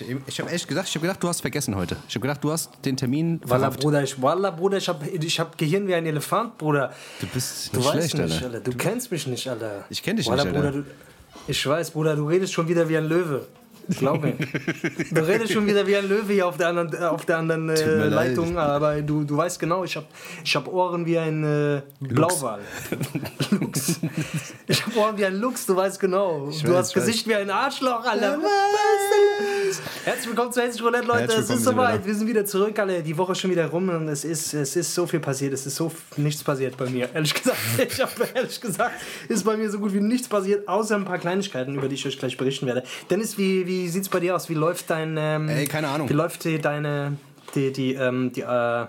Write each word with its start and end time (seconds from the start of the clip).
Ich, 0.00 0.16
ich 0.26 0.40
habe 0.40 0.50
echt 0.50 0.66
gedacht, 0.66 0.88
ich 0.88 0.94
habe 0.94 1.06
gedacht, 1.06 1.22
du 1.22 1.28
hast 1.28 1.40
vergessen 1.40 1.76
heute. 1.76 1.96
Ich 2.08 2.14
habe 2.14 2.26
gedacht, 2.26 2.42
du 2.42 2.50
hast 2.50 2.70
den 2.84 2.96
Termin 2.96 3.40
Wallah, 3.44 3.70
Bruder, 3.70 4.02
ich, 4.02 4.20
Wallah, 4.20 4.50
Bruder, 4.50 4.78
ich 4.78 4.88
habe 4.88 5.06
ich 5.08 5.38
hab 5.38 5.56
Gehirn 5.56 5.86
wie 5.86 5.94
ein 5.94 6.06
Elefant, 6.06 6.58
Bruder. 6.58 6.92
Du 7.20 7.26
bist 7.28 7.72
Du 7.72 7.78
nicht 7.78 7.86
weißt 7.88 8.10
schlecht, 8.10 8.14
nicht, 8.14 8.42
Alter. 8.42 8.56
Alter. 8.56 8.70
Du 8.70 8.76
kennst 8.76 9.10
mich 9.10 9.26
nicht, 9.26 9.48
Alter. 9.48 9.84
Ich 9.90 10.02
kenn 10.02 10.16
dich 10.16 10.26
Wallah, 10.26 10.44
nicht, 10.44 10.56
Alter. 10.56 10.70
Bruder, 10.72 10.82
du, 10.82 10.90
ich 11.46 11.66
weiß, 11.66 11.90
Bruder, 11.90 12.16
du 12.16 12.26
redest 12.26 12.52
schon 12.52 12.68
wieder 12.68 12.88
wie 12.88 12.96
ein 12.96 13.06
Löwe. 13.06 13.46
Glaub 13.98 14.22
mir. 14.22 14.34
Du 15.12 15.20
redest 15.26 15.52
schon 15.52 15.66
wieder 15.66 15.86
wie 15.86 15.96
ein 15.96 16.08
Löwe 16.08 16.32
hier 16.32 16.46
auf 16.46 16.56
der 16.56 16.68
anderen, 16.68 16.92
äh, 16.94 17.04
auf 17.04 17.24
der 17.26 17.38
anderen 17.38 17.68
äh. 17.68 18.08
Leitung, 18.08 18.56
aber 18.56 19.02
du, 19.02 19.24
du 19.24 19.36
weißt 19.36 19.58
genau, 19.58 19.84
ich 19.84 19.96
habe 19.96 20.06
ich 20.42 20.56
hab 20.56 20.68
Ohren 20.68 21.04
wie 21.04 21.18
ein 21.18 21.44
äh, 21.44 21.82
Blauwal. 22.00 22.60
Lux. 23.50 24.00
Ich 24.66 24.83
habe 24.94 25.06
Ohren 25.06 25.18
wie 25.18 25.24
ein 25.24 25.36
Luchs, 25.36 25.66
du 25.66 25.76
weißt 25.76 26.00
genau. 26.00 26.46
du 26.46 26.48
weiß, 26.48 26.56
hast 26.56 26.64
ich 26.64 26.74
weiß. 26.74 26.92
Gesicht 26.92 27.28
wie 27.28 27.34
ein 27.34 27.50
Arschloch, 27.50 28.04
Alter. 28.04 28.38
Was? 28.40 29.80
Herzlich 30.04 30.28
willkommen 30.28 30.52
zu 30.52 30.62
Hessig 30.62 30.82
Roulette, 30.82 31.06
Leute. 31.06 31.20
Herzlich 31.20 31.40
es 31.40 31.50
ist 31.50 31.64
soweit. 31.64 32.06
Wir 32.06 32.14
sind 32.14 32.28
wieder 32.28 32.44
zurück, 32.44 32.78
alle. 32.78 33.02
Die 33.02 33.16
Woche 33.16 33.32
ist 33.32 33.40
schon 33.40 33.50
wieder 33.50 33.66
rum 33.66 33.88
und 33.88 34.08
es 34.08 34.24
ist, 34.24 34.54
es 34.54 34.76
ist 34.76 34.94
so 34.94 35.06
viel 35.06 35.20
passiert. 35.20 35.52
Es 35.52 35.66
ist 35.66 35.76
so 35.76 35.90
nichts 36.16 36.42
passiert 36.42 36.76
bei 36.76 36.88
mir. 36.88 37.08
Ehrlich 37.14 37.34
gesagt, 37.34 37.58
ich 37.78 38.00
habe 38.00 38.12
ehrlich 38.34 38.60
gesagt, 38.60 38.94
ist 39.28 39.44
bei 39.44 39.56
mir 39.56 39.70
so 39.70 39.78
gut 39.78 39.92
wie 39.94 40.00
nichts 40.00 40.28
passiert, 40.28 40.68
außer 40.68 40.96
ein 40.96 41.04
paar 41.04 41.18
Kleinigkeiten, 41.18 41.74
über 41.74 41.88
die 41.88 41.94
ich 41.94 42.06
euch 42.06 42.18
gleich 42.18 42.36
berichten 42.36 42.66
werde. 42.66 42.84
Dennis, 43.10 43.36
wie, 43.38 43.66
wie 43.66 43.88
sieht 43.88 44.02
es 44.02 44.08
bei 44.08 44.20
dir 44.20 44.36
aus? 44.36 44.48
Wie 44.48 44.54
läuft 44.54 44.90
dein. 44.90 45.16
Ähm, 45.18 45.48
Ey, 45.48 45.66
keine 45.66 45.88
Ahnung. 45.88 46.08
Wie 46.08 46.14
läuft 46.14 46.44
die, 46.44 46.58
deine. 46.58 47.16
Die, 47.54 47.72
die, 47.72 47.94
ähm, 47.94 48.32
die, 48.32 48.40
äh, 48.40 48.86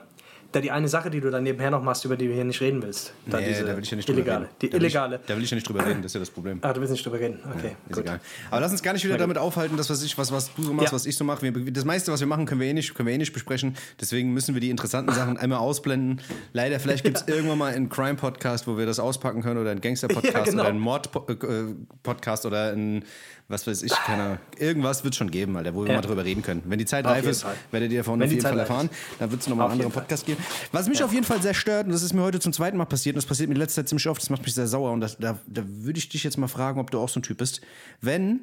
da 0.56 0.61
die 0.61 0.72
eine 0.72 0.88
Sache, 0.88 1.09
die 1.09 1.20
du 1.20 1.30
dann 1.30 1.44
nebenher 1.44 1.70
noch 1.72 1.84
machst, 1.84 2.06
über 2.06 2.16
die 2.17 2.28
du 2.28 2.34
hier 2.34 2.44
nicht 2.45 2.61
reden 2.61 2.81
willst. 2.81 3.14
Da 3.25 3.39
Nee, 3.39 3.52
da 3.61 3.75
will 3.75 3.84
ich 3.84 3.92
ja 3.92 3.98
nicht 3.98 4.08
drüber 4.08 4.20
illegale. 4.20 4.45
reden. 4.45 4.56
Die 4.61 4.70
da 4.70 4.73
will 4.73 4.81
illegale. 4.81 5.16
Ich, 5.22 5.28
da 5.28 5.36
will 5.36 5.44
ich 5.44 5.50
ja 5.52 5.56
nicht 5.56 5.67
drüber 5.67 5.86
reden, 5.86 6.02
das 6.02 6.11
ist 6.11 6.14
ja 6.14 6.20
das 6.20 6.30
Problem. 6.30 6.59
Ah, 6.61 6.73
du 6.73 6.80
willst 6.80 6.92
nicht 6.94 7.06
drüber 7.06 7.20
reden. 7.20 7.39
Okay, 7.58 7.75
Ist 7.89 7.95
gut. 7.95 8.03
egal. 8.06 8.20
Aber 8.50 8.61
lass 8.61 8.72
uns 8.72 8.81
gar 8.81 8.94
nicht 8.94 9.03
wieder 9.06 9.17
damit 9.17 9.38
aufhalten, 9.38 9.76
das, 9.78 9.89
was, 9.89 10.02
ich, 10.03 10.17
was, 10.17 10.31
was 10.31 10.53
du 10.56 10.64
so 10.64 10.73
machst, 10.73 10.89
Ja. 10.92 10.95
was 10.95 11.06
ich 11.06 11.16
so 11.17 11.23
mache. 11.23 11.42
Wir, 11.42 11.72
das 11.72 11.86
meiste, 11.86 12.11
was 12.11 12.20
wir 12.22 12.28
machen, 12.28 12.45
können 12.45 12.61
wir, 12.61 12.67
eh 12.67 12.73
nicht, 12.73 12.95
können 12.95 13.08
wir 13.08 13.14
eh 13.14 13.17
nicht 13.17 13.33
besprechen. 13.33 13.76
Deswegen 14.00 14.33
müssen 14.33 14.53
wir 14.56 14.61
die 14.61 14.70
interessanten 14.70 15.14
Sachen 15.14 15.38
einmal 15.38 15.59
ausblenden. 15.59 16.22
Leider, 16.53 16.80
vielleicht 16.80 17.03
gibt 17.03 17.17
es 17.17 17.23
irgendwann 17.28 17.58
mal 17.58 17.73
einen 17.73 17.89
Crime-Podcast, 17.89 18.67
wo 18.67 18.78
wir 18.78 18.86
das 18.86 19.00
auspacken 19.00 19.42
können 19.42 19.59
oder 19.59 19.72
einen 19.72 19.81
Gangster-Podcast 19.81 20.33
Ja, 20.33 20.44
genau. 20.44 20.61
oder 20.61 20.70
einen 20.70 20.80
Mord-Podcast 20.80 22.45
oder 22.45 22.72
einen, 22.72 23.03
was 23.47 23.67
weiß 23.67 23.83
ich, 23.83 23.91
keine 23.91 24.39
Irgendwas 24.57 25.03
wird 25.03 25.13
es 25.13 25.17
schon 25.17 25.29
geben, 25.29 25.55
Alter, 25.57 25.75
wo 25.75 25.83
wir 25.83 25.89
Ja. 25.89 25.95
mal 25.95 26.01
drüber 26.01 26.25
reden 26.25 26.41
können. 26.41 26.63
Wenn 26.65 26.79
die 26.79 26.85
Zeit 26.85 27.05
Auf 27.05 27.11
reif 27.11 27.25
ist, 27.27 27.43
Fall. 27.43 27.55
werdet 27.71 27.91
ihr 27.91 27.99
davon 27.99 28.21
auf 28.21 28.29
jeden 28.29 28.41
Zeit 28.41 28.52
Fall 28.52 28.59
reif 28.59 28.69
erfahren. 28.69 28.89
Dann 29.19 29.31
wird 29.31 29.41
es 29.41 29.47
nochmal 29.47 29.65
einen 29.65 29.73
anderen 29.73 29.91
Fall. 29.91 30.02
Podcast 30.03 30.25
geben. 30.25 30.43
Was 30.71 30.87
mich 30.87 31.03
auf 31.03 31.13
jeden 31.13 31.25
Fall 31.25 31.41
sehr 31.41 31.53
stört, 31.53 31.85
und 31.85 31.91
das 31.93 32.02
ist 32.02 32.13
mir 32.13 32.21
heute 32.23 32.39
zum 32.39 32.53
zweiten 32.53 32.77
Mal 32.77 32.85
passiert, 32.85 33.13
und 33.15 33.17
das 33.17 33.25
passiert 33.27 33.49
mir 33.49 33.55
in 33.55 33.61
letzter 33.61 33.81
Zeit 33.81 33.89
ziemlich 33.89 34.07
oft, 34.07 34.21
das 34.21 34.29
macht 34.29 34.41
mich 34.43 34.53
sehr 34.53 34.67
sauer, 34.67 34.91
und 34.91 35.02
das, 35.02 35.17
da, 35.17 35.39
da 35.47 35.63
würde 35.67 35.99
ich 35.99 36.09
dich 36.09 36.23
jetzt 36.23 36.37
mal 36.37 36.47
fragen, 36.47 36.79
ob 36.79 36.89
du 36.91 36.99
auch 36.99 37.09
so 37.09 37.19
ein 37.19 37.23
Typ 37.23 37.37
bist. 37.37 37.61
Wenn 38.02 38.41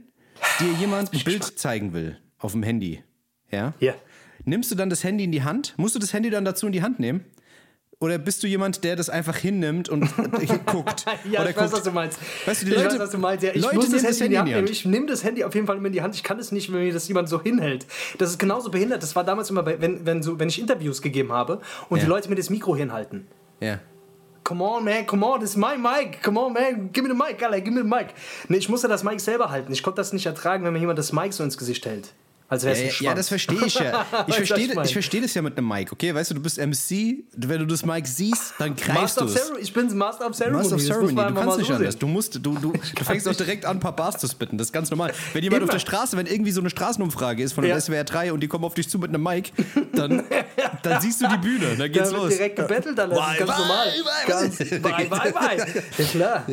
dir 0.60 0.72
jemand 0.78 1.12
ein 1.12 1.20
Bild 1.24 1.44
zeigen 1.58 1.92
will 1.92 2.18
auf 2.38 2.52
dem 2.52 2.62
Handy, 2.62 3.02
ja? 3.50 3.74
Ja. 3.80 3.94
Nimmst 4.44 4.70
du 4.70 4.74
dann 4.74 4.90
das 4.90 5.04
Handy 5.04 5.24
in 5.24 5.30
die 5.32 5.42
Hand? 5.44 5.74
Musst 5.76 5.94
du 5.94 5.98
das 6.00 6.12
Handy 6.12 6.28
dann 6.30 6.44
dazu 6.44 6.66
in 6.66 6.72
die 6.72 6.82
Hand 6.82 6.98
nehmen? 6.98 7.24
Oder 8.02 8.18
bist 8.18 8.42
du 8.42 8.48
jemand, 8.48 8.82
der 8.82 8.96
das 8.96 9.08
einfach 9.08 9.36
hinnimmt 9.36 9.88
und 9.88 10.00
guckt? 10.66 11.04
Ja, 11.30 11.40
Oder 11.40 11.50
ich 11.50 11.56
weiß, 11.56 11.62
guckt? 11.70 11.72
was 11.72 11.82
du 11.84 11.90
meinst. 11.92 12.18
Weißt 12.46 12.62
du, 12.62 12.66
die 12.66 12.72
ich 12.72 12.76
Leute, 12.78 12.94
weiß, 12.94 12.98
was 12.98 13.10
du 13.10 13.18
meinst. 13.18 13.44
Ja, 13.44 13.50
ich 13.54 13.62
Leute 13.62 13.76
muss 13.76 13.90
das 13.90 14.02
nehmen 14.02 14.04
Handy 14.12 14.24
in 14.24 14.30
die 14.32 14.38
Hand 14.38 14.48
nehmen. 14.48 14.58
Hand. 14.58 14.70
Ich 14.70 14.84
nehme 14.84 15.06
das 15.06 15.22
Handy 15.22 15.44
auf 15.44 15.54
jeden 15.54 15.68
Fall 15.68 15.76
immer 15.76 15.86
in 15.86 15.92
die 15.92 16.02
Hand. 16.02 16.16
Ich 16.16 16.24
kann 16.24 16.38
es 16.40 16.50
nicht, 16.50 16.72
wenn 16.72 16.80
mir 16.80 16.92
das 16.92 17.06
jemand 17.06 17.28
so 17.28 17.40
hinhält. 17.40 17.86
Das 18.18 18.30
ist 18.30 18.38
genauso 18.38 18.70
behindert. 18.72 19.04
Das 19.04 19.14
war 19.14 19.22
damals 19.22 19.50
immer, 19.50 19.62
bei, 19.62 19.80
wenn, 19.80 20.04
wenn, 20.04 20.20
so, 20.22 20.36
wenn 20.40 20.48
ich 20.48 20.58
Interviews 20.60 21.00
gegeben 21.00 21.30
habe 21.30 21.60
und 21.88 21.98
Ja. 21.98 22.04
die 22.04 22.08
Leute 22.10 22.28
mir 22.28 22.34
das 22.34 22.50
Mikro 22.50 22.74
hinhalten. 22.74 23.28
Ja. 23.60 23.78
Come 24.42 24.64
on, 24.64 24.84
man, 24.84 25.06
come 25.06 25.24
on, 25.24 25.40
das 25.40 25.50
ist 25.50 25.56
mein 25.56 25.80
Mic. 25.80 26.20
Come 26.24 26.40
on, 26.40 26.52
man, 26.52 26.90
give 26.92 27.06
me 27.06 27.14
the 27.14 27.16
mic, 27.16 27.40
Alter, 27.40 27.60
give 27.60 27.70
me 27.72 27.82
the 27.82 27.88
mic. 27.88 28.08
Nee, 28.48 28.56
ich 28.56 28.68
musste 28.68 28.88
das 28.88 29.04
Mic 29.04 29.20
selber 29.20 29.50
halten. 29.50 29.72
Ich 29.72 29.84
konnte 29.84 29.98
das 30.00 30.12
nicht 30.12 30.26
ertragen, 30.26 30.64
wenn 30.64 30.72
mir 30.72 30.80
jemand 30.80 30.98
das 30.98 31.12
Mic 31.12 31.32
so 31.32 31.44
ins 31.44 31.56
Gesicht 31.56 31.86
hält. 31.86 32.12
Als 32.52 32.64
wäre 32.64 32.74
es 32.74 32.80
Ja, 32.80 32.84
ein 32.84 32.86
ja, 32.86 32.92
Schwanz. 32.92 33.00
ja, 33.06 33.14
das 33.14 33.28
verstehe 33.28 33.64
ich 33.64 33.74
ja. 33.76 34.06
Ich 34.26 34.34
verstehe 34.34 34.58
ich 34.66 34.74
meine? 34.74 34.86
ich 34.86 34.92
verstehe 34.92 35.22
das 35.22 35.32
ja 35.32 35.40
mit 35.40 35.56
einem 35.56 35.66
Mic, 35.68 35.90
okay? 35.90 36.14
Weißt 36.14 36.30
du, 36.32 36.34
du 36.34 36.42
bist 36.42 36.58
MC, 36.58 37.24
wenn 37.34 37.60
du 37.60 37.64
das 37.66 37.82
Mic 37.86 38.06
siehst, 38.06 38.52
dann 38.58 38.76
greifst 38.76 39.18
du 39.18 39.24
es. 39.24 39.52
Ich 39.60 39.72
bin 39.72 39.96
Master 39.96 40.26
of 40.28 40.36
Ceremony. 40.36 40.62
Master 40.62 40.76
of 40.76 40.82
Ceremony, 40.82 41.14
du 41.14 41.34
kannst 41.40 41.58
nicht 41.58 41.66
so 41.68 41.72
anders. 41.74 41.92
sehen. 41.94 42.00
Du 42.00 42.06
musst, 42.08 42.34
du, 42.34 42.38
du, 42.40 42.72
du 42.94 43.04
fängst 43.04 43.26
auch 43.26 43.34
direkt 43.34 43.64
an, 43.64 43.78
ein 43.78 43.80
paar 43.80 43.96
Bars 43.96 44.18
zu 44.18 44.26
spitten. 44.28 44.58
Das 44.58 44.66
ist 44.66 44.72
ganz 44.72 44.90
normal. 44.90 45.12
Wenn 45.32 45.42
jemand 45.42 45.62
Immer. 45.62 45.70
auf 45.70 45.74
der 45.74 45.78
Straße, 45.80 46.14
wenn 46.18 46.26
irgendwie 46.26 46.50
so 46.52 46.60
eine 46.60 46.68
Straßenumfrage 46.68 47.42
ist 47.42 47.54
von 47.54 47.64
der 47.64 47.74
Ja. 47.74 47.80
SWR 47.80 48.04
3 48.04 48.32
und 48.34 48.40
die 48.40 48.48
kommen 48.48 48.64
auf 48.66 48.74
dich 48.74 48.86
zu 48.88 48.98
mit 48.98 49.08
einem 49.08 49.22
Mic, 49.22 49.50
dann, 49.94 50.22
dann 50.82 51.00
siehst 51.00 51.22
du 51.22 51.28
die 51.28 51.38
Bühne, 51.38 51.68
dann 51.70 51.78
Da 51.78 51.88
geht's 51.88 52.10
wird 52.10 52.20
los. 52.22 52.28
direkt 52.36 52.56
gebettelt, 52.56 52.98
dann 52.98 53.08
Bye, 53.10 53.18
ist 53.32 53.38
ganz 53.38 53.50
bye, 53.50 53.58
normal. 53.60 53.86
bye, 53.88 54.28
Ganz, 54.28 54.58
bye. 54.58 54.78
bye, 55.08 55.32
bye. 55.32 55.82
Ja, 55.98 56.04
klar. 56.04 56.44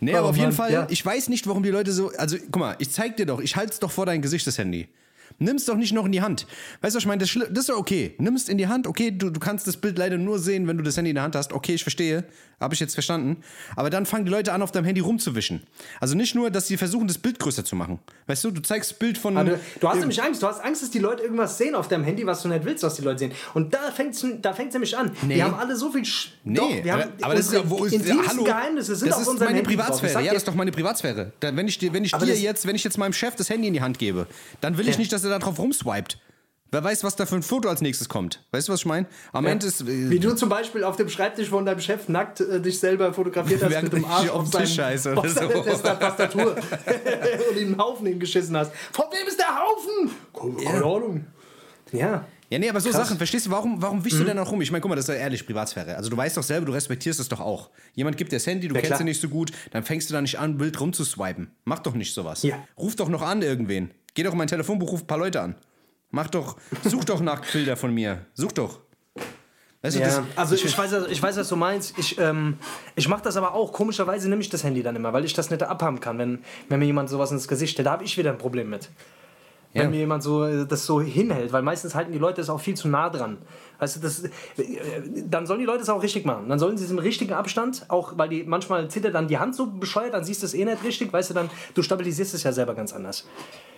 Nee, 0.00 0.14
Oh 0.14 0.18
aber 0.18 0.28
auf 0.28 0.36
jeden 0.36 0.52
Fall, 0.52 0.70
ja. 0.70 0.86
ich 0.90 1.04
weiß 1.04 1.30
nicht, 1.30 1.46
warum 1.46 1.62
die 1.62 1.70
Leute 1.70 1.92
so. 1.92 2.12
Also, 2.18 2.36
guck 2.52 2.56
mal, 2.58 2.76
ich 2.78 2.90
zeig 2.90 3.16
dir 3.16 3.24
doch, 3.24 3.40
ich 3.40 3.56
halte 3.56 3.72
es 3.72 3.78
doch 3.80 3.90
vor 3.90 4.04
dein 4.04 4.20
Gesicht, 4.20 4.46
das 4.46 4.58
Handy. 4.58 4.88
Nimm's 5.38 5.64
doch 5.66 5.76
nicht 5.76 5.92
noch 5.92 6.06
in 6.06 6.12
die 6.12 6.22
Hand. 6.22 6.46
Weißt 6.80 6.94
du, 6.94 6.96
was 6.96 7.02
ich 7.02 7.06
meine? 7.06 7.20
Das, 7.20 7.32
das 7.32 7.58
ist 7.60 7.68
doch 7.68 7.76
okay. 7.76 8.14
Nimm's 8.18 8.48
in 8.48 8.56
die 8.58 8.66
Hand, 8.68 8.86
okay, 8.86 9.10
du, 9.10 9.30
du 9.30 9.38
kannst 9.40 9.66
das 9.66 9.76
Bild 9.76 9.98
leider 9.98 10.16
nur 10.16 10.38
sehen, 10.38 10.66
wenn 10.66 10.78
du 10.78 10.82
das 10.82 10.96
Handy 10.96 11.10
in 11.10 11.16
der 11.16 11.24
Hand 11.24 11.36
hast. 11.36 11.52
Okay, 11.52 11.74
ich 11.74 11.82
verstehe. 11.82 12.24
Habe 12.58 12.72
ich 12.72 12.80
jetzt 12.80 12.94
verstanden. 12.94 13.42
Aber 13.76 13.90
dann 13.90 14.06
fangen 14.06 14.24
die 14.24 14.30
Leute 14.30 14.54
an, 14.54 14.62
auf 14.62 14.72
deinem 14.72 14.86
Handy 14.86 15.02
rumzuwischen. 15.02 15.60
Also 16.00 16.14
nicht 16.16 16.34
nur, 16.34 16.50
dass 16.50 16.66
sie 16.68 16.78
versuchen, 16.78 17.06
das 17.06 17.18
Bild 17.18 17.38
größer 17.38 17.66
zu 17.66 17.76
machen. 17.76 17.98
Weißt 18.28 18.42
du, 18.44 18.50
du 18.50 18.62
zeigst 18.62 18.92
das 18.92 18.98
Bild 18.98 19.18
von. 19.18 19.36
Ah, 19.36 19.44
Du, 19.44 19.60
du 19.80 19.88
hast 19.90 19.98
nämlich 19.98 20.22
Angst. 20.22 20.42
Du 20.42 20.46
hast 20.46 20.64
Angst, 20.64 20.82
dass 20.82 20.90
die 20.90 20.98
Leute 21.00 21.22
irgendwas 21.22 21.58
sehen 21.58 21.74
auf 21.74 21.88
deinem 21.88 22.04
Handy, 22.04 22.24
was 22.24 22.40
du 22.42 22.48
nicht 22.48 22.64
willst, 22.64 22.82
was 22.82 22.94
die 22.94 23.02
Leute 23.02 23.18
sehen. 23.18 23.32
Und 23.52 23.74
da 23.74 23.90
fängt 23.90 24.14
es 24.14 24.24
da 24.40 24.54
fängt's 24.54 24.72
nämlich 24.72 24.96
an. 24.96 25.10
Nee. 25.20 25.34
Wir 25.34 25.44
haben 25.44 25.52
alle 25.54 25.76
so 25.76 25.92
viel. 25.92 26.06
Sch 26.06 26.30
Nee, 26.44 26.56
Doch, 26.56 26.84
wir 26.84 26.92
haben 26.94 27.02
aber, 27.02 27.24
aber 27.26 27.34
das 27.34 27.46
ist 27.48 27.52
ja, 27.52 27.60
wo 27.68 27.84
ist, 27.84 28.28
hallo, 28.28 28.44
Geheimnisse 28.44 28.96
sind 28.96 29.08
das 29.10 29.16
auf 29.26 29.34
ist 29.34 29.40
meine 29.40 29.46
Handy. 29.56 29.60
Ich 29.60 29.76
Privatsphäre. 29.76 30.20
Ja, 30.22 30.32
das 30.32 30.36
ist 30.42 30.48
doch 30.48 30.54
meine 30.54 30.72
Privatsphäre. 30.72 31.32
Da, 31.40 31.54
wenn 31.54 31.68
ich, 31.68 31.76
dir- 31.76 31.92
wenn 31.92 32.04
ich 32.04 32.14
Aber 32.14 32.24
dir 32.24 32.34
jetzt, 32.36 32.66
wenn 32.66 32.74
ich 32.76 32.84
jetzt 32.84 32.96
meinem 32.96 33.12
Chef 33.12 33.34
das 33.36 33.50
Handy 33.50 33.68
in 33.68 33.74
die 33.74 33.82
Hand 33.82 33.98
gebe, 33.98 34.26
dann 34.62 34.78
will 34.78 34.88
ich 34.88 34.94
Ja. 34.94 35.00
nicht, 35.00 35.12
dass 35.12 35.25
er 35.26 35.30
da 35.30 35.38
drauf 35.38 35.58
rumswiped. 35.58 36.18
Wer 36.72 36.82
weiß, 36.82 37.04
was 37.04 37.14
da 37.14 37.26
für 37.26 37.36
ein 37.36 37.42
Foto 37.44 37.68
als 37.68 37.80
nächstes 37.80 38.08
kommt. 38.08 38.44
Weißt 38.50 38.66
du, 38.68 38.72
was 38.72 38.80
ich 38.80 38.86
meine? 38.86 39.06
Am 39.32 39.44
Ja. 39.44 39.52
Ende 39.52 39.66
ist. 39.66 39.82
äh, 39.82 40.10
Wie 40.10 40.18
du 40.18 40.34
zum 40.34 40.48
Beispiel 40.48 40.82
auf 40.82 40.96
dem 40.96 41.08
Schreibtisch 41.08 41.48
von 41.48 41.64
deinem 41.64 41.78
Chef 41.80 42.08
nackt 42.08 42.40
äh, 42.40 42.60
dich 42.60 42.80
selber 42.80 43.12
fotografiert 43.14 43.62
hast 43.62 43.82
mit 43.82 43.92
dem 43.92 44.04
Arsch 44.10 44.28
auf 44.30 44.48
seinem- 44.48 44.66
scheiße 44.66 45.12
oder 45.12 45.20
auf 45.20 45.28
so. 45.28 45.40
Tasta- 45.40 45.94
Tastatur 45.94 46.56
und 47.50 47.56
ihm 47.56 47.68
einen 47.68 47.78
Haufen 47.78 48.06
hingeschissen 48.08 48.56
hast. 48.56 48.72
Von 48.92 49.04
wem 49.12 49.28
ist 49.28 49.38
der 49.38 49.46
Haufen? 49.56 50.58
Keine 50.64 50.78
Ahnung. 50.84 51.26
Ja. 51.92 52.26
Ja, 52.50 52.58
nee, 52.60 52.68
aber 52.68 52.80
so 52.80 52.90
Krass. 52.90 52.98
Mhm. 53.00 53.04
Sachen, 53.04 53.16
verstehst 53.18 53.46
du, 53.46 53.50
warum, 53.50 53.82
warum 53.82 54.04
wischst 54.04 54.20
du 54.20 54.24
denn 54.24 54.38
auch 54.38 54.50
rum? 54.50 54.60
Ich 54.60 54.70
meine, 54.70 54.80
guck 54.80 54.88
mal, 54.88 54.94
das 54.96 55.08
ist 55.08 55.14
ja 55.14 55.20
ehrlich 55.20 55.44
Privatsphäre. 55.46 55.96
Also 55.96 56.10
du 56.10 56.16
weißt 56.16 56.36
doch 56.36 56.44
selber, 56.44 56.66
du 56.66 56.72
respektierst 56.72 57.18
es 57.18 57.28
doch 57.28 57.40
auch. 57.40 57.70
Jemand 57.94 58.16
gibt 58.16 58.30
dir 58.30 58.36
das 58.36 58.46
Handy, 58.46 58.68
du 58.68 58.74
Ja, 58.76 58.80
kennst 58.82 59.00
ihn 59.00 59.06
nicht 59.06 59.20
so 59.20 59.28
gut, 59.28 59.50
dann 59.72 59.82
fängst 59.82 60.10
du 60.10 60.14
da 60.14 60.20
nicht 60.20 60.38
an, 60.38 60.60
wild 60.60 60.78
rumzuswipen. 60.80 61.50
Mach 61.64 61.80
doch 61.80 61.94
nicht 61.94 62.14
sowas. 62.14 62.42
Ja. 62.44 62.56
Ruf 62.78 62.94
doch 62.96 63.08
noch 63.08 63.22
an 63.22 63.42
irgendwen. 63.42 63.90
Geh 64.16 64.22
doch 64.22 64.32
in 64.32 64.38
mein 64.38 64.48
Telefonbuch, 64.48 64.90
ruf 64.92 65.02
ein 65.02 65.06
paar 65.06 65.18
Leute 65.18 65.42
an. 65.42 65.54
Mach 66.10 66.28
doch, 66.28 66.56
such 66.84 67.04
doch 67.04 67.20
nach 67.20 67.42
Bilder 67.52 67.76
von 67.76 67.92
mir. 67.92 68.24
Such 68.32 68.52
doch. 68.52 68.80
Weißt 69.82 69.96
du, 69.96 70.00
Ja, 70.00 70.06
das, 70.06 70.22
also 70.36 70.54
ich, 70.54 70.78
weiß, 70.78 70.90
ich 71.10 71.22
weiß, 71.22 71.36
was 71.36 71.48
du 71.50 71.56
meinst. 71.56 71.98
Ich, 71.98 72.18
ähm, 72.18 72.56
ich 72.94 73.08
mache 73.08 73.22
das 73.22 73.36
aber 73.36 73.52
auch. 73.52 73.74
Komischerweise 73.74 74.30
nehme 74.30 74.40
ich 74.40 74.48
das 74.48 74.64
Handy 74.64 74.82
dann 74.82 74.96
immer, 74.96 75.12
weil 75.12 75.26
ich 75.26 75.34
das 75.34 75.50
nicht 75.50 75.62
abhaben 75.62 76.00
kann, 76.00 76.16
wenn, 76.18 76.38
wenn 76.70 76.78
mir 76.78 76.86
jemand 76.86 77.10
sowas 77.10 77.30
ins 77.30 77.46
Gesicht 77.46 77.74
stellt. 77.74 77.84
Da 77.86 77.92
habe 77.92 78.04
ich 78.04 78.16
wieder 78.16 78.30
ein 78.30 78.38
Problem 78.38 78.70
mit. 78.70 78.88
Wenn 79.74 79.82
Ja. 79.82 79.88
mir 79.90 79.98
jemand 79.98 80.22
so 80.22 80.44
äh, 80.44 80.66
das 80.66 80.86
so 80.86 81.02
hinhält, 81.02 81.52
weil 81.52 81.60
meistens 81.60 81.94
halten 81.94 82.12
die 82.12 82.18
Leute 82.18 82.40
das 82.40 82.48
auch 82.48 82.60
viel 82.60 82.74
zu 82.74 82.88
nah 82.88 83.10
dran. 83.10 83.36
Weißt 83.78 83.96
du, 83.96 84.00
das, 84.00 84.24
äh, 84.24 84.30
dann 85.28 85.46
sollen 85.46 85.60
die 85.60 85.66
Leute 85.66 85.82
es 85.82 85.90
auch 85.90 86.02
richtig 86.02 86.24
machen. 86.24 86.48
Dann 86.48 86.58
sollen 86.58 86.78
sie 86.78 86.86
es 86.86 86.90
im 86.90 86.98
richtigen 86.98 87.34
Abstand, 87.34 87.84
auch 87.88 88.16
weil 88.16 88.30
die 88.30 88.44
manchmal 88.44 88.88
zittert 88.88 89.14
dann 89.14 89.28
die 89.28 89.36
Hand 89.36 89.54
so 89.54 89.66
bescheuert, 89.66 90.14
dann 90.14 90.24
siehst 90.24 90.40
du 90.40 90.46
es 90.46 90.54
eh 90.54 90.64
nicht 90.64 90.82
richtig, 90.84 91.12
weißt 91.12 91.28
du, 91.30 91.34
dann 91.34 91.50
du 91.74 91.82
stabilisierst 91.82 92.32
es 92.32 92.42
ja 92.44 92.52
selber 92.52 92.74
ganz 92.74 92.94
anders. 92.94 93.26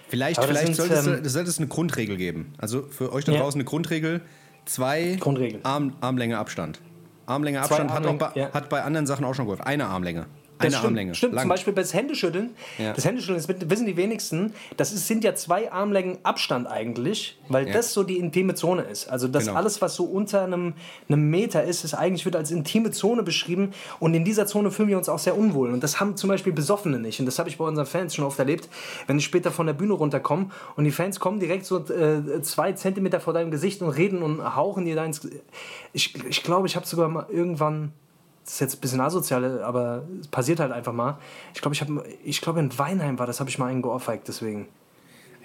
Vielleicht 0.09 0.43
vielleicht 0.43 0.75
sollte, 0.75 0.95
es, 0.95 1.07
ähm, 1.07 1.25
sollte 1.25 1.51
es 1.51 1.59
eine 1.59 1.69
Grundregel 1.69 2.17
geben. 2.17 2.55
Also 2.59 2.83
für 2.83 3.13
euch 3.13 3.25
da 3.25 3.33
Ja. 3.33 3.41
draußen 3.41 3.61
eine 3.61 3.65
Grundregel. 3.69 4.21
Zwei 4.65 5.17
Grundregel. 5.21 5.61
Arm, 5.63 5.95
Armlänge 6.01 6.39
Abstand. 6.39 6.81
Armlänge 7.27 7.61
Abstand 7.61 7.91
hat, 7.91 7.97
Armlänge, 7.99 8.19
bei, 8.19 8.31
ja. 8.35 8.53
hat 8.53 8.69
bei 8.69 8.83
anderen 8.83 9.07
Sachen 9.07 9.25
auch 9.25 9.35
schon 9.35 9.45
geholfen. 9.47 9.63
Eine 9.65 9.87
Armlänge. 9.87 10.27
Eine 10.59 10.71
stimmt, 10.73 10.85
Armlänge. 10.85 11.15
Stimmt, 11.15 11.35
Lang. 11.35 11.43
zum 11.43 11.49
Beispiel 11.51 11.73
bei 11.73 11.83
das 11.83 11.95
Händeschütteln. 11.95 12.51
Ja. 12.79 12.93
Das 12.93 13.05
Händeschütteln, 13.05 13.39
das 13.39 13.71
wissen 13.71 13.87
die 13.87 13.97
wenigsten, 13.97 14.53
das 14.77 14.93
ist, 14.93 15.07
sind 15.07 15.25
ja 15.25 15.35
zwei 15.35 15.71
Armlängen 15.71 16.19
Abstand 16.25 16.67
eigentlich, 16.67 17.39
weil 17.49 17.67
Ja. 17.69 17.73
das 17.75 17.93
so 17.93 18.03
die 18.03 18.19
intime 18.19 18.55
Zone 18.55 18.83
ist. 18.83 19.09
Also 19.09 19.29
das 19.29 19.47
Genau. 19.47 19.57
alles, 19.59 19.81
was 19.81 19.95
so 19.95 20.05
unter 20.05 20.43
einem, 20.43 20.75
einem 21.09 21.31
Meter 21.31 21.63
ist, 21.65 21.85
ist 21.85 21.95
eigentlich 21.95 22.25
wird 22.25 22.37
als 22.37 22.51
intime 22.51 22.91
Zone 22.91 23.23
beschrieben 23.23 23.73
und 24.01 24.15
in 24.15 24.25
dieser 24.25 24.47
Zone 24.47 24.71
fühlen 24.71 24.89
wir 24.89 24.99
uns 24.99 25.09
auch 25.09 25.19
sehr 25.19 25.37
unwohl. 25.37 25.71
Und 25.71 25.83
das 25.83 26.01
haben 26.01 26.17
zum 26.17 26.29
Beispiel 26.29 26.53
Besoffene 26.53 26.99
nicht. 26.99 27.21
Und 27.21 27.27
das 27.27 27.39
habe 27.39 27.49
ich 27.49 27.59
bei 27.59 27.65
unseren 27.65 27.87
Fans 27.87 28.15
schon 28.15 28.25
oft 28.25 28.39
erlebt, 28.39 28.69
wenn 29.07 29.19
ich 29.19 29.25
später 29.25 29.51
von 29.51 29.67
der 29.67 29.75
Bühne 29.75 29.93
runterkomme 29.95 30.51
und 30.77 30.85
die 30.85 30.91
Fans 30.91 31.21
kommen 31.21 31.41
direkt 31.41 31.65
so 31.67 31.79
äh, 31.79 32.43
zwei 32.43 32.73
Zentimeter 32.73 33.21
vor 33.21 33.33
deinem 33.33 33.51
Gesicht 33.51 33.81
und 33.83 33.91
reden 33.91 34.23
und 34.23 34.57
hauchen 34.57 34.85
dir 34.85 34.97
da 34.97 35.05
ins... 35.05 35.21
Ich 35.93 36.13
glaube, 36.13 36.29
ich, 36.29 36.43
glaube, 36.43 36.67
ich 36.67 36.77
habe 36.77 36.87
sogar 36.87 37.09
mal 37.09 37.27
irgendwann 37.31 37.93
das 38.49 38.55
ist 38.55 38.61
jetzt 38.61 38.77
ein 38.77 38.81
bisschen 38.81 39.01
asozial, 39.03 39.63
aber 39.63 40.05
es 40.23 40.29
passiert 40.29 40.59
halt 40.59 40.73
einfach 40.73 40.95
mal. 40.95 41.19
Ich 41.55 41.61
glaube, 41.61 41.75
ich 41.75 41.83
habe, 41.83 42.03
ich 42.25 42.41
glaube 42.41 42.61
in 42.61 42.79
Weinheim 42.79 43.19
war 43.19 43.27
das, 43.27 43.41
habe 43.41 43.51
ich 43.51 43.59
mal 43.59 43.67
einen 43.67 43.83
geohrfeigt, 43.83 44.27
deswegen. 44.27 44.67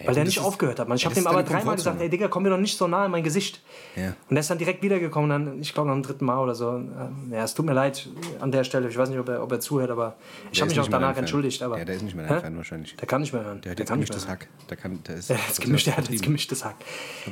Weil 0.05 0.15
der 0.15 0.23
nicht 0.23 0.37
ist- 0.37 0.43
aufgehört 0.43 0.79
hat. 0.79 0.87
Man. 0.89 0.95
Ich 0.97 1.05
habe 1.05 1.13
ist 1.17 1.25
aber 1.27 1.43
dreimal 1.43 1.75
gesagt, 1.75 2.01
ey 2.01 2.09
Digga, 2.09 2.27
komm 2.27 2.43
mir 2.43 2.49
doch 2.49 2.57
nicht 2.57 2.77
so 2.77 2.87
nah 2.87 3.05
in 3.05 3.11
mein 3.11 3.23
Gesicht. 3.23 3.61
Ja. 3.95 4.13
Und 4.29 4.35
er 4.35 4.39
ist 4.39 4.49
dann 4.49 4.57
direkt 4.57 4.81
wiedergekommen, 4.83 5.29
dann, 5.29 5.61
ich 5.61 5.73
glaube, 5.73 5.91
dem 5.91 6.01
dritten 6.01 6.25
Mal 6.25 6.39
oder 6.39 6.55
so. 6.55 6.71
Ähm, 6.71 6.91
Ja, 7.31 7.43
es 7.43 7.53
tut 7.53 7.65
mir 7.65 7.73
leid 7.73 8.07
an 8.39 8.51
der 8.51 8.63
Stelle. 8.63 8.87
Ich 8.89 8.97
weiß 8.97 9.09
nicht, 9.09 9.19
ob 9.19 9.29
er, 9.29 9.43
ob 9.43 9.51
er 9.51 9.59
zuhört, 9.59 9.91
aber 9.91 10.15
ich 10.51 10.57
Der 10.57 10.61
habe 10.63 10.71
ist 10.71 10.77
mich 10.77 10.85
auch 10.85 10.89
danach 10.89 11.15
entschuldigt. 11.17 11.61
Aber, 11.61 11.77
Ja, 11.77 11.85
der 11.85 11.95
ist 11.95 12.01
nicht 12.03 12.15
mehr 12.15 12.27
dein? 12.27 12.41
Fan 12.41 12.57
wahrscheinlich. 12.57 12.95
Der 12.95 13.07
kann 13.07 13.21
nicht 13.21 13.33
mehr 13.33 13.43
hören. 13.45 13.61
Der 13.61 13.71
hat 13.71 13.79
der 13.79 13.83
jetzt 13.83 13.91
gemischtes. 13.93 14.27
Hack. 14.27 14.47
Der 14.69 14.77
kann, 14.77 14.99
der 15.07 15.15
ist, 15.15 15.29
Der 15.29 15.37
hat 15.37 15.47
jetzt 15.47 15.61
gemischt, 15.61 15.87
der 15.87 15.97
hat 15.97 16.09
jetzt 16.09 16.23
gemischtes 16.23 16.65
Hack. 16.65 16.75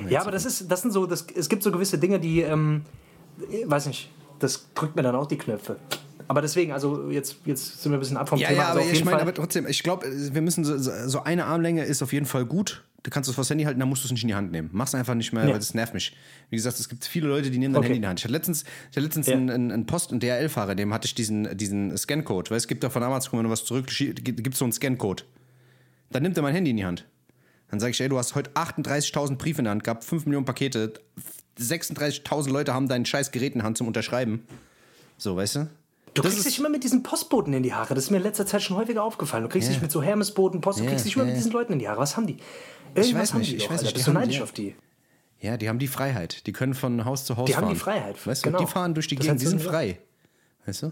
Ja, 0.09 0.21
aber 0.21 0.31
das 0.31 0.45
ist, 0.45 0.69
das 0.71 0.81
sind 0.83 0.91
so, 0.91 1.05
das, 1.07 1.25
es 1.35 1.49
gibt 1.49 1.63
so 1.63 1.71
gewisse 1.71 1.97
Dinge, 1.97 2.19
die, 2.19 2.41
ähm, 2.41 2.85
weiß 3.65 3.87
nicht, 3.87 4.11
das 4.43 4.67
drückt 4.75 4.95
mir 4.95 5.03
dann 5.03 5.15
auch 5.15 5.27
die 5.27 5.37
Knöpfe. 5.37 5.77
Aber 6.27 6.41
deswegen, 6.41 6.71
also 6.71 7.09
jetzt, 7.09 7.37
jetzt 7.45 7.81
sind 7.81 7.91
wir 7.91 7.97
ein 7.97 7.99
bisschen 7.99 8.15
ab 8.17 8.29
vom 8.29 8.39
Ja, 8.39 8.47
Thema. 8.49 8.61
ja, 8.61 8.67
also 8.69 8.79
aber 8.79 8.87
auf 8.89 8.93
ich 8.93 9.03
meine, 9.03 9.21
aber 9.21 9.33
trotzdem, 9.33 9.67
ich 9.67 9.83
glaube, 9.83 10.05
wir 10.33 10.41
müssen 10.41 10.63
so, 10.63 10.77
so 10.77 11.23
eine 11.23 11.45
Armlänge 11.45 11.83
ist 11.83 12.01
auf 12.01 12.13
jeden 12.13 12.25
Fall 12.25 12.45
gut. 12.45 12.83
Du 13.03 13.09
kannst 13.09 13.27
es 13.29 13.35
vors 13.35 13.49
Handy 13.49 13.63
halten, 13.65 13.79
dann 13.79 13.89
musst 13.89 14.03
du 14.03 14.07
es 14.07 14.11
nicht 14.11 14.21
in 14.21 14.27
die 14.29 14.35
Hand 14.35 14.51
nehmen. 14.51 14.69
Mach's 14.71 14.93
einfach 14.95 15.15
nicht 15.15 15.33
mehr, 15.33 15.43
Ja. 15.45 15.49
weil 15.51 15.59
das 15.59 15.73
nervt 15.73 15.93
mich. 15.93 16.15
Wie 16.49 16.55
gesagt, 16.55 16.79
es 16.79 16.87
gibt 16.87 17.03
viele 17.03 17.27
Leute, 17.27 17.49
die 17.49 17.57
nehmen 17.57 17.73
dein 17.73 17.79
Okay. 17.79 17.87
Handy 17.87 17.95
in 17.97 18.01
die 18.03 18.07
Hand. 18.07 18.19
Ich 18.19 18.23
hatte 18.23 18.31
letztens, 18.33 18.63
ich 18.63 18.95
hatte 18.95 19.01
letztens 19.01 19.27
Ja. 19.27 19.33
einen, 19.35 19.71
einen, 19.71 19.85
Post- 19.87 20.11
und 20.13 20.21
DHL-Fahrer, 20.23 20.75
dem 20.75 20.93
hatte 20.93 21.07
ich 21.07 21.15
diesen, 21.15 21.57
diesen 21.57 21.97
Scan-Code. 21.97 22.51
Weil 22.51 22.57
es 22.57 22.67
gibt 22.67 22.83
doch 22.83 22.91
von 22.91 23.01
Amazon, 23.03 23.39
wenn 23.39 23.45
du 23.45 23.49
was 23.49 23.65
zurück, 23.65 23.87
gibt 23.87 24.53
es 24.53 24.59
so 24.59 24.65
einen 24.65 24.71
Scan-Code. 24.71 25.23
Dann 26.11 26.23
nimmt 26.23 26.37
er 26.37 26.43
mein 26.43 26.53
Handy 26.53 26.71
in 26.71 26.77
die 26.77 26.85
Hand. 26.85 27.05
Dann 27.71 27.79
sage 27.79 27.91
ich, 27.91 27.99
ey, 28.01 28.07
du 28.09 28.17
hast 28.19 28.35
heute 28.35 28.51
38.000 28.51 29.35
Briefe 29.37 29.59
in 29.59 29.63
der 29.65 29.71
Hand 29.71 29.83
gehabt, 29.83 30.03
5 30.03 30.25
Millionen 30.27 30.45
Pakete, 30.45 30.93
36.000 31.61 32.49
Leute 32.51 32.73
haben 32.73 32.87
dein 32.87 33.05
scheiß 33.05 33.31
Gerät 33.31 33.55
in 33.55 33.63
Hand 33.63 33.77
zum 33.77 33.87
Unterschreiben. 33.87 34.45
So, 35.17 35.35
weißt 35.35 35.55
du? 35.55 35.59
du 36.13 36.21
das 36.21 36.23
kriegst 36.33 36.37
ist- 36.39 36.45
dich 36.53 36.59
immer 36.59 36.69
mit 36.69 36.83
diesen 36.83 37.03
Postboten 37.03 37.53
in 37.53 37.63
die 37.63 37.73
Haare. 37.73 37.93
Das 37.95 38.05
ist 38.05 38.09
mir 38.11 38.17
in 38.17 38.23
letzter 38.23 38.45
Zeit 38.45 38.61
schon 38.61 38.75
häufiger 38.77 39.03
aufgefallen. 39.03 39.43
Du 39.43 39.49
kriegst 39.49 39.67
Ja. 39.69 39.73
dich 39.73 39.81
mit 39.81 39.91
so 39.91 40.01
Hermesboten, 40.03 40.59
Post, 40.61 40.79
du 40.79 40.85
kriegst 40.85 41.05
dich 41.05 41.15
immer 41.15 41.23
ja, 41.25 41.29
mit 41.31 41.37
diesen 41.37 41.51
Leuten 41.51 41.73
in 41.73 41.79
die 41.79 41.87
Haare. 41.87 41.99
Was 42.01 42.17
haben 42.17 42.27
die? 42.27 42.37
Irgendwas 42.95 43.13
weiß 43.21 43.33
haben 43.33 43.39
nicht, 43.39 43.51
die 43.51 43.55
ich 43.57 43.63
doch, 43.63 43.69
weiß 43.71 43.77
Alter. 43.79 43.83
nicht, 43.85 43.93
Bist 43.93 44.07
die 44.07 44.11
du 44.11 44.15
haben- 44.17 44.21
neidisch 44.23 44.41
auf 44.41 44.51
die? 44.51 44.75
Ja, 45.39 45.57
die 45.57 45.69
haben 45.69 45.79
die 45.79 45.87
Freiheit. 45.87 46.45
Die 46.47 46.51
können 46.53 46.73
von 46.73 47.05
Haus 47.05 47.25
zu 47.25 47.37
Haus 47.37 47.47
Die 47.47 47.55
haben 47.55 47.63
fahren. 47.63 47.73
die 47.73 47.79
Freiheit, 47.79 48.27
Weißt 48.27 48.43
genau. 48.43 48.59
du, 48.59 48.65
die 48.65 48.71
fahren 48.71 48.93
durch 48.93 49.07
die 49.07 49.15
Das 49.15 49.25
Gegend, 49.25 49.41
die 49.41 49.47
sind 49.47 49.61
frei. 49.61 49.99
Weißt 50.65 50.83
du? 50.83 50.91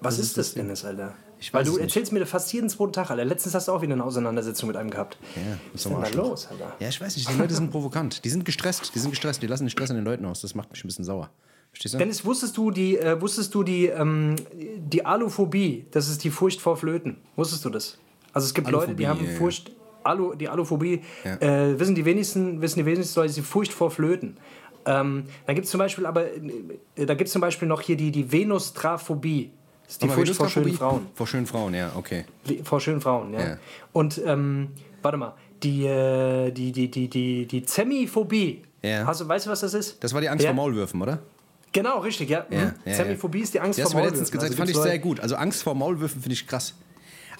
Was 0.00 0.18
ist 0.18 0.36
das, 0.36 0.54
Dennis, 0.54 0.84
Alter? 0.84 1.14
Ich 1.40 1.54
Weil 1.54 1.64
du 1.64 1.78
erzählst 1.78 2.12
mir 2.12 2.24
fast 2.26 2.52
jeden 2.52 2.68
zweiten 2.68 2.92
Tag, 2.92 3.10
Alter. 3.10 3.24
Letztens 3.24 3.54
hast 3.54 3.68
du 3.68 3.72
auch 3.72 3.80
wieder 3.80 3.94
eine 3.94 4.04
Auseinandersetzung 4.04 4.66
mit 4.66 4.76
einem 4.76 4.90
gehabt. 4.90 5.16
Ja, 5.36 5.42
Was 5.72 5.86
ist 5.86 5.90
denn 5.90 6.00
da 6.00 6.08
los, 6.22 6.48
Alter? 6.50 6.74
Ja, 6.78 6.88
ich 6.88 7.00
weiß 7.00 7.16
nicht, 7.16 7.30
die 7.30 7.38
Leute 7.38 7.54
sind 7.54 7.70
provokant. 7.70 8.22
Die 8.24 8.28
sind 8.28 8.44
gestresst, 8.44 8.92
die 8.94 8.98
sind 8.98 9.10
gestresst, 9.10 9.42
die 9.42 9.46
lassen 9.46 9.64
den 9.64 9.70
Stress 9.70 9.90
an 9.90 9.96
den 9.96 10.04
Leuten 10.04 10.26
aus. 10.26 10.42
Das 10.42 10.54
macht 10.54 10.70
mich 10.70 10.84
ein 10.84 10.88
bisschen 10.88 11.04
sauer. 11.04 11.30
Verstehst 11.72 11.94
du? 11.94 11.98
Dennis, 11.98 12.24
wusstest 12.24 12.56
du 12.58 12.70
die, 12.70 12.98
äh, 12.98 13.18
wusstest 13.20 13.54
du 13.54 13.62
die, 13.62 13.86
ähm, 13.86 14.36
die 14.52 15.06
Aluphobie, 15.06 15.86
das 15.92 16.08
ist 16.08 16.22
die 16.24 16.30
Furcht 16.30 16.60
vor 16.60 16.76
Flöten? 16.76 17.16
Wusstest 17.36 17.64
du 17.64 17.70
das? 17.70 17.96
Also 18.34 18.46
es 18.46 18.52
gibt 18.54 18.68
Leute, 18.70 18.94
die 18.94 19.06
Aluphobie, 19.06 19.06
haben 19.06 19.24
ja, 19.24 19.32
ja. 19.32 19.38
Furcht, 19.38 19.70
Alu, 20.02 20.34
die 20.34 20.48
Aluphobie, 20.48 21.02
Ja. 21.24 21.36
äh, 21.36 21.78
wissen 21.80 21.94
die 21.94 22.04
wenigsten, 22.04 22.60
wissen 22.60 22.80
die 22.80 22.86
wenigsten 22.86 23.18
Leute, 23.18 23.32
die 23.32 23.42
Furcht 23.42 23.72
vor 23.72 23.90
Flöten. 23.90 24.36
Ähm, 24.84 25.24
dann 25.46 25.54
gibt 25.54 25.66
es 25.66 25.70
zum 25.70 25.78
Beispiel 25.78 26.06
aber, 26.06 26.26
äh, 26.26 27.06
da 27.06 27.14
gibt 27.14 27.28
es 27.28 27.32
zum 27.32 27.40
Beispiel 27.40 27.68
noch 27.68 27.80
hier 27.80 27.96
die, 27.96 28.10
die 28.10 28.30
Venustraphobie. 28.32 29.50
Das 29.90 29.96
ist 29.96 30.02
die 30.04 30.08
Furcht 30.08 30.34
vor 30.36 30.48
schönen? 30.48 30.72
Frauen. 30.72 31.06
Vor 31.16 31.26
schönen 31.26 31.46
Frauen, 31.46 31.74
ja, 31.74 31.90
okay. 31.96 32.24
Vor 32.62 32.78
schönen 32.80 33.00
Frauen, 33.00 33.32
ja. 33.34 33.40
Ja. 33.40 33.56
Und 33.92 34.20
ähm, 34.24 34.68
warte 35.02 35.18
mal, 35.18 35.34
die, 35.64 35.84
äh, 35.84 36.52
die, 36.52 36.70
die, 36.70 36.88
die, 36.88 37.08
die, 37.08 37.44
die 37.46 37.62
Zemiphobie. 37.64 38.62
Ja. 38.82 39.04
Hast 39.04 39.20
du, 39.20 39.26
weißt 39.26 39.46
du, 39.46 39.50
was 39.50 39.60
das 39.60 39.74
ist? 39.74 40.02
Das 40.04 40.14
war 40.14 40.20
die 40.20 40.28
Angst 40.28 40.44
ja? 40.44 40.50
vor 40.50 40.54
Maulwürfen, 40.56 41.02
oder? 41.02 41.18
Genau, 41.72 41.98
richtig, 41.98 42.30
ja. 42.30 42.46
Ja, 42.50 42.66
Mhm. 42.66 42.72
ja, 42.84 42.92
Zemiphobie 42.94 43.40
ist 43.40 43.52
die 43.52 43.58
Angst 43.60 43.78
Die 43.78 43.82
hast 43.82 43.90
vor 43.90 44.00
du 44.00 44.04
mir 44.06 44.10
letztens 44.12 44.32
Maulwürfen. 44.32 44.56
gesagt, 44.56 44.60
Also 44.68 44.74
fand 44.78 44.86
ich 44.86 44.92
sehr 44.92 44.98
gut. 45.00 45.18
Also 45.18 45.34
Angst 45.34 45.62
vor 45.64 45.74
Maulwürfen 45.74 46.22
finde 46.22 46.34
ich 46.34 46.46
krass. 46.46 46.74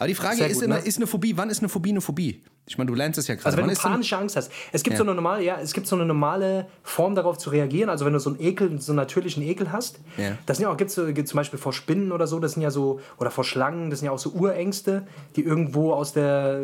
Aber 0.01 0.09
die 0.09 0.15
Frage 0.15 0.45
ist 0.47 0.55
gut, 0.55 0.63
immer, 0.65 0.77
ne? 0.77 0.81
ist 0.87 0.97
eine 0.97 1.07
Phobie, 1.07 1.37
wann 1.37 1.51
ist 1.51 1.59
eine 1.59 1.69
Phobie 1.69 1.91
eine 1.91 2.01
Phobie? 2.01 2.43
Ich 2.67 2.79
meine, 2.79 2.89
du 2.89 2.95
lernst 2.95 3.19
es 3.19 3.27
ja 3.27 3.35
gerade. 3.35 3.45
Also 3.47 3.59
wenn 3.59 3.67
wann 3.67 3.75
du 3.75 3.81
panische 3.81 4.17
Angst 4.17 4.35
hast. 4.37 4.51
Es 4.73 4.83
gibt 4.83 4.95
Ja. 4.95 4.99
so 4.99 5.05
eine 5.05 5.15
normale, 5.15 5.45
ja, 5.45 5.59
es 5.61 5.75
gibt 5.75 5.87
so 5.87 5.95
eine 5.95 6.07
normale 6.07 6.69
Form 6.83 7.15
darauf 7.15 7.37
zu 7.37 7.51
reagieren. 7.51 7.91
Also 7.91 8.07
wenn 8.07 8.15
du 8.15 8.19
so 8.19 8.31
einen 8.31 8.41
Ekel, 8.41 8.81
so 8.81 8.93
einen 8.93 8.97
natürlichen 8.97 9.43
Ekel 9.43 9.73
hast. 9.73 10.01
Ja. 10.17 10.39
Das 10.47 10.57
sind 10.57 10.65
ja 10.65 10.73
auch, 10.73 10.77
gibt's, 10.79 10.95
so- 10.95 11.05
gibt 11.13 11.29
zum 11.29 11.37
Beispiel 11.37 11.59
vor 11.59 11.75
Spinnen 11.75 12.13
oder 12.13 12.27
so, 12.27 12.39
das 12.41 12.53
sind 12.53 12.63
ja 12.63 12.71
so, 12.71 13.01
oder 13.19 13.31
vor 13.31 13.45
Schlangen, 13.45 13.91
das 13.91 13.99
sind 13.99 14.07
ja 14.07 14.13
auch 14.13 14.19
so 14.19 14.31
Urängste, 14.31 15.07
die 15.37 15.43
irgendwo 15.43 15.93
aus 15.93 16.15
der 16.15 16.61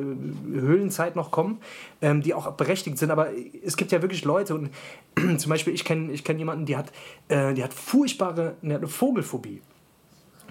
Höhlenzeit 0.50 1.14
noch 1.16 1.30
kommen, 1.30 1.58
ähm, 2.00 2.22
die 2.22 2.32
auch 2.34 2.50
berechtigt 2.52 2.96
sind. 2.98 3.10
Aber 3.10 3.28
es 3.64 3.76
gibt 3.76 3.92
ja 3.92 4.00
wirklich 4.00 4.24
Leute 4.24 4.54
und 4.54 4.70
zum 5.38 5.50
Beispiel, 5.50 5.74
ich 5.74 5.84
kenne 5.84 6.10
ich 6.12 6.24
kenn 6.24 6.38
jemanden, 6.38 6.64
die 6.66 6.76
hat, 6.76 6.90
äh, 7.28 7.52
die 7.52 7.62
hat 7.62 7.74
furchtbare, 7.74 8.54
die 8.62 8.68
hat 8.72 8.78
eine 8.78 8.88
Vogelphobie. 8.88 9.60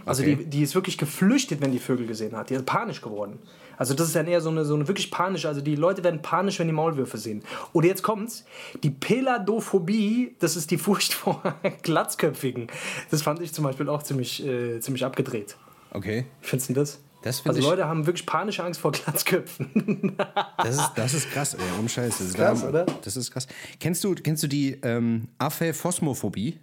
Also 0.06 0.22
Okay. 0.22 0.36
die, 0.36 0.46
die 0.46 0.62
ist 0.64 0.76
wirklich 0.76 0.98
geflüchtet, 0.98 1.62
wenn 1.62 1.72
die 1.72 1.80
Vögel 1.80 2.06
gesehen 2.08 2.36
hat. 2.36 2.50
Die 2.50 2.54
ist 2.54 2.66
panisch 2.66 3.02
geworden. 3.02 3.40
Also 3.78 3.94
das 3.94 4.08
ist 4.08 4.16
dann 4.16 4.28
eher 4.28 4.40
so 4.40 4.50
eine, 4.50 4.64
so 4.64 4.76
eine 4.76 4.88
wirklich 4.88 5.12
panische, 5.12 5.48
also 5.50 5.60
die 5.62 5.76
Leute 5.76 6.04
werden 6.04 6.22
panisch, 6.22 6.60
wenn 6.60 6.68
die 6.68 6.74
Maulwürfe 6.74 7.18
sehen. 7.18 7.44
Oder 7.74 7.88
jetzt 7.88 8.04
kommt's, 8.04 8.46
die 8.84 8.90
Peladophobie, 8.92 10.36
das 10.40 10.56
ist 10.56 10.72
die 10.72 10.78
Furcht 10.78 11.14
vor 11.16 11.42
Glatzköpfigen. 11.84 12.68
Das 13.12 13.22
fand 13.22 13.42
ich 13.42 13.54
zum 13.54 13.64
Beispiel 13.66 13.90
auch 13.90 14.04
ziemlich, 14.04 14.46
äh, 14.46 14.80
ziemlich 14.80 15.04
abgedreht. 15.06 15.58
Okay, 15.92 16.26
findest 16.42 16.70
du 16.70 16.74
das? 16.74 17.00
Das 17.22 17.40
find 17.40 17.50
also 17.56 17.60
ich- 17.60 17.66
Leute 17.66 17.88
haben 17.88 18.06
wirklich 18.06 18.26
panische 18.26 18.64
Angst 18.64 18.80
vor 18.80 18.92
Glatzköpfen. 18.92 20.16
das 20.58 20.76
ist, 20.78 20.92
das 20.96 21.14
ist 21.16 21.32
krass, 21.32 21.56
ey, 21.56 21.60
ohne 21.80 21.90
Scheiß. 21.90 22.18
Das 22.20 22.28
ist 22.28 22.36
krass, 22.36 22.62
da- 22.62 22.70
oder? 22.70 22.86
Das 23.04 23.18
ist 23.18 23.32
krass. 23.32 23.48
Kennst 23.80 24.04
du, 24.04 24.14
kennst 24.16 24.44
du 24.44 24.48
die 24.48 24.78
ähm, 24.84 25.28
Aphäphosmophobie? 25.40 26.60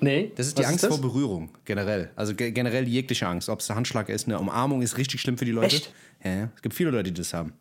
Nee. 0.00 0.32
Das 0.36 0.46
ist 0.46 0.58
die 0.58 0.64
Angst 0.64 0.84
das? 0.84 0.90
vor 0.90 1.00
Berührung, 1.00 1.50
generell. 1.64 2.10
Also 2.16 2.34
ge 2.34 2.50
generell 2.50 2.86
jegliche 2.88 3.26
Angst. 3.26 3.48
Ob 3.48 3.60
es 3.60 3.66
der 3.66 3.76
Handschlag 3.76 4.08
ist, 4.08 4.26
eine 4.26 4.38
Umarmung 4.38 4.82
ist 4.82 4.96
richtig 4.96 5.20
schlimm 5.20 5.38
für 5.38 5.44
die 5.44 5.52
Leute. 5.52 5.76
Echt? 5.76 5.92
Ja. 6.24 6.50
Es 6.54 6.62
gibt 6.62 6.74
viele 6.74 6.90
Leute, 6.90 7.12
die 7.12 7.20
das 7.20 7.32
haben. 7.34 7.52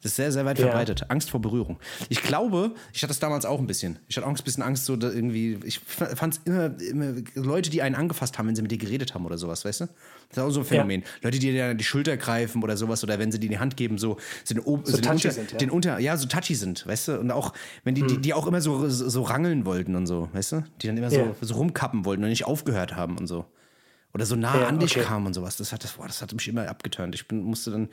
Das 0.00 0.12
ist 0.12 0.16
sehr, 0.16 0.30
sehr 0.30 0.44
weit 0.44 0.58
Ja. 0.60 0.66
verbreitet. 0.66 1.06
Angst 1.10 1.28
vor 1.30 1.40
Berührung. 1.40 1.78
Ich 2.08 2.22
glaube, 2.22 2.72
ich 2.92 3.02
hatte 3.02 3.08
das 3.08 3.18
damals 3.18 3.44
auch 3.44 3.58
ein 3.58 3.66
bisschen. 3.66 3.98
Ich 4.06 4.16
hatte 4.16 4.26
auch 4.26 4.30
ein 4.30 4.36
bisschen 4.44 4.62
Angst, 4.62 4.84
so 4.84 4.94
irgendwie. 4.94 5.58
Ich 5.64 5.80
fand 5.80 6.34
es 6.34 6.40
immer, 6.44 6.80
immer 6.80 7.14
Leute, 7.34 7.68
die 7.70 7.82
einen 7.82 7.96
angefasst 7.96 8.38
haben, 8.38 8.46
wenn 8.46 8.54
sie 8.54 8.62
mit 8.62 8.70
dir 8.70 8.78
geredet 8.78 9.14
haben 9.14 9.26
oder 9.26 9.38
sowas, 9.38 9.64
weißt 9.64 9.80
du? 9.80 9.84
Das 10.28 10.36
ist 10.36 10.38
auch 10.38 10.50
so 10.50 10.60
ein 10.60 10.66
Phänomen. 10.66 11.02
Leute, 11.22 11.38
die 11.40 11.50
dir 11.50 11.66
an 11.70 11.78
die 11.78 11.84
Schulter 11.84 12.16
greifen 12.16 12.62
oder 12.62 12.76
sowas 12.76 13.02
oder 13.02 13.18
wenn 13.18 13.32
sie 13.32 13.40
dir 13.40 13.48
die 13.50 13.58
Hand 13.58 13.76
geben, 13.76 13.98
so, 13.98 14.18
so, 14.44 14.54
den, 14.54 14.62
Ob- 14.64 14.84
den, 14.84 14.94
touchy 15.02 15.10
unter, 15.10 15.30
sind, 15.32 15.52
ja. 15.52 15.58
den 15.58 15.70
unter, 15.70 15.98
ja, 15.98 16.16
so 16.16 16.28
touchy 16.28 16.54
sind, 16.54 16.86
weißt 16.86 17.08
du? 17.08 17.18
Und 17.18 17.30
auch, 17.32 17.52
wenn 17.82 17.94
die, 17.96 18.06
die, 18.06 18.18
die 18.18 18.34
auch 18.34 18.46
immer 18.46 18.60
so, 18.60 18.88
so, 18.88 19.08
so 19.08 19.22
rangeln 19.22 19.64
wollten 19.64 19.96
und 19.96 20.06
so, 20.06 20.28
weißt 20.32 20.52
du? 20.52 20.64
Die 20.80 20.86
dann 20.86 20.96
immer 20.96 21.10
so, 21.10 21.16
Ja. 21.18 21.34
so 21.40 21.54
rumkappen 21.54 22.04
wollten 22.04 22.22
und 22.22 22.28
nicht 22.30 22.44
aufgehört 22.46 22.94
haben 22.94 23.18
und 23.18 23.26
so. 23.26 23.46
Oder 24.18 24.26
so 24.26 24.34
nah 24.34 24.62
Ja, 24.62 24.66
an 24.66 24.80
dich 24.80 24.96
okay. 24.96 25.06
kamen 25.06 25.26
und 25.26 25.34
sowas. 25.34 25.58
Das 25.58 25.72
hat, 25.72 25.84
das, 25.84 25.92
boah, 25.92 26.08
das 26.08 26.20
hat 26.20 26.32
mich 26.32 26.48
immer 26.48 26.68
abgeturnt. 26.68 27.14
Ich 27.14 27.28
bin, 27.28 27.44
musste 27.44 27.70
dann, 27.70 27.88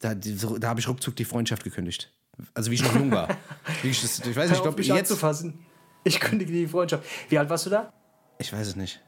da, 0.00 0.14
da 0.14 0.68
habe 0.68 0.78
ich 0.78 0.86
ruckzuck 0.86 1.16
die 1.16 1.24
Freundschaft 1.24 1.64
gekündigt. 1.64 2.12
Also 2.52 2.70
wie 2.70 2.74
ich 2.74 2.82
noch 2.82 2.94
jung 2.94 3.10
war. 3.10 3.28
Wie 3.82 3.88
ich, 3.88 4.02
das, 4.02 4.18
ich 4.18 4.36
weiß 4.36 4.50
nicht, 4.50 4.58
ich 4.58 4.62
glaube, 4.62 4.82
jetzt. 4.82 4.98
anzufassen. 4.98 5.58
Ich 6.04 6.20
kündige 6.20 6.52
die 6.52 6.66
Freundschaft. 6.66 7.04
Wie 7.30 7.38
alt 7.38 7.48
warst 7.48 7.64
du 7.64 7.70
da? 7.70 7.94
Ich 8.38 8.52
weiß 8.52 8.66
es 8.66 8.76
nicht. 8.76 9.00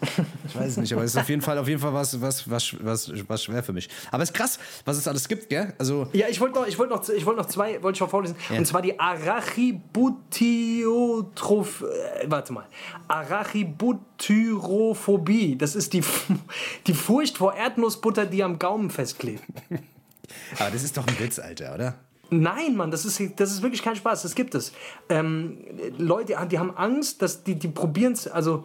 Ich 0.48 0.56
weiß 0.56 0.72
es 0.72 0.76
nicht, 0.78 0.92
aber 0.92 1.04
es 1.04 1.12
ist 1.12 1.20
auf 1.20 1.28
jeden 1.28 1.42
Fall, 1.42 1.58
auf 1.58 1.68
jeden 1.68 1.80
Fall 1.80 1.92
was, 1.92 2.20
was, 2.20 2.50
was, 2.50 2.74
was, 2.80 3.12
was 3.28 3.44
schwer 3.44 3.62
für 3.62 3.72
mich. 3.72 3.88
Aber 4.10 4.20
es 4.22 4.30
ist 4.30 4.34
krass, 4.34 4.58
was 4.84 4.96
es 4.96 5.06
alles 5.06 5.28
gibt, 5.28 5.48
gell? 5.48 5.74
Also, 5.78 6.08
Ja, 6.12 6.26
ich 6.28 6.40
wollte 6.40 6.58
noch, 6.58 6.66
ich 6.66 6.76
wollte 6.78 6.94
noch, 6.94 7.08
ich 7.08 7.24
wollte 7.26 7.42
noch 7.42 7.48
zwei, 7.48 7.82
wollte 7.82 7.96
ich 7.96 8.00
mal 8.00 8.08
vorlesen. 8.08 8.36
Ja. 8.50 8.58
Und 8.58 8.66
zwar 8.66 8.82
die 8.82 8.98
Arachibutyrotroph, 8.98 11.82
äh, 11.82 12.30
warte 12.30 12.52
mal, 12.52 12.66
Arachibutyrophobie. 13.08 15.56
Das 15.56 15.76
ist 15.76 15.92
die, 15.92 16.02
die 16.86 16.94
Furcht 16.94 17.38
vor 17.38 17.54
Erdnussbutter, 17.54 18.26
die 18.26 18.42
am 18.42 18.58
Gaumen 18.58 18.90
festklebt. 18.90 19.44
aber 20.58 20.70
das 20.70 20.82
ist 20.82 20.96
doch 20.96 21.06
ein 21.06 21.18
Witz, 21.18 21.38
Alter, 21.38 21.74
oder? 21.74 21.94
Nein, 22.30 22.76
Mann, 22.76 22.90
das 22.90 23.04
ist, 23.04 23.20
das 23.36 23.52
ist 23.52 23.62
wirklich 23.62 23.82
kein 23.82 23.96
Spaß. 23.96 24.22
Das 24.22 24.34
gibt 24.34 24.54
es. 24.54 24.72
Ähm, 25.08 25.58
Leute, 25.96 26.36
die 26.50 26.58
haben 26.58 26.76
Angst, 26.76 27.22
dass 27.22 27.42
die, 27.42 27.54
die 27.54 27.68
probieren 27.68 28.12
es, 28.12 28.28
also 28.28 28.64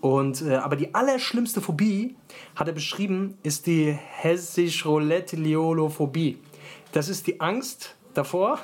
Und, 0.01 0.41
äh, 0.41 0.55
aber 0.55 0.75
die 0.75 0.93
allerschlimmste 0.93 1.61
Phobie, 1.61 2.17
hat 2.55 2.67
er 2.67 2.73
beschrieben, 2.73 3.37
ist 3.43 3.67
die 3.67 3.91
Hessisch-Roulette-Liolophobie. 3.91 6.39
das 6.91 7.07
ist 7.09 7.27
die 7.27 7.39
Angst 7.39 7.95
davor, 8.13 8.59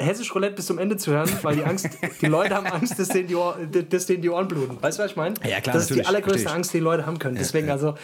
Hessisch 0.00 0.34
Roulette 0.34 0.54
bis 0.56 0.66
zum 0.66 0.78
Ende 0.78 0.96
zu 0.96 1.12
hören, 1.12 1.30
weil 1.42 1.54
die 1.54 1.64
Angst, 1.64 1.88
die 2.20 2.26
Leute 2.26 2.56
haben 2.56 2.66
Angst, 2.66 2.98
dass 2.98 3.06
denen 3.08 3.28
die, 3.28 3.36
Ohr, 3.36 3.56
dass 3.88 4.06
denen 4.06 4.22
die 4.22 4.30
Ohren 4.30 4.48
bluten. 4.48 4.76
Weißt 4.80 4.98
du, 4.98 5.04
was 5.04 5.12
ich 5.12 5.16
meine? 5.16 5.36
Ja, 5.48 5.60
klar, 5.60 5.74
Das 5.74 5.88
ist 5.88 5.94
die 5.94 6.04
allergrößte. 6.04 6.50
Angst, 6.50 6.72
die 6.72 6.78
die 6.78 6.84
Leute 6.84 7.06
haben 7.06 7.20
können. 7.20 7.36
Deswegen, 7.36 7.70
also, 7.70 7.94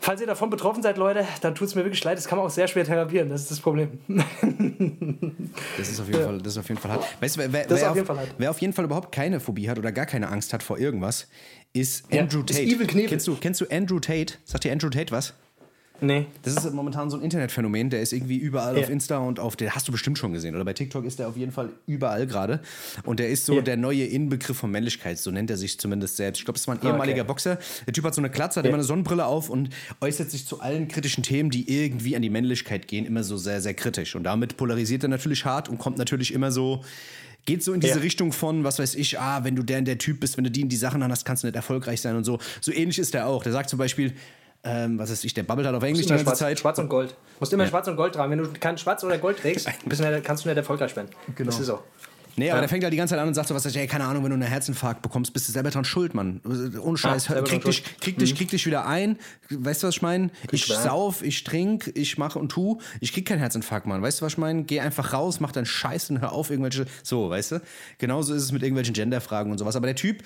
falls 0.00 0.20
ihr 0.20 0.26
davon 0.26 0.50
betroffen 0.50 0.82
seid, 0.82 0.96
Leute, 0.96 1.26
dann 1.40 1.54
tut 1.54 1.68
es 1.68 1.74
mir 1.74 1.84
wirklich 1.84 2.02
leid. 2.04 2.18
Das 2.18 2.26
kann 2.26 2.38
man 2.38 2.46
auch 2.46 2.50
sehr 2.50 2.68
schwer 2.68 2.84
therapieren. 2.84 3.28
Das 3.28 3.42
ist 3.42 3.50
das 3.50 3.60
Problem. 3.60 3.98
Das 5.76 5.88
ist 5.88 6.00
auf 6.00 6.08
jeden 6.08 6.24
Fall, 6.24 6.38
das 6.38 6.52
ist 6.54 6.58
auf 6.58 6.68
jeden 6.68 6.80
Fall 6.80 6.92
hart. 6.92 7.04
Weißt 7.20 7.36
du, 7.36 7.40
wer, 7.40 7.52
wer, 7.52 7.70
ist 7.70 7.84
auf 7.84 7.94
jeden 7.94 8.06
Fall 8.06 8.18
wer 8.36 8.50
auf 8.50 8.60
jeden 8.60 8.72
Fall 8.72 8.84
überhaupt 8.84 9.12
keine 9.12 9.40
Phobie 9.40 9.68
hat 9.68 9.78
oder 9.78 9.92
gar 9.92 10.06
keine 10.06 10.28
Angst 10.28 10.52
hat 10.52 10.62
vor 10.62 10.78
irgendwas, 10.78 11.28
ist 11.72 12.04
Ja, 12.12 12.22
Andrew 12.22 12.40
ist 12.40 12.56
Tate. 12.56 12.62
Evil 12.62 12.86
Knievel. 12.86 13.08
Kennst 13.08 13.26
du, 13.26 13.36
kennst 13.36 13.60
du 13.60 13.66
Andrew 13.70 13.98
Tate? 14.00 14.34
Sagt 14.44 14.64
dir 14.64 14.72
Andrew 14.72 14.90
Tate 14.90 15.10
was? 15.12 15.34
Nee. 16.00 16.26
Das 16.42 16.54
ist 16.64 16.72
momentan 16.72 17.10
so 17.10 17.16
ein 17.16 17.22
Internetphänomen, 17.22 17.90
der 17.90 18.00
ist 18.02 18.12
irgendwie 18.12 18.36
überall 18.36 18.76
Ja. 18.76 18.82
auf 18.82 18.90
Insta 18.90 19.18
und 19.18 19.40
auf 19.40 19.56
der 19.56 19.74
hast 19.74 19.88
du 19.88 19.92
bestimmt 19.92 20.18
schon 20.18 20.32
gesehen 20.32 20.54
oder 20.54 20.64
bei 20.64 20.72
TikTok 20.72 21.04
ist 21.04 21.18
der 21.18 21.28
auf 21.28 21.36
jeden 21.36 21.52
Fall 21.52 21.70
überall 21.86 22.26
gerade 22.26 22.60
und 23.04 23.18
der 23.20 23.28
ist 23.28 23.46
so 23.46 23.56
Ja. 23.56 23.62
der 23.62 23.76
neue 23.76 24.04
Inbegriff 24.04 24.56
von 24.58 24.70
Männlichkeit, 24.70 25.18
so 25.18 25.30
nennt 25.30 25.50
er 25.50 25.56
sich 25.56 25.78
zumindest 25.78 26.16
selbst. 26.16 26.38
Ich 26.40 26.44
glaube, 26.44 26.58
das 26.58 26.66
war 26.68 26.74
ein 26.76 26.82
ehemaliger 26.82 27.22
Okay. 27.22 27.28
Boxer. 27.28 27.58
Der 27.86 27.92
Typ 27.92 28.04
hat 28.04 28.14
so 28.14 28.20
eine 28.20 28.30
Glatze, 28.30 28.60
hat 28.60 28.64
Ja. 28.64 28.70
immer 28.70 28.76
eine 28.78 28.84
Sonnenbrille 28.84 29.24
auf 29.26 29.50
und 29.50 29.70
äußert 30.00 30.30
sich 30.30 30.46
zu 30.46 30.60
allen 30.60 30.88
kritischen 30.88 31.22
Themen, 31.22 31.50
die 31.50 31.68
irgendwie 31.82 32.16
an 32.16 32.22
die 32.22 32.30
Männlichkeit 32.30 32.88
gehen, 32.88 33.04
immer 33.06 33.22
so 33.24 33.36
sehr 33.36 33.60
sehr 33.60 33.74
kritisch 33.74 34.14
und 34.16 34.24
damit 34.24 34.56
polarisiert 34.56 35.02
er 35.02 35.08
natürlich 35.08 35.44
hart 35.44 35.68
und 35.68 35.78
kommt 35.78 35.98
natürlich 35.98 36.32
immer 36.32 36.52
so 36.52 36.84
Geht 37.46 37.64
so 37.64 37.72
in 37.72 37.80
diese 37.80 37.94
Ja. 37.94 38.00
Richtung 38.00 38.32
von, 38.32 38.62
was 38.62 38.78
weiß 38.78 38.94
ich, 38.96 39.18
ah, 39.18 39.42
wenn 39.42 39.56
du 39.56 39.62
der 39.62 39.78
und 39.78 39.86
der 39.86 39.96
Typ 39.96 40.20
bist, 40.20 40.36
wenn 40.36 40.44
du 40.44 40.50
die 40.50 40.64
und 40.64 40.68
die 40.68 40.76
Sachen 40.76 41.02
hast, 41.02 41.24
kannst 41.24 41.44
du 41.44 41.46
nicht 41.46 41.56
erfolgreich 41.56 41.98
sein 42.02 42.14
und 42.14 42.24
so. 42.24 42.38
So 42.60 42.72
ähnlich 42.72 42.98
ist 42.98 43.14
er 43.14 43.26
auch. 43.26 43.42
Der 43.42 43.52
sagt 43.52 43.70
zum 43.70 43.78
Beispiel, 43.78 44.12
ähm, 44.64 44.98
was 44.98 45.10
weiß 45.10 45.24
ich, 45.24 45.34
der 45.34 45.44
babbelt 45.44 45.66
halt 45.66 45.76
auf 45.76 45.82
Englisch 45.82 46.04
die 46.06 46.08
ganze 46.10 46.24
schwarz, 46.24 46.38
Zeit. 46.38 46.58
schwarz 46.58 46.78
und 46.78 46.88
Gold. 46.88 47.10
Du 47.10 47.16
musst 47.40 47.52
immer 47.52 47.66
schwarz 47.66 47.86
und 47.88 47.96
Gold 47.96 48.14
tragen. 48.14 48.30
Wenn 48.32 48.38
du 48.38 48.48
kein 48.58 48.76
Schwarz 48.78 49.04
oder 49.04 49.18
Gold 49.18 49.38
trägst, 49.38 49.66
nicht, 49.86 50.24
kannst 50.24 50.44
du 50.44 50.48
nicht 50.48 50.56
erfolgreich 50.58 50.94
werden. 50.96 51.08
Genau. 51.36 51.50
Das 51.50 51.60
ist 51.60 51.66
so. 51.66 51.80
Nee, 52.36 52.50
aber 52.50 52.58
Ja. 52.58 52.60
der 52.60 52.68
fängt 52.68 52.84
halt 52.84 52.92
die 52.92 52.96
ganze 52.96 53.14
Zeit 53.14 53.20
an 53.20 53.26
und 53.26 53.34
sagt 53.34 53.48
so 53.48 53.54
was, 53.54 53.66
ey, 53.66 53.86
keine 53.88 54.04
Ahnung, 54.04 54.22
wenn 54.22 54.30
du 54.30 54.34
einen 54.34 54.44
Herzinfarkt 54.46 55.02
bekommst, 55.02 55.32
bist 55.32 55.48
du 55.48 55.52
selber 55.52 55.70
dran 55.70 55.84
schuld, 55.84 56.14
Mann. 56.14 56.40
Ohne 56.80 56.96
Scheiß, 56.96 57.24
selber 57.24 57.42
krieg, 57.42 57.64
dich, 57.64 57.82
krieg, 58.00 58.16
dich, 58.16 58.36
krieg 58.36 58.48
dich 58.48 58.64
wieder 58.64 58.86
ein. 58.86 59.18
Weißt 59.50 59.82
du, 59.82 59.88
was 59.88 59.96
ich 59.96 60.02
meine? 60.02 60.30
Ich 60.52 60.66
sauf, 60.66 61.22
ich 61.22 61.42
trink, 61.42 61.90
ich 61.96 62.16
mache 62.16 62.38
und 62.38 62.50
tu. 62.50 62.78
Ich 63.00 63.12
krieg 63.12 63.26
keinen 63.26 63.40
Herzinfarkt, 63.40 63.86
Mann. 63.86 64.02
Weißt 64.02 64.20
du, 64.20 64.24
was 64.24 64.34
ich 64.34 64.38
meine? 64.38 64.62
Geh 64.62 64.78
einfach 64.78 65.12
raus, 65.12 65.40
mach 65.40 65.50
deinen 65.50 65.66
Scheiß 65.66 66.10
und 66.10 66.20
hör 66.20 66.32
auf 66.32 66.50
irgendwelche, 66.50 66.86
so, 67.02 67.28
weißt 67.28 67.52
du? 67.52 67.62
Genauso 67.98 68.34
ist 68.34 68.44
es 68.44 68.52
mit 68.52 68.62
irgendwelchen 68.62 68.94
Genderfragen 68.94 69.50
und 69.50 69.58
sowas. 69.58 69.74
Aber 69.74 69.86
der 69.86 69.96
Typ 69.96 70.22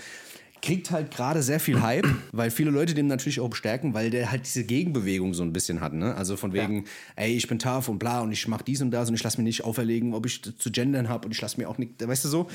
kriegt 0.63 0.93
halt 0.93 1.11
gerade 1.11 1.43
sehr 1.43 1.61
viel 1.61 1.83
Hype, 1.83 2.07
weil 2.33 2.51
viele 2.51 2.71
Leute 2.71 2.95
den 2.95 3.09
natürlich 3.09 3.41
auch 3.41 3.51
bestärken, 3.51 3.95
weil 3.95 4.11
der 4.11 4.31
halt 4.31 4.47
diese 4.47 4.65
Gegenbewegung 4.65 5.35
so 5.35 5.43
ein 5.43 5.53
bisschen 5.53 5.81
hat, 5.81 5.93
ne? 5.93 6.15
Also 6.15 6.37
von 6.37 6.53
wegen, 6.53 6.85
ey, 7.17 7.35
ich 7.35 7.49
bin 7.49 7.59
tough 7.59 7.89
und 7.89 7.99
bla 7.99 8.21
und 8.21 8.31
ich 8.31 8.47
mach 8.47 8.63
dies 8.63 8.81
und 8.81 8.93
das 8.93 9.09
und 9.09 9.17
ich 9.17 9.23
lass 9.23 9.37
mir 9.37 9.45
nicht 9.45 9.65
auferlegen, 9.65 10.15
ob 10.15 10.25
ich 10.25 10.41
zu 10.43 10.71
gendern 10.71 11.09
habe 11.09 11.27
und 11.27 11.33
ich 11.33 11.41
lass 11.41 11.57
mir 11.57 11.69
auch 11.69 11.79
nicht, 11.79 12.07
weißt 12.07 12.25
du 12.25 12.29
so? 12.29 12.47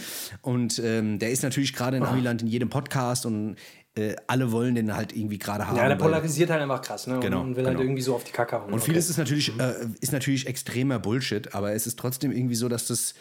Und 0.42 0.82
ähm, 0.84 1.20
der 1.20 1.32
ist 1.32 1.44
natürlich 1.44 1.74
gerade 1.74 1.98
in 1.98 2.04
Amiland 2.04 2.42
in 2.42 2.48
jedem 2.48 2.70
Podcast 2.70 3.26
und 3.26 3.58
äh, 3.96 4.16
alle 4.28 4.52
wollen 4.54 4.76
den 4.76 4.96
halt 4.96 5.14
irgendwie 5.14 5.38
gerade 5.38 5.68
haben. 5.68 5.76
Ja, 5.76 5.90
der 5.90 5.96
polarisiert 5.96 6.50
halt 6.50 6.62
einfach 6.62 6.82
krass, 6.82 7.08
ne? 7.08 7.20
Genau, 7.20 7.42
Und 7.42 7.58
will 7.58 7.66
halt 7.66 7.76
genau. 7.76 7.88
irgendwie 7.88 8.04
so 8.04 8.16
auf 8.16 8.24
die 8.24 8.32
Kacke 8.32 8.62
hauen. 8.62 8.72
und 8.72 8.82
vieles 8.82 9.10
ist 9.10 9.18
natürlich, 9.18 9.52
äh, 9.60 9.74
ist 10.00 10.14
natürlich 10.14 10.48
extremer 10.48 11.00
Bullshit, 11.00 11.54
aber 11.54 11.74
es 11.74 11.88
ist 11.88 12.00
trotzdem 12.00 12.32
irgendwie 12.32 12.56
so, 12.56 12.70
dass 12.70 12.88
das 12.88 13.16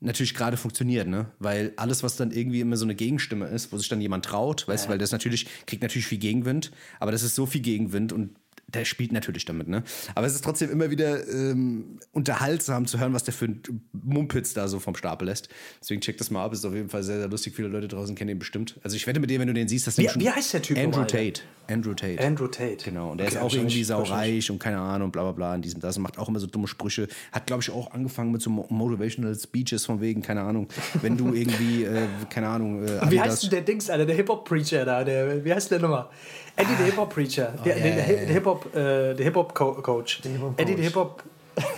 natürlich 0.00 0.34
gerade 0.34 0.56
funktioniert, 0.56 1.06
ne? 1.06 1.30
Weil 1.38 1.72
alles, 1.76 2.02
was 2.02 2.16
dann 2.16 2.30
irgendwie 2.30 2.60
immer 2.60 2.76
so 2.76 2.84
eine 2.86 2.94
Gegenstimme 2.94 3.46
ist, 3.46 3.72
wo 3.72 3.78
sich 3.78 3.88
dann 3.88 4.00
jemand 4.00 4.24
traut, 4.24 4.66
weißt 4.66 4.86
du, 4.86 4.90
weil 4.90 4.98
das 4.98 5.12
natürlich, 5.12 5.46
kriegt 5.66 5.82
natürlich 5.82 6.06
viel 6.06 6.18
Gegenwind, 6.18 6.72
aber 6.98 7.12
das 7.12 7.22
ist 7.22 7.34
so 7.34 7.46
viel 7.46 7.60
Gegenwind 7.60 8.12
und 8.12 8.30
der 8.74 8.84
spielt 8.84 9.12
natürlich 9.12 9.44
damit, 9.44 9.68
ne? 9.68 9.82
Aber 10.14 10.26
es 10.26 10.34
ist 10.34 10.44
trotzdem 10.44 10.70
immer 10.70 10.90
wieder 10.90 11.26
ähm, 11.28 11.98
unterhaltsam 12.12 12.86
zu 12.86 12.98
hören, 13.00 13.12
was 13.14 13.24
der 13.24 13.34
für 13.34 13.46
ein 13.46 13.62
Mumpitz 13.92 14.54
da 14.54 14.68
so 14.68 14.78
vom 14.78 14.94
Stapel 14.94 15.26
lässt. 15.28 15.48
Deswegen 15.80 16.00
check 16.00 16.18
das 16.18 16.30
mal 16.30 16.44
ab, 16.44 16.52
ist 16.52 16.64
auf 16.64 16.74
jeden 16.74 16.88
Fall 16.88 17.02
sehr, 17.02 17.18
sehr 17.18 17.28
lustig. 17.28 17.54
Viele 17.54 17.68
Leute 17.68 17.88
draußen 17.88 18.14
kennen 18.14 18.30
ihn 18.30 18.38
bestimmt. 18.38 18.78
Also 18.82 18.96
ich 18.96 19.06
wette 19.06 19.20
mit 19.20 19.30
dir, 19.30 19.38
wenn 19.40 19.48
du 19.48 19.54
den 19.54 19.68
siehst, 19.68 19.86
dass 19.86 19.98
Wie- 19.98 20.02
der 20.02 20.10
schon- 20.10 20.22
wie 20.22 20.30
heißt 20.30 20.52
der 20.54 20.62
Typ 20.62 20.78
Andrew 20.78 21.04
Tate. 21.04 21.42
Andrew 21.68 21.94
Tate. 21.94 22.20
Andrew 22.20 22.48
Tate. 22.48 22.78
Genau, 22.84 23.12
und 23.12 23.18
der 23.18 23.28
Okay, 23.28 23.36
ist 23.36 23.42
auch 23.42 23.52
irgendwie 23.54 23.84
saureich 23.84 24.50
und 24.50 24.58
keine 24.58 24.78
Ahnung, 24.78 25.12
bla 25.12 25.22
bla 25.22 25.30
bla 25.32 25.54
in 25.54 25.62
diesem 25.62 25.80
das 25.80 25.96
und 25.96 26.02
macht 26.02 26.18
auch 26.18 26.28
immer 26.28 26.40
so 26.40 26.48
dumme 26.48 26.66
Sprüche. 26.66 27.06
Hat, 27.30 27.46
glaube 27.46 27.62
ich, 27.62 27.70
auch 27.70 27.92
angefangen 27.92 28.32
mit 28.32 28.42
so 28.42 28.50
Mo- 28.50 28.66
Motivational 28.70 29.36
Speeches 29.38 29.86
von 29.86 30.00
wegen, 30.00 30.20
keine 30.20 30.40
Ahnung, 30.42 30.66
wenn 31.02 31.16
du 31.16 31.32
irgendwie, 31.32 31.84
äh, 31.84 32.06
keine 32.28 32.48
Ahnung, 32.48 32.82
äh, 32.84 33.08
Wie 33.10 33.20
heißt 33.20 33.44
denn 33.44 33.50
der 33.50 33.60
Dings, 33.62 33.88
Alter, 33.88 34.04
der 34.04 34.16
Hip-Hop-Preacher 34.16 34.84
da? 34.84 35.04
Der, 35.04 35.44
wie 35.44 35.54
heißt 35.54 35.70
der 35.70 35.78
nochmal? 35.78 36.08
Eddie, 36.56 36.74
der 36.76 36.86
Hip-Hop-Preacher. 36.86 37.54
Der, 37.64 37.76
ja, 37.76 37.82
der, 37.84 37.90
ja, 37.90 38.04
der, 38.04 38.14
ja. 38.20 38.24
der 38.26 38.34
Hip-Hop, 38.34 38.59
äh, 38.66 39.14
der 39.14 39.24
Hip-Hop-Coach. 39.24 40.20
Hip-Hop-Coach. 40.22 40.54
Eddie, 40.56 40.74
der 40.74 40.84
Hip-Hop. 40.84 41.22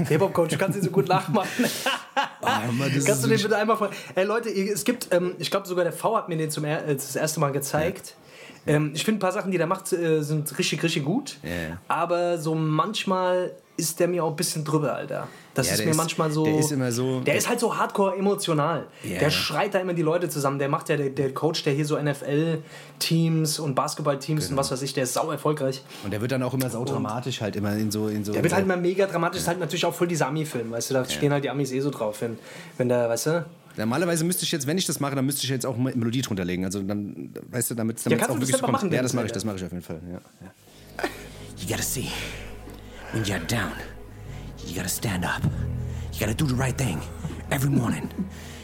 Hip-Hop-Coach, 0.09 0.51
du 0.51 0.59
kannst 0.59 0.79
ihn 0.79 0.85
so 0.85 0.91
gut 0.91 1.09
nachmachen. 1.09 1.67
Ah, 2.45 2.62
Mann, 2.73 2.93
ist 2.93 3.07
Kannst 3.07 3.25
du 3.25 3.29
den 3.29 3.41
bitte 3.41 3.57
einfach 3.57 3.81
mal. 3.81 3.91
Ey 4.17 4.25
Leute, 4.25 4.51
es 4.51 4.85
gibt, 4.85 5.09
ähm, 5.12 5.35
ich 5.39 5.51
glaube 5.51 5.67
sogar 5.67 5.85
der 5.85 5.93
V 5.93 6.17
hat 6.17 6.29
mir 6.29 6.37
den 6.37 6.51
zum 6.51 6.65
er 6.65 6.87
äh, 6.87 6.95
das 6.95 7.15
erste 7.15 7.39
Mal 7.41 7.53
gezeigt. 7.53 8.17
Ähm, 8.67 8.91
ich 8.95 9.05
finde 9.05 9.19
ein 9.19 9.21
paar 9.21 9.33
Sachen, 9.33 9.51
die 9.53 9.59
der 9.59 9.67
macht, 9.67 9.93
äh, 9.93 10.23
sind 10.23 10.59
richtig, 10.59 10.83
richtig 10.83 11.05
gut. 11.05 11.39
Ja. 11.43 11.79
Aber 11.89 12.39
so 12.39 12.55
manchmal 12.55 13.53
ist 13.77 14.01
der 14.01 14.09
mir 14.09 14.25
auch 14.25 14.31
ein 14.31 14.37
bisschen 14.37 14.65
drüber, 14.65 14.95
Alter. 14.95 15.29
Das 15.55 15.67
Ja, 15.67 15.75
ist 15.75 15.85
mir 15.85 15.91
ist- 15.91 15.97
manchmal 15.99 16.31
so. 16.31 16.45
der 16.45 16.59
ist 16.59 16.73
immer 16.73 16.91
so- 16.91 17.21
Der 17.21 17.35
ist 17.37 17.47
halt 17.49 17.61
so 17.61 17.77
hardcore 17.77 18.17
emotional. 18.17 18.87
Ja. 19.05 19.19
Der 19.19 19.29
schreit 19.31 19.75
da 19.75 19.81
immer 19.81 19.93
die 19.93 20.01
Leute 20.03 20.29
zusammen. 20.31 20.59
Der 20.59 20.71
macht 20.71 20.89
ja, 20.89 20.97
der, 20.97 21.11
der 21.11 21.35
Coach, 21.35 21.63
der 21.65 21.75
hier 21.75 21.85
so 21.85 21.97
NFL-Teams 21.99 23.59
und 23.59 23.75
Basketball-Teams 23.75 24.45
Genau. 24.49 24.53
und 24.53 24.57
was 24.59 24.71
weiß 24.71 24.81
ich, 24.83 24.95
der 24.95 25.05
ist 25.05 25.13
sau 25.15 25.31
erfolgreich. 25.31 25.83
Und 26.05 26.11
der 26.13 26.21
wird 26.23 26.33
dann 26.33 26.43
auch 26.43 26.55
immer 26.55 26.71
saudramatisch 26.71 27.41
halt 27.43 27.57
immer 27.57 27.77
in 27.77 27.91
so 27.91 28.09
in 28.09 28.25
so. 28.25 28.33
Der 28.33 28.43
wird 28.43 28.51
so, 28.51 28.57
halt 28.57 28.65
immer 28.65 28.77
mega 28.77 29.07
dramatisch, 29.07 29.41
ist 29.43 29.49
halt 29.49 29.61
natürlich 29.61 29.85
auch 29.85 29.95
voll 29.95 30.09
dieser 30.09 30.27
Ami-Film, 30.29 30.71
weißt 30.71 30.91
du, 30.91 30.95
da 30.95 31.05
stehen 31.05 31.33
halt 31.33 31.45
die 31.45 31.51
Amis 31.51 31.71
eh 31.73 31.81
so 31.81 31.91
drauf, 31.91 32.21
wenn, 32.23 32.39
wenn 32.79 32.89
der, 32.89 33.09
weißt 33.09 33.27
du, 33.27 33.45
Normalerweise 33.75 34.23
müsste 34.25 34.45
ich 34.45 34.53
jetzt, 34.53 34.67
wenn 34.67 34.77
ich 34.77 34.85
das 34.85 35.01
mache, 35.01 35.15
dann 35.17 35.25
müsste 35.25 35.45
ich 35.45 35.49
jetzt 35.51 35.65
auch 35.65 35.75
eine 35.79 35.95
Melodie 35.95 36.21
drunter 36.21 36.45
legen. 36.45 36.67
Also 36.67 36.83
dann, 36.83 37.33
weißt 37.51 37.71
du, 37.71 37.75
damit 37.75 37.97
es 37.97 38.05
kannst 38.05 38.25
auch 38.25 38.27
du 38.27 38.33
das 38.35 38.41
wirklich 38.41 38.51
selber 38.53 38.67
kommt. 38.67 38.73
machen, 38.73 38.93
ja, 38.93 39.01
das 39.01 39.15
mache 39.15 39.25
ich, 39.27 39.33
das 39.33 39.47
mache 39.47 39.57
ich 39.57 39.65
auf 39.65 39.73
jeden 39.73 39.83
Fall. 39.83 40.01
Ja. 40.13 40.19
ja. 40.43 41.09
You 41.59 41.69
gotta 41.69 41.83
see, 41.83 42.09
when 43.15 43.25
you're 43.25 43.39
down, 43.47 43.73
you 44.64 44.75
gotta 44.75 44.88
stand 44.88 45.25
up. 45.25 45.42
You 46.12 46.21
gotta 46.21 46.35
do 46.35 46.47
the 46.47 46.54
right 46.54 46.76
thing 46.76 47.00
every 47.50 47.71
morning. 47.71 48.11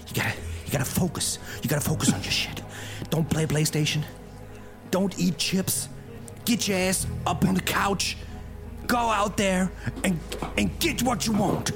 You 0.09 0.15
gotta, 0.15 0.35
you 0.65 0.73
gotta 0.73 0.85
focus. 0.85 1.39
You 1.63 1.69
gotta 1.69 1.83
focus 1.83 2.13
on 2.13 2.23
your 2.23 2.33
shit. 2.33 2.63
Don't 3.11 3.29
play 3.29 3.47
PlayStation. 3.47 4.03
Don't 4.91 5.19
eat 5.19 5.39
chips. 5.39 5.89
Get 6.45 6.69
your 6.69 6.79
ass 6.79 7.07
up 7.27 7.45
on 7.47 7.55
the 7.55 7.61
couch. 7.61 8.17
Go 8.87 8.97
out 8.97 9.37
there 9.37 9.71
and, 10.05 10.19
and 10.57 10.79
get 10.81 11.03
what 11.03 11.27
you 11.27 11.33
want. 11.33 11.73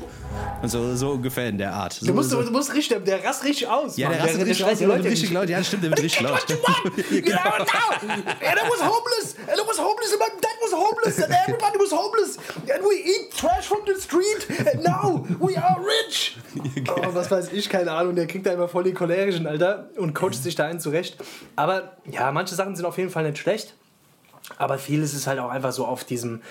Also 0.63 0.95
so 0.95 1.11
ungefähr 1.13 1.49
in 1.49 1.59
der 1.59 1.73
Art. 1.73 1.95
So, 1.95 2.07
du 2.07 2.15
musst, 2.15 2.31
so. 2.31 2.43
du 2.43 2.51
musst 2.51 2.73
richtig, 2.73 3.05
der 3.05 3.25
rast 3.25 3.45
richtig 3.45 3.67
aus. 3.69 3.97
Ja, 3.97 4.09
Mann. 4.09 4.19
der 4.19 4.27
rastet 4.27 4.41
richtig 4.43 4.59
schreit 4.59 4.73
aus, 4.73 4.79
die 4.79 4.87
der 4.87 4.97
Leute 4.97 5.11
richtig 5.11 5.31
laut. 5.33 5.49
Ja, 5.49 5.65
stimmt, 5.65 5.85
der 5.85 5.91
wird 5.93 6.03
richtig 6.03 6.21
laut. 6.21 6.33
What 6.33 6.51
you 6.51 6.57
want? 6.63 6.97
Know, 6.97 7.65
now. 7.65 8.13
And 8.13 8.59
I 8.59 8.71
was 8.71 8.81
homeless. 8.81 9.37
And 9.49 9.59
I 9.59 9.67
was 9.67 9.79
homeless. 9.79 10.13
And 10.13 10.21
my 10.21 10.29
dad 10.41 10.57
was 10.63 10.73
homeless. 10.73 11.23
And 11.23 11.35
everybody 11.35 11.79
was 11.79 11.93
homeless. 11.93 12.39
And 12.73 12.85
we 12.85 12.95
eat 13.05 13.37
trash 13.37 13.67
from 13.67 13.81
the 13.87 14.01
street. 14.01 14.47
And 14.73 14.85
now 14.85 15.27
we 15.41 15.57
are 15.57 15.79
rich. 15.81 16.37
Oh, 16.89 17.15
was 17.15 17.31
weiß 17.31 17.53
ich, 17.53 17.69
keine 17.69 17.91
Ahnung. 17.91 18.15
Der 18.15 18.27
kriegt 18.27 18.47
da 18.47 18.53
immer 18.53 18.69
voll 18.69 18.85
den 18.85 18.95
cholerischen, 18.95 19.47
Alter. 19.47 19.89
Und 19.97 20.15
coacht 20.15 20.35
sich 20.35 20.55
da 20.55 20.67
einen 20.67 20.81
zurecht. 20.81 21.17
Aber 21.57 21.97
ja, 22.11 22.31
manche 22.31 22.55
Sachen 22.55 22.77
sind 22.77 22.85
auf 22.85 22.99
jeden 22.99 23.11
Fall 23.11 23.25
nicht 23.25 23.39
schlecht. 23.39 23.75
Aber 24.59 24.79
vieles 24.79 25.15
ist 25.15 25.27
halt 25.27 25.39
auch 25.39 25.51
einfach 25.51 25.73
so 25.73 25.87
auf 25.87 26.05
diesem, 26.05 26.43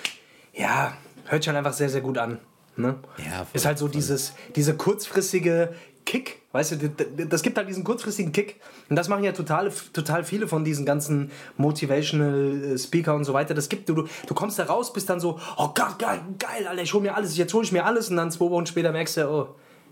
ja, 0.52 0.94
hört 1.26 1.42
sich 1.42 1.48
halt 1.48 1.58
einfach 1.58 1.72
sehr, 1.72 1.88
sehr 1.88 2.00
gut 2.00 2.18
an. 2.18 2.38
Ne? 2.76 2.96
Ja, 3.18 3.44
voll, 3.44 3.46
ist 3.52 3.66
halt 3.66 3.78
so 3.78 3.88
dieses, 3.88 4.32
diese 4.56 4.74
kurzfristige 4.74 5.74
Kick, 6.04 6.40
weißt 6.52 6.72
du, 6.72 6.88
das 7.26 7.42
gibt 7.42 7.56
halt 7.56 7.68
diesen 7.68 7.84
kurzfristigen 7.84 8.32
Kick. 8.32 8.60
Und 8.88 8.96
das 8.96 9.08
machen 9.08 9.24
ja 9.24 9.32
total, 9.32 9.70
total 9.92 10.24
viele 10.24 10.48
von 10.48 10.64
diesen 10.64 10.84
ganzen 10.84 11.30
Motivational 11.56 12.74
äh, 12.74 12.78
Speaker 12.78 13.14
und 13.14 13.24
so 13.24 13.34
weiter. 13.34 13.54
Das 13.54 13.68
gibt, 13.68 13.88
du, 13.88 13.94
du 13.94 14.08
du 14.26 14.34
kommst 14.34 14.58
da 14.58 14.64
raus, 14.64 14.92
bist 14.92 15.08
dann 15.10 15.20
so, 15.20 15.38
oh 15.56 15.68
Gott, 15.74 15.98
geil, 15.98 16.20
geil, 16.38 16.66
Alter, 16.66 16.82
ich 16.82 16.92
hol 16.92 17.02
mir 17.02 17.14
alles, 17.14 17.36
jetzt 17.36 17.54
hol 17.54 17.62
ich 17.62 17.72
mir 17.72 17.84
alles. 17.84 18.10
Und 18.10 18.16
dann 18.16 18.30
zwei 18.30 18.50
Wochen 18.50 18.66
später 18.66 18.90
merkst 18.90 19.18
du, 19.18 19.28
oh, 19.28 19.48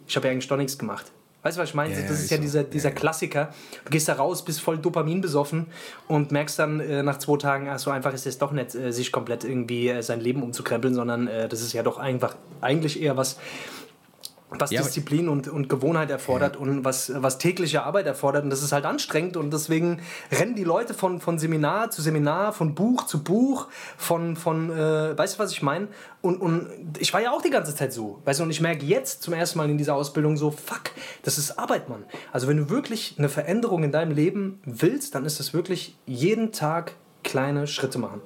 ich 0.06 0.16
habe 0.16 0.26
ja 0.26 0.32
eigentlich 0.32 0.49
doch 0.49 0.56
nichts 0.56 0.76
gemacht. 0.76 1.12
Weißt 1.42 1.56
du, 1.56 1.62
was 1.62 1.70
ich 1.70 1.75
meine? 1.75 1.94
Ja, 1.94 2.02
das 2.02 2.11
ist 2.11 2.25
ist 2.25 2.30
ja 2.30 2.37
so. 2.37 2.42
dieser, 2.42 2.64
dieser 2.64 2.90
Klassiker. 2.90 3.49
Du 3.85 3.90
gehst 3.90 4.09
da 4.09 4.14
raus, 4.14 4.44
bist 4.44 4.61
voll 4.61 4.78
Dopamin 4.78 5.20
besoffen 5.20 5.66
und 6.06 6.32
merkst 6.32 6.59
dann 6.59 6.80
äh, 6.80 7.02
nach 7.02 7.18
zwei 7.18 7.38
Tagen, 7.38 7.68
ach, 7.68 7.78
so 7.78 7.90
einfach 7.90 8.12
ist 8.12 8.26
es 8.26 8.38
doch 8.38 8.52
nicht, 8.52 8.75
äh, 8.75 8.92
sich 8.92 9.11
komplett 9.11 9.44
irgendwie 9.44 9.88
äh, 9.88 10.02
sein 10.02 10.20
Leben 10.20 10.42
umzukrempeln, 10.42 10.94
sondern 10.94 11.28
äh, 11.28 11.49
das 11.49 11.62
ist 11.62 11.73
ja 11.73 11.82
doch 11.82 11.99
einfach 11.99 12.37
eigentlich 12.61 13.00
eher 13.00 13.16
was, 13.16 13.38
was 14.59 14.71
Ja, 14.71 14.83
Disziplin 14.83 15.28
und, 15.28 15.49
und 15.49 15.69
Gewohnheit 15.69 16.11
erfordert 16.11 16.57
und 16.57 16.85
was, 16.85 17.12
was 17.14 17.38
tägliche 17.38 17.83
Arbeit 17.85 18.07
erfordert. 18.07 18.45
Und 18.45 18.50
das 18.50 18.62
ist 18.62 18.73
halt 18.73 18.85
anstrengend 18.85 19.37
und 19.37 19.52
deswegen 19.52 20.00
rennen 20.33 20.54
die 20.54 20.64
Leute 20.64 20.95
von, 20.95 21.21
von 21.21 21.38
Seminar 21.38 21.90
zu 21.90 22.02
Seminar, 22.02 22.52
von 22.52 22.75
Buch 22.75 23.07
zu 23.07 23.23
Buch, 23.23 23.69
von, 23.97 24.37
von 24.37 24.71
äh, 24.71 25.16
weißt 25.16 25.37
du, 25.37 25.38
was 25.38 25.52
ich 25.52 25.62
meine? 25.62 25.88
Und, 26.23 26.40
und 26.40 26.69
ich 26.99 27.12
war 27.14 27.21
ja 27.21 27.30
auch 27.33 27.42
die 27.42 27.50
ganze 27.50 27.75
Zeit 27.75 27.92
so. 27.92 28.21
Weißt 28.25 28.40
du, 28.40 28.45
und 28.45 28.50
ich 28.50 28.61
merke 28.61 28.85
jetzt 28.85 29.23
zum 29.23 29.35
ersten 29.35 29.59
Mal 29.59 29.71
in 29.71 29.78
dieser 29.78 29.95
Ausbildung 29.95 30.37
so, 30.37 30.50
fuck, 30.50 30.90
das 31.23 31.38
ist 31.38 31.59
Arbeit, 31.59 31.88
Mann. 31.88 32.04
Also 32.33 32.49
wenn 32.49 32.57
du 32.57 32.71
wirklich 32.71 33.14
eine 33.19 33.28
Veränderung 33.28 33.85
in 33.85 33.92
deinem 33.92 34.12
Leben 34.12 34.61
willst, 34.64 35.14
dann 35.14 35.25
ist 35.25 35.40
es 35.40 35.54
wirklich 35.54 35.97
jeden 36.07 36.52
Tag 36.52 36.95
kleine 37.23 37.66
Schritte 37.66 37.99
machen. 37.99 38.21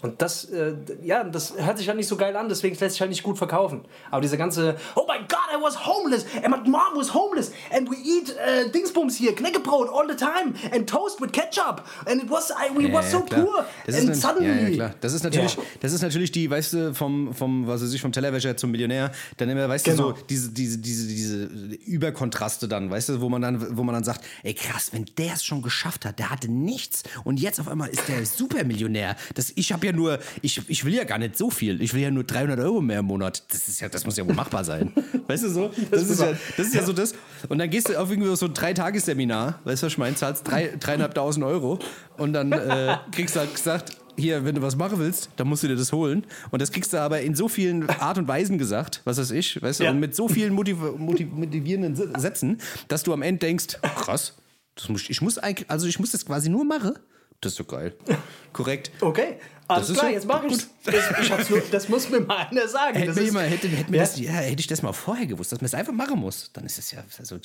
Und 0.00 0.22
das, 0.22 0.44
äh, 0.44 0.74
ja, 1.02 1.24
das 1.24 1.54
hört 1.56 1.76
sich 1.78 1.88
halt 1.88 1.96
nicht 1.96 2.06
so 2.06 2.16
geil 2.16 2.36
an, 2.36 2.48
deswegen 2.48 2.76
lässt 2.78 2.92
sich 2.92 3.00
halt 3.00 3.10
nicht 3.10 3.24
gut 3.24 3.36
verkaufen. 3.36 3.80
Aber 4.12 4.20
diese 4.20 4.36
ganze, 4.38 4.76
oh 4.94 5.06
my 5.08 5.18
god, 5.28 5.38
I 5.52 5.60
was 5.60 5.84
homeless 5.86 6.24
and 6.44 6.50
my 6.50 6.70
mom 6.70 6.94
was 6.94 7.12
homeless 7.12 7.50
and 7.72 7.90
we 7.90 7.96
eat 7.96 8.30
äh, 8.36 8.70
Dingsbums 8.70 9.16
hier, 9.16 9.34
Knäckebrot 9.34 9.88
all 9.92 10.08
the 10.08 10.14
time 10.14 10.54
and 10.72 10.88
toast 10.88 11.20
with 11.20 11.32
ketchup 11.32 11.82
and 12.06 12.22
it 12.22 12.30
was, 12.30 12.50
I, 12.50 12.70
we 12.76 12.84
Ja, 12.88 12.92
was 12.94 13.06
ja, 13.12 13.18
so 13.18 13.24
klar. 13.24 13.40
poor 13.44 13.66
Das 13.86 13.96
and 13.96 14.04
eine, 14.04 14.14
ja, 14.14 14.14
ja, 14.14 14.28
suddenly. 14.60 14.74
klar. 14.76 14.94
Das 15.00 15.12
ist 15.14 15.24
natürlich, 15.24 15.54
Ja. 15.56 15.62
das 15.80 15.92
ist 15.92 16.02
natürlich 16.02 16.30
die, 16.30 16.48
weißt 16.48 16.72
du, 16.74 16.94
vom, 16.94 17.34
vom, 17.34 17.66
was 17.66 17.82
weiß 17.82 17.92
ich, 17.92 18.00
vom 18.00 18.12
Tellerwäscher 18.12 18.56
zum 18.56 18.70
Millionär, 18.70 19.10
dann 19.36 19.48
immer, 19.48 19.68
weißt 19.68 19.84
Genau. 19.86 20.12
du, 20.12 20.18
so 20.20 20.24
diese, 20.28 20.50
diese, 20.50 20.78
diese, 20.78 21.06
diese 21.08 21.44
Überkontraste 21.86 22.68
dann, 22.68 22.90
weißt 22.90 23.08
du, 23.08 23.20
wo 23.20 23.28
man 23.28 23.42
dann, 23.42 23.76
wo 23.76 23.82
man 23.82 23.94
dann 23.94 24.04
sagt, 24.04 24.24
ey 24.44 24.54
krass, 24.54 24.90
wenn 24.92 25.06
der 25.18 25.34
es 25.34 25.44
schon 25.44 25.62
geschafft 25.62 26.04
hat, 26.04 26.18
der 26.18 26.30
hatte 26.30 26.48
nichts 26.50 27.02
und 27.24 27.40
jetzt 27.40 27.58
auf 27.58 27.68
einmal 27.68 27.88
ist 27.88 28.06
der 28.08 28.24
Supermillionär. 28.24 29.16
Das, 29.34 29.52
ich 29.54 29.72
habe 29.72 29.86
ja 29.86 29.87
nur, 29.92 30.18
ich, 30.42 30.60
ich 30.68 30.84
will 30.84 30.94
ja 30.94 31.04
gar 31.04 31.18
nicht 31.18 31.36
so 31.36 31.50
viel, 31.50 31.80
ich 31.82 31.94
will 31.94 32.02
ja 32.02 32.10
nur 32.10 32.24
300 32.24 32.58
Euro 32.60 32.80
mehr 32.80 33.00
im 33.00 33.06
Monat. 33.06 33.42
Das 33.52 33.68
ist 33.68 33.80
ja, 33.80 33.88
das 33.88 34.04
muss 34.04 34.16
ja 34.16 34.26
wohl 34.26 34.34
machbar 34.34 34.64
sein. 34.64 34.92
Weißt 35.26 35.44
du 35.44 35.48
so? 35.50 35.70
Das, 35.90 36.08
ist, 36.08 36.20
ja, 36.20 36.32
das 36.56 36.66
ist 36.66 36.74
ja 36.74 36.82
so 36.82 36.92
das. 36.92 37.14
Und 37.48 37.58
dann 37.58 37.68
gehst 37.70 37.88
du 37.88 37.98
auf 38.00 38.10
irgendwie 38.10 38.34
so 38.36 38.46
ein 38.46 38.54
Dreitagesseminar, 38.54 39.60
weißt 39.64 39.82
du, 39.82 39.86
was 39.86 39.92
ich 39.92 39.98
meine, 39.98 40.16
zahlst 40.16 40.46
drei, 40.48 40.74
dreieinhalbtausend 40.78 41.44
Euro 41.44 41.78
und 42.16 42.32
dann 42.32 42.52
äh, 42.52 42.96
kriegst 43.12 43.36
du 43.36 43.40
halt 43.40 43.54
gesagt, 43.54 43.96
hier, 44.16 44.44
wenn 44.44 44.54
du 44.56 44.62
was 44.62 44.74
machen 44.74 44.98
willst, 44.98 45.30
dann 45.36 45.46
musst 45.48 45.62
du 45.62 45.68
dir 45.68 45.76
das 45.76 45.92
holen. 45.92 46.24
Und 46.50 46.60
das 46.60 46.72
kriegst 46.72 46.92
du 46.92 47.00
aber 47.00 47.20
in 47.20 47.34
so 47.36 47.46
vielen 47.48 47.88
Art 47.88 48.18
und 48.18 48.26
Weisen 48.26 48.58
gesagt, 48.58 49.00
was 49.04 49.18
weiß 49.18 49.30
ich, 49.30 49.62
weißt 49.62 49.80
du, 49.80 49.84
Ja. 49.84 49.90
und 49.92 50.00
mit 50.00 50.16
so 50.16 50.26
vielen 50.28 50.54
motiv 50.54 50.78
motiv 50.96 51.28
motivierenden 51.30 51.94
Sätzen, 52.18 52.58
dass 52.88 53.04
du 53.04 53.12
am 53.12 53.22
Ende 53.22 53.38
denkst, 53.46 53.78
krass, 53.96 54.34
das 54.74 54.88
muss, 54.88 55.08
ich 55.08 55.20
muss 55.22 55.38
eigentlich, 55.38 55.70
also 55.70 55.86
ich 55.86 55.98
muss 56.00 56.10
das 56.12 56.26
quasi 56.26 56.48
nur 56.48 56.64
machen. 56.64 56.98
Das 57.40 57.52
ist 57.52 57.58
so 57.58 57.64
geil. 57.64 57.94
Korrekt. 58.52 58.90
Okay, 59.00 59.36
alles 59.68 59.92
klar, 59.92 60.06
so- 60.06 60.12
jetzt 60.12 60.26
mach 60.26 60.44
ich's. 60.44 60.68
Das, 60.84 60.94
ich 61.20 61.50
nur, 61.50 61.62
das 61.70 61.88
muss 61.88 62.08
mir 62.08 62.20
mal 62.20 62.46
einer 62.50 62.66
sagen. 62.66 62.94
Hätte, 62.96 63.08
Das 63.08 63.16
ist- 63.18 63.24
jemand, 63.24 63.50
hätte, 63.50 63.68
hätte, 63.68 63.94
Ja. 63.94 64.00
das, 64.02 64.18
ja, 64.18 64.32
hätte 64.32 64.60
ich 64.60 64.66
das 64.66 64.80
mal 64.82 64.92
vorher 64.94 65.26
gewusst, 65.26 65.52
dass 65.52 65.60
man 65.60 65.66
es 65.66 65.74
einfach 65.74 65.92
machen 65.92 66.18
muss, 66.18 66.50
dann 66.54 66.64
ist 66.64 66.78
es 66.78 66.90
ja. 66.92 67.04
Also, 67.18 67.38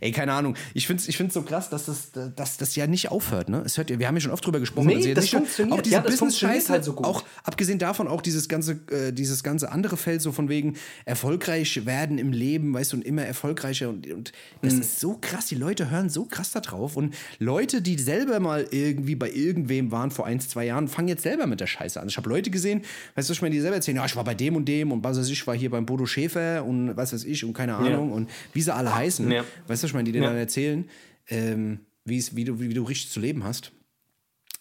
ey, 0.00 0.12
keine 0.12 0.32
Ahnung. 0.32 0.54
Ich 0.74 0.86
finde 0.86 1.02
es 1.02 1.08
ich 1.08 1.16
find's 1.16 1.34
so 1.34 1.42
krass, 1.42 1.70
dass 1.70 1.86
das, 1.86 2.10
dass 2.36 2.56
das 2.56 2.76
ja 2.76 2.86
nicht 2.86 3.10
aufhört. 3.10 3.48
Ne? 3.48 3.62
Es 3.66 3.76
hört, 3.76 3.88
wir 3.98 4.06
haben 4.06 4.14
ja 4.14 4.20
schon 4.20 4.30
oft 4.30 4.46
drüber 4.46 4.60
gesprochen. 4.60 4.86
Nee, 4.86 4.96
also 4.96 5.14
das 5.14 5.28
funktioniert. 5.28 5.76
Auch 5.78 5.82
diese 5.82 5.94
Ja, 5.96 6.00
Business-Scheiße, 6.02 6.68
halt 6.70 6.84
so 6.84 6.92
gut. 6.92 7.04
Auch 7.06 7.24
abgesehen 7.42 7.78
davon, 7.80 8.06
auch 8.06 8.22
dieses 8.22 8.48
ganze, 8.48 8.78
äh, 8.90 9.12
dieses 9.12 9.42
ganze 9.42 9.72
andere 9.72 9.96
Feld, 9.96 10.22
so 10.22 10.30
von 10.30 10.48
wegen 10.48 10.76
erfolgreich 11.04 11.86
werden 11.86 12.18
im 12.18 12.32
Leben, 12.32 12.74
weißt 12.74 12.92
du, 12.92 12.96
und 12.98 13.02
immer 13.06 13.22
erfolgreicher. 13.22 13.88
Und, 13.88 14.06
und 14.12 14.32
das 14.62 14.74
Mhm. 14.74 14.80
ist 14.82 15.00
so 15.00 15.18
krass. 15.20 15.46
Die 15.46 15.54
Leute 15.54 15.90
hören 15.90 16.10
so 16.10 16.24
krass 16.26 16.52
da 16.52 16.60
drauf. 16.60 16.96
Und 16.96 17.14
Leute, 17.38 17.82
die 17.82 17.98
selber 17.98 18.40
mal 18.40 18.66
irgendwie 18.70 19.14
bei 19.14 19.30
irgendwem 19.30 19.90
waren 19.90 20.10
vor 20.10 20.26
ein, 20.26 20.40
zwei 20.40 20.66
Jahren, 20.66 20.88
fangen 20.88 21.08
jetzt 21.08 21.22
selber 21.22 21.46
mit 21.46 21.60
der 21.64 21.68
Scheiße 21.68 22.00
an. 22.00 22.08
Ich 22.08 22.16
habe 22.16 22.28
Leute 22.28 22.50
gesehen, 22.50 22.82
weißt 23.16 23.28
du, 23.28 23.32
ich 23.32 23.42
meine, 23.42 23.54
die 23.54 23.60
selber 23.60 23.76
erzählen, 23.76 23.96
ja, 23.96 24.04
ich 24.06 24.14
war 24.16 24.24
bei 24.24 24.34
dem 24.34 24.56
und 24.56 24.66
dem 24.66 24.92
und 24.92 25.02
was 25.04 25.18
weiß 25.18 25.28
ich, 25.28 25.46
war 25.46 25.54
hier 25.56 25.70
beim 25.70 25.86
Bodo 25.86 26.06
Schäfer 26.06 26.64
und 26.64 26.96
was 26.96 27.12
weiß 27.12 27.24
ich 27.24 27.44
und 27.44 27.52
keine 27.54 27.74
Ahnung 27.76 28.12
und 28.12 28.30
wie 28.52 28.62
sie 28.62 28.74
alle 28.74 28.94
heißen. 28.94 29.30
Ja. 29.30 29.44
Weißt 29.66 29.82
du, 29.82 29.86
ich 29.86 29.94
meine, 29.94 30.04
die 30.04 30.12
dir 30.12 30.22
Ja. 30.22 30.28
dann 30.28 30.36
erzählen, 30.36 30.88
ähm, 31.28 31.80
wie, 32.04 32.20
du, 32.44 32.60
wie, 32.60 32.68
wie 32.70 32.74
du 32.74 32.82
richtig 32.82 33.10
zu 33.10 33.20
leben 33.20 33.44
hast. 33.44 33.72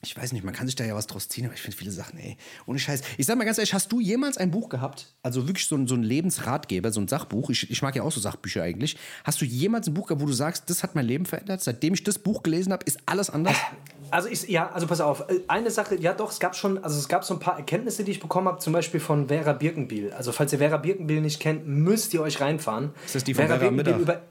Ich 0.06 0.18
weiß 0.18 0.34
nicht, 0.34 0.44
man 0.44 0.54
kann 0.54 0.66
sich 0.68 0.76
da 0.76 0.84
ja 0.84 0.96
was 0.96 1.08
draus 1.08 1.30
ziehen, 1.30 1.46
aber 1.46 1.54
ich 1.54 1.62
finde 1.62 1.78
viele 1.78 1.92
Sachen, 1.92 2.20
ey, 2.20 2.36
ohne 2.66 2.78
Scheiß. 2.78 3.02
Ich 3.18 3.26
sag 3.26 3.38
mal 3.38 3.46
ganz 3.46 3.58
ehrlich, 3.58 3.74
hast 3.74 3.90
du 3.90 4.02
jemals 4.02 4.38
ein 4.38 4.52
Buch 4.52 4.68
gehabt, 4.68 5.16
also 5.22 5.48
wirklich 5.48 5.66
so 5.66 5.78
ein, 5.78 5.88
so 5.88 5.96
ein 5.96 6.04
Lebensratgeber, 6.04 6.92
so 6.92 7.00
ein 7.00 7.08
Sachbuch, 7.08 7.50
ich, 7.50 7.72
ich 7.72 7.82
mag 7.82 7.96
ja 7.96 8.04
auch 8.04 8.12
so 8.12 8.20
Sachbücher 8.20 8.64
eigentlich, 8.64 8.98
hast 9.24 9.40
du 9.40 9.46
jemals 9.46 9.88
ein 9.88 9.94
Buch 9.94 10.08
gehabt, 10.08 10.22
wo 10.22 10.26
du 10.26 10.34
sagst, 10.34 10.70
das 10.70 10.84
hat 10.84 10.94
mein 10.96 11.06
Leben 11.06 11.26
verändert, 11.26 11.64
seitdem 11.64 11.94
ich 11.94 12.04
das 12.04 12.20
Buch 12.20 12.44
gelesen 12.44 12.74
habe, 12.74 12.84
ist 12.86 13.00
alles 13.06 13.30
anders? 13.30 13.56
Also 14.14 14.30
ich, 14.30 14.48
ja, 14.48 14.70
also 14.72 14.86
pass 14.86 15.02
auf, 15.02 15.22
äh, 15.28 15.40
eine 15.48 15.72
Sache, 15.72 15.96
ja 15.96 16.14
doch, 16.14 16.32
es 16.32 16.40
gab 16.40 16.56
schon, 16.56 16.84
also 16.84 17.00
es 17.00 17.08
gab 17.08 17.24
so 17.24 17.34
ein 17.34 17.40
paar 17.40 17.58
Erkenntnisse, 17.58 18.04
die 18.04 18.12
ich 18.12 18.20
bekommen 18.20 18.48
habe, 18.48 18.60
zum 18.60 18.72
Beispiel 18.72 19.00
von 19.00 19.28
Vera 19.28 19.54
Birkenbiel. 19.54 20.12
Also 20.14 20.32
falls 20.32 20.54
ihr 20.54 20.60
Vera 20.60 20.78
Birkenbiel 20.78 21.20
nicht 21.20 21.40
kennt, 21.40 21.68
müsst 21.68 22.14
ihr 22.14 22.22
euch 22.22 22.40
reinfahren. 22.40 22.92
Ist 23.06 23.16
das 23.16 23.24
die 23.24 23.34
von 23.34 23.48
Vera 23.48 23.72
Mittag? 23.72 24.00
über 24.00 24.22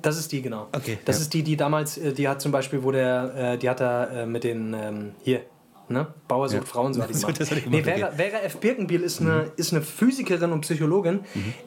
das 0.00 0.18
ist 0.18 0.32
die, 0.32 0.42
genau. 0.42 0.68
Okay, 0.72 0.98
Das 1.04 1.16
ja. 1.16 1.22
ist 1.22 1.34
die, 1.34 1.42
die 1.42 1.56
damals, 1.56 1.96
äh, 1.98 2.12
die 2.12 2.28
hat 2.28 2.40
zum 2.40 2.52
Beispiel, 2.52 2.82
wo 2.82 2.90
der, 2.90 3.34
äh, 3.54 3.58
die 3.58 3.68
hat 3.70 3.80
da 3.80 4.26
mit 4.26 4.44
den, 4.44 4.74
ähm, 4.74 5.12
hier, 5.22 5.42
ne? 5.88 6.06
Bauer 6.28 6.48
sucht 6.48 6.62
Ja. 6.62 6.66
Frauen, 6.66 6.92
so 6.94 7.02
hat 7.02 7.08
die 7.14 7.14
gemacht. 7.20 7.40
hat 7.40 7.66
nee, 7.70 7.82
Vera, 7.82 8.10
Vera 8.12 8.38
F. 8.44 8.58
Birkenbiel 8.58 9.02
ist 9.02 9.20
eine, 9.20 9.30
Mhm. 9.44 9.50
ist 9.56 9.72
eine 9.72 9.82
Physikerin 9.82 10.52
und 10.52 10.60
Psychologin, 10.62 11.20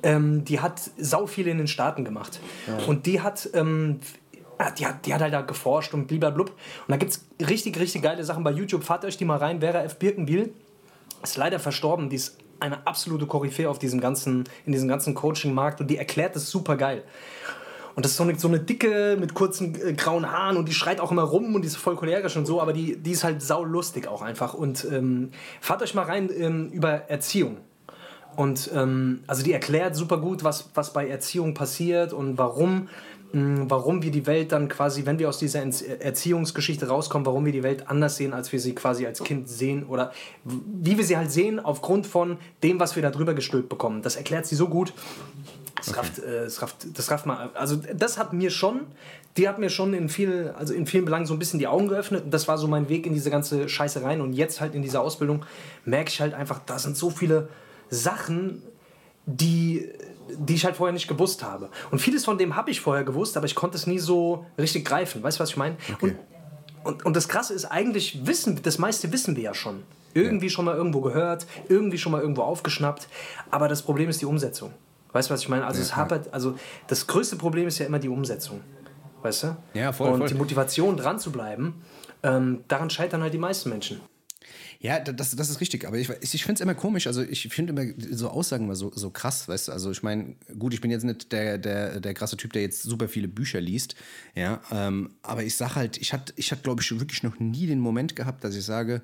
ähm, 0.04 0.46
die 0.46 0.60
hat 0.60 0.82
sau 0.98 1.26
viel 1.28 1.48
in 1.48 1.58
den 1.60 1.68
Staaten 1.68 2.06
gemacht. 2.06 2.40
Und 2.88 3.06
die 3.08 3.22
hat, 3.22 3.50
ähm, 3.54 4.00
ja, 4.27 4.27
die 4.78 4.86
hat, 4.86 5.06
die 5.06 5.14
hat 5.14 5.22
halt 5.22 5.34
da 5.34 5.42
geforscht 5.42 5.94
und 5.94 6.08
bliblablub. 6.08 6.50
Und 6.50 6.58
da 6.88 6.98
gibt 6.98 7.12
es 7.12 7.48
richtig, 7.48 7.80
richtig 7.80 8.02
geile 8.02 8.24
Sachen 8.24 8.44
bei 8.44 8.52
YouTube. 8.52 8.84
Fahrt 8.84 9.06
euch 9.06 9.18
die 9.18 9.26
mal 9.26 9.38
rein. 9.38 9.60
Vera 9.60 9.84
F. 9.84 9.98
Birkenbiel 9.98 10.54
ist 11.24 11.38
leider 11.38 11.60
verstorben. 11.60 12.10
Die 12.10 12.16
ist 12.16 12.38
eine 12.60 12.86
absolute 12.88 13.26
Koryphäe 13.26 13.70
auf 13.70 13.80
diesem 13.80 14.00
ganzen, 14.00 14.46
in 14.66 14.72
diesem 14.72 14.88
ganzen 14.88 15.14
Coaching-Markt 15.14 15.82
und 15.82 15.88
die 15.88 15.98
erklärt 15.98 16.36
das 16.36 16.50
super 16.50 16.76
geil. 16.76 17.04
Und 17.96 18.06
das 18.06 18.12
ist 18.12 18.18
so 18.18 18.24
eine, 18.24 18.38
so 18.38 18.48
eine 18.48 18.60
dicke 18.60 19.18
mit 19.20 19.34
kurzen 19.34 19.74
äh, 19.82 19.94
grauen 19.94 20.32
Haaren 20.32 20.58
und 20.58 20.70
die 20.70 20.74
schreit 20.74 21.00
auch 21.00 21.12
immer 21.12 21.24
rum 21.24 21.56
und 21.56 21.64
die 21.64 21.68
ist 21.68 21.78
voll 21.78 21.96
cholerisch 21.96 22.38
und 22.38 22.46
so, 22.46 22.62
aber 22.62 22.72
die, 22.72 22.96
die 22.96 23.12
ist 23.12 23.24
halt 23.24 23.42
saulustig 23.42 24.08
auch 24.08 24.22
einfach. 24.22 24.54
Und 24.54 24.86
ähm, 24.92 25.32
fahrt 25.62 25.82
euch 25.82 25.96
mal 25.96 26.04
rein 26.04 26.30
ähm, 26.36 26.70
über 26.70 27.10
Erziehung. 27.10 27.58
Und 28.36 28.70
ähm, 28.76 29.24
also 29.26 29.42
die 29.42 29.52
erklärt 29.52 29.96
super 29.96 30.18
gut, 30.18 30.44
was, 30.44 30.70
was 30.76 30.94
bei 30.94 31.08
Erziehung 31.08 31.56
passiert 31.56 32.14
und 32.14 32.38
warum, 32.38 32.88
warum 33.34 34.02
wir 34.02 34.12
die 34.12 34.26
Welt 34.26 34.52
dann 34.52 34.70
quasi, 34.70 35.06
wenn 35.06 35.20
wir 35.20 35.28
aus 35.28 35.38
dieser 35.38 35.62
Erziehungsgeschichte 35.62 36.88
rauskommen, 36.88 37.26
warum 37.26 37.46
wir 37.46 37.52
die 37.52 37.64
Welt 37.64 37.90
anders 37.90 38.16
sehen, 38.16 38.34
als 38.34 38.52
wir 38.52 38.60
sie 38.60 38.74
quasi 38.74 39.06
als 39.06 39.24
Kind 39.24 39.50
sehen 39.50 39.86
oder 39.86 40.12
wie 40.44 40.98
wir 40.98 41.04
sie 41.04 41.18
halt 41.18 41.32
sehen 41.32 41.60
aufgrund 41.60 42.08
von 42.08 42.38
dem, 42.64 42.80
was 42.80 42.96
wir 42.96 43.04
da 43.04 43.12
drüber 43.12 43.34
gestülpt 43.34 43.70
bekommen. 43.70 44.02
Das 44.02 44.16
erklärt 44.16 44.46
sie 44.46 44.56
so 44.56 44.70
gut. 44.70 44.94
Das 45.76 45.96
rafft, 45.96 46.20
äh, 46.20 46.46
das 46.46 46.62
rafft, 46.62 46.88
das 46.94 47.12
rafft 47.12 47.26
mal. 47.26 47.52
Also 47.54 47.76
das 47.76 48.18
hat 48.18 48.34
mir 48.34 48.50
schon, 48.50 48.82
die 49.36 49.48
hat 49.48 49.60
mir 49.60 49.70
schon 49.70 49.94
in 49.94 50.10
viel, 50.10 50.54
also 50.58 50.74
in 50.74 50.88
vielen 50.88 51.06
Belangen 51.06 51.26
so 51.26 51.34
ein 51.34 51.40
bisschen 51.40 51.60
die 51.60 51.68
Augen 51.68 51.88
geöffnet. 51.88 52.26
Und 52.26 52.34
das 52.34 52.48
war 52.48 52.58
so 52.58 52.68
mein 52.68 52.90
Weg 52.90 53.06
in 53.06 53.14
diese 53.14 53.30
ganze 53.30 53.70
Scheiße 53.70 54.04
rein. 54.04 54.22
Und 54.22 54.34
jetzt 54.34 54.60
halt 54.60 54.74
in 54.74 54.82
dieser 54.82 55.02
Ausbildung 55.02 55.46
merke 55.86 56.10
ich 56.10 56.20
halt 56.20 56.34
einfach, 56.34 56.60
da 56.66 56.80
sind 56.80 56.98
so 56.98 57.10
viele 57.10 57.50
Sachen, 57.90 58.64
die, 59.26 59.88
die 60.38 60.56
ich 60.56 60.66
halt 60.66 60.76
vorher 60.76 60.94
nicht 60.94 61.08
gewusst 61.08 61.44
habe. 61.44 61.70
Und 61.92 62.00
vieles 62.00 62.26
von 62.26 62.38
dem 62.38 62.56
habe 62.56 62.72
ich 62.72 62.82
vorher 62.82 63.04
gewusst, 63.04 63.38
aber 63.38 63.46
ich 63.46 63.56
konnte 63.56 63.78
es 63.78 63.88
nie 63.88 64.00
so 64.00 64.46
richtig 64.58 64.86
greifen. 64.86 65.24
Weißt 65.24 65.40
du, 65.40 65.44
was 65.44 65.50
ich 65.50 65.58
meine? 65.58 65.78
Und, 66.02 66.16
und, 66.84 67.06
und 67.06 67.16
das 67.16 67.28
Krasse 67.28 67.54
ist 67.54 67.66
eigentlich, 67.66 68.26
wissen, 68.26 68.60
das 68.62 68.78
meiste 68.78 69.12
wissen 69.12 69.36
wir 69.36 69.44
ja 69.44 69.54
schon. 69.54 69.84
Irgendwie 70.14 70.50
schon 70.50 70.66
mal 70.66 70.76
irgendwo 70.76 71.02
gehört, 71.02 71.46
irgendwie 71.70 71.98
schon 71.98 72.12
mal 72.12 72.22
irgendwo 72.22 72.42
aufgeschnappt. 72.42 73.08
Aber 73.52 73.68
das 73.68 73.82
Problem 73.82 74.10
ist 74.10 74.22
die 74.22 74.26
Umsetzung. 74.26 74.74
Weißt 75.12 75.30
du, 75.30 75.34
was 75.34 75.42
ich 75.42 75.50
meine? 75.50 75.66
Also, 75.66 75.82
es 75.82 75.96
hapert, 75.96 76.34
also 76.34 76.56
das 76.88 77.08
größte 77.08 77.36
Problem 77.38 77.68
ist 77.68 77.78
ja 77.80 77.86
immer 77.86 78.00
die 78.00 78.10
Umsetzung. 78.10 78.62
Weißt 79.22 79.44
du? 79.44 79.58
Ja, 79.74 79.92
voll, 79.92 80.12
Und 80.12 80.20
voll. 80.20 80.28
die 80.28 80.36
Motivation, 80.36 80.98
dran 80.98 81.20
zu 81.20 81.32
bleiben, 81.32 81.82
ähm, 82.24 82.64
daran 82.68 82.90
scheitern 82.90 83.22
halt 83.22 83.34
die 83.34 83.38
meisten 83.40 83.70
Menschen. 83.70 84.02
Ja, 84.80 85.00
da- 85.00 85.12
das, 85.12 85.36
das 85.36 85.50
ist 85.50 85.60
richtig, 85.60 85.88
aber 85.88 85.98
ich, 85.98 86.10
ich 86.22 86.44
finde 86.44 86.54
es 86.56 86.62
immer 86.62 86.76
komisch, 86.76 87.08
also 87.08 87.22
ich 87.24 87.48
finde 87.50 87.74
immer 87.74 87.94
so 88.12 88.30
Aussagen 88.30 88.66
immer 88.66 88.76
so, 88.76 88.92
so 88.94 89.10
krass, 89.10 89.48
weißt 89.48 89.68
du, 89.70 89.72
also 89.72 89.90
ich 89.92 90.04
meine, 90.04 90.36
gut, 90.60 90.74
ich 90.74 90.82
bin 90.82 90.92
jetzt 90.92 91.04
nicht 91.04 91.32
der, 91.32 91.58
der, 91.58 92.00
der 92.00 92.14
krasse 92.14 92.38
Typ, 92.38 92.54
der 92.54 92.62
jetzt 92.62 92.84
super 92.84 93.08
viele 93.08 93.28
Bücher 93.28 93.60
liest, 93.60 93.96
ja, 94.36 94.62
ähm, 94.72 95.12
aber 95.24 95.44
ich 95.44 95.56
sag 95.58 95.76
halt, 95.76 95.98
ich 95.98 96.14
hatte, 96.14 96.34
ich 96.36 96.52
hatte 96.52 96.62
glaube 96.62 96.82
ich, 96.82 97.00
wirklich 97.00 97.24
noch 97.24 97.40
nie 97.40 97.66
den 97.66 97.80
Moment 97.80 98.16
gehabt, 98.16 98.44
dass 98.44 98.56
ich 98.56 98.64
sage, 98.66 99.02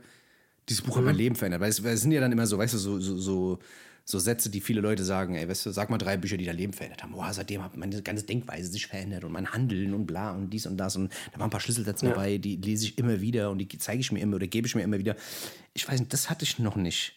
dieses 0.69 0.83
Buch 0.83 0.95
hat 0.97 1.03
mein 1.03 1.15
Leben 1.15 1.35
verändert, 1.35 1.59
weil 1.61 1.69
es, 1.71 1.83
weil 1.83 1.93
es 1.93 2.01
sind 2.01 2.11
ja 2.11 2.21
dann 2.21 2.31
immer 2.31 2.47
so, 2.47 2.57
weißt 2.57 2.73
du, 2.75 2.77
so, 2.77 2.99
so, 2.99 3.17
so, 3.17 3.59
so 4.05 4.19
Sätze, 4.19 4.49
die 4.49 4.59
viele 4.59 4.81
Leute 4.81 5.03
sagen, 5.03 5.35
ey, 5.35 5.47
weißt 5.47 5.65
du, 5.65 5.71
sag 5.71 5.89
mal 5.89 5.97
drei 5.97 6.17
Bücher, 6.17 6.35
die 6.37 6.45
dein 6.45 6.57
Leben 6.57 6.73
verändert 6.73 7.03
haben. 7.03 7.13
Boah, 7.13 7.31
seitdem 7.33 7.63
hat 7.63 7.77
meine 7.77 8.01
ganze 8.01 8.25
Denkweise 8.25 8.69
sich 8.69 8.87
verändert 8.87 9.23
und 9.23 9.31
mein 9.31 9.51
Handeln 9.53 9.93
und 9.93 10.05
bla 10.05 10.31
und 10.31 10.49
dies 10.49 10.65
und 10.65 10.75
das 10.77 10.95
und 10.97 11.11
da 11.31 11.39
waren 11.39 11.47
ein 11.47 11.49
paar 11.49 11.61
Schlüsselsätze 11.61 12.07
dabei, 12.07 12.37
die 12.37 12.57
lese 12.57 12.85
ich 12.85 12.97
immer 12.97 13.21
wieder 13.21 13.49
und 13.49 13.59
die 13.59 13.67
zeige 13.77 14.01
ich 14.01 14.11
mir 14.11 14.19
immer 14.19 14.35
oder 14.35 14.47
gebe 14.47 14.67
ich 14.67 14.75
mir 14.75 14.81
immer 14.83 14.99
wieder. 14.99 15.15
Ich 15.73 15.87
weiß 15.87 15.99
nicht, 16.01 16.11
das 16.11 16.29
hatte 16.29 16.43
ich 16.43 16.59
noch 16.59 16.75
nicht. 16.75 17.13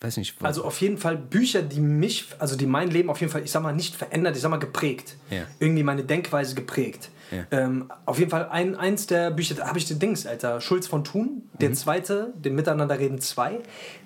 Weiß 0.00 0.16
nicht. 0.16 0.36
Also 0.44 0.64
auf 0.64 0.80
jeden 0.80 0.96
Fall 0.96 1.16
Bücher, 1.16 1.60
die 1.60 1.80
mich, 1.80 2.26
also 2.38 2.54
die 2.56 2.66
mein 2.66 2.88
Leben 2.88 3.10
auf 3.10 3.18
jeden 3.20 3.32
Fall, 3.32 3.42
ich 3.42 3.50
sag 3.50 3.64
mal, 3.64 3.72
nicht 3.72 3.96
verändert, 3.96 4.36
ich 4.36 4.42
sag 4.42 4.50
mal 4.50 4.58
geprägt. 4.58 5.16
Ja. 5.28 5.42
Irgendwie 5.58 5.82
meine 5.82 6.04
Denkweise 6.04 6.54
geprägt. 6.54 7.10
Ja. 7.32 7.46
Ähm, 7.50 7.90
auf 8.06 8.18
jeden 8.20 8.30
Fall 8.30 8.48
ein, 8.48 8.76
eins 8.76 9.06
der 9.08 9.30
Bücher, 9.32 9.56
da 9.56 9.66
habe 9.66 9.78
ich 9.78 9.86
den 9.86 9.98
Dings, 9.98 10.24
Alter, 10.24 10.60
Schulz 10.60 10.86
von 10.86 11.02
Thun, 11.04 11.42
Mhm. 11.52 11.58
der 11.58 11.72
zweite, 11.72 12.32
den 12.36 12.54
Miteinanderreden 12.54 13.20
2. 13.20 13.58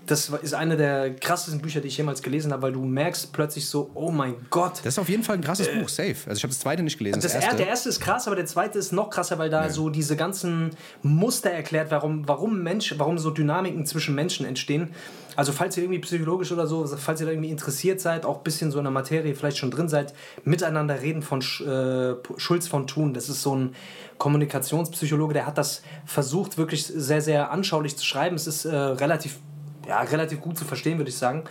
Das 0.06 0.28
ist 0.28 0.54
eine 0.54 0.76
der 0.76 1.14
krassesten 1.14 1.60
Bücher, 1.60 1.80
die 1.80 1.88
ich 1.88 1.96
jemals 1.96 2.22
gelesen 2.22 2.52
habe, 2.52 2.62
weil 2.62 2.72
du 2.72 2.84
merkst 2.84 3.32
plötzlich 3.32 3.66
so, 3.66 3.90
oh 3.94 4.10
mein 4.10 4.34
Gott. 4.50 4.78
das 4.78 4.94
ist 4.94 4.98
auf 4.98 5.08
jeden 5.08 5.22
Fall 5.22 5.36
ein 5.36 5.42
krasses 5.42 5.68
Buch, 5.68 5.88
safe. 5.88 6.16
Also 6.26 6.38
ich 6.38 6.42
habe 6.42 6.52
das 6.52 6.58
zweite 6.60 6.82
nicht 6.82 6.98
gelesen. 6.98 7.20
Äh, 7.20 7.22
Das 7.22 7.32
Das, 7.32 7.34
er, 7.34 7.42
erste. 7.42 7.56
der 7.56 7.68
erste 7.68 7.88
ist 7.88 8.00
krass, 8.00 8.26
aber 8.26 8.36
der 8.36 8.46
zweite 8.46 8.78
ist 8.78 8.92
noch 8.92 9.10
krasser, 9.10 9.38
weil 9.38 9.50
da 9.50 9.70
so 9.70 9.90
diese 9.90 10.16
ganzen 10.16 10.70
Muster 11.02 11.50
erklärt, 11.50 11.90
warum, 11.90 12.26
warum 12.26 12.62
Mensch, 12.62 12.94
warum 12.98 13.18
so 13.18 13.30
Dynamiken 13.30 13.86
zwischen 13.86 14.14
Menschen 14.14 14.46
entstehen. 14.46 14.90
Also 15.34 15.52
falls 15.52 15.76
ihr 15.78 15.84
irgendwie 15.84 16.00
psychologisch 16.00 16.52
oder 16.52 16.66
so, 16.66 16.86
falls 16.86 17.20
ihr 17.20 17.26
da 17.26 17.32
irgendwie 17.32 17.50
interessiert 17.50 18.00
seid, 18.00 18.26
auch 18.26 18.38
ein 18.38 18.42
bisschen 18.44 18.70
so 18.70 18.78
in 18.78 18.84
der 18.84 18.90
Materie 18.92 19.34
vielleicht 19.34 19.56
schon 19.56 19.70
drin 19.70 19.88
seid, 19.88 20.12
miteinander 20.44 21.00
reden 21.00 21.22
von 21.22 21.40
äh, 21.40 22.14
Schulz 22.36 22.68
von 22.68 22.86
Thun, 22.86 23.14
das 23.14 23.30
ist 23.30 23.40
so 23.40 23.56
ein 23.56 23.74
Kommunikationspsychologe, 24.18 25.34
der 25.34 25.46
hat 25.46 25.58
das 25.58 25.82
versucht, 26.04 26.58
wirklich 26.58 26.86
sehr, 26.86 27.20
sehr 27.22 27.50
anschaulich 27.50 27.96
zu 27.96 28.04
schreiben. 28.04 28.36
Es 28.36 28.46
ist 28.46 28.64
äh, 28.66 28.74
relativ, 28.76 29.38
ja, 29.86 30.00
relativ 30.00 30.40
gut 30.40 30.58
zu 30.58 30.64
verstehen, 30.64 30.98
würde 30.98 31.10
ich 31.10 31.16
sagen. 31.16 31.44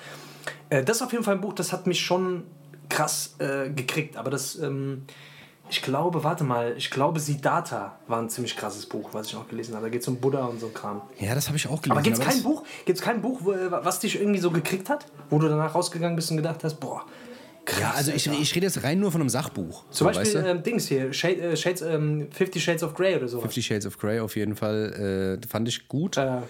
Äh, 0.69 0.83
das 0.83 0.97
ist 0.97 1.03
auf 1.03 1.11
jeden 1.11 1.23
Fall 1.23 1.35
ein 1.35 1.41
Buch, 1.41 1.53
das 1.53 1.71
hat 1.71 1.87
mich 1.87 1.99
schon 1.99 2.43
krass 2.89 3.35
äh, 3.39 3.69
gekriegt, 3.69 4.17
aber 4.17 4.29
das. 4.29 4.57
Ähm, 4.59 5.03
ich 5.71 5.81
glaube, 5.81 6.25
warte 6.25 6.43
mal, 6.43 6.73
ich 6.75 6.91
glaube, 6.91 7.21
Siddhartha 7.21 7.97
war 8.07 8.21
ein 8.21 8.29
ziemlich 8.29 8.57
krasses 8.57 8.85
Buch, 8.85 9.11
was 9.13 9.27
ich 9.27 9.37
auch 9.37 9.47
gelesen 9.47 9.73
habe. 9.73 9.85
Da 9.85 9.89
geht 9.89 10.01
es 10.01 10.07
um 10.09 10.17
Buddha 10.17 10.43
und 10.43 10.59
so 10.59 10.67
Kram. 10.67 11.01
Ja, 11.17 11.33
das 11.33 11.47
habe 11.47 11.55
ich 11.55 11.65
auch 11.65 11.81
gelesen. 11.81 11.91
Aber 11.91 12.01
gibt 12.01 12.17
es 12.17 12.23
kein 12.25 12.43
Buch, 12.43 12.63
gibt's 12.83 13.01
kein 13.01 13.21
Buch, 13.21 13.39
wo, 13.43 13.53
was 13.69 14.01
dich 14.01 14.19
irgendwie 14.19 14.41
so 14.41 14.51
gekriegt 14.51 14.89
hat? 14.89 15.05
Wo 15.29 15.39
du 15.39 15.47
danach 15.47 15.73
rausgegangen 15.73 16.17
bist 16.17 16.29
und 16.29 16.35
gedacht 16.35 16.61
hast, 16.65 16.81
boah, 16.81 17.05
krass. 17.63 17.79
Ja, 17.79 17.91
also 17.91 18.11
ich, 18.11 18.27
ich 18.27 18.53
rede 18.53 18.65
jetzt 18.65 18.83
rein 18.83 18.99
nur 18.99 19.13
von 19.13 19.21
einem 19.21 19.29
Sachbuch. 19.29 19.85
Zum 19.91 19.91
so, 19.91 20.05
Beispiel 20.05 20.25
weißt 20.25 20.45
du? 20.45 20.49
ähm, 20.49 20.61
Dings 20.61 20.87
hier, 20.87 21.13
Shade, 21.13 21.41
äh, 21.41 21.55
Shades, 21.55 21.81
ähm, 21.83 22.27
Fifty 22.31 22.59
Shades 22.59 22.83
of 22.83 22.93
Grey 22.93 23.15
oder 23.15 23.29
sowas. 23.29 23.43
Fifty 23.45 23.63
Shades 23.63 23.85
of 23.85 23.97
Grey 23.97 24.19
auf 24.19 24.35
jeden 24.35 24.57
Fall. 24.57 25.39
Äh, 25.41 25.47
fand 25.47 25.69
ich 25.69 25.87
gut. 25.87 26.17
Äh, 26.17 26.41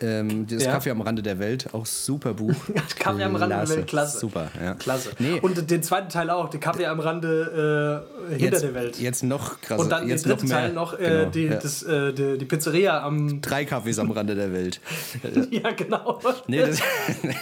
ähm, 0.00 0.46
das 0.46 0.64
ja. 0.64 0.72
Kaffee 0.72 0.90
am 0.90 1.00
Rande 1.00 1.22
der 1.22 1.38
Welt, 1.38 1.68
auch 1.72 1.86
super 1.86 2.34
Buch. 2.34 2.54
Kaffee 2.98 3.24
am 3.24 3.36
Rande 3.36 3.56
der 3.56 3.68
Welt, 3.68 3.86
klasse. 3.86 4.18
Super, 4.18 4.50
ja. 4.62 4.74
Klasse. 4.74 5.10
Nee, 5.18 5.40
Und 5.40 5.70
den 5.70 5.82
zweiten 5.82 6.08
Teil 6.08 6.30
auch, 6.30 6.48
der 6.48 6.60
Kaffee 6.60 6.86
am 6.86 7.00
Rande 7.00 8.04
äh, 8.28 8.32
hinter 8.32 8.44
jetzt, 8.44 8.62
der 8.62 8.74
Welt. 8.74 8.98
Jetzt 8.98 9.22
noch 9.22 9.60
krasser. 9.60 9.82
und 9.82 9.90
dann 9.90 10.08
jetzt 10.08 10.26
der 10.26 10.34
dritte 10.36 10.46
noch 10.46 10.54
mehr. 10.54 10.58
Teil 10.62 10.72
noch, 10.72 10.98
äh, 10.98 11.08
Genau, 11.08 11.30
die, 11.30 11.44
ja. 11.44 11.54
das, 11.56 11.82
äh, 11.82 12.12
die, 12.12 12.38
die 12.38 12.44
Pizzeria 12.44 13.02
am. 13.02 13.40
Drei 13.40 13.64
Kaffees 13.64 13.98
am 13.98 14.10
Rande 14.10 14.34
der 14.34 14.52
Welt. 14.52 14.80
ja, 15.50 15.70
genau. 15.72 16.20
Nee, 16.46 16.60
das, 16.60 16.78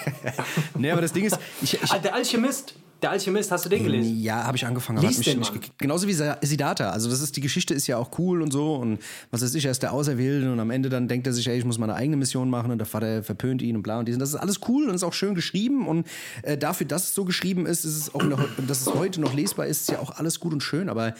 nee, 0.79 0.91
aber 0.91 1.03
das 1.03 1.13
Ding 1.13 1.25
ist, 1.25 1.39
ich, 1.63 1.75
ich, 1.83 1.93
Ah, 1.93 1.99
der 1.99 2.15
Alchemist. 2.15 2.75
Der 3.03 3.11
Alchemist, 3.11 3.51
hast 3.53 3.65
du 3.65 3.69
den 3.69 3.85
gelesen? 3.85 4.19
Ja, 4.21 4.45
habe 4.45 4.57
ich 4.57 4.65
angefangen, 4.65 4.99
aber 4.99 5.07
Lies 5.07 5.19
hat 5.19 5.27
mich 5.27 5.33
den 5.35 5.39
nicht 5.41 5.53
gekickt. 5.53 5.79
Genauso 5.79 6.09
wie 6.09 6.15
Sa- 6.15 6.39
Siddhartha. 6.43 6.91
Also 6.91 7.11
das 7.11 7.21
ist, 7.21 7.37
die 7.37 7.41
Geschichte 7.43 7.75
ist 7.75 7.87
ja 7.87 7.99
auch 7.99 8.19
cool 8.19 8.41
und 8.41 8.53
so 8.53 8.75
und 8.77 8.99
was 9.31 9.43
weiß 9.43 9.55
ich, 9.55 9.65
er 9.67 9.71
ist 9.71 9.83
der 9.83 9.93
Auserwählte 9.93 10.51
und 10.51 10.59
am 10.61 10.71
Ende 10.71 10.89
dann 10.89 11.07
denkt 11.07 11.27
er 11.27 11.33
sich, 11.35 11.47
ey, 11.47 11.59
ich 11.59 11.65
muss 11.65 11.79
meine 11.79 11.95
eigene 11.95 12.17
Mission 12.17 12.49
machen 12.49 12.71
und 12.71 12.79
der 12.79 12.87
Vater 12.87 13.23
verpönt 13.23 13.61
ihn 13.61 13.77
und 13.77 13.83
bla 13.83 13.99
und 13.99 14.07
dies 14.09 14.15
und 14.15 14.21
das 14.21 14.31
ist 14.31 14.37
alles 14.37 14.61
cool 14.69 14.89
und 14.89 14.95
ist 14.95 15.03
auch 15.03 15.13
schön 15.13 15.35
geschrieben 15.35 15.87
und 15.87 16.07
äh, 16.43 16.57
dafür, 16.57 16.87
dass 16.87 17.05
es 17.05 17.15
so 17.15 17.25
geschrieben 17.27 17.67
ist, 17.67 17.85
ist 17.85 17.97
es 17.97 18.15
auch 18.15 18.23
noch, 18.25 18.43
dass 18.67 18.81
es 18.81 18.95
heute 18.95 19.21
noch 19.21 19.35
lesbar 19.35 19.67
ist, 19.67 19.83
ist 19.83 19.91
ja 19.91 19.99
auch 19.99 20.13
alles 20.19 20.41
gut 20.41 20.53
und 20.55 20.63
schön, 20.63 20.89
aber 20.89 21.15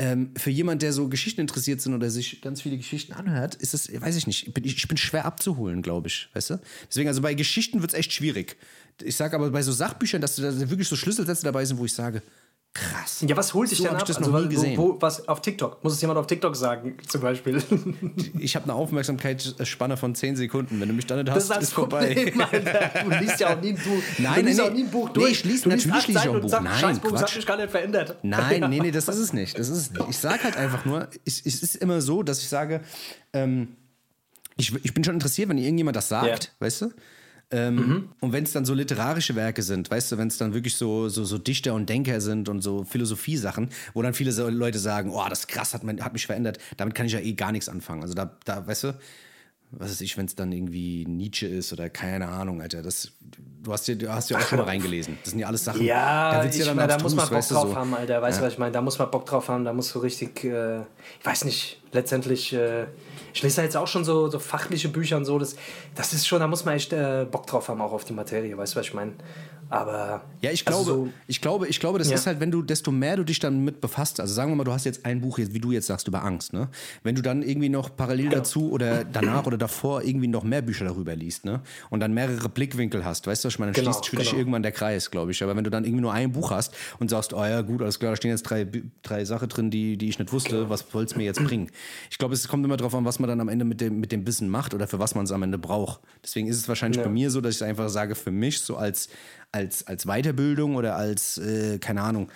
ähm, 0.00 0.30
für 0.36 0.50
jemand, 0.50 0.82
der 0.82 0.92
so 0.92 1.08
Geschichten 1.08 1.40
interessiert 1.40 1.80
sind 1.80 1.92
oder 1.94 2.08
sich 2.10 2.40
ganz 2.40 2.62
viele 2.62 2.76
Geschichten 2.76 3.12
anhört, 3.14 3.56
ist 3.56 3.74
es, 3.74 3.90
weiß 4.00 4.14
ich 4.16 4.26
nicht, 4.28 4.46
ich 4.46 4.54
bin, 4.54 4.62
ich 4.64 4.86
bin 4.86 4.96
schwer 4.96 5.24
abzuholen, 5.24 5.82
glaube 5.82 6.06
ich, 6.06 6.28
weißt 6.34 6.50
du? 6.50 6.60
Deswegen, 6.88 7.08
also 7.08 7.20
bei 7.22 7.34
Geschichten 7.34 7.80
wird 7.80 7.92
es 7.92 7.98
echt 7.98 8.12
schwierig. 8.12 8.56
Ich 9.02 9.16
sage 9.16 9.36
aber 9.36 9.50
bei 9.50 9.62
so 9.62 9.72
Sachbüchern, 9.72 10.20
dass 10.20 10.36
da 10.36 10.42
wirklich 10.70 10.88
so 10.88 10.96
Schlüsselsätze 10.96 11.44
dabei 11.44 11.64
sind, 11.64 11.78
wo 11.78 11.84
ich 11.84 11.94
sage, 11.94 12.22
krass. 12.74 13.24
Ja, 13.26 13.36
was 13.36 13.54
holt 13.54 13.70
dich 13.70 13.78
So 13.78 13.84
denn 13.84 13.94
ab? 13.94 14.02
ich 14.02 14.06
das 14.08 14.18
Also, 14.18 14.30
noch 14.30 14.38
nie 14.40 14.46
wo- 14.46 14.48
gesehen. 14.50 14.76
Wo, 14.76 14.96
was 15.00 15.26
auf 15.26 15.40
TikTok? 15.40 15.82
Muss 15.82 15.94
es 15.94 16.00
jemand 16.00 16.18
auf 16.18 16.26
TikTok 16.26 16.54
sagen, 16.54 16.96
zum 17.08 17.20
Beispiel? 17.22 17.62
Ich 18.38 18.54
habe 18.56 18.64
eine 18.64 18.74
Aufmerksamkeitsspanne 18.74 19.96
von 19.96 20.14
10 20.14 20.36
Sekunden. 20.36 20.80
Wenn 20.80 20.88
du 20.88 20.94
mich 20.94 21.06
dann 21.06 21.18
nicht 21.18 21.30
hast, 21.30 21.44
ist 21.44 21.50
das 21.50 21.62
ist 21.64 21.72
vorbei. 21.72 22.14
Problem, 22.14 22.40
Alter. 22.40 22.90
Du 23.04 23.10
liest 23.24 23.40
ja 23.40 23.56
auch 23.56 23.60
nie 23.60 23.70
ein 23.70 23.76
Buch. 23.76 24.02
Nein, 24.18 24.34
du 24.42 24.46
liest 24.48 24.60
nee, 24.60 24.66
auch 24.66 24.72
nie 24.72 24.82
ein 24.84 24.90
Buch 24.90 25.06
nee, 25.08 25.14
durch. 25.14 25.30
ich 25.32 25.44
lies- 25.44 25.62
du 25.62 25.70
liest 25.70 25.86
natürlich 25.86 26.08
lese 26.08 26.18
ich 26.20 26.28
auch 26.28 26.34
ein 26.34 26.40
Buch. 26.40 26.48
sagst, 26.50 26.64
Nein, 26.64 26.78
Scheißbuch, 26.80 27.10
das 27.12 27.20
hat 27.22 27.26
Quatsch. 27.28 27.36
mich 27.36 27.46
gar 27.46 27.56
nicht 27.56 27.70
verändert. 27.70 28.16
Nein, 28.22 28.66
nee, 28.68 28.80
nee, 28.80 28.90
das 28.90 29.08
ist 29.08 29.18
es 29.18 29.32
nicht. 29.32 29.58
Das 29.58 29.68
ist 29.68 29.78
es 29.78 29.90
nicht. 29.90 30.04
Ich 30.10 30.18
sage 30.18 30.42
halt 30.44 30.56
einfach 30.56 30.84
nur, 30.84 31.08
es, 31.24 31.40
es 31.44 31.62
ist 31.62 31.76
immer 31.76 32.00
so, 32.00 32.22
dass 32.22 32.40
ich 32.40 32.48
sage, 32.48 32.80
ähm, 33.32 33.68
ich, 34.56 34.74
ich 34.84 34.92
bin 34.94 35.02
schon 35.04 35.14
interessiert, 35.14 35.48
wenn 35.48 35.58
irgendjemand 35.58 35.96
das 35.96 36.08
sagt. 36.08 36.52
Mhm. 36.60 36.64
weißt 36.64 36.82
du? 36.82 36.90
Ähm, 37.50 38.10
Und 38.20 38.32
wenn 38.32 38.44
es 38.44 38.52
dann 38.52 38.64
so 38.66 38.74
literarische 38.74 39.34
Werke 39.34 39.62
sind, 39.62 39.90
weißt 39.90 40.12
du, 40.12 40.18
wenn 40.18 40.28
es 40.28 40.36
dann 40.36 40.52
wirklich 40.52 40.76
so, 40.76 41.08
so, 41.08 41.24
so 41.24 41.38
Dichter 41.38 41.72
und 41.72 41.88
Denker 41.88 42.20
sind 42.20 42.48
und 42.48 42.60
so 42.60 42.84
Philosophiesachen, 42.84 43.70
wo 43.94 44.02
dann 44.02 44.12
viele 44.12 44.32
so 44.32 44.48
Leute 44.48 44.78
sagen, 44.78 45.10
oh, 45.10 45.24
das 45.30 45.40
ist 45.40 45.48
krass, 45.48 45.72
hat, 45.72 45.82
mein, 45.82 46.04
hat 46.04 46.12
mich 46.12 46.26
verändert, 46.26 46.58
damit 46.76 46.94
kann 46.94 47.06
ich 47.06 47.12
ja 47.12 47.20
eh 47.20 47.32
gar 47.32 47.52
nichts 47.52 47.68
anfangen. 47.70 48.02
Also 48.02 48.12
da, 48.14 48.36
da 48.44 48.66
weißt 48.66 48.84
du, 48.84 48.98
was 49.70 49.90
weiß 49.90 50.00
ich, 50.02 50.16
wenn 50.16 50.26
es 50.26 50.34
dann 50.34 50.50
irgendwie 50.52 51.04
Nietzsche 51.06 51.46
ist 51.46 51.72
oder 51.72 51.90
keine 51.90 52.28
Ahnung, 52.28 52.60
Alter, 52.62 52.82
das, 52.82 53.12
du 53.62 53.72
hast 53.72 53.86
dir, 53.86 53.96
du 53.96 54.12
hast 54.12 54.32
auch 54.34 54.40
schon 54.40 54.58
mal 54.58 54.64
reingelesen. 54.64 55.18
Das 55.22 55.30
sind 55.30 55.40
ja 55.40 55.46
alles 55.46 55.64
Sachen, 55.64 55.84
Ja, 55.84 56.42
wird's 56.42 56.56
ich, 56.56 56.64
dann 56.64 56.76
meine, 56.76 56.88
da 56.88 56.94
abstrus, 56.94 57.14
muss 57.14 57.30
man 57.30 57.40
Bock 57.40 57.48
drauf 57.48 57.68
so. 57.70 57.76
haben, 57.76 57.94
Alter. 57.94 58.22
Weißt 58.22 58.40
du, 58.40 58.44
was 58.44 58.52
ich 58.54 58.58
meine? 58.58 58.72
Da 58.72 58.80
muss 58.80 58.98
man 58.98 59.10
Bock 59.10 59.26
drauf 59.26 59.48
haben, 59.48 59.64
da 59.64 59.72
musst 59.72 59.94
du 59.94 59.98
richtig, 60.00 60.44
äh, 60.44 60.80
ich 60.80 61.24
weiß 61.24 61.44
nicht, 61.44 61.80
letztendlich, 61.92 62.52
äh, 62.54 62.86
ich 63.32 63.42
lese 63.42 63.62
jetzt 63.62 63.76
auch 63.76 63.86
schon 63.86 64.04
so, 64.04 64.28
so 64.28 64.38
fachliche 64.38 64.88
Bücher 64.88 65.16
und 65.16 65.24
so, 65.24 65.38
das, 65.38 65.56
das 65.94 66.12
ist 66.12 66.26
schon, 66.26 66.40
da 66.40 66.46
muss 66.46 66.64
man 66.64 66.74
echt 66.74 66.92
äh, 66.92 67.26
Bock 67.30 67.46
drauf 67.46 67.68
haben, 67.68 67.80
auch 67.80 67.92
auf 67.92 68.04
die 68.04 68.12
Materie, 68.12 68.56
weißt 68.56 68.74
du, 68.74 68.78
was 68.80 68.86
ich 68.86 68.94
meine? 68.94 69.12
Aber. 69.70 70.22
Ja, 70.40 70.50
ich 70.50 70.66
also 70.66 70.84
glaube, 70.84 71.08
so- 71.08 71.12
ich 71.26 71.40
glaube, 71.40 71.68
ich 71.68 71.80
glaube, 71.80 71.98
das 71.98 72.08
Ja. 72.08 72.14
ist 72.14 72.26
halt, 72.26 72.40
wenn 72.40 72.50
du, 72.50 72.62
desto 72.62 72.90
mehr 72.90 73.16
du 73.16 73.24
dich 73.24 73.38
dann 73.38 73.64
mit 73.64 73.80
befasst, 73.80 74.18
also 74.20 74.32
sagen 74.32 74.50
wir 74.52 74.56
mal, 74.56 74.64
du 74.64 74.72
hast 74.72 74.84
jetzt 74.84 75.04
ein 75.04 75.20
Buch, 75.20 75.38
wie 75.38 75.58
du 75.60 75.72
jetzt 75.72 75.86
sagst, 75.86 76.08
über 76.08 76.24
Angst, 76.24 76.52
ne? 76.52 76.68
Wenn 77.02 77.14
du 77.14 77.22
dann 77.22 77.42
irgendwie 77.42 77.68
noch 77.68 77.94
parallel 77.94 78.30
dazu 78.30 78.70
oder 78.70 79.04
danach 79.04 79.46
oder 79.46 79.58
davor 79.58 80.02
irgendwie 80.04 80.28
noch 80.28 80.44
mehr 80.44 80.62
Bücher 80.62 80.84
darüber 80.86 81.14
liest, 81.14 81.44
ne? 81.44 81.60
Und 81.90 82.00
dann 82.00 82.14
mehrere 82.14 82.48
Blickwinkel 82.48 83.04
hast, 83.04 83.26
weißt 83.26 83.44
du, 83.44 83.46
was 83.48 83.54
ich 83.54 83.58
meine, 83.58 83.72
dann 83.72 83.82
Genau, 83.84 83.92
schließt 83.92 84.08
für 84.08 84.16
dich 84.16 84.28
genau. 84.30 84.38
irgendwann 84.40 84.62
der 84.62 84.72
Kreis, 84.72 85.10
glaube 85.10 85.32
ich. 85.32 85.42
Aber 85.42 85.54
wenn 85.56 85.64
du 85.64 85.70
dann 85.70 85.84
irgendwie 85.84 86.02
nur 86.02 86.12
ein 86.12 86.32
Buch 86.32 86.50
hast 86.50 86.74
und 86.98 87.10
sagst, 87.10 87.34
oh 87.34 87.44
ja, 87.44 87.60
gut, 87.60 87.82
alles 87.82 87.98
klar, 87.98 88.12
da 88.12 88.16
stehen 88.16 88.30
jetzt 88.30 88.44
drei, 88.44 88.66
drei 89.02 89.24
Sachen 89.24 89.48
drin, 89.48 89.70
die, 89.70 89.96
die 89.98 90.08
ich 90.08 90.18
nicht 90.18 90.32
wusste, 90.32 90.70
was 90.70 90.84
soll 90.90 91.04
es 91.04 91.14
mir 91.16 91.24
jetzt 91.24 91.42
bringen? 91.44 91.70
Ich 92.10 92.18
glaube, 92.18 92.34
es 92.34 92.48
kommt 92.48 92.64
immer 92.64 92.76
darauf 92.76 92.94
an, 92.94 93.04
was 93.04 93.18
man 93.18 93.28
dann 93.28 93.40
am 93.40 93.48
Ende 93.48 93.64
mit 93.64 93.80
dem, 93.80 94.00
mit 94.00 94.12
dem 94.12 94.26
Wissen 94.26 94.48
macht 94.48 94.72
oder 94.72 94.86
für 94.88 94.98
was 94.98 95.14
man 95.14 95.24
es 95.24 95.32
am 95.32 95.42
Ende 95.42 95.58
braucht. 95.58 96.00
Deswegen 96.24 96.48
ist 96.48 96.56
es 96.56 96.68
wahrscheinlich 96.68 96.98
Ja. 96.98 97.04
bei 97.04 97.10
mir 97.10 97.30
so, 97.30 97.40
dass 97.40 97.56
ich 97.56 97.64
einfach 97.64 97.88
sage, 97.88 98.14
für 98.14 98.30
mich 98.30 98.60
so 98.60 98.76
als, 98.76 99.08
als, 99.52 99.86
als 99.86 100.04
Weiterbildung 100.06 100.76
oder 100.76 100.96
als, 100.96 101.38
äh, 101.38 101.78
keine 101.78 102.02
Ahnung, 102.02 102.30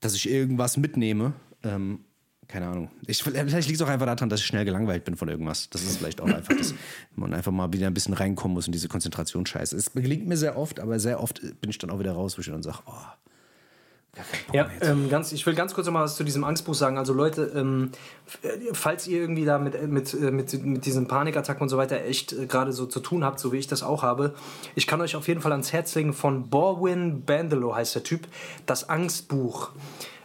dass 0.00 0.14
ich 0.14 0.28
irgendwas 0.28 0.76
mitnehme. 0.76 1.32
Ähm, 1.62 2.00
keine 2.48 2.66
Ahnung. 2.66 2.90
Ich, 3.06 3.22
vielleicht 3.22 3.68
liegt 3.68 3.78
es 3.78 3.86
auch 3.86 3.90
einfach 3.90 4.06
daran, 4.06 4.30
dass 4.30 4.40
ich 4.40 4.46
schnell 4.46 4.64
gelangweilt 4.64 5.04
bin 5.04 5.16
von 5.16 5.28
irgendwas. 5.28 5.68
Das 5.68 5.82
ist 5.82 5.98
vielleicht 5.98 6.22
auch 6.22 6.28
einfach, 6.28 6.56
dass 6.56 6.74
man 7.14 7.34
einfach 7.34 7.52
mal 7.52 7.70
wieder 7.74 7.86
ein 7.86 7.94
bisschen 7.94 8.14
reinkommen 8.14 8.54
muss 8.54 8.66
in 8.66 8.72
diese 8.72 8.88
Konzentrationsscheiße. 8.88 9.76
Es 9.76 9.92
gelingt 9.92 10.26
mir 10.26 10.38
sehr 10.38 10.56
oft, 10.56 10.80
aber 10.80 10.98
sehr 10.98 11.22
oft 11.22 11.42
bin 11.60 11.68
ich 11.68 11.76
dann 11.76 11.90
auch 11.90 11.98
wieder 11.98 12.12
raus, 12.12 12.38
wo 12.38 12.40
ich 12.40 12.46
dann 12.46 12.62
sage, 12.62 12.78
oh, 12.86 13.27
Ja, 14.52 14.68
ähm, 14.80 15.08
ganz, 15.08 15.32
ich 15.32 15.44
will 15.46 15.54
ganz 15.54 15.74
kurz 15.74 15.86
noch 15.86 15.92
mal 15.92 16.04
was 16.04 16.16
zu 16.16 16.24
diesem 16.24 16.44
Angstbuch 16.44 16.74
sagen. 16.74 16.98
Also 16.98 17.12
Leute, 17.12 17.52
ähm, 17.54 17.90
äh, 18.42 18.48
falls 18.72 19.06
ihr 19.06 19.20
irgendwie 19.20 19.44
da 19.44 19.58
mit, 19.58 19.80
mit, 19.88 20.14
äh, 20.14 20.30
mit, 20.30 20.64
mit 20.64 20.86
diesen 20.86 21.08
Panikattacken 21.08 21.62
und 21.62 21.68
so 21.68 21.76
weiter 21.76 22.04
echt 22.04 22.32
äh, 22.32 22.46
gerade 22.46 22.72
so 22.72 22.86
zu 22.86 23.00
tun 23.00 23.24
habt, 23.24 23.40
so 23.40 23.52
wie 23.52 23.58
ich 23.58 23.66
das 23.66 23.82
auch 23.82 24.02
habe, 24.02 24.34
ich 24.74 24.86
kann 24.86 25.00
euch 25.00 25.16
auf 25.16 25.28
jeden 25.28 25.40
Fall 25.40 25.52
ans 25.52 25.72
Herz 25.72 25.94
legen 25.94 26.12
von 26.12 26.48
Borwin 26.48 27.24
Bandelow 27.24 27.74
heißt 27.74 27.94
der 27.94 28.02
Typ, 28.02 28.26
das 28.66 28.88
Angstbuch. 28.88 29.70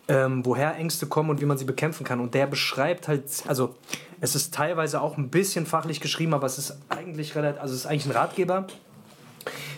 Ähm, 0.10 0.45
woher 0.45 0.75
Ängste 0.75 1.06
kommen 1.06 1.29
und 1.29 1.39
wie 1.39 1.45
man 1.45 1.58
sie 1.58 1.63
bekämpfen 1.63 2.03
kann. 2.03 2.19
Und 2.19 2.34
der 2.34 2.45
beschreibt 2.45 3.08
halt, 3.08 3.23
also 3.47 3.75
es 4.19 4.36
ist 4.36 4.53
teilweise 4.53 5.01
auch 5.01 5.17
ein 5.17 5.29
bisschen 5.29 5.65
fachlich 5.65 6.01
geschrieben, 6.01 6.34
aber 6.34 6.45
es 6.45 6.58
ist 6.58 6.77
eigentlich 6.89 7.36
relativ, 7.36 7.62
also 7.62 7.73
es 7.73 7.82
ist 7.82 7.86
eigentlich 7.86 8.06
ein 8.08 8.12
Ratgeber. 8.12 8.67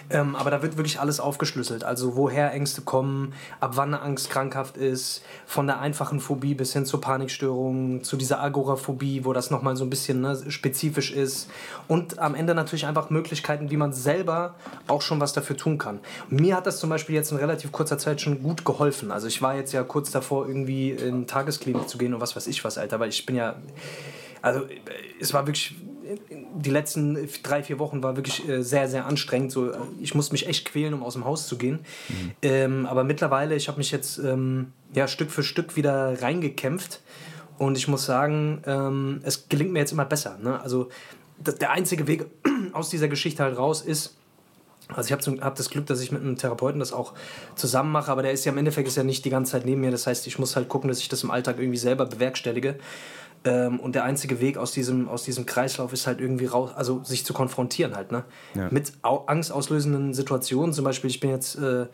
Ähm, 0.09 0.35
aber 0.35 0.51
da 0.51 0.61
wird 0.61 0.77
wirklich 0.77 0.99
alles 0.99 1.19
aufgeschlüsselt. 1.19 1.83
Also 1.83 2.15
woher 2.15 2.51
Ängste 2.53 2.81
kommen, 2.81 3.33
ab 3.59 3.71
wann 3.75 3.93
eine 3.93 4.03
Angst 4.03 4.29
krankhaft 4.29 4.77
ist, 4.77 5.23
von 5.45 5.67
der 5.67 5.79
einfachen 5.79 6.19
Phobie 6.19 6.53
bis 6.53 6.73
hin 6.73 6.85
zur 6.85 7.01
Panikstörung, 7.01 8.03
zu 8.03 8.17
dieser 8.17 8.41
Agoraphobie, 8.41 9.25
wo 9.25 9.33
das 9.33 9.51
nochmal 9.51 9.75
so 9.75 9.83
ein 9.83 9.89
bisschen 9.89 10.21
ne, 10.21 10.37
spezifisch 10.49 11.11
ist. 11.11 11.49
Und 11.87 12.19
am 12.19 12.35
Ende 12.35 12.53
natürlich 12.55 12.85
einfach 12.85 13.09
Möglichkeiten, 13.09 13.71
wie 13.71 13.77
man 13.77 13.93
selber 13.93 14.55
auch 14.87 15.01
schon 15.01 15.19
was 15.19 15.33
dafür 15.33 15.57
tun 15.57 15.77
kann. 15.77 15.99
Mir 16.29 16.55
hat 16.55 16.67
das 16.67 16.79
zum 16.79 16.89
Beispiel 16.89 17.15
jetzt 17.15 17.31
in 17.31 17.37
relativ 17.37 17.71
kurzer 17.71 17.97
Zeit 17.97 18.21
schon 18.21 18.43
gut 18.43 18.65
geholfen. 18.65 19.11
Also 19.11 19.27
ich 19.27 19.41
war 19.41 19.55
jetzt 19.55 19.73
ja 19.73 19.83
kurz 19.83 20.11
davor, 20.11 20.47
irgendwie 20.47 20.91
in 20.91 21.27
Tagesklinik 21.27 21.89
zu 21.89 21.97
gehen 21.97 22.13
und 22.13 22.21
was 22.21 22.35
weiß 22.35 22.47
ich 22.47 22.63
was, 22.63 22.77
Alter. 22.77 22.99
Weil 22.99 23.09
ich 23.09 23.25
bin 23.25 23.35
ja 23.35 23.55
also 24.45 24.61
äh, 24.65 24.69
es 25.19 25.33
war 25.33 25.47
wirklich, 25.47 25.73
die 26.55 26.69
letzten 26.69 27.29
drei, 27.43 27.63
vier 27.63 27.79
Wochen 27.79 28.01
war 28.01 28.15
wirklich 28.15 28.47
äh, 28.47 28.63
sehr, 28.63 28.87
sehr 28.87 29.05
anstrengend. 29.05 29.51
So, 29.51 29.71
ich 30.01 30.15
musste 30.15 30.33
mich 30.33 30.47
echt 30.47 30.65
quälen, 30.65 30.93
um 30.93 31.03
aus 31.03 31.13
dem 31.13 31.25
Haus 31.25 31.47
zu 31.47 31.57
gehen. 31.57 31.79
Ähm, 32.41 32.85
aber 32.85 33.03
mittlerweile, 33.03 33.55
ich 33.55 33.67
habe 33.67 33.77
mich 33.77 33.91
jetzt 33.91 34.17
ähm, 34.19 34.71
ja, 34.93 35.07
Stück 35.07 35.31
für 35.31 35.43
Stück 35.43 35.75
wieder 35.75 36.21
reingekämpft. 36.21 37.01
Und 37.57 37.77
ich 37.77 37.87
muss 37.87 38.05
sagen, 38.05 38.61
ähm, 38.65 39.21
es 39.23 39.47
gelingt 39.47 39.71
mir 39.71 39.79
jetzt 39.79 39.91
immer 39.91 40.05
besser. 40.05 40.37
Ne? 40.41 40.59
Also 40.59 40.89
der 41.37 41.71
einzige 41.71 42.07
Weg 42.07 42.25
aus 42.73 42.89
dieser 42.89 43.07
Geschichte 43.07 43.43
halt 43.43 43.57
raus 43.57 43.81
ist, 43.81 44.15
also 44.89 45.07
ich 45.07 45.11
habe 45.11 45.41
hab 45.41 45.55
das 45.55 45.69
Glück, 45.69 45.87
dass 45.87 45.99
ich 46.01 46.11
mit 46.11 46.21
einem 46.21 46.37
Therapeuten 46.37 46.79
das 46.79 46.93
auch 46.93 47.13
zusammen 47.55 47.91
mache, 47.91 48.11
aber 48.11 48.21
der 48.21 48.31
ist 48.31 48.45
ja 48.45 48.51
im 48.51 48.57
Endeffekt 48.57 48.87
ist 48.87 48.97
ja 48.97 49.03
nicht 49.03 49.25
die 49.25 49.31
ganze 49.31 49.53
Zeit 49.53 49.65
neben 49.65 49.81
mir. 49.81 49.89
Das 49.89 50.05
heißt, 50.05 50.27
ich 50.27 50.37
muss 50.37 50.55
halt 50.55 50.69
gucken, 50.69 50.89
dass 50.89 50.99
ich 50.99 51.09
das 51.09 51.23
im 51.23 51.31
Alltag 51.31 51.57
irgendwie 51.57 51.77
selber 51.77 52.05
bewerkstellige. 52.05 52.75
Ähm, 53.45 53.79
und 53.79 53.93
der 53.93 54.03
einzige 54.03 54.41
Weg 54.41 54.57
aus 54.57 54.71
diesem, 54.71 55.07
aus 55.07 55.23
diesem 55.23 55.45
Kreislauf 55.45 55.93
ist 55.93 56.07
halt 56.07 56.19
irgendwie 56.19 56.47
raus, 56.47 56.71
also 56.75 57.03
sich 57.03 57.25
zu 57.25 57.33
konfrontieren 57.33 57.95
halt, 57.95 58.11
ne? 58.11 58.23
Ja. 58.55 58.69
Mit 58.71 58.91
au 59.03 59.25
angstauslösenden 59.27 60.15
Situationen. 60.15 60.73
Zum 60.73 60.83
Beispiel, 60.83 61.11
ich 61.11 61.19
bin 61.19 61.29
jetzt, 61.29 61.55
äh, 61.55 61.85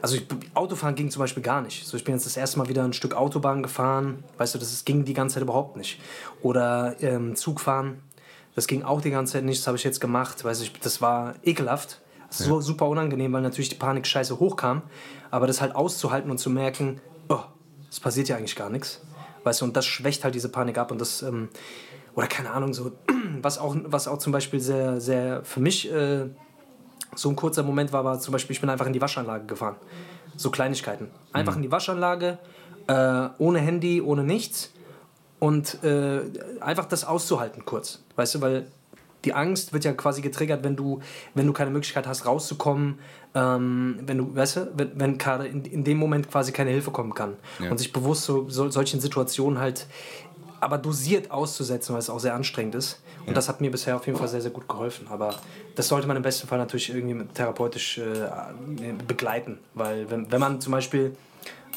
also 0.00 0.16
ich, 0.16 0.26
Autofahren 0.54 0.94
ging 0.94 1.10
zum 1.10 1.20
Beispiel 1.20 1.42
gar 1.42 1.60
nicht. 1.60 1.86
So, 1.86 1.96
ich 1.98 2.04
bin 2.04 2.14
jetzt 2.14 2.24
das 2.24 2.38
erste 2.38 2.58
Mal 2.58 2.70
wieder 2.70 2.84
ein 2.84 2.94
Stück 2.94 3.14
Autobahn 3.14 3.62
gefahren. 3.62 4.24
Weißt 4.38 4.54
du, 4.54 4.58
das 4.58 4.72
ist, 4.72 4.86
ging 4.86 5.04
die 5.04 5.12
ganze 5.12 5.34
Zeit 5.34 5.42
überhaupt 5.42 5.76
nicht. 5.76 6.00
Oder 6.40 6.96
ähm, 7.00 7.36
Zugfahren. 7.36 7.98
Das 8.54 8.66
ging 8.66 8.82
auch 8.82 9.02
die 9.02 9.10
ganze 9.10 9.34
Zeit 9.34 9.44
nicht. 9.44 9.60
Das 9.60 9.66
habe 9.66 9.76
ich 9.76 9.84
jetzt 9.84 10.00
gemacht. 10.00 10.42
Weiß 10.42 10.62
ich, 10.62 10.72
das 10.80 11.02
war 11.02 11.34
ekelhaft. 11.44 12.00
So 12.30 12.62
super 12.62 12.88
unangenehm, 12.88 13.30
weil 13.34 13.42
natürlich 13.42 13.68
die 13.68 13.76
Panik 13.76 14.06
scheiße 14.06 14.40
hochkam. 14.40 14.80
Aber 15.30 15.46
das 15.46 15.60
halt 15.60 15.76
auszuhalten 15.76 16.30
und 16.30 16.38
zu 16.38 16.48
merken, 16.48 16.98
oh, 17.28 17.40
es 17.90 18.00
passiert 18.00 18.28
ja 18.28 18.36
eigentlich 18.36 18.56
gar 18.56 18.70
nichts. 18.70 19.02
Weißt 19.44 19.60
du, 19.60 19.64
und 19.64 19.76
das 19.76 19.86
schwächt 19.86 20.24
halt 20.24 20.34
diese 20.34 20.48
Panik 20.48 20.78
ab 20.78 20.90
und 20.90 21.00
das, 21.00 21.22
ähm, 21.22 21.48
oder 22.14 22.26
keine 22.26 22.50
Ahnung, 22.50 22.74
so, 22.74 22.92
was 23.42 23.58
auch, 23.58 23.76
was 23.84 24.08
auch 24.08 24.18
zum 24.18 24.32
Beispiel 24.32 24.60
sehr, 24.60 25.00
sehr 25.00 25.44
für 25.44 25.60
mich 25.60 25.90
äh, 25.92 26.26
so 27.14 27.28
ein 27.28 27.36
kurzer 27.36 27.62
Moment 27.62 27.92
war, 27.92 28.04
war 28.04 28.18
zum 28.20 28.32
Beispiel, 28.32 28.54
ich 28.54 28.60
bin 28.60 28.70
einfach 28.70 28.86
in 28.86 28.92
die 28.92 29.00
Waschanlage 29.00 29.46
gefahren. 29.46 29.76
So 30.36 30.50
Kleinigkeiten. 30.50 31.08
Einfach 31.32 31.56
in 31.56 31.62
die 31.62 31.70
Waschanlage, 31.70 32.38
äh, 32.86 33.28
ohne 33.38 33.58
Handy, 33.58 34.00
ohne 34.00 34.24
nichts 34.24 34.72
und 35.38 35.82
äh, 35.84 36.22
einfach 36.60 36.86
das 36.86 37.04
auszuhalten 37.04 37.64
kurz. 37.64 38.02
Weißt 38.16 38.36
du, 38.36 38.40
weil 38.40 38.66
die 39.24 39.34
Angst 39.34 39.72
wird 39.72 39.84
ja 39.84 39.92
quasi 39.92 40.20
getriggert, 40.20 40.64
wenn 40.64 40.76
du, 40.76 41.00
wenn 41.34 41.46
du 41.46 41.52
keine 41.52 41.70
Möglichkeit 41.70 42.06
hast, 42.06 42.26
rauszukommen, 42.26 42.98
ähm, 43.34 43.98
wenn 44.04 44.18
du, 44.18 44.34
weißt 44.34 44.56
du, 44.56 44.72
wenn, 44.76 44.90
wenn 44.94 45.18
gerade 45.18 45.46
in, 45.46 45.64
in 45.64 45.84
dem 45.84 45.98
Moment 45.98 46.30
quasi 46.30 46.52
keine 46.52 46.70
Hilfe 46.70 46.90
kommen 46.90 47.14
kann. 47.14 47.36
Ja. 47.58 47.70
Und 47.70 47.78
sich 47.78 47.92
bewusst 47.92 48.24
so, 48.24 48.48
so 48.48 48.70
solchen 48.70 49.00
Situationen 49.00 49.58
halt 49.58 49.86
aber 50.60 50.78
dosiert 50.78 51.32
auszusetzen, 51.32 51.92
weil 51.92 51.98
es 51.98 52.08
auch 52.08 52.20
sehr 52.20 52.34
anstrengend 52.34 52.76
ist. 52.76 53.02
Und 53.26 53.36
das 53.36 53.48
hat 53.48 53.60
mir 53.60 53.70
bisher 53.70 53.96
auf 53.96 54.06
jeden 54.06 54.16
Fall 54.16 54.28
sehr, 54.28 54.40
sehr 54.40 54.52
gut 54.52 54.68
geholfen. 54.68 55.08
Aber 55.10 55.34
das 55.74 55.88
sollte 55.88 56.06
man 56.06 56.16
im 56.16 56.22
besten 56.22 56.46
Fall 56.46 56.58
natürlich 56.58 56.94
irgendwie 56.94 57.24
therapeutisch 57.34 57.98
äh, 57.98 58.28
begleiten. 59.06 59.58
Weil 59.74 60.08
wenn, 60.08 60.30
wenn 60.30 60.40
man 60.40 60.60
zum 60.60 60.72
Beispiel, 60.72 61.16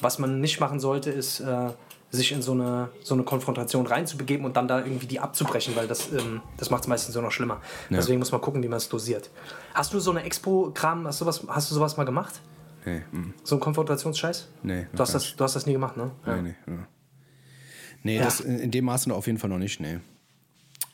was 0.01 0.19
man 0.19 0.39
nicht 0.39 0.59
machen 0.59 0.79
sollte, 0.79 1.09
ist 1.09 1.39
äh, 1.39 1.69
sich 2.15 2.32
in 2.32 2.41
so 2.41 2.54
eine, 2.54 2.89
so 3.04 3.13
eine 3.13 3.23
Konfrontation 3.23 3.86
reinzubegeben 3.86 4.45
und 4.45 4.56
dann 4.58 4.67
da 4.67 4.80
irgendwie 4.80 5.06
die 5.06 5.19
abzubrechen, 5.19 5.75
weil 5.75 5.88
das, 5.88 6.12
ähm, 6.12 6.41
das 6.58 6.69
macht 6.71 6.82
es 6.84 6.88
meistens 6.88 7.13
so 7.13 7.21
noch 7.21 7.32
schlimmer. 7.32 7.62
Ja. 7.89 7.97
Deswegen 7.97 8.17
muss 8.19 8.32
man 8.32 8.41
gucken, 8.41 8.63
wie 8.63 8.67
man 8.67 8.78
es 8.78 8.89
dosiert. 8.89 9.30
Hast 9.73 9.93
du 9.93 9.99
so 9.99 10.10
eine 10.12 10.23
Expo-Kram, 10.23 11.06
hast, 11.06 11.21
du 11.21 11.25
sowas- 11.25 11.43
hast 11.47 11.69
du 11.69 11.75
sowas 11.75 11.97
mal 11.97 12.06
gemacht? 12.06 12.41
Nee, 12.86 13.01
mm, 13.12 13.34
So 13.43 13.56
einen 13.56 13.62
Konfrontationsscheiß? 13.62 14.47
nee. 14.63 14.88
Du 14.93 14.99
hast, 14.99 15.13
das, 15.13 15.36
du 15.36 15.43
hast 15.43 15.56
das 15.56 15.65
nie 15.65 15.73
gemacht, 15.73 15.97
ne? 15.97 16.12
nicht. 16.25 16.28
Nee, 16.28 16.41
nee. 16.41 16.56
Ja. 16.67 16.88
Nee, 18.04 18.17
Ja. 18.17 18.23
das 18.25 18.39
in 18.39 18.60
in 18.60 18.71
dem 18.71 18.86
Maße 18.86 19.12
auf 19.13 19.25
jeden 19.28 19.39
Fall 19.39 19.49
noch 19.49 19.58
nicht, 19.58 19.80
nee. 19.80 19.99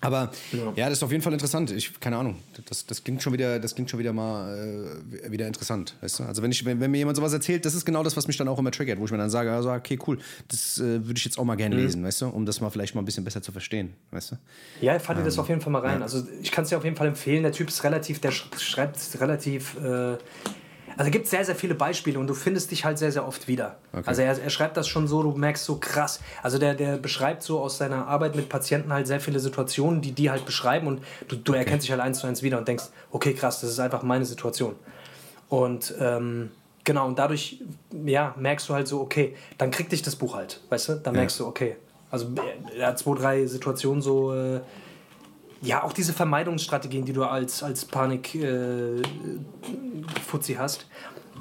Aber 0.01 0.31
ja. 0.51 0.59
Ja. 0.75 0.89
das 0.89 0.97
ist 0.97 1.03
auf 1.03 1.11
jeden 1.11 1.23
Fall 1.23 1.31
interessant. 1.33 1.71
Ich, 1.71 1.99
keine 1.99 2.17
Ahnung, 2.17 2.37
das, 2.65 2.85
das 2.87 3.03
klingt 3.03 3.21
schon 3.21 3.33
wieder, 3.33 3.59
das 3.59 3.75
klingt 3.75 3.89
schon 3.89 3.99
wieder 3.99 4.13
mal 4.13 4.99
äh, 5.23 5.31
wieder 5.31 5.47
interessant. 5.47 5.95
Weißt 6.01 6.19
du? 6.19 6.23
Also 6.23 6.41
wenn, 6.41 6.51
ich, 6.51 6.65
wenn, 6.65 6.79
wenn 6.79 6.89
mir 6.91 6.97
jemand 6.97 7.17
sowas 7.17 7.31
erzählt, 7.33 7.65
das 7.65 7.75
ist 7.75 7.85
genau 7.85 8.01
das, 8.03 8.17
was 8.17 8.27
mich 8.27 8.35
dann 8.37 8.47
auch 8.47 8.57
immer 8.59 8.71
triggert, 8.71 8.99
wo 8.99 9.05
ich 9.05 9.11
mir 9.11 9.17
dann 9.19 9.29
sage, 9.29 9.51
also, 9.51 9.71
okay, 9.71 9.99
cool, 10.07 10.17
das 10.47 10.79
äh, 10.79 11.05
würde 11.05 11.17
ich 11.17 11.25
jetzt 11.25 11.37
auch 11.37 11.43
mal 11.45 11.55
gerne 11.55 11.75
lesen, 11.75 12.03
weißt 12.03 12.21
du, 12.21 12.27
um 12.27 12.45
das 12.45 12.61
mal 12.61 12.69
vielleicht 12.71 12.95
mal 12.95 13.01
ein 13.01 13.05
bisschen 13.05 13.23
besser 13.23 13.41
zu 13.43 13.51
verstehen, 13.51 13.93
weißt 14.11 14.31
du? 14.31 14.35
Ja, 14.81 14.97
fahr 14.99 15.15
dir 15.15 15.23
das 15.23 15.35
Ähm, 15.35 15.39
auf 15.41 15.49
jeden 15.49 15.61
Fall 15.61 15.71
mal 15.71 15.81
rein. 15.81 16.01
Also 16.01 16.23
ich 16.41 16.51
kann 16.51 16.63
es 16.63 16.69
dir 16.71 16.77
auf 16.77 16.83
jeden 16.83 16.95
Fall 16.95 17.07
empfehlen. 17.07 17.43
Der 17.43 17.51
Typ 17.51 17.67
ist 17.69 17.83
relativ, 17.83 18.19
der 18.19 18.31
sch- 18.33 18.59
schreibt 18.59 18.97
relativ. 19.21 19.77
Äh, 19.77 20.17
also 20.97 21.05
es 21.05 21.11
gibt 21.11 21.27
sehr, 21.27 21.45
sehr 21.45 21.55
viele 21.55 21.75
Beispiele 21.75 22.19
und 22.19 22.27
du 22.27 22.33
findest 22.33 22.71
dich 22.71 22.85
halt 22.85 22.97
sehr, 22.97 23.11
sehr 23.11 23.27
oft 23.27 23.47
wieder. 23.47 23.77
Okay. 23.93 24.03
Also 24.05 24.21
er, 24.21 24.41
er 24.41 24.49
schreibt 24.49 24.77
das 24.77 24.87
schon 24.87 25.07
so, 25.07 25.23
du 25.23 25.31
merkst 25.31 25.63
so 25.63 25.77
krass. 25.77 26.19
Also 26.43 26.57
der, 26.57 26.73
der 26.73 26.97
beschreibt 26.97 27.43
so 27.43 27.59
aus 27.59 27.77
seiner 27.77 28.07
Arbeit 28.07 28.35
mit 28.35 28.49
Patienten 28.49 28.91
halt 28.93 29.07
sehr 29.07 29.19
viele 29.19 29.39
Situationen, 29.39 30.01
die 30.01 30.11
die 30.11 30.29
halt 30.29 30.45
beschreiben 30.45 30.87
und 30.87 31.01
du, 31.27 31.35
du 31.35 31.53
erkennst 31.53 31.85
dich 31.85 31.91
halt 31.91 32.01
eins 32.01 32.19
zu 32.19 32.27
eins 32.27 32.43
wieder 32.43 32.57
und 32.57 32.67
denkst, 32.67 32.85
okay, 33.11 33.33
krass, 33.33 33.61
das 33.61 33.71
ist 33.71 33.79
einfach 33.79 34.03
meine 34.03 34.25
Situation. 34.25 34.75
Und 35.49 35.93
ähm, 35.99 36.51
genau, 36.83 37.07
und 37.07 37.19
dadurch 37.19 37.61
ja, 38.05 38.35
merkst 38.37 38.69
du 38.69 38.73
halt 38.73 38.87
so, 38.87 39.01
okay, 39.01 39.35
dann 39.57 39.71
kriegt 39.71 39.91
dich 39.91 40.01
das 40.01 40.15
Buch 40.15 40.35
halt, 40.35 40.61
weißt 40.69 40.89
du? 40.89 40.93
Dann 40.95 41.15
merkst 41.15 41.39
du, 41.39 41.47
okay. 41.47 41.75
Also 42.09 42.27
er 42.77 42.87
hat 42.87 42.99
zwei, 42.99 43.15
drei 43.15 43.45
Situationen 43.45 44.01
so, 44.01 44.33
äh, 44.33 44.59
ja, 45.61 45.83
auch 45.83 45.93
diese 45.93 46.13
Vermeidungsstrategien, 46.13 47.05
die 47.05 47.13
du 47.13 47.23
als, 47.23 47.61
als 47.63 47.85
Panik 47.85 48.35
äh, 48.35 49.01
hast. 50.57 50.87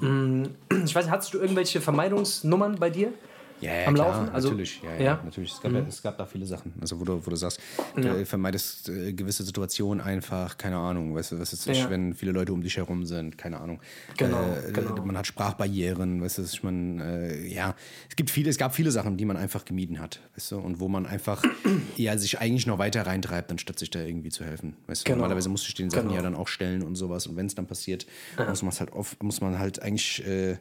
Mm, 0.01 0.45
Ich 0.85 0.95
weiß 0.95 1.05
nicht, 1.05 1.13
hattest 1.13 1.35
du 1.35 1.39
irgendwelche 1.39 1.81
Vermeidungsnummern 1.81 2.77
bei 2.77 2.91
dir? 2.91 3.13
Ja, 3.61 3.75
ja 3.75 3.87
Am 3.89 3.95
klar, 3.95 4.09
Laufen? 4.09 4.29
Also- 4.31 4.49
natürlich. 4.49 4.81
Ja, 4.83 4.95
ja, 4.95 5.01
ja? 5.03 5.21
natürlich. 5.25 5.53
Es 5.53 5.61
gab, 5.61 5.73
ja, 5.73 5.81
es 5.81 6.03
gab 6.03 6.17
da 6.19 6.27
viele 6.27 6.47
Sachen. 6.47 6.73
Also 6.81 6.99
wo 7.01 7.05
du, 7.05 7.25
wo 7.27 7.31
du 7.31 7.37
sagst, 7.37 7.61
du 7.97 8.25
vermeidest 8.27 8.89
äh, 8.89 9.13
gewisse 9.13 9.43
Situationen 9.45 10.01
einfach, 10.01 10.57
keine 10.57 10.77
Ahnung, 10.77 11.15
weißt 11.15 11.33
du, 11.33 11.39
was 11.39 11.53
ist, 11.53 11.67
Ja. 11.67 11.91
wenn 11.91 12.15
viele 12.15 12.33
Leute 12.33 12.53
um 12.53 12.63
dich 12.63 12.77
herum 12.77 13.05
sind, 13.05 13.37
keine 13.37 13.61
Ahnung. 13.61 13.81
Genau, 14.17 14.41
äh, 14.67 14.73
genau. 14.73 15.05
Man 15.05 15.17
hat 15.19 15.27
Sprachbarrieren, 15.27 16.23
weißt 16.23 16.39
du, 16.39 16.43
ich 16.43 16.63
meine, 16.63 17.05
äh, 17.33 17.47
ja, 17.53 17.75
es 18.09 18.17
gibt 18.17 18.31
viele, 18.31 18.49
es 18.51 18.57
gab 18.59 18.75
viele 18.75 18.91
Sachen, 18.91 19.17
die 19.17 19.25
man 19.25 19.37
einfach 19.37 19.65
gemieden 19.65 20.01
hat, 20.01 20.21
weißt 20.37 20.53
du, 20.53 20.59
und 20.59 20.81
wo 20.81 20.89
man 20.89 21.07
einfach 21.07 21.43
eher 21.99 22.19
sich 22.19 22.39
eigentlich 22.41 22.67
noch 22.67 22.79
weiter 22.79 23.07
reintreibt, 23.07 23.51
anstatt 23.51 23.79
sich 23.79 23.91
da 23.91 24.01
irgendwie 24.01 24.31
zu 24.31 24.45
helfen. 24.45 24.77
Weißt 24.87 25.03
du, 25.03 25.05
Genau. 25.05 25.19
normalerweise 25.19 25.49
musst 25.49 25.69
du 25.69 25.73
den 25.75 25.91
Sachen 25.91 26.05
Genau. 26.09 26.15
ja 26.17 26.23
dann 26.23 26.35
auch 26.35 26.49
stellen 26.49 26.83
und 26.83 26.95
sowas. 26.97 27.27
Und 27.27 27.37
wenn 27.37 27.47
es 27.47 27.55
dann 27.55 27.67
passiert, 27.67 28.07
muss 28.49 28.63
man 28.63 28.73
halt 28.73 28.93
oft, 28.93 29.23
muss 29.23 29.41
man 29.41 29.59
halt 29.59 29.83
eigentlich, 29.83 30.27
äh, 30.27 30.57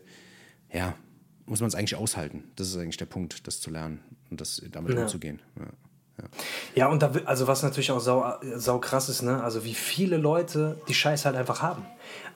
ja, 0.73 0.95
muss 1.49 1.59
man 1.61 1.67
es 1.67 1.75
eigentlich 1.75 1.95
aushalten. 1.95 2.43
Das 2.55 2.67
ist 2.67 2.77
eigentlich 2.77 2.97
der 2.97 3.05
Punkt, 3.05 3.47
das 3.47 3.59
zu 3.59 3.69
lernen 3.71 3.99
und 4.29 4.39
das 4.39 4.61
damit 4.71 4.93
Ja. 4.93 5.01
umzugehen. 5.01 5.41
Ja. 5.59 5.65
Ja, 6.75 6.87
und 6.87 7.01
da, 7.01 7.11
also 7.25 7.47
was 7.47 7.63
natürlich 7.63 7.91
auch 7.91 8.01
sau, 8.01 8.33
sau 8.55 8.79
krass 8.79 9.07
ist, 9.07 9.21
ne? 9.21 9.41
Also 9.41 9.63
wie 9.63 9.73
viele 9.73 10.17
Leute 10.17 10.77
die 10.89 10.93
Scheiße 10.93 11.23
halt 11.23 11.37
einfach 11.37 11.61
haben. 11.61 11.85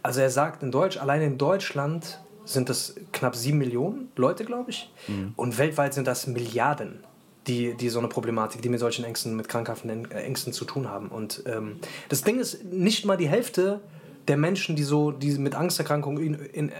Also 0.02 0.21
er 0.21 0.30
sagt 0.30 0.63
in 0.63 0.71
Deutsch, 0.71 0.95
allein 0.97 1.21
in 1.21 1.38
Deutschland 1.38 2.21
sind 2.45 2.69
das 2.69 2.95
knapp 3.12 3.36
sieben 3.36 3.58
Millionen 3.58 4.10
Leute, 4.15 4.45
glaube 4.45 4.69
ich. 4.71 4.89
Und 5.36 5.58
weltweit 5.58 5.93
sind 5.93 6.08
das 6.08 6.28
Milliarden, 6.28 7.04
die, 7.47 7.73
die 7.76 7.89
so 7.89 7.99
eine 7.99 8.08
Problematik, 8.08 8.62
die 8.62 8.69
mit 8.69 8.80
solchen 8.80 9.04
Ängsten, 9.04 9.36
mit 9.36 9.49
krankhaften 9.49 10.10
Ängsten 10.12 10.54
zu 10.54 10.63
tun 10.63 10.89
haben. 10.89 11.10
Und 11.10 11.43
ähm, 11.45 11.76
das 12.08 12.21
Ding 12.23 12.39
ist, 12.39 12.63
nicht 12.63 13.06
mal 13.06 13.17
die 13.17 13.28
Hälfte 13.28 13.82
der 14.30 14.38
Menschen, 14.38 14.78
die 14.78 14.84
so 14.84 15.12
die 15.12 15.38
mit 15.38 15.56
Angsterkrankungen 15.56 16.23
in, 16.23 16.34
in, 16.36 16.71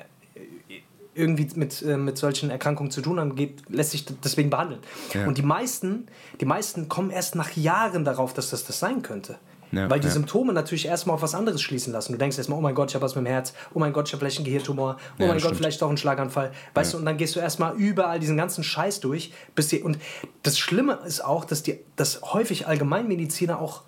irgendwie 1.16 1.48
mit, 1.56 1.82
äh, 1.82 1.98
mit 1.98 2.18
solchen 2.18 2.50
Erkrankungen 2.50 2.92
zu 2.92 3.02
tun 3.02 3.20
haben, 3.20 3.36
geht, 3.36 3.64
lässt 3.70 3.92
sich 3.92 4.06
deswegen 4.24 4.50
behandeln. 4.50 4.82
Ja. 5.14 5.28
Und 5.28 5.38
die 5.38 5.44
meisten, 5.44 6.08
die 6.42 6.46
meisten 6.46 6.90
kommen 6.90 7.12
erst 7.12 7.36
nach 7.36 7.52
Jahren 7.56 8.04
darauf, 8.06 8.34
dass 8.34 8.50
das 8.50 8.66
das 8.66 8.80
sein 8.80 9.02
könnte. 9.02 9.38
Ja, 9.74 9.90
Weil 9.90 10.00
die 10.00 10.08
ja. 10.08 10.14
Symptome 10.14 10.54
natürlich 10.54 10.86
erstmal 10.86 11.16
auf 11.16 11.24
was 11.24 11.34
anderes 11.34 11.62
schließen 11.62 11.92
lassen. 11.92 12.12
Du 12.12 12.20
denkst 12.20 12.38
erstmal, 12.38 12.60
oh 12.60 12.62
mein 12.62 12.76
Gott, 12.76 12.92
ich 12.92 12.96
habe 12.96 13.04
was 13.04 13.16
mit 13.16 13.26
dem 13.26 13.28
Herz, 13.32 13.54
oh 13.74 13.80
mein 13.80 13.92
Gott, 13.92 14.08
ich 14.08 14.14
habe 14.14 14.20
vielleicht 14.20 14.38
einen 14.38 14.46
Gehirntumor, 14.46 14.98
oh 14.98 15.00
mein 15.18 15.30
Gott, 15.30 15.42
stimmt. 15.42 15.58
vielleicht 15.58 15.82
doch 15.82 15.88
einen 15.88 15.98
Schlaganfall. 15.98 16.52
Weißt 16.76 16.94
du, 16.94 16.98
und 16.98 17.06
dann 17.06 17.18
gehst 17.18 17.36
du 17.36 17.40
erstmal 17.40 17.76
überall 17.76 18.20
diesen 18.20 18.38
ganzen 18.38 18.64
Scheiß 18.64 19.00
durch. 19.00 19.34
Bis 19.56 19.70
die, 19.70 19.82
und 19.82 19.98
das 20.44 20.60
Schlimme 20.60 21.00
ist 21.08 21.26
auch, 21.26 21.44
dass, 21.44 21.64
die, 21.64 21.80
dass 21.96 22.22
häufig 22.22 22.68
Allgemeinmediziner 22.68 23.60
auch 23.60 23.82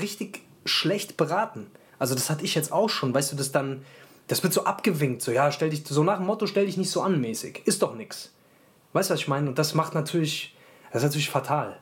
richtig 0.00 0.42
schlecht 0.64 1.16
beraten. 1.16 1.66
Also 1.98 2.14
das 2.14 2.30
hatte 2.30 2.44
ich 2.44 2.54
jetzt 2.54 2.70
auch 2.70 2.88
schon, 2.88 3.12
weißt 3.12 3.32
du, 3.32 3.36
das 3.36 3.50
dann, 3.50 3.82
das 4.28 4.42
wird 4.42 4.52
so 4.52 4.64
abgewinkt, 4.64 5.22
so 5.22 5.30
ja, 5.32 5.52
stell 5.52 5.70
dich, 5.70 5.84
so 5.86 6.02
nach 6.02 6.18
dem 6.18 6.26
Motto, 6.26 6.46
stell 6.46 6.66
dich 6.66 6.76
nicht 6.76 6.90
so 6.90 7.02
an 7.02 7.20
mäßig. 7.20 7.62
Ist 7.64 7.82
doch 7.82 7.94
nix. 7.94 8.32
Weißt 8.92 9.10
du, 9.10 9.14
was 9.14 9.20
ich 9.20 9.28
meine? 9.28 9.48
Und 9.48 9.58
das 9.58 9.74
macht 9.74 9.94
natürlich, 9.94 10.56
das 10.92 11.02
ist 11.02 11.08
natürlich 11.08 11.30
fatal. 11.30 11.78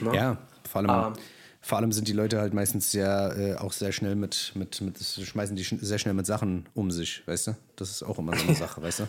Ne? 0.00 0.14
Ja, 0.14 0.38
vor 0.68 0.80
allem, 0.80 0.90
Ah. 0.90 1.12
vor 1.60 1.78
allem 1.78 1.92
sind 1.92 2.08
die 2.08 2.12
Leute 2.12 2.40
halt 2.40 2.52
meistens 2.54 2.90
sehr, 2.90 3.34
äh, 3.38 3.54
auch 3.56 3.72
sehr 3.72 3.92
schnell 3.92 4.16
mit, 4.16 4.52
mit, 4.54 4.80
mit, 4.80 4.98
schmeißen 5.02 5.56
die 5.56 5.62
sehr 5.62 5.98
schnell 5.98 6.14
mit 6.14 6.26
Sachen 6.26 6.68
um 6.74 6.90
sich, 6.90 7.22
weißt 7.26 7.48
du? 7.48 7.56
Das 7.76 7.90
ist 7.90 8.02
auch 8.02 8.18
immer 8.18 8.36
so 8.36 8.44
eine 8.46 8.54
Sache, 8.56 8.82
weißt 8.82 9.00
du? 9.00 9.08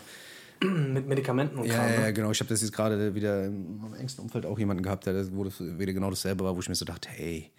Mit 0.66 1.06
Medikamenten 1.08 1.58
und 1.58 1.66
Ja, 1.66 1.74
Kram. 1.74 1.88
ja, 1.88 1.94
ja, 1.94 2.00
ne? 2.02 2.12
genau. 2.12 2.30
Ich 2.30 2.38
habe 2.40 2.48
das 2.48 2.62
jetzt 2.62 2.72
gerade 2.72 3.14
wieder 3.14 3.50
meinem 3.50 3.94
engsten 3.98 4.22
Umfeld 4.24 4.46
auch 4.46 4.58
jemanden 4.58 4.82
gehabt, 4.84 5.04
der 5.04 5.30
wo 5.36 5.42
das 5.44 5.60
wieder 5.60 5.92
genau 5.92 6.08
dasselbe 6.10 6.44
war, 6.44 6.54
wo 6.56 6.60
ich 6.60 6.68
mir 6.68 6.76
so 6.76 6.84
dachte, 6.84 7.08
hey, 7.10 7.50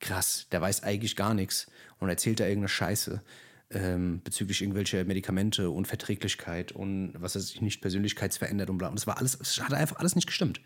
krass, 0.00 0.46
der 0.52 0.60
weiß 0.60 0.82
eigentlich 0.82 1.16
gar 1.16 1.32
nichts 1.34 1.66
und 1.98 2.10
erzählt 2.10 2.38
da 2.40 2.44
irgendeine 2.44 2.68
Scheiße 2.68 3.22
ähm, 3.74 4.20
bezüglich 4.24 4.62
irgendwelcher 4.62 5.04
Medikamente 5.04 5.70
und 5.70 5.86
Verträglichkeit 5.86 6.72
und 6.72 7.12
was 7.18 7.36
weiß 7.36 7.50
ich 7.50 7.60
nicht, 7.60 7.80
persönlichkeitsverändert 7.80 8.70
und 8.70 8.78
bla. 8.78 8.88
Und 8.88 8.98
das 8.98 9.06
war 9.06 9.18
alles, 9.18 9.38
es 9.40 9.60
hat 9.62 9.72
einfach 9.74 9.96
alles 9.96 10.14
nicht 10.16 10.26
gestimmt. 10.26 10.60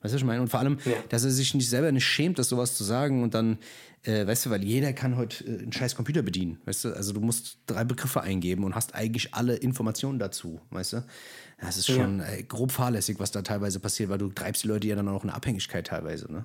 Weißt 0.00 0.12
du, 0.12 0.14
was 0.14 0.20
ich 0.22 0.26
meine? 0.26 0.40
Und 0.40 0.48
vor 0.48 0.60
allem, 0.60 0.78
Ja. 0.84 0.92
dass 1.08 1.24
er 1.24 1.30
sich 1.32 1.54
nicht 1.54 1.68
selber 1.68 1.90
nicht 1.90 2.04
schämt, 2.06 2.38
das 2.38 2.48
sowas 2.48 2.76
zu 2.76 2.84
sagen 2.84 3.24
und 3.24 3.34
dann, 3.34 3.58
äh, 4.04 4.24
weißt 4.28 4.46
du, 4.46 4.50
weil 4.50 4.62
jeder 4.62 4.92
kann 4.92 5.16
heute 5.16 5.44
äh, 5.44 5.58
einen 5.58 5.72
scheiß 5.72 5.96
Computer 5.96 6.22
bedienen, 6.22 6.60
weißt 6.66 6.84
du? 6.84 6.92
Also 6.94 7.12
du 7.12 7.20
musst 7.20 7.58
drei 7.66 7.82
Begriffe 7.82 8.20
eingeben 8.20 8.62
und 8.62 8.76
hast 8.76 8.94
eigentlich 8.94 9.34
alle 9.34 9.56
Informationen 9.56 10.20
dazu, 10.20 10.60
weißt 10.70 10.92
du? 10.92 11.04
Das 11.60 11.76
ist 11.76 11.86
schon 11.90 12.20
äh, 12.20 12.44
grob 12.44 12.70
fahrlässig, 12.70 13.18
was 13.18 13.32
da 13.32 13.42
teilweise 13.42 13.80
passiert, 13.80 14.08
weil 14.08 14.18
du 14.18 14.28
treibst 14.30 14.62
die 14.62 14.68
Leute 14.68 14.86
ja 14.86 14.94
dann 14.94 15.08
auch 15.08 15.24
in 15.24 15.30
eine 15.30 15.36
Abhängigkeit 15.36 15.88
teilweise, 15.88 16.30
ne? 16.30 16.44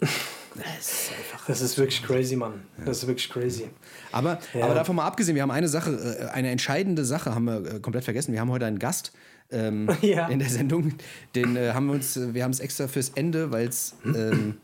Das 0.54 0.86
ist 0.92 1.10
einfach 1.12 1.46
Das 1.46 1.60
ist 1.60 1.78
wirklich 1.78 2.02
crazy, 2.02 2.36
Mann. 2.36 2.62
Das 2.84 2.98
ist 2.98 3.06
wirklich 3.06 3.28
crazy. 3.30 3.68
Aber, 4.10 4.38
Ja. 4.54 4.64
aber 4.66 4.74
davon 4.74 4.96
mal 4.96 5.06
abgesehen, 5.06 5.34
wir 5.34 5.42
haben 5.42 5.50
eine 5.50 5.68
Sache, 5.68 5.90
äh, 5.92 6.26
eine 6.30 6.50
entscheidende 6.50 7.04
Sache 7.04 7.34
haben 7.34 7.44
wir 7.44 7.74
äh, 7.76 7.80
komplett 7.80 8.04
vergessen. 8.04 8.32
Wir 8.32 8.40
haben 8.40 8.50
heute 8.50 8.66
einen 8.66 8.78
Gast 8.78 9.12
ähm, 9.50 9.88
Ja. 10.02 10.28
in 10.28 10.38
der 10.38 10.48
Sendung. 10.50 10.94
Den 11.34 11.56
äh, 11.56 11.72
haben 11.72 11.86
wir 11.86 11.94
uns, 11.94 12.16
äh, 12.16 12.34
wir 12.34 12.44
haben 12.44 12.50
es 12.52 12.60
extra 12.60 12.88
fürs 12.88 13.10
Ende, 13.10 13.50
weil 13.50 13.68
es 13.68 13.94
ähm, 14.04 14.56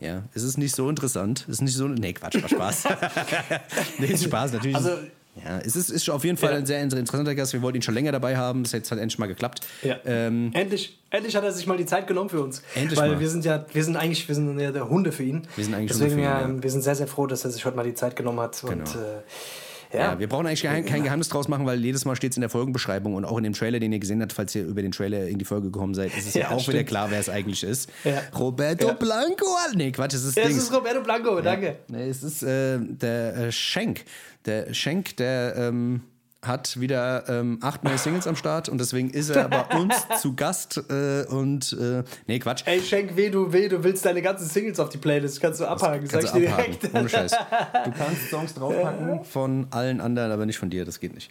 ja, 0.00 0.22
es 0.34 0.42
ist 0.42 0.58
nicht 0.58 0.74
so 0.74 0.88
interessant. 0.90 1.42
Es 1.48 1.54
ist 1.56 1.60
nicht 1.62 1.74
so. 1.76 1.86
Nee, 1.88 2.12
Quatsch, 2.12 2.40
war 2.42 2.48
Spaß. 2.48 2.84
nee, 3.98 4.06
ist 4.06 4.24
Spaß, 4.24 4.52
natürlich. 4.52 4.76
Also- 4.76 4.98
ja, 5.42 5.58
es 5.64 5.74
ist, 5.76 5.90
ist 5.90 6.08
auf 6.10 6.24
jeden 6.24 6.36
Fall 6.36 6.52
Ja. 6.52 6.58
ein 6.58 6.66
sehr 6.66 6.80
interessanter 6.82 7.34
Gast. 7.34 7.52
Wir 7.52 7.62
wollten 7.62 7.76
ihn 7.76 7.82
schon 7.82 7.94
länger 7.94 8.12
dabei 8.12 8.36
haben. 8.36 8.62
Das 8.62 8.72
hat 8.72 8.80
jetzt 8.80 8.90
halt 8.90 9.00
endlich 9.00 9.18
mal 9.18 9.26
geklappt. 9.26 9.60
Ja. 9.82 9.96
Ähm, 10.04 10.50
endlich, 10.54 10.98
endlich 11.10 11.34
hat 11.34 11.42
er 11.44 11.52
sich 11.52 11.66
mal 11.66 11.76
die 11.76 11.86
Zeit 11.86 12.06
genommen 12.06 12.30
für 12.30 12.42
uns. 12.42 12.62
Endlich 12.74 12.98
Weil 13.00 13.12
mal. 13.12 13.20
wir 13.20 13.28
sind 13.28 13.44
ja, 13.44 13.64
wir 13.72 13.82
sind 13.84 13.96
eigentlich, 13.96 14.28
wir 14.28 14.34
sind 14.34 14.58
ja 14.60 14.70
der 14.70 14.88
Hunde 14.88 15.10
für 15.12 15.24
ihn. 15.24 15.42
Wir 15.56 15.64
sind 15.64 15.74
eigentlich 15.74 15.90
Deswegen, 15.90 16.12
Hunde 16.12 16.22
für 16.28 16.28
ihn, 16.44 16.48
ja, 16.50 16.54
ja. 16.56 16.62
wir 16.62 16.70
sind 16.70 16.82
sehr, 16.82 16.94
sehr 16.94 17.06
froh, 17.08 17.26
dass 17.26 17.44
er 17.44 17.50
sich 17.50 17.64
heute 17.64 17.76
mal 17.76 17.84
die 17.84 17.94
Zeit 17.94 18.14
genommen 18.16 18.40
hat. 18.40 18.62
Und 18.62 18.70
Genau. 18.70 18.84
äh, 18.84 19.22
Ja, 19.94 20.18
wir 20.18 20.28
brauchen 20.28 20.46
eigentlich 20.46 20.62
kein, 20.62 20.84
kein 20.84 21.04
Geheimnis 21.04 21.28
draus 21.28 21.48
machen, 21.48 21.66
weil 21.66 21.82
jedes 21.84 22.04
Mal 22.04 22.16
steht 22.16 22.32
es 22.32 22.36
in 22.36 22.40
der 22.40 22.50
Folgenbeschreibung 22.50 23.14
und 23.14 23.24
auch 23.24 23.38
in 23.38 23.44
dem 23.44 23.52
Trailer, 23.52 23.78
den 23.80 23.92
ihr 23.92 23.98
gesehen 23.98 24.20
habt, 24.22 24.32
falls 24.32 24.54
ihr 24.54 24.64
über 24.64 24.82
den 24.82 24.92
Trailer 24.92 25.26
in 25.28 25.38
die 25.38 25.44
Folge 25.44 25.70
gekommen 25.70 25.94
seid, 25.94 26.16
ist 26.16 26.26
es 26.28 26.34
ja, 26.34 26.42
Ja, 26.42 26.50
auch 26.50 26.60
stimmt. 26.60 26.74
wieder 26.74 26.84
klar, 26.84 27.10
wer 27.10 27.20
es 27.20 27.28
eigentlich 27.28 27.62
ist. 27.62 27.90
Ja. 28.04 28.22
Roberto 28.38 28.88
Ja. 28.88 28.92
Blanco. 28.94 29.46
Nee, 29.74 29.92
Quatsch, 29.92 30.14
es 30.14 30.24
ist 30.24 30.36
Es 30.36 30.46
Dings. 30.46 30.62
ist 30.64 30.72
Roberto 30.72 31.00
Blanco, 31.02 31.40
danke. 31.40 31.76
Nee, 31.88 32.08
es 32.08 32.22
ist 32.22 32.42
äh, 32.42 32.78
der 32.80 33.36
äh, 33.36 33.52
Schenk. 33.52 34.04
Der 34.46 34.74
Schenk, 34.74 35.16
der 35.16 35.54
ähm, 35.56 36.02
hat 36.46 36.78
wieder 36.80 37.28
ähm, 37.28 37.58
acht 37.62 37.84
neue 37.84 37.98
Singles 37.98 38.26
am 38.26 38.36
Start 38.36 38.68
und 38.68 38.78
deswegen 38.78 39.10
ist 39.10 39.30
er 39.30 39.48
bei 39.48 39.64
uns 39.76 39.94
zu 40.20 40.34
Gast 40.34 40.82
äh, 40.90 41.24
und 41.28 41.72
äh, 41.80 42.02
nee, 42.26 42.38
Quatsch. 42.38 42.62
Ey, 42.66 42.80
Schenk, 42.80 43.16
weh 43.16 43.30
du, 43.30 43.52
weh, 43.52 43.68
du 43.68 43.82
willst 43.84 44.04
deine 44.04 44.22
ganzen 44.22 44.46
Singles 44.48 44.78
auf 44.80 44.88
die 44.88 44.98
Playlist. 44.98 45.40
Kannst 45.40 45.60
du 45.60 45.66
abhaken, 45.66 46.06
sag 46.06 46.22
ich 46.24 46.30
Kannst 46.30 46.34
du 46.34 46.40
dir 46.40 46.52
abhaken, 46.52 46.76
direkt. 46.80 46.94
ohne 46.94 47.08
Scheiß. 47.08 47.32
Du 47.84 47.90
kannst 47.92 48.30
Songs 48.30 48.54
draufpacken 48.54 49.24
von 49.24 49.66
allen 49.70 50.00
anderen, 50.00 50.32
aber 50.32 50.46
nicht 50.46 50.58
von 50.58 50.70
dir, 50.70 50.84
das 50.84 51.00
geht 51.00 51.14
nicht. 51.14 51.30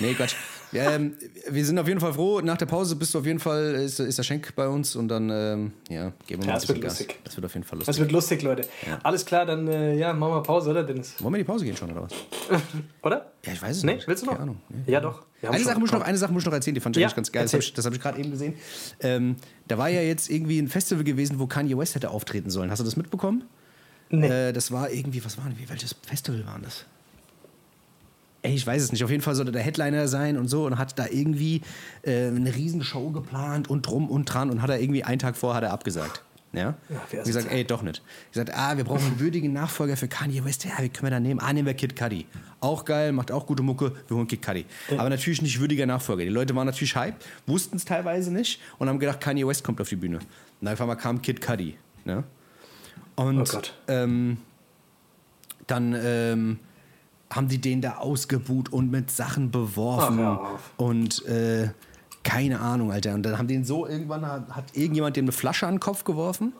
Nee, 0.00 0.14
Quatsch. 0.14 0.34
Ähm, 0.74 1.14
wir 1.50 1.64
sind 1.64 1.78
auf 1.78 1.86
jeden 1.88 2.00
Fall 2.00 2.12
froh. 2.12 2.40
Nach 2.40 2.56
der 2.56 2.66
Pause 2.66 2.96
bist 2.96 3.14
du 3.14 3.18
auf 3.20 3.26
jeden 3.26 3.38
Fall, 3.38 3.74
ist, 3.76 4.00
ist 4.00 4.18
der 4.18 4.22
Schenk 4.24 4.54
bei 4.56 4.66
uns 4.68 4.96
und 4.96 5.08
dann, 5.08 5.30
ähm, 5.30 5.72
ja, 5.88 6.12
geben 6.26 6.42
wir 6.42 6.46
mal 6.46 6.52
Ja, 6.54 6.54
bisschen 6.54 6.68
wird 6.76 6.82
Gas. 6.82 6.98
lustig. 6.98 7.18
Das 7.24 7.36
wird 7.36 7.46
auf 7.46 7.54
jeden 7.54 7.64
Fall 7.64 7.78
Das 7.78 7.86
lustig. 7.86 8.00
wird 8.02 8.12
lustig, 8.12 8.42
Leute. 8.42 8.68
Alles 9.02 9.24
klar, 9.24 9.46
dann 9.46 9.68
äh, 9.68 9.94
ja, 9.96 10.12
machen 10.12 10.32
wir 10.34 10.42
Pause, 10.42 10.70
oder 10.70 10.82
Dennis? 10.82 11.14
Wollen 11.20 11.34
wir 11.34 11.38
in 11.38 11.44
die 11.44 11.50
Pause 11.50 11.64
gehen 11.64 11.76
schon, 11.76 11.90
oder 11.92 12.02
was? 12.02 12.12
Oder? 13.02 13.32
Ja, 13.44 13.52
ich 13.52 13.62
weiß 13.62 13.76
es 13.78 13.82
Nee, 13.84 13.94
nicht. 13.94 14.08
willst 14.08 14.22
du 14.22 14.26
noch? 14.26 14.32
Keine 14.34 14.42
Ahnung. 14.44 14.60
Ja, 14.86 15.00
doch. 15.00 15.22
Eine 15.42 15.62
Sache, 15.62 15.78
muss 15.78 15.90
ich 15.90 15.94
noch, 15.94 16.02
eine 16.02 16.16
Sache 16.18 16.32
muss 16.32 16.42
ich 16.42 16.46
noch 16.46 16.52
erzählen, 16.54 16.74
die 16.74 16.80
fand 16.80 16.96
ich 16.96 17.00
Ja, 17.02 17.06
eigentlich 17.08 17.16
ganz 17.16 17.32
geil. 17.32 17.42
Das 17.44 17.52
habe 17.52 17.58
erzähl. 17.58 17.68
ich, 17.68 17.74
das 17.74 17.84
hab 17.86 17.92
ich 17.92 18.00
gerade 18.00 18.18
eben 18.18 18.30
gesehen. 18.30 18.54
Ähm, 19.00 19.36
da 19.68 19.76
war 19.78 19.88
ja 19.90 20.00
jetzt 20.00 20.30
irgendwie 20.30 20.58
ein 20.58 20.68
Festival 20.68 21.04
gewesen, 21.04 21.38
wo 21.38 21.46
Kanye 21.46 21.76
West 21.76 21.94
hätte 21.94 22.10
auftreten 22.10 22.48
sollen. 22.50 22.70
Hast 22.70 22.78
du 22.80 22.84
das 22.84 22.96
mitbekommen? 22.96 23.44
Nee. 24.10 24.28
Äh, 24.28 24.52
das 24.52 24.70
war 24.72 24.90
irgendwie, 24.90 25.24
was 25.24 25.36
war 25.38 25.44
denn, 25.44 25.58
wie, 25.58 25.68
welches 25.68 25.94
Festival 26.06 26.46
war 26.46 26.58
das? 26.62 26.86
Ey, 28.44 28.54
ich 28.54 28.66
weiß 28.66 28.82
es 28.82 28.92
nicht. 28.92 29.02
Auf 29.02 29.10
jeden 29.10 29.22
Fall 29.22 29.34
sollte 29.34 29.52
der 29.52 29.62
Headliner 29.62 30.06
sein 30.06 30.36
und 30.36 30.48
so 30.48 30.66
und 30.66 30.76
hat 30.78 30.98
da 30.98 31.06
irgendwie 31.10 31.62
äh, 32.02 32.26
eine 32.28 32.54
Riesenshow 32.54 33.10
geplant 33.10 33.68
und 33.70 33.86
drum 33.86 34.10
und 34.10 34.26
dran 34.26 34.50
und 34.50 34.60
hat 34.60 34.68
er 34.68 34.80
irgendwie 34.80 35.02
einen 35.02 35.18
Tag 35.18 35.34
vor 35.36 35.54
hat 35.54 35.62
er 35.62 35.72
abgesagt. 35.72 36.22
Ja? 36.52 36.74
Ja, 36.88 37.00
und 37.18 37.24
gesagt, 37.24 37.50
ey, 37.50 37.64
doch 37.64 37.82
nicht. 37.82 38.02
gesagt, 38.30 38.52
ah, 38.54 38.76
wir 38.76 38.84
brauchen 38.84 39.04
einen 39.06 39.18
würdigen 39.18 39.52
Nachfolger 39.52 39.96
für 39.96 40.06
Kanye 40.08 40.44
West. 40.44 40.64
Ja, 40.64 40.72
wie 40.80 40.88
können 40.88 41.06
wir 41.06 41.10
da 41.10 41.18
nehmen? 41.20 41.40
Ah, 41.40 41.52
nehmen 41.52 41.66
wir 41.66 41.74
Kid 41.74 41.96
Cudi. 41.96 42.26
Auch 42.60 42.84
geil, 42.84 43.10
macht 43.12 43.32
auch 43.32 43.46
gute 43.46 43.62
Mucke. 43.64 43.92
Wir 44.06 44.16
holen 44.16 44.28
Kid 44.28 44.40
Cudi. 44.42 44.64
Aber 44.96 45.08
natürlich 45.08 45.42
nicht 45.42 45.58
würdiger 45.58 45.86
Nachfolger. 45.86 46.22
Die 46.22 46.30
Leute 46.30 46.54
waren 46.54 46.66
natürlich 46.66 46.94
hype, 46.94 47.16
wussten 47.46 47.76
es 47.76 47.84
teilweise 47.84 48.30
nicht 48.32 48.60
und 48.78 48.88
haben 48.88 49.00
gedacht, 49.00 49.20
Kanye 49.20 49.46
West 49.46 49.64
kommt 49.64 49.80
auf 49.80 49.88
die 49.88 49.96
Bühne. 49.96 50.20
Und 50.60 50.68
einfach 50.68 50.86
mal 50.86 50.94
kam 50.94 51.20
Kid 51.22 51.40
Cudi. 51.40 51.76
Ne? 52.04 52.22
Und 53.16 53.40
Oh 53.40 53.44
Gott. 53.52 53.74
ähm, 53.88 54.36
dann 55.66 55.96
ähm, 55.98 56.58
haben 57.34 57.48
die 57.48 57.60
den 57.60 57.80
da 57.80 57.96
ausgebuht 57.96 58.72
und 58.72 58.90
mit 58.90 59.10
Sachen 59.10 59.50
beworfen. 59.50 60.20
Ach, 60.20 60.58
und 60.76 61.24
äh, 61.26 61.70
keine 62.22 62.60
Ahnung, 62.60 62.92
Alter. 62.92 63.14
Und 63.14 63.22
dann 63.22 63.38
haben 63.38 63.48
den 63.48 63.64
so 63.64 63.86
irgendwann 63.86 64.26
hat, 64.26 64.76
irgendjemand 64.76 65.16
dem 65.16 65.26
eine 65.26 65.32
Flasche 65.32 65.66
an 65.66 65.74
den 65.74 65.80
Kopf 65.80 66.04
geworfen 66.04 66.52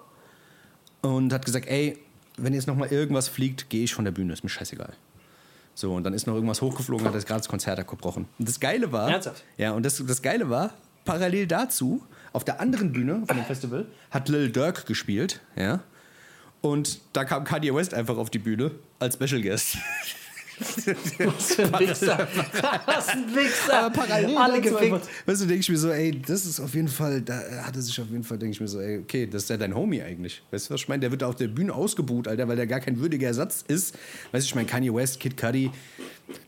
und 1.02 1.32
hat 1.32 1.44
gesagt, 1.44 1.66
ey, 1.66 1.98
wenn 2.36 2.52
jetzt 2.52 2.66
noch 2.66 2.76
mal 2.76 2.88
irgendwas 2.88 3.28
fliegt, 3.28 3.70
gehe 3.70 3.84
ich 3.84 3.94
von 3.94 4.04
der 4.04 4.12
Bühne, 4.12 4.32
ist 4.32 4.42
mir 4.42 4.50
scheißegal. 4.50 4.92
So, 5.74 5.94
und 5.94 6.04
dann 6.04 6.12
ist 6.12 6.26
noch 6.26 6.34
irgendwas 6.34 6.62
hochgeflogen, 6.62 7.06
hat 7.06 7.14
das 7.14 7.26
gerade 7.26 7.40
das 7.40 7.48
Konzert 7.48 7.78
abgebrochen. 7.78 8.26
Und 8.38 8.48
das 8.48 8.60
Geile 8.60 8.92
war, 8.92 9.10
Ernsthaft? 9.10 9.42
ja, 9.56 9.72
und 9.72 9.84
das, 9.84 10.02
das 10.06 10.22
Geile 10.22 10.48
war, 10.50 10.70
parallel 11.04 11.46
dazu, 11.46 12.02
auf 12.32 12.44
der 12.44 12.60
anderen 12.60 12.92
Bühne 12.92 13.22
von 13.26 13.36
dem 13.36 13.44
Festival, 13.44 13.86
hat 14.10 14.28
Lil 14.28 14.50
Durk 14.50 14.86
gespielt, 14.86 15.40
ja. 15.56 15.80
Und 16.60 17.00
da 17.12 17.24
kam 17.24 17.44
Kanye 17.44 17.74
West 17.74 17.92
einfach 17.92 18.16
auf 18.16 18.30
die 18.30 18.38
Bühne 18.38 18.70
als 18.98 19.14
Special 19.16 19.42
Guest. 19.42 19.76
Was 20.58 21.54
für 21.54 21.62
ein 21.64 21.72
Wichser. 21.80 22.28
Was 22.86 23.08
ein 23.08 23.34
Wichser. 23.34 23.78
Aber 23.84 23.90
parallel 23.90 24.36
Alle 24.36 24.60
gefickt. 24.60 25.08
weißt 25.26 25.42
du, 25.42 25.46
denke 25.46 25.60
ich 25.60 25.68
mir 25.68 25.76
so, 25.78 25.90
ey, 25.90 26.20
das 26.20 26.46
ist 26.46 26.60
auf 26.60 26.74
jeden 26.74 26.88
Fall, 26.88 27.20
da 27.22 27.40
hat 27.64 27.74
er 27.76 27.82
sich 27.82 28.00
auf 28.00 28.08
jeden 28.10 28.24
Fall, 28.24 28.38
denke 28.38 28.52
ich 28.54 28.60
mir 28.60 28.68
so, 28.68 28.80
ey, 28.80 28.98
okay, 28.98 29.26
das 29.26 29.44
ist 29.44 29.50
ja 29.50 29.56
dein 29.56 29.74
Homie 29.74 30.02
eigentlich. 30.02 30.42
Weißt 30.50 30.68
du, 30.70 30.74
was 30.74 30.80
ich 30.82 30.88
meine? 30.88 31.00
Der 31.00 31.10
wird 31.10 31.22
auf 31.22 31.36
der 31.36 31.48
Bühne 31.48 31.72
ausgebuht, 31.74 32.28
Alter, 32.28 32.46
weil 32.48 32.56
der 32.56 32.66
gar 32.66 32.80
kein 32.80 32.98
würdiger 33.00 33.26
Ersatz 33.28 33.64
ist. 33.66 33.94
Weißt 34.32 34.46
du, 34.46 34.48
ich 34.48 34.54
meine, 34.54 34.66
Kanye 34.68 34.94
West, 34.94 35.20
Kid 35.20 35.36
Cudi, 35.36 35.70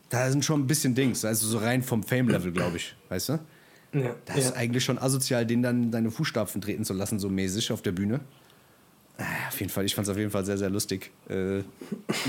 da 0.09 0.29
sind 0.31 0.45
schon 0.45 0.61
ein 0.61 0.67
bisschen 0.67 0.95
Dings, 0.95 1.25
also 1.25 1.47
so 1.47 1.57
rein 1.57 1.83
vom 1.83 2.03
Fame-Level, 2.03 2.51
glaube 2.51 2.77
ich, 2.77 2.95
weißt 3.09 3.29
du? 3.29 3.39
Ja, 3.93 4.15
Das 4.25 4.35
ja. 4.35 4.41
ist 4.43 4.51
eigentlich 4.57 4.83
schon 4.83 4.97
asozial, 4.97 5.45
den 5.45 5.61
dann 5.63 5.91
deine 5.91 6.11
Fußstapfen 6.11 6.61
treten 6.61 6.83
zu 6.85 6.93
lassen, 6.93 7.19
so 7.19 7.29
mäßig 7.29 7.71
auf 7.71 7.81
der 7.81 7.93
Bühne. 7.93 8.19
Auf 9.47 9.59
jeden 9.59 9.71
Fall, 9.71 9.85
ich 9.85 9.95
fand 9.95 10.07
es 10.07 10.11
auf 10.11 10.17
jeden 10.17 10.29
Fall 10.29 10.45
sehr, 10.45 10.57
sehr 10.57 10.69
lustig. 10.69 11.11
Äh, 11.27 11.33
und 11.33 11.65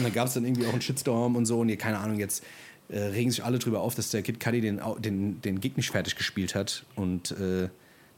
dann 0.03 0.13
gab 0.13 0.29
es 0.29 0.35
dann 0.35 0.45
irgendwie 0.45 0.67
auch 0.67 0.73
einen 0.73 0.81
Shitstorm 0.81 1.37
und 1.37 1.45
so. 1.45 1.61
Und 1.61 1.69
ihr, 1.69 1.77
keine 1.77 1.99
Ahnung, 1.99 2.19
jetzt 2.19 2.43
äh, 2.89 2.99
regen 2.99 3.31
sich 3.31 3.45
alle 3.45 3.59
drüber 3.59 3.81
auf, 3.81 3.95
dass 3.95 4.11
der 4.11 4.23
Kid 4.23 4.41
Cudi 4.41 4.61
den, 4.61 4.81
den, 4.99 5.41
den 5.43 5.61
Gig 5.61 5.77
nicht 5.77 5.91
fertig 5.91 6.17
gespielt 6.17 6.55
hat 6.55 6.85
und 6.95 7.33
äh, 7.33 7.69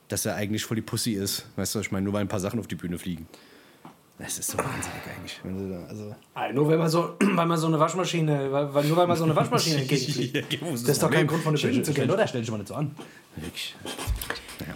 dass 0.06 0.24
er 0.26 0.36
eigentlich 0.36 0.64
voll 0.64 0.76
die 0.76 0.82
Pussy 0.82 1.12
ist. 1.12 1.46
Weißt 1.56 1.74
du, 1.74 1.80
ich 1.80 1.90
meine, 1.90 2.04
nur 2.04 2.12
weil 2.12 2.20
ein 2.20 2.28
paar 2.28 2.40
Sachen 2.40 2.60
auf 2.60 2.68
die 2.68 2.76
Bühne 2.76 2.98
fliegen. 2.98 3.26
Das 4.22 4.38
ist 4.38 4.50
so 4.50 4.58
wahnsinnig 4.58 5.02
eigentlich. 5.16 5.40
Wenn 5.42 5.56
du 5.56 5.74
da, 5.74 5.86
also, 5.86 6.14
Ah, 6.34 6.52
nur 6.52 6.68
weil 6.68 6.76
man 6.76 6.88
so, 6.90 7.16
weil 7.20 7.46
man 7.46 7.56
so 7.58 7.68
eine 7.68 7.80
Waschmaschine, 7.80 8.52
weil, 8.52 8.74
weil, 8.74 8.84
nur 8.84 8.96
weil 8.96 9.06
man 9.06 9.16
so 9.16 9.24
eine 9.24 9.34
Waschmaschine 9.34 9.76
entgegenfliegt. 9.80 10.62
Das 10.62 10.82
ist 10.82 11.02
doch 11.02 11.10
kein 11.10 11.26
Grund 11.26 11.42
von 11.42 11.54
der 11.54 11.66
Bühne 11.68 11.82
zu 11.82 11.92
gehen, 11.94 12.10
oder? 12.10 12.26
Stell 12.26 12.42
dich 12.42 12.50
mal 12.50 12.58
nicht 12.58 12.68
so 12.68 12.74
an. 12.74 12.94
Wirklich. 13.36 13.74
Naja. 14.60 14.74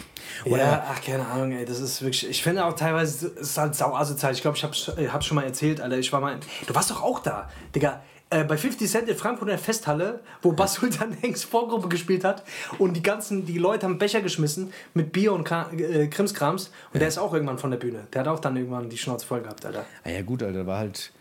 Ja, 0.59 0.87
ach, 0.91 1.01
keine 1.03 1.27
Ahnung, 1.27 1.53
ey, 1.53 1.65
das 1.65 1.81
ist 1.81 2.01
wirklich. 2.03 2.29
Ich 2.29 2.43
finde 2.43 2.65
auch 2.65 2.75
teilweise, 2.75 3.29
es 3.29 3.51
ist 3.51 3.59
halt 3.59 3.75
sau 3.75 3.95
asozial. 3.95 4.33
Ich 4.33 4.43
glaube, 4.43 4.57
ich 4.57 4.65
hab's, 4.65 4.89
äh, 4.97 5.09
hab's 5.09 5.27
schon 5.27 5.37
mal 5.37 5.45
erzählt, 5.45 5.81
Alter. 5.81 5.99
Ich 5.99 6.13
war 6.13 6.21
mal. 6.21 6.39
Du 6.67 6.75
warst 6.75 6.91
doch 6.91 7.03
auch 7.03 7.21
da, 7.21 7.51
Digga. 7.75 8.03
Äh, 8.31 8.43
bei 8.45 8.57
50 8.57 8.91
Cent 8.91 9.09
in 9.09 9.17
Frankfurt 9.17 9.49
in 9.49 9.51
der 9.51 9.59
Festhalle, 9.59 10.21
wo 10.43 10.53
Bas 10.53 10.75
Sultan 10.75 11.13
Hengst 11.21 11.45
Vorgruppe 11.45 11.89
gespielt 11.89 12.25
hat 12.25 12.43
und 12.79 12.95
die 12.97 13.03
ganzen, 13.03 13.45
die 13.47 13.59
Leute 13.59 13.87
haben 13.87 13.99
Becher 13.99 14.23
geschmissen 14.23 14.73
mit 14.95 15.13
Bier 15.13 15.33
und 15.33 15.45
Kra 15.45 15.71
äh, 15.73 16.09
Krimskrams 16.09 16.71
und 16.93 17.01
der 17.01 17.09
ist 17.09 17.19
auch 17.19 17.33
irgendwann 17.33 17.59
von 17.59 17.71
der 17.71 17.79
Bühne. 17.79 18.07
Der 18.13 18.23
hat 18.23 18.29
auch 18.29 18.41
dann 18.41 18.57
irgendwann 18.57 18.89
die 18.89 18.97
Schnauze 18.99 19.27
voll 19.27 19.43
gehabt, 19.43 19.65
Alter. 19.67 19.85
Ah 20.05 20.11
ja 20.11 20.23
gut, 20.23 20.43
Alter, 20.43 20.61
da 20.61 20.67
war 20.67 20.79
halt, 20.79 21.13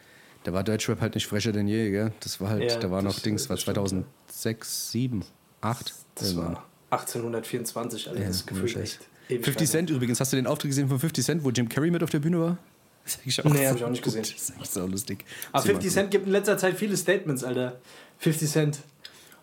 da 0.43 0.53
war 0.53 0.63
Deutschrap 0.63 1.01
halt 1.01 1.13
nicht 1.15 1.27
fresher 1.27 1.51
denn 1.51 1.67
je, 1.67 1.91
gell? 1.91 2.13
Das 2.21 2.39
war 2.41 2.49
halt, 2.49 2.71
Ja, 2.71 2.79
da 2.79 2.89
war 2.89 3.01
noch 3.01 3.13
das- 3.13 3.21
Dings, 3.21 3.43
was 3.49 3.59
das 3.59 3.61
stimmt, 3.61 3.75
2006, 3.75 4.91
7, 4.91 5.25
8. 5.61 5.93
Das 6.15 6.35
war 6.37 6.63
1824, 6.89 8.09
Alter. 8.09 8.21
das 8.21 8.35
ist 8.37 8.47
gefühlt 8.47 8.75
echt. 8.77 8.99
ewig 9.29 9.43
50 9.45 9.55
lang. 9.67 9.71
Cent 9.71 9.89
übrigens, 9.89 10.19
hast 10.19 10.31
du 10.31 10.37
den 10.37 10.47
Auftritt 10.47 10.69
gesehen 10.71 10.87
von 10.87 10.99
50 10.99 11.23
Cent, 11.25 11.43
wo 11.43 11.49
Jim 11.51 11.67
Carrey 11.69 11.91
mit 11.91 12.01
auf 12.01 12.09
der 12.09 12.19
Bühne 12.19 12.39
war? 12.39 12.57
Das 13.03 13.19
ist 13.25 13.39
auch 13.45 13.51
Nee, 13.51 13.65
hab 13.65 13.73
so 13.73 13.77
ich 13.79 13.83
auch 13.85 13.89
nicht 13.89 14.03
gesehen. 14.03 14.21
Das 14.21 14.31
ist 14.31 14.53
echt 14.59 14.71
so 14.73 14.85
lustig. 14.87 15.25
Aber 15.51 15.61
Zieh 15.63 15.69
mal 15.69 15.73
50 15.75 15.91
Cent 15.93 16.11
gibt 16.11 16.25
in 16.25 16.31
letzter 16.31 16.57
Zeit 16.57 16.75
viele 16.77 16.95
Statements, 16.97 17.43
Alter. 17.43 17.77
50 18.19 18.49
Cent. 18.49 18.79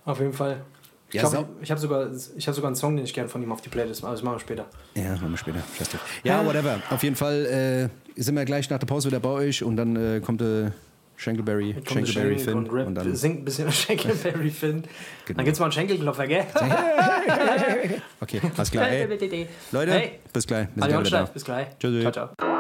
Auf 0.04 0.18
jeden 0.18 0.32
Fall. 0.32 0.62
Ich 1.08 1.14
Ja, 1.16 1.22
glaube, 1.22 1.36
sau- 1.36 1.48
ich 1.60 1.70
habe 1.70 1.80
sogar, 1.80 2.08
ich 2.36 2.46
hab 2.48 2.54
sogar 2.54 2.68
einen 2.68 2.76
Song, 2.76 2.96
den 2.96 3.04
ich 3.04 3.12
gerne 3.12 3.28
von 3.28 3.42
ihm 3.42 3.50
auf 3.52 3.60
die 3.60 3.68
Playlist 3.68 4.02
mache. 4.02 4.12
Das 4.12 4.22
machen 4.22 4.36
wir 4.36 4.40
später. 4.40 4.66
Ja, 4.94 5.10
machen 5.12 5.30
wir 5.32 5.36
später. 5.36 5.58
Scheiß 5.76 5.90
drauf. 5.90 6.00
Ja, 6.22 6.44
whatever. 6.46 6.80
Auf 6.88 7.02
jeden 7.02 7.16
Fall 7.16 7.90
äh, 8.16 8.20
sind 8.22 8.34
wir 8.36 8.44
gleich 8.44 8.70
nach 8.70 8.78
der 8.78 8.86
Pause 8.86 9.08
wieder 9.08 9.20
bei 9.20 9.28
euch 9.28 9.62
und 9.64 9.76
dann 9.76 9.96
äh, 9.96 10.20
kommt 10.20 10.40
äh, 10.40 10.70
Shankleberry, 11.16 11.74
Kommt 11.74 12.08
Shankleberry 12.08 12.38
Finn. 12.38 12.54
und 12.54 12.68
Und 12.70 12.94
dann, 12.94 13.14
singt 13.14 13.40
ein 13.40 13.44
bisschen 13.44 13.70
Shankleberry 13.72 14.50
Finn. 14.50 14.84
Genau. 15.26 15.36
Dann 15.36 15.44
gibt's 15.44 15.58
mal 15.60 15.66
einen 15.66 15.72
Schenkelklopfer, 15.72 16.26
gell? 16.28 16.46
okay, 18.20 18.40
alles 18.56 18.70
klar. 18.70 18.88
Ey, 18.90 19.46
Leute, 19.72 19.92
Hey. 19.92 20.10
bis 20.32 20.46
gleich. 20.46 20.68
Adios, 20.80 21.08
gleich 21.08 21.28
bis 21.30 21.44
gleich. 21.44 21.66
Tschüssi. 21.78 22.00
Ciao, 22.10 22.12
ciao. 22.12 22.59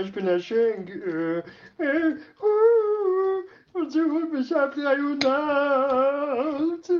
Ich 0.00 0.12
bin 0.12 0.26
der 0.26 0.38
Schenk. 0.38 0.90
Äh, 0.90 1.38
äh, 1.78 2.16
uh, 2.42 3.78
und 3.78 3.92
sie 3.92 4.00
holt 4.00 4.32
mich 4.32 4.54
ab 4.54 4.74
3 4.74 5.00
Uhr 5.00 5.16
nachts. 5.16 6.90
Äh, 6.90 6.94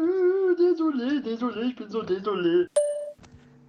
Désolé, 0.56 1.20
désolé, 1.22 1.68
ich 1.68 1.76
bin 1.76 1.88
so 1.88 2.02
désolé. 2.02 2.68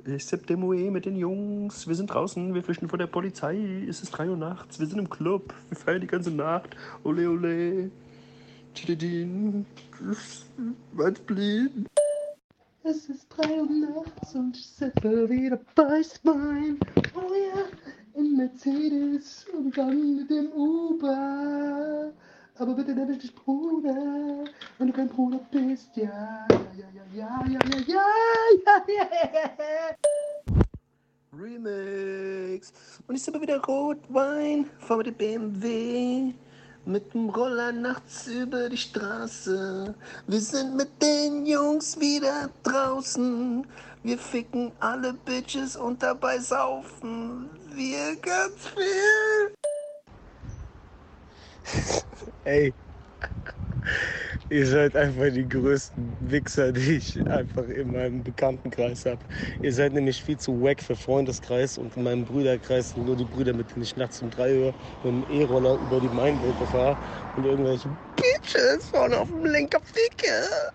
Ich 0.05 0.25
sipp 0.25 0.47
dem 0.47 0.63
UE 0.63 0.89
mit 0.89 1.05
den 1.05 1.15
Jungs. 1.15 1.87
Wir 1.87 1.95
sind 1.95 2.07
draußen, 2.07 2.53
wir 2.53 2.63
flüchten 2.63 2.89
vor 2.89 2.97
der 2.97 3.07
Polizei. 3.07 3.85
Es 3.87 4.01
ist 4.01 4.11
3 4.11 4.29
Uhr 4.29 4.37
nachts, 4.37 4.79
wir 4.79 4.87
sind 4.87 4.99
im 4.99 5.09
Club. 5.09 5.53
Wir 5.69 5.77
feiern 5.77 6.01
die 6.01 6.07
ganze 6.07 6.31
Nacht. 6.31 6.75
Ole, 7.03 7.29
ole. 7.29 7.91
Tididin. 8.73 9.65
Mein 10.93 11.15
Spleen. 11.15 11.87
Es 12.83 13.09
ist 13.09 13.27
3 13.37 13.61
Uhr 13.61 13.69
nachts 13.69 14.33
und 14.33 14.57
ich 14.57 14.67
sippe 14.67 15.29
wieder 15.29 15.59
bei 15.75 16.01
Spine. 16.03 16.77
Oh 17.13 17.33
ja, 17.33 17.63
in 18.15 18.37
Mercedes 18.37 19.45
und 19.53 19.77
dann 19.77 20.17
mit 20.17 20.29
dem 20.29 20.51
Uber. 20.51 22.11
Aber 22.57 22.73
bitte 22.75 22.93
nenn 22.93 23.07
mich 23.07 23.23
nicht 23.23 23.35
Bruder, 23.35 24.43
wenn 24.77 24.87
du 24.87 24.93
kein 24.93 25.09
Bruder 25.09 25.39
bist. 25.51 25.95
Ja, 25.95 26.47
ja, 26.51 26.59
ja, 26.77 26.87
ja, 27.13 27.45
ja, 27.47 27.59
ja, 27.69 27.79
ja, 27.87 28.83
ja, 28.87 29.09
ja, 29.33 29.51
ja. 29.57 29.95
Remix. 31.33 32.73
Und 33.07 33.15
ich 33.15 33.23
sippe 33.23 33.41
wieder 33.41 33.63
Rotwein, 33.63 34.65
fahr 34.79 34.97
mit 34.97 35.07
dem 35.07 35.15
BMW. 35.15 36.33
mit 36.85 37.13
dem 37.13 37.29
Roller 37.29 37.71
nachts 37.71 38.27
über 38.27 38.69
die 38.69 38.77
Straße. 38.77 39.93
Wir 40.27 40.41
sind 40.41 40.75
mit 40.75 40.89
den 41.01 41.45
Jungs 41.45 41.99
wieder 41.99 42.49
draußen. 42.63 43.65
Wir 44.03 44.17
ficken 44.17 44.71
alle 44.79 45.13
Bitches 45.13 45.75
und 45.75 46.01
dabei 46.01 46.39
saufen 46.39 47.47
wir 47.75 48.15
ganz 48.15 48.67
viel. 48.73 49.53
Ey, 52.43 52.73
ihr 54.49 54.65
seid 54.65 54.95
einfach 54.95 55.31
die 55.31 55.47
größten 55.47 56.13
Wichser, 56.21 56.71
die 56.71 56.95
ich 56.97 57.29
einfach 57.29 57.67
in 57.67 57.91
meinem 57.91 58.23
Bekanntenkreis 58.23 59.05
habe. 59.05 59.19
Ihr 59.61 59.71
seid 59.71 59.93
nämlich 59.93 60.23
viel 60.23 60.37
zu 60.37 60.59
wack 60.63 60.81
für 60.81 60.95
Freundeskreis 60.95 61.77
und 61.77 61.95
in 61.95 62.01
meinem 62.03 62.25
Brüderkreis 62.25 62.89
sind 62.89 63.05
nur 63.05 63.15
die 63.15 63.25
Brüder, 63.25 63.53
mit 63.53 63.69
denen 63.69 63.83
ich 63.83 63.95
nachts 63.95 64.19
um 64.23 64.31
drei 64.31 64.57
Uhr 64.57 64.73
mit 65.03 65.13
dem 65.29 65.41
E-Roller 65.41 65.75
über 65.75 65.99
die 65.99 66.09
Mainbrücke 66.09 66.65
fahre 66.65 66.97
und 67.37 67.45
irgendwelche 67.45 67.89
Bitches 68.15 68.89
vorne 68.89 69.19
auf 69.19 69.29
dem 69.29 69.45
Lenker 69.45 69.79
ficke. 69.83 70.71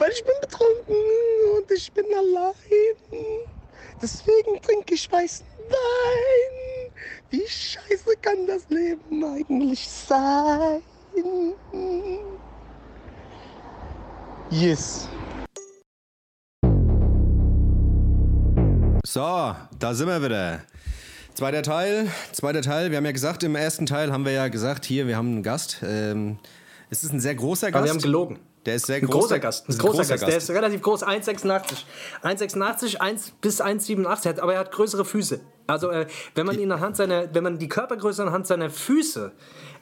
Weil 0.00 0.12
ich 0.12 0.24
bin 0.24 0.32
betrunken 0.40 0.96
und 1.58 1.70
ich 1.70 1.92
bin 1.92 2.06
allein. 2.06 2.54
Deswegen 4.00 4.62
trinke 4.62 4.94
ich 4.94 5.12
weißen 5.12 5.44
Wein. 5.68 6.90
Wie 7.28 7.46
scheiße 7.46 8.16
kann 8.22 8.46
das 8.46 8.66
Leben 8.70 9.22
eigentlich 9.22 9.86
sein? 9.86 10.80
Yes. 14.48 15.06
So, 19.04 19.54
da 19.78 19.94
sind 19.94 20.08
wir 20.08 20.22
wieder. 20.22 20.62
Zweiter 21.34 21.62
Teil, 21.62 22.08
zweiter 22.32 22.62
Teil. 22.62 22.90
Wir 22.90 22.96
haben 22.96 23.04
ja 23.04 23.12
gesagt, 23.12 23.42
im 23.42 23.54
ersten 23.54 23.84
Teil 23.84 24.10
haben 24.12 24.24
wir 24.24 24.32
ja 24.32 24.48
gesagt, 24.48 24.86
hier, 24.86 25.06
wir 25.06 25.18
haben 25.18 25.28
einen 25.28 25.42
Gast. 25.42 25.82
Ähm, 25.82 26.38
es 26.88 27.04
ist 27.04 27.12
ein 27.12 27.20
sehr 27.20 27.34
großer 27.34 27.66
Gast. 27.66 27.76
Aber 27.76 27.84
wir 27.84 27.90
haben 27.90 28.00
gelogen. 28.00 28.38
Der 28.66 28.74
ist 28.74 28.86
sehr 28.86 28.96
Ein 28.96 29.06
groß. 29.06 29.22
großer 29.22 29.38
Gast. 29.38 29.68
Ein 29.68 29.78
großer, 29.78 30.04
Gast. 30.04 30.26
Der 30.28 30.36
ist 30.36 30.50
relativ 30.50 30.82
groß, 30.82 31.02
1,86. 31.04 31.84
1,86 32.22 32.96
1 33.00 33.30
bis 33.40 33.60
1,87, 33.62 34.28
hat- 34.28 34.40
aber 34.40 34.54
er 34.54 34.60
hat 34.60 34.70
größere 34.72 35.04
Füße. 35.04 35.40
Also 35.66 35.90
äh, 35.90 36.06
wenn 36.34 36.46
man 36.46 36.58
ihn 36.58 36.70
anhand 36.70 36.96
seiner, 36.96 37.32
wenn 37.34 37.42
man 37.44 37.58
die 37.58 37.68
Körpergröße 37.68 38.22
anhand 38.22 38.46
seiner 38.46 38.68
Füße 38.70 39.32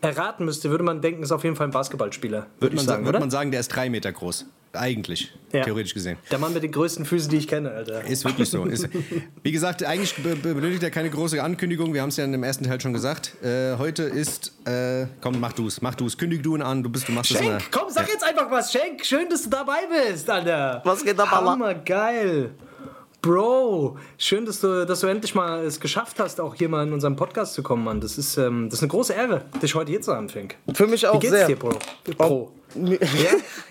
erraten 0.01 0.45
müsste, 0.45 0.71
würde 0.71 0.85
man 0.85 1.01
denken, 1.01 1.23
ist 1.23 1.33
auf 1.33 1.43
jeden 1.45 1.57
Fall 1.57 1.67
ein 1.69 1.73
Basketballspieler. 1.73 2.47
Würde 2.61 2.75
ich 2.77 2.81
man, 2.83 2.87
sagen, 2.87 3.05
würde 3.05 3.19
man 3.19 3.31
sagen, 3.31 3.51
der 3.51 3.61
ist 3.61 3.69
drei 3.69 3.91
Meter 3.91 4.13
groß. 4.13 4.47
Eigentlich, 4.73 5.33
Ja. 5.53 5.65
theoretisch 5.65 5.95
gesehen. 5.95 6.19
Der 6.31 6.39
Mann 6.39 6.53
mit 6.53 6.63
den 6.63 6.73
größten 6.73 7.05
Füßen, 7.07 7.31
die 7.31 7.39
ich 7.39 7.49
kenne, 7.49 7.71
Alter. 7.71 8.05
Ist 8.05 8.25
wirklich 8.25 8.51
so. 8.51 8.65
Ist, 8.67 8.89
wie 9.43 9.51
gesagt, 9.53 9.83
eigentlich 9.85 10.15
be 10.17 10.37
be 10.37 10.55
benötigt 10.55 10.83
er 10.83 10.91
keine 10.91 11.09
große 11.11 11.43
Ankündigung. 11.43 11.95
Wir 11.95 12.03
haben 12.03 12.11
es 12.11 12.17
ja 12.19 12.25
im 12.25 12.43
ersten 12.43 12.65
Teil 12.65 12.81
schon 12.81 12.93
gesagt. 12.93 13.33
Äh, 13.43 13.77
heute 13.79 14.03
ist. 14.03 14.53
Äh, 14.67 15.07
komm, 15.21 15.41
mach 15.41 15.53
du's. 15.55 15.81
Mach 15.81 15.95
du's. 15.95 16.19
Kündig 16.19 16.43
du 16.43 16.55
ihn 16.55 16.63
an. 16.63 16.83
Du 16.83 16.91
bist, 16.91 17.09
du 17.09 17.13
machst 17.13 17.31
es. 17.31 17.39
Schenk, 17.39 17.63
komm, 17.71 17.85
sag 17.89 18.09
jetzt 18.09 18.23
einfach 18.25 18.51
was. 18.51 18.71
Schenk, 18.71 19.05
schön, 19.05 19.29
dass 19.31 19.43
du 19.45 19.51
dabei 19.51 19.81
bist, 20.11 20.29
Alter. 20.29 20.83
Was 20.85 21.03
geht 21.05 21.19
ab, 21.19 21.29
Mama? 21.31 21.53
Hammer, 21.53 21.75
geil. 21.75 22.51
Bro, 23.21 23.97
schön, 24.17 24.47
dass 24.47 24.61
du, 24.61 24.87
dass 24.87 25.01
du 25.01 25.09
endlich 25.09 25.35
mal 25.35 25.65
es 25.65 25.81
geschafft 25.81 26.21
hast, 26.21 26.41
auch 26.41 26.55
hier 26.55 26.69
mal 26.69 26.87
in 26.87 26.93
unserem 26.93 27.17
Podcast 27.17 27.55
zu 27.55 27.65
kommen, 27.65 27.83
Mann. 27.83 28.01
Das 28.01 28.17
ist, 28.17 28.37
ähm, 28.37 28.67
das 28.71 28.79
ist 28.79 28.83
eine 28.85 28.91
große 28.91 29.13
Ehre, 29.13 29.45
dich 29.61 29.75
heute 29.75 29.91
hier 29.91 30.01
zu 30.01 30.15
haben, 30.15 30.29
Fink. 30.29 30.55
Für 30.73 30.87
mich 30.87 31.05
auch 31.07 31.15
Wie 31.17 31.19
geht's 31.21 31.33
sehr. 31.33 31.47
dir, 31.49 31.57
Bro? 31.57 31.79
Bro. 32.17 32.53
Ja, 32.75 32.99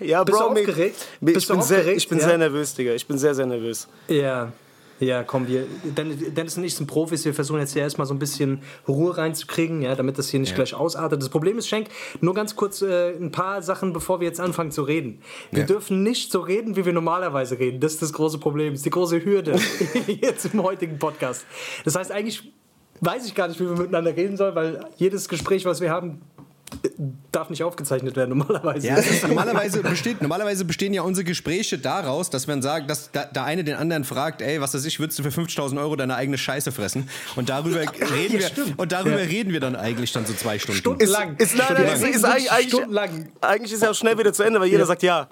ja 0.00 0.24
Bist 0.24 0.38
Bro, 0.38 0.54
du 0.54 0.60
aufgeregt? 0.60 1.06
Bist 1.20 1.36
ich 1.38 1.46
du 1.46 1.54
bin, 1.54 1.62
sehr, 1.62 1.78
aufgeregt? 1.78 1.98
ich 2.02 2.08
bin 2.08 2.18
Ja. 2.18 2.24
sehr 2.28 2.38
nervös, 2.38 2.74
Digga. 2.74 2.92
Ich 2.94 3.06
bin 3.06 3.18
sehr, 3.18 3.34
sehr 3.34 3.46
nervös. 3.46 3.88
Ja. 4.08 4.52
Ja, 5.00 5.22
komm, 5.22 5.46
wir, 5.46 5.64
Den- 5.84 6.34
Dennis 6.34 6.56
und 6.58 6.64
ich 6.64 6.74
sind 6.74 6.88
Profis, 6.88 7.24
wir 7.24 7.32
versuchen 7.32 7.60
jetzt 7.60 7.72
hier 7.72 7.82
erstmal 7.82 8.08
so 8.08 8.14
ein 8.14 8.18
bisschen 8.18 8.62
Ruhe 8.88 9.16
reinzukriegen, 9.16 9.80
ja, 9.80 9.94
damit 9.94 10.18
das 10.18 10.28
hier 10.28 10.40
nicht 10.40 10.56
gleich 10.56 10.74
ausartet. 10.74 11.22
Das 11.22 11.28
Problem 11.28 11.56
ist, 11.56 11.68
Schenk, 11.68 11.86
nur 12.20 12.34
ganz 12.34 12.56
kurz 12.56 12.82
äh, 12.82 13.10
ein 13.16 13.30
paar 13.30 13.62
Sachen, 13.62 13.92
bevor 13.92 14.18
wir 14.18 14.26
jetzt 14.26 14.40
anfangen 14.40 14.72
zu 14.72 14.82
reden. 14.82 15.20
Wir 15.52 15.60
Ja. 15.60 15.66
dürfen 15.66 16.02
nicht 16.02 16.32
so 16.32 16.40
reden, 16.40 16.74
wie 16.74 16.84
wir 16.84 16.92
normalerweise 16.92 17.60
reden. 17.60 17.78
Das 17.78 17.92
ist 17.92 18.02
das 18.02 18.12
große 18.12 18.38
Problem, 18.38 18.72
das 18.72 18.80
ist 18.80 18.86
die 18.86 18.90
große 18.90 19.24
Hürde 19.24 19.54
jetzt 20.08 20.52
im 20.52 20.64
heutigen 20.64 20.98
Podcast. 20.98 21.46
Das 21.84 21.94
heißt, 21.94 22.10
eigentlich 22.10 22.52
weiß 23.00 23.24
ich 23.24 23.36
gar 23.36 23.46
nicht, 23.46 23.60
wie 23.60 23.66
wir 23.68 23.76
miteinander 23.76 24.16
reden 24.16 24.36
sollen, 24.36 24.56
weil 24.56 24.80
jedes 24.96 25.28
Gespräch, 25.28 25.64
was 25.64 25.80
wir 25.80 25.92
haben, 25.92 26.22
darf 27.32 27.50
nicht 27.50 27.62
aufgezeichnet 27.62 28.16
werden 28.16 28.30
normalerweise. 28.38 28.86
Ja, 28.86 28.96
ist, 28.96 29.26
normalerweise, 29.26 29.82
besteht, 29.82 30.20
normalerweise 30.22 30.64
bestehen 30.64 30.92
ja 30.94 31.02
unsere 31.02 31.24
Gespräche 31.24 31.78
daraus, 31.78 32.30
dass 32.30 32.46
man 32.46 32.62
sagt, 32.62 32.90
dass 32.90 33.10
da, 33.12 33.24
der 33.24 33.44
eine 33.44 33.64
den 33.64 33.76
anderen 33.76 34.04
fragt, 34.04 34.42
ey, 34.42 34.60
was 34.60 34.74
weiß 34.74 34.84
ich, 34.84 35.00
würdest 35.00 35.18
du 35.18 35.22
für 35.22 35.40
50.000 35.40 35.78
Euro 35.80 35.96
deine 35.96 36.14
eigene 36.14 36.38
Scheiße 36.38 36.72
fressen? 36.72 37.08
Und 37.36 37.48
darüber 37.48 37.80
reden 38.12 38.38
wir, 38.40 38.46
stimmt. 38.46 38.78
und 38.78 38.92
darüber 38.92 39.20
Ja. 39.20 39.26
reden 39.28 39.52
wir 39.52 39.60
dann 39.60 39.76
eigentlich 39.76 40.12
dann 40.12 40.26
so 40.26 40.34
zwei 40.34 40.58
Stunden. 40.58 40.78
Stundenlang. 40.80 41.36
Ist, 41.36 41.56
nein, 41.56 41.66
nein, 41.74 41.84
ist, 41.86 42.02
ist 42.02 42.24
eigentlich, 42.24 42.52
eigentlich, 42.52 42.68
Stundenlang. 42.68 43.28
eigentlich 43.40 43.72
ist 43.72 43.82
ja 43.82 43.90
auch 43.90 43.94
schnell 43.94 44.18
wieder 44.18 44.32
zu 44.32 44.42
Ende, 44.42 44.60
weil 44.60 44.68
jeder 44.68 44.86
sagt 44.86 45.02
ja. 45.02 45.28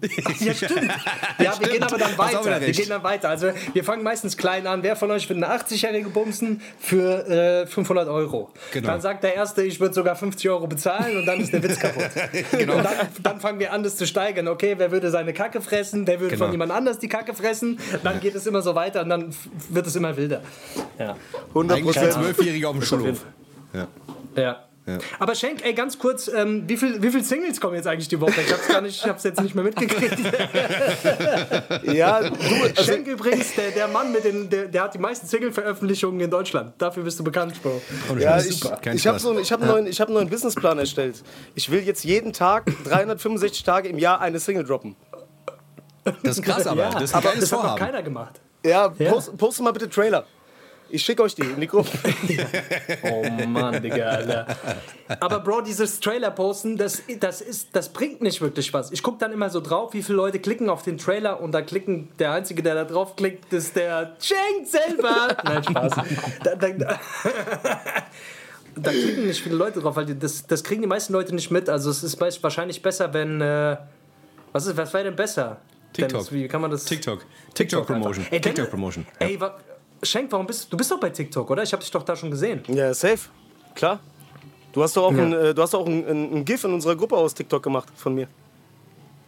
Ja, 0.40 0.54
stimmt. 0.54 0.90
Ja, 1.38 1.58
wir 1.60 1.68
gehen 1.68 1.82
aber 1.82 1.98
dann 1.98 2.16
weiter. 2.18 2.60
Wir 2.60 2.72
gehen 2.72 2.88
dann 2.88 3.02
weiter. 3.02 3.28
Also, 3.28 3.48
wir 3.72 3.84
fangen 3.84 4.02
meistens 4.02 4.36
klein 4.36 4.66
an. 4.66 4.82
Wer 4.82 4.96
von 4.96 5.10
euch 5.10 5.28
wird 5.28 5.42
eine 5.42 5.52
80-jährige 5.52 6.08
bumsen 6.10 6.60
für 6.78 7.26
äh, 7.28 7.66
500 7.66 8.08
Euro? 8.08 8.50
Genau. 8.72 8.88
Dann 8.88 9.00
sagt 9.00 9.22
der 9.24 9.34
Erste, 9.34 9.62
ich 9.62 9.80
würde 9.80 9.94
sogar 9.94 10.16
50 10.16 10.48
Euro 10.50 10.66
bezahlen 10.66 11.16
und 11.18 11.26
dann 11.26 11.40
ist 11.40 11.52
der 11.52 11.62
Witz 11.62 11.78
kaputt. 11.78 12.04
Genau. 12.52 12.76
Und 12.76 12.84
dann, 12.84 12.94
dann 13.22 13.40
fangen 13.40 13.58
wir 13.58 13.72
an, 13.72 13.82
das 13.82 13.96
zu 13.96 14.06
steigern. 14.06 14.48
Okay, 14.48 14.74
wer 14.78 14.90
würde 14.90 15.10
seine 15.10 15.32
Kacke 15.32 15.60
fressen? 15.60 16.06
Wer 16.06 16.20
würde 16.20 16.34
Genau. 16.34 16.46
von 16.46 16.52
jemand 16.52 16.72
anders 16.72 16.98
die 16.98 17.08
Kacke 17.08 17.34
fressen? 17.34 17.78
Dann 18.02 18.20
geht 18.20 18.34
es 18.34 18.46
immer 18.46 18.62
so 18.62 18.74
weiter 18.74 19.02
und 19.02 19.08
dann 19.08 19.34
wird 19.70 19.86
es 19.86 19.96
immer 19.96 20.16
wilder. 20.16 20.42
Ja. 20.98 21.16
100 21.48 21.78
Eigentlich 21.78 21.96
ein 21.98 22.04
Prozent. 22.04 22.24
Zwölfjähriger 22.24 22.68
auf 22.68 22.76
dem 22.76 22.82
Schulhof. 22.82 23.24
Ja. 23.72 23.88
Ja. 24.36 24.67
Aber 25.18 25.34
Schenk, 25.34 25.64
ey, 25.64 25.74
ganz 25.74 25.98
kurz, 25.98 26.28
ähm, 26.28 26.64
wie 26.66 26.76
viele 26.76 27.02
wie 27.02 27.10
viel 27.10 27.22
Singles 27.24 27.60
kommen 27.60 27.74
jetzt 27.74 27.86
eigentlich 27.86 28.08
die 28.08 28.20
Woche? 28.20 28.40
Ich 28.40 28.52
hab's 28.52 28.68
gar 28.68 28.80
nicht, 28.80 29.02
ich 29.02 29.08
hab's 29.08 29.24
jetzt 29.24 29.40
nicht 29.40 29.54
mehr 29.54 29.64
mitgekriegt. 29.64 30.18
Ja, 31.82 32.20
du, 32.20 32.34
also, 32.34 32.82
Schenk 32.82 33.06
übrigens, 33.06 33.54
der, 33.54 33.70
der 33.70 33.88
Mann 33.88 34.12
mit 34.12 34.24
den, 34.24 34.48
der, 34.50 34.66
der 34.66 34.82
hat 34.84 34.94
die 34.94 34.98
meisten 34.98 35.26
Single-Veröffentlichungen 35.26 36.20
in 36.20 36.30
Deutschland. 36.30 36.72
Dafür 36.78 37.02
bist 37.02 37.18
du 37.18 37.24
bekannt, 37.24 37.60
Bro. 37.62 37.80
ja, 38.18 38.36
Das 38.36 38.46
ist 38.46 38.64
ich, 38.64 38.94
ich 38.94 39.06
habe 39.06 39.18
so, 39.18 39.38
ich 39.38 39.50
hab 39.52 39.60
einen 39.60 39.70
neuen, 39.70 39.86
ich 39.86 40.00
hab 40.00 40.08
einen 40.08 40.14
neuen 40.14 40.28
Businessplan 40.28 40.78
erstellt. 40.78 41.22
Ich 41.54 41.70
will 41.70 41.80
jetzt 41.82 42.04
jeden 42.04 42.32
Tag 42.32 42.66
365 42.84 43.62
Tage 43.64 43.88
im 43.88 43.98
Jahr 43.98 44.20
eine 44.20 44.38
Single 44.38 44.64
droppen. 44.64 44.96
Das 46.22 46.38
ist 46.38 46.42
krass, 46.44 46.66
aber. 46.66 46.90
das 46.90 47.02
ist 47.04 47.14
aber 47.14 47.32
das 47.38 47.52
hat 47.52 47.62
noch 47.62 47.76
keiner 47.76 48.02
gemacht. 48.02 48.40
Ja, 48.64 48.92
Ja. 48.98 49.10
Post, 49.12 49.36
poste 49.36 49.62
mal 49.62 49.72
bitte 49.72 49.88
Trailer. 49.88 50.24
Ich 50.90 51.04
schicke 51.04 51.22
euch 51.22 51.34
die 51.34 51.42
in 51.42 51.60
die 51.60 51.66
Gruppe. 51.66 51.90
Oh 53.02 53.46
Mann, 53.46 53.82
Digga, 53.82 54.06
Alter. 54.06 54.46
Aber 55.20 55.40
Bro, 55.40 55.62
dieses 55.62 56.00
Trailer-Posten, 56.00 56.76
das, 56.76 57.02
das, 57.20 57.40
ist, 57.40 57.68
das 57.72 57.88
bringt 57.90 58.20
nicht 58.22 58.40
wirklich 58.40 58.72
was. 58.72 58.90
Ich 58.92 59.02
gucke 59.02 59.18
dann 59.18 59.32
immer 59.32 59.50
so 59.50 59.60
drauf, 59.60 59.92
wie 59.92 60.02
viele 60.02 60.16
Leute 60.16 60.38
klicken 60.38 60.68
auf 60.70 60.82
den 60.82 60.98
Trailer 60.98 61.40
und 61.40 61.52
da 61.52 61.62
klicken, 61.62 62.08
der 62.18 62.32
Einzige, 62.32 62.62
der 62.62 62.74
da 62.74 62.84
drauf 62.84 63.16
klickt, 63.16 63.52
ist 63.52 63.76
der 63.76 64.16
Schenk 64.20 64.66
selber. 64.66 65.36
Nein, 65.44 65.64
Spaß. 65.64 65.92
Da, 66.44 66.54
da, 66.54 66.68
da, 66.68 67.00
da 68.76 68.90
klicken 68.90 69.26
nicht 69.26 69.42
viele 69.42 69.56
Leute 69.56 69.80
drauf, 69.80 69.96
weil 69.96 70.06
die, 70.06 70.18
das, 70.18 70.46
das 70.46 70.64
kriegen 70.64 70.82
die 70.82 70.88
meisten 70.88 71.12
Leute 71.12 71.34
nicht 71.34 71.50
mit. 71.50 71.68
Also 71.68 71.90
es 71.90 72.02
ist 72.02 72.18
meist- 72.20 72.42
wahrscheinlich 72.42 72.80
besser, 72.82 73.12
wenn... 73.12 73.40
Äh, 73.40 73.76
was, 74.52 74.66
ist, 74.66 74.76
was 74.76 74.92
wäre 74.94 75.04
denn 75.04 75.16
besser? 75.16 75.58
TikTok. 75.92 76.08
Dennis, 76.10 76.32
wie 76.32 76.48
kann 76.48 76.60
man 76.60 76.70
das... 76.70 76.84
TikTok. 76.84 77.24
TikTok 77.54 77.86
Promotion. 77.86 78.26
Ey, 78.30 78.40
TikTok 78.40 78.70
Promotion. 78.70 79.06
Ey, 79.18 79.40
wa, 79.40 79.56
Schenk, 80.02 80.30
warum 80.32 80.46
bist 80.46 80.72
du 80.72 80.76
bist 80.76 80.90
doch 80.90 81.00
bei 81.00 81.10
TikTok, 81.10 81.50
oder? 81.50 81.62
Ich 81.62 81.72
habe 81.72 81.82
dich 81.82 81.90
doch 81.90 82.02
da 82.02 82.14
schon 82.16 82.30
gesehen. 82.30 82.62
Ja, 82.68 82.92
safe. 82.94 83.28
Klar. 83.74 84.00
Du 84.72 84.82
hast 84.82 84.96
doch 84.96 85.04
auch, 85.06 85.12
ein, 85.12 85.32
äh, 85.32 85.54
du 85.54 85.62
hast 85.62 85.74
auch 85.74 85.86
ein, 85.86 86.06
ein, 86.06 86.32
ein 86.38 86.44
GIF 86.44 86.62
in 86.64 86.72
unserer 86.74 86.94
Gruppe 86.94 87.16
aus 87.16 87.34
TikTok 87.34 87.62
gemacht 87.62 87.88
von 87.96 88.14
mir. 88.14 88.28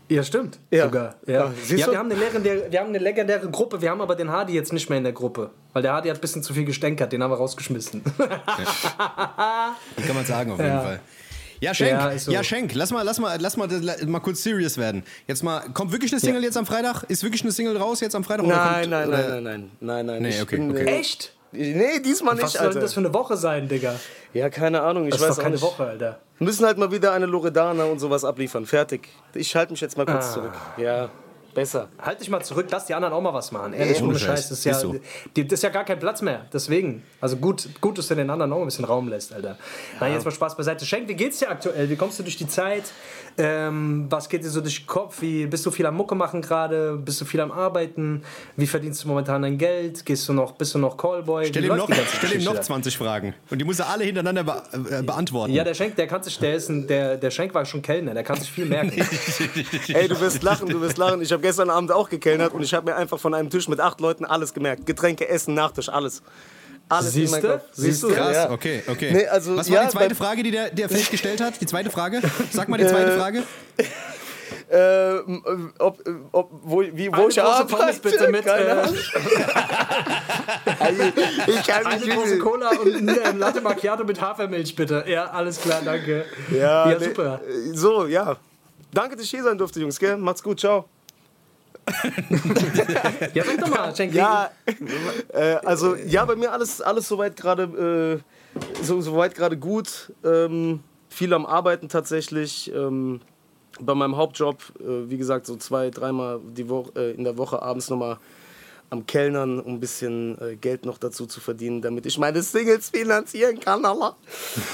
Ja, 0.08 0.22
stimmt. 0.24 0.58
Ja. 0.70 0.84
Sogar. 0.86 1.14
Ja. 1.26 1.32
Ja, 1.32 1.38
Ja, 1.44 1.86
du? 1.86 1.92
wir, 1.92 1.98
haben 1.98 2.10
eine 2.10 2.20
legendäre, 2.20 2.66
wir 2.70 2.80
haben 2.80 2.88
eine 2.88 2.98
legendäre 2.98 3.48
Gruppe, 3.48 3.80
wir 3.80 3.90
haben 3.90 4.00
aber 4.00 4.16
den 4.16 4.28
Hardy 4.30 4.52
jetzt 4.54 4.72
nicht 4.72 4.88
mehr 4.90 4.98
in 4.98 5.04
der 5.04 5.12
Gruppe. 5.12 5.50
Weil 5.72 5.82
der 5.82 5.92
Hardy 5.92 6.08
hat 6.08 6.18
ein 6.18 6.20
bisschen 6.20 6.42
zu 6.42 6.52
viel 6.52 6.64
gestänkert, 6.64 7.12
den 7.12 7.22
haben 7.22 7.30
wir 7.30 7.36
rausgeschmissen. 7.36 8.02
Kann 8.16 10.14
man 10.14 10.24
sagen, 10.24 10.50
auf 10.52 10.58
jeden 10.58 10.70
Ja. 10.70 10.80
Fall. 10.82 11.00
Ja, 11.60 11.74
Schenk, 11.74 11.90
Ja, 11.90 12.10
ja, 12.12 12.18
so. 12.18 12.42
Schenk, 12.42 12.74
lass 12.74 12.90
mal, 12.90 13.02
lass 13.02 13.18
mal, 13.18 13.36
lass 13.40 13.56
mal, 13.56 13.68
la- 13.70 13.96
mal 14.06 14.20
kurz 14.20 14.42
serious 14.42 14.78
werden. 14.78 15.02
Jetzt 15.26 15.42
mal, 15.42 15.60
kommt 15.74 15.92
wirklich 15.92 16.10
eine 16.12 16.20
Single 16.20 16.42
jetzt 16.42 16.56
am 16.56 16.64
Freitag? 16.66 17.02
Ist 17.08 17.22
wirklich 17.22 17.42
eine 17.42 17.52
Single 17.52 17.76
raus 17.76 18.00
jetzt 18.00 18.14
am 18.16 18.24
Freitag? 18.24 18.46
oder 18.46 18.56
Nein, 18.56 18.80
kommt, 18.80 18.90
nein, 18.90 19.08
oder- 19.08 19.18
nein, 19.18 19.42
nein, 19.42 19.42
nein, 19.80 20.06
nein, 20.06 20.06
nein. 20.06 20.22
Nee, 20.22 20.40
okay, 20.42 20.56
bin, 20.56 20.70
okay. 20.70 20.84
Echt? 20.86 21.34
Nee, 21.52 21.98
diesmal 22.04 22.34
Was 22.36 22.42
nicht, 22.44 22.52
soll 22.52 22.60
denn 22.60 22.68
Alter. 22.68 22.80
das 22.80 22.94
für 22.94 23.00
eine 23.00 23.12
Woche 23.12 23.36
sein, 23.36 23.68
Digga? 23.68 23.94
Ja, 24.32 24.48
keine 24.50 24.82
Ahnung, 24.82 25.04
ich 25.06 25.10
Das 25.10 25.20
weiß 25.20 25.30
ist 25.30 25.34
doch 25.36 25.38
auch 25.40 25.42
keine 25.42 25.54
nicht. 25.56 25.62
Woche, 25.64 25.84
Alter. 25.84 26.20
Wir 26.38 26.44
müssen 26.46 26.64
halt 26.64 26.78
mal 26.78 26.92
wieder 26.92 27.12
eine 27.12 27.26
Loredana 27.26 27.84
und 27.84 27.98
sowas 27.98 28.24
abliefern. 28.24 28.64
Fertig. 28.66 29.08
Ich 29.34 29.54
halte 29.56 29.72
mich 29.72 29.80
jetzt 29.80 29.96
mal 29.98 30.06
kurz 30.06 30.26
Ah. 30.28 30.32
zurück. 30.34 30.52
Ja. 30.78 31.10
Besser. 31.54 31.88
Halt 32.00 32.20
dich 32.20 32.30
mal 32.30 32.42
zurück, 32.42 32.66
lass 32.70 32.86
die 32.86 32.94
anderen 32.94 33.14
auch 33.14 33.20
mal 33.20 33.34
was 33.34 33.52
machen. 33.52 33.72
Ehrlich, 33.72 34.02
Ohne 34.02 34.18
Scheiß, 34.18 34.26
Scheiß. 34.26 34.48
Das 34.48 34.58
ist, 34.58 34.64
ja, 34.64 34.72
ist 34.72 34.80
so. 34.80 34.94
die, 35.36 35.46
das 35.46 35.58
ist 35.58 35.62
ja 35.62 35.70
gar 35.70 35.84
kein 35.84 35.98
Platz 35.98 36.22
mehr. 36.22 36.46
Deswegen. 36.52 37.02
Also 37.20 37.36
gut, 37.36 37.68
gut, 37.80 37.98
dass 37.98 38.08
du 38.08 38.14
den 38.14 38.30
anderen 38.30 38.52
auch 38.52 38.60
ein 38.60 38.66
bisschen 38.66 38.84
Raum 38.84 39.08
lässt, 39.08 39.32
Alter. 39.32 39.56
Nein, 39.98 40.12
jetzt 40.12 40.24
mal 40.24 40.30
Spaß 40.30 40.56
beiseite. 40.56 40.84
Schenk, 40.86 41.08
wie 41.08 41.14
geht's 41.14 41.38
dir 41.38 41.50
aktuell? 41.50 41.88
Wie 41.90 41.96
kommst 41.96 42.18
du 42.18 42.22
durch 42.22 42.36
die 42.36 42.48
Zeit? 42.48 42.84
Ähm, 43.38 44.06
was 44.10 44.28
geht 44.28 44.44
dir 44.44 44.50
so 44.50 44.60
durch 44.60 44.80
den 44.80 44.86
Kopf? 44.86 45.22
Wie, 45.22 45.46
bist 45.46 45.64
du 45.64 45.70
viel 45.70 45.86
am 45.86 45.96
Mucke 45.96 46.14
machen 46.14 46.42
gerade? 46.42 46.96
Bist 46.96 47.20
du 47.20 47.24
viel 47.24 47.40
am 47.40 47.52
Arbeiten? 47.52 48.22
Wie 48.56 48.66
verdienst 48.66 49.04
du 49.04 49.08
momentan 49.08 49.42
dein 49.42 49.56
Geld? 49.56 50.04
Gehst 50.04 50.28
du 50.28 50.32
noch, 50.32 50.52
bist 50.52 50.74
du 50.74 50.78
noch 50.78 50.96
Callboy? 50.96 51.46
Stell 51.46 51.64
ihm 51.64 51.76
noch, 51.76 51.88
stell 52.18 52.34
ihm 52.34 52.44
noch 52.44 52.54
da? 52.54 52.62
20 52.62 52.96
Fragen. 52.96 53.34
Und 53.50 53.58
die 53.58 53.64
muss 53.64 53.78
er 53.78 53.88
alle 53.88 54.04
hintereinander 54.04 54.44
be 54.44 54.62
äh, 54.90 55.02
beantworten. 55.02 55.52
Ja, 55.52 55.64
der 55.64 55.74
Schenk, 55.74 55.96
der 55.96 56.06
kann 56.06 56.22
sich, 56.22 56.38
der 56.38 56.54
ist 56.54 56.68
ein, 56.68 56.86
der, 56.86 57.16
der 57.16 57.30
Schenk 57.30 57.54
war 57.54 57.64
schon 57.64 57.82
Kellner, 57.82 58.14
der 58.14 58.24
kann 58.24 58.38
sich 58.38 58.50
viel 58.50 58.66
merken. 58.66 58.92
Ey, 59.88 60.08
du 60.08 60.20
wirst 60.20 60.42
lachen, 60.42 60.68
du 60.68 60.80
wirst 60.80 60.98
lachen. 60.98 61.22
Ich 61.22 61.32
habe 61.32 61.42
gestern 61.50 61.68
Abend 61.70 61.90
auch 61.90 62.08
gekellnert 62.08 62.52
und 62.54 62.62
ich 62.62 62.72
habe 62.74 62.90
mir 62.90 62.96
einfach 62.96 63.18
von 63.18 63.34
einem 63.34 63.50
Tisch 63.50 63.66
mit 63.68 63.80
acht 63.80 64.00
Leuten 64.00 64.24
alles 64.24 64.54
gemerkt. 64.54 64.86
Getränke, 64.86 65.28
Essen, 65.28 65.54
Nachtisch, 65.54 65.88
alles. 65.88 66.22
Alles 66.88 67.14
meinem 67.30 67.42
Kopf. 67.42 67.62
Siehst 67.72 68.02
du? 68.04 68.08
Krass, 68.08 68.34
Ja. 68.36 68.50
okay, 68.50 68.82
okay. 68.86 69.10
Nee, 69.12 69.26
also, 69.26 69.56
Was 69.56 69.68
war 69.68 69.76
ja, 69.78 69.84
die 69.84 69.90
zweite 69.90 70.14
Frage, 70.14 70.42
die 70.44 70.50
der, 70.52 70.70
der 70.70 70.88
Feld 70.94 71.10
gestellt 71.10 71.40
hat? 71.40 71.60
Die 71.60 71.66
zweite 71.66 71.90
Frage? 71.90 72.20
Sag 72.52 72.68
mal 72.68 72.78
die 72.78 72.86
zweite 72.86 73.16
Frage. 73.18 73.42
Äh, 74.68 75.18
ob, 75.80 75.98
ob, 76.30 76.50
wo, 76.62 76.80
wie, 76.82 77.08
wo 77.10 77.12
Eine 77.16 77.28
ich 77.28 77.36
große 77.36 77.42
arbeite? 77.42 77.74
Pommes 77.74 77.98
bitte 77.98 78.28
mit, 78.30 78.46
äh, 78.46 78.84
ich 81.48 81.66
kann 81.66 81.86
Eine 81.86 82.04
mich 82.06 82.14
große 82.14 82.34
nicht. 82.34 82.40
Cola 82.42 82.70
und 82.70 83.18
ein 83.18 83.38
Latte 83.40 83.60
Macchiato 83.62 84.04
mit 84.04 84.20
Hafermilch, 84.20 84.76
bitte. 84.76 85.04
Ja, 85.08 85.24
alles 85.26 85.60
klar, 85.60 85.80
danke. 85.84 86.24
Ja, 86.52 86.88
Ja, 86.88 86.98
nee, 86.98 87.04
super. 87.04 87.40
So, 87.72 88.06
ja. 88.06 88.36
Danke, 88.92 89.16
dass 89.16 89.24
ich 89.24 89.30
hier 89.30 89.42
sein 89.42 89.58
durfte, 89.58 89.80
Jungs, 89.80 89.98
gell? 89.98 90.16
Macht's 90.16 90.42
gut, 90.42 90.60
ciao. 90.60 90.84
Ja, 93.34 93.44
sag 93.44 93.58
doch 93.60 93.68
mal, 93.68 93.94
Schenk. 93.94 94.14
Ja, 94.14 94.50
äh, 95.32 95.56
also 95.64 95.94
ja, 95.94 96.24
bei 96.24 96.36
mir 96.36 96.52
alles, 96.52 96.80
alles 96.80 97.08
soweit 97.08 97.36
gerade 97.36 98.22
äh, 98.22 98.82
so, 98.82 99.00
soweit 99.00 99.34
gerade 99.34 99.56
gut. 99.56 100.12
Ähm, 100.24 100.80
viel 101.08 101.32
am 101.32 101.46
Arbeiten 101.46 101.88
tatsächlich. 101.88 102.72
Ähm, 102.74 103.20
bei 103.80 103.94
meinem 103.94 104.16
Hauptjob, 104.16 104.58
äh, 104.80 105.10
wie 105.10 105.16
gesagt, 105.16 105.46
so 105.46 105.56
zwei, 105.56 105.90
dreimal 105.90 106.40
die 106.44 106.68
Woche, 106.68 106.92
äh, 106.96 107.10
in 107.12 107.24
der 107.24 107.38
Woche 107.38 107.62
abends 107.62 107.88
nochmal 107.88 108.18
am 108.90 109.06
Kellnern, 109.06 109.60
um 109.60 109.74
ein 109.74 109.80
bisschen 109.80 110.36
äh, 110.40 110.56
Geld 110.56 110.84
noch 110.84 110.98
dazu 110.98 111.26
zu 111.26 111.40
verdienen, 111.40 111.80
damit 111.80 112.06
ich 112.06 112.18
meine 112.18 112.42
Singles 112.42 112.90
finanzieren 112.90 113.60
kann, 113.60 113.84
Allah. 113.84 114.16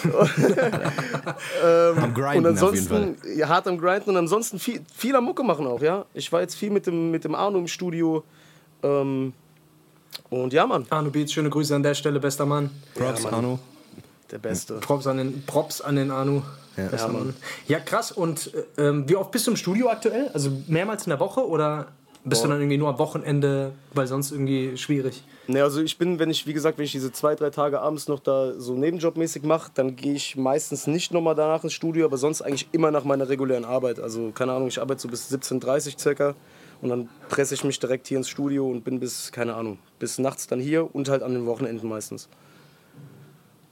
Am 1.62 2.14
Grinden 2.14 2.46
Und 2.46 2.62
auf 2.62 2.74
jeden 2.74 2.86
Fall. 2.86 3.02
ansonsten, 3.02 3.38
ja, 3.38 3.48
hart 3.48 3.68
am 3.68 3.78
Grinden 3.78 4.10
und 4.10 4.16
ansonsten 4.16 4.58
viel, 4.58 4.80
viel 4.94 5.14
am 5.14 5.24
Mucke 5.24 5.42
machen 5.42 5.66
auch, 5.66 5.82
ja. 5.82 6.06
Ich 6.14 6.32
war 6.32 6.40
jetzt 6.40 6.54
viel 6.54 6.70
mit 6.70 6.86
dem, 6.86 7.10
mit 7.10 7.24
dem 7.24 7.34
Arno 7.34 7.58
im 7.58 7.68
Studio. 7.68 8.24
Ähm, 8.82 9.32
und 10.30 10.52
ja, 10.52 10.66
Mann, 10.66 10.86
Arno 10.88 11.10
Beats, 11.10 11.32
schöne 11.32 11.50
Grüße 11.50 11.74
an 11.74 11.82
der 11.82 11.94
Stelle, 11.94 12.18
bester 12.18 12.46
Mann. 12.46 12.70
Props, 12.94 13.24
Mann. 13.24 13.34
Arno. 13.34 13.58
der 14.30 14.38
Beste. 14.38 14.74
Props 14.74 15.06
an 15.06 15.18
den, 15.18 15.42
Props 15.46 15.80
an 15.80 15.96
den 15.96 16.10
Arno. 16.10 16.42
Bester 16.74 16.96
Ja, 16.96 17.12
Mann. 17.12 17.26
Mann. 17.26 17.36
Ja, 17.68 17.80
krass. 17.80 18.12
Und 18.12 18.52
äh, 18.78 18.82
ähm, 18.88 19.08
wie 19.08 19.16
oft 19.16 19.30
bist 19.30 19.46
du 19.46 19.50
im 19.50 19.56
Studio 19.56 19.88
aktuell? 19.90 20.30
Also 20.32 20.50
mehrmals 20.68 21.04
in 21.06 21.10
der 21.10 21.20
Woche 21.20 21.46
oder 21.46 21.88
bist 22.28 22.44
du 22.44 22.48
dann 22.48 22.60
irgendwie 22.60 22.76
nur 22.76 22.88
am 22.88 22.98
Wochenende, 22.98 23.72
weil 23.94 24.06
sonst 24.06 24.32
irgendwie 24.32 24.76
schwierig? 24.76 25.22
Ne, 25.46 25.62
also 25.62 25.80
ich 25.80 25.96
bin, 25.96 26.18
wenn 26.18 26.28
ich, 26.28 26.46
wie 26.46 26.52
gesagt, 26.52 26.76
wenn 26.76 26.84
ich 26.84 26.92
diese 26.92 27.12
zwei, 27.12 27.36
drei 27.36 27.50
Tage 27.50 27.80
abends 27.80 28.08
noch 28.08 28.18
da 28.18 28.52
so 28.58 28.74
nebenjobmäßig 28.74 29.44
mache, 29.44 29.70
dann 29.74 29.94
gehe 29.94 30.14
ich 30.14 30.36
meistens 30.36 30.88
nicht 30.88 31.12
nochmal 31.12 31.36
danach 31.36 31.62
ins 31.62 31.72
Studio, 31.72 32.04
aber 32.04 32.16
sonst 32.16 32.42
eigentlich 32.42 32.68
immer 32.72 32.90
nach 32.90 33.04
meiner 33.04 33.28
regulären 33.28 33.64
Arbeit. 33.64 34.00
Also 34.00 34.32
keine 34.32 34.52
Ahnung, 34.52 34.66
ich 34.68 34.80
arbeite 34.80 35.00
so 35.00 35.08
bis 35.08 35.32
17.30 35.32 35.92
Uhr 35.92 35.98
circa 35.98 36.34
und 36.82 36.88
dann 36.88 37.08
presse 37.28 37.54
ich 37.54 37.62
mich 37.62 37.78
direkt 37.78 38.08
hier 38.08 38.18
ins 38.18 38.28
Studio 38.28 38.68
und 38.68 38.82
bin 38.82 38.98
bis, 38.98 39.30
keine 39.30 39.54
Ahnung, 39.54 39.78
bis 40.00 40.18
nachts 40.18 40.48
dann 40.48 40.58
hier 40.58 40.92
und 40.94 41.08
halt 41.08 41.22
an 41.22 41.32
den 41.32 41.46
Wochenenden 41.46 41.88
meistens. 41.88 42.28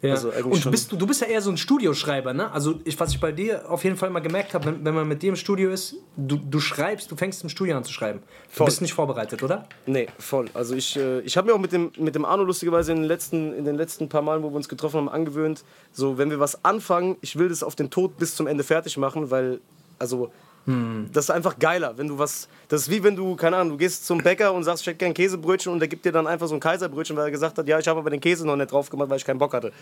Ja. 0.05 0.15
Also 0.15 0.31
und 0.31 0.71
bist, 0.71 0.93
du, 0.93 0.97
du 0.97 1.07
bist 1.07 1.23
ja 1.23 1.27
eher 1.27 1.41
so 1.41 1.51
ein 1.51 1.57
Studioschreiber, 1.57 2.35
ne? 2.35 2.53
Also 2.53 2.79
ich, 2.85 2.99
was 3.01 3.11
ich 3.13 3.21
bei 3.21 3.33
dir 3.33 3.71
auf 3.71 3.85
jeden 3.85 3.97
Fall 3.97 4.11
mal 4.11 4.21
gemerkt 4.21 4.53
habe, 4.53 4.67
wenn, 4.67 4.85
wenn 4.85 4.95
man 4.95 5.09
mit 5.09 5.23
dir 5.23 5.31
im 5.31 5.37
Studio 5.37 5.71
ist, 5.71 5.97
du, 6.17 6.37
du 6.37 6.61
schreibst, 6.61 7.11
du 7.11 7.17
fängst 7.17 7.43
im 7.43 7.49
Studio 7.49 7.77
an 7.77 7.85
zu 7.85 7.93
schreiben. 7.93 8.21
Du 8.21 8.59
Voll. 8.59 8.67
bist 8.67 8.83
nicht 8.83 8.93
vorbereitet, 8.93 9.43
oder? 9.43 9.67
Nee, 9.87 10.09
voll. 10.19 10.51
Also 10.53 10.75
ich, 10.75 10.97
äh, 10.97 11.21
ich 11.21 11.39
habe 11.39 11.49
mir 11.49 11.55
auch 11.55 11.61
mit 11.61 11.73
dem, 11.73 11.91
mit 11.97 12.15
dem 12.15 12.27
Arno 12.27 12.45
lustigerweise 12.45 12.93
in 12.93 12.99
den, 12.99 13.07
letzten, 13.07 13.55
in 13.55 13.65
den 13.65 13.77
letzten 13.77 14.11
paar 14.11 14.23
Malen, 14.23 14.43
wo 14.43 14.51
wir 14.51 14.57
uns 14.57 14.69
getroffen 14.69 14.99
haben, 14.99 15.09
angewöhnt, 15.09 15.65
so 15.93 16.19
wenn 16.19 16.29
wir 16.29 16.39
was 16.39 16.65
anfangen, 16.65 17.17
ich 17.23 17.37
will 17.37 17.49
das 17.49 17.63
auf 17.63 17.75
den 17.75 17.89
Tod 17.89 18.19
bis 18.19 18.35
zum 18.35 18.47
Ende 18.47 18.63
fertig 18.63 18.99
machen, 18.99 19.31
weil, 19.31 19.61
also, 19.99 20.31
das 20.67 21.27
ist 21.27 21.31
einfach 21.31 21.59
geiler, 21.59 21.99
wenn 21.99 22.09
du 22.09 22.19
was, 22.19 22.49
das 22.69 22.83
ist 22.83 22.91
wie 22.91 23.03
wenn 23.05 23.15
du, 23.17 23.37
keine 23.37 23.57
Ahnung, 23.57 23.73
du 23.73 23.77
gehst 23.77 24.07
zum 24.07 24.19
Bäcker 24.19 24.53
und 24.55 24.65
sagst, 24.65 24.83
ich 24.83 24.87
hätte 24.87 24.97
gern 24.99 25.13
Käsebrötchen 25.13 25.71
und 25.73 25.79
der 25.81 25.89
gibt 25.89 26.05
dir 26.07 26.13
dann 26.13 26.27
einfach 26.27 26.47
so 26.49 26.55
ein 26.55 26.61
Kaiserbrötchen, 26.61 27.15
weil 27.17 27.27
er 27.27 27.31
gesagt 27.31 27.59
hat, 27.59 27.69
ja, 27.69 27.79
ich 27.79 27.87
habe 27.87 28.01
aber 28.01 28.09
den 28.11 28.21
Käse 28.21 28.47
noch 28.47 28.57
nicht 28.57 28.73
drauf 28.73 28.89
gemacht, 28.89 29.11
weil 29.11 29.19
ich 29.19 29.25
keinen 29.27 29.39
Bock 29.39 29.53
hatte. 29.53 29.73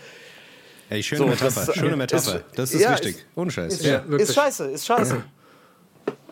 Ey, 0.89 1.01
schöne 1.01 1.19
So, 1.19 1.27
Metapher. 1.27 1.65
das- 1.67 1.75
schöne 1.75 1.95
Metapher. 1.95 2.35
ist- 2.35 2.45
Das 2.55 2.73
ist 2.73 2.81
ja, 2.81 2.91
wichtig. 2.91 3.15
ist- 3.15 3.25
Ohne 3.35 3.49
Scheiß. 3.51 3.81
Ja, 3.85 4.03
Ja. 4.09 4.17
Ist 4.17 4.33
scheiße, 4.35 4.65
ist 4.71 4.85
scheiße. 4.85 5.23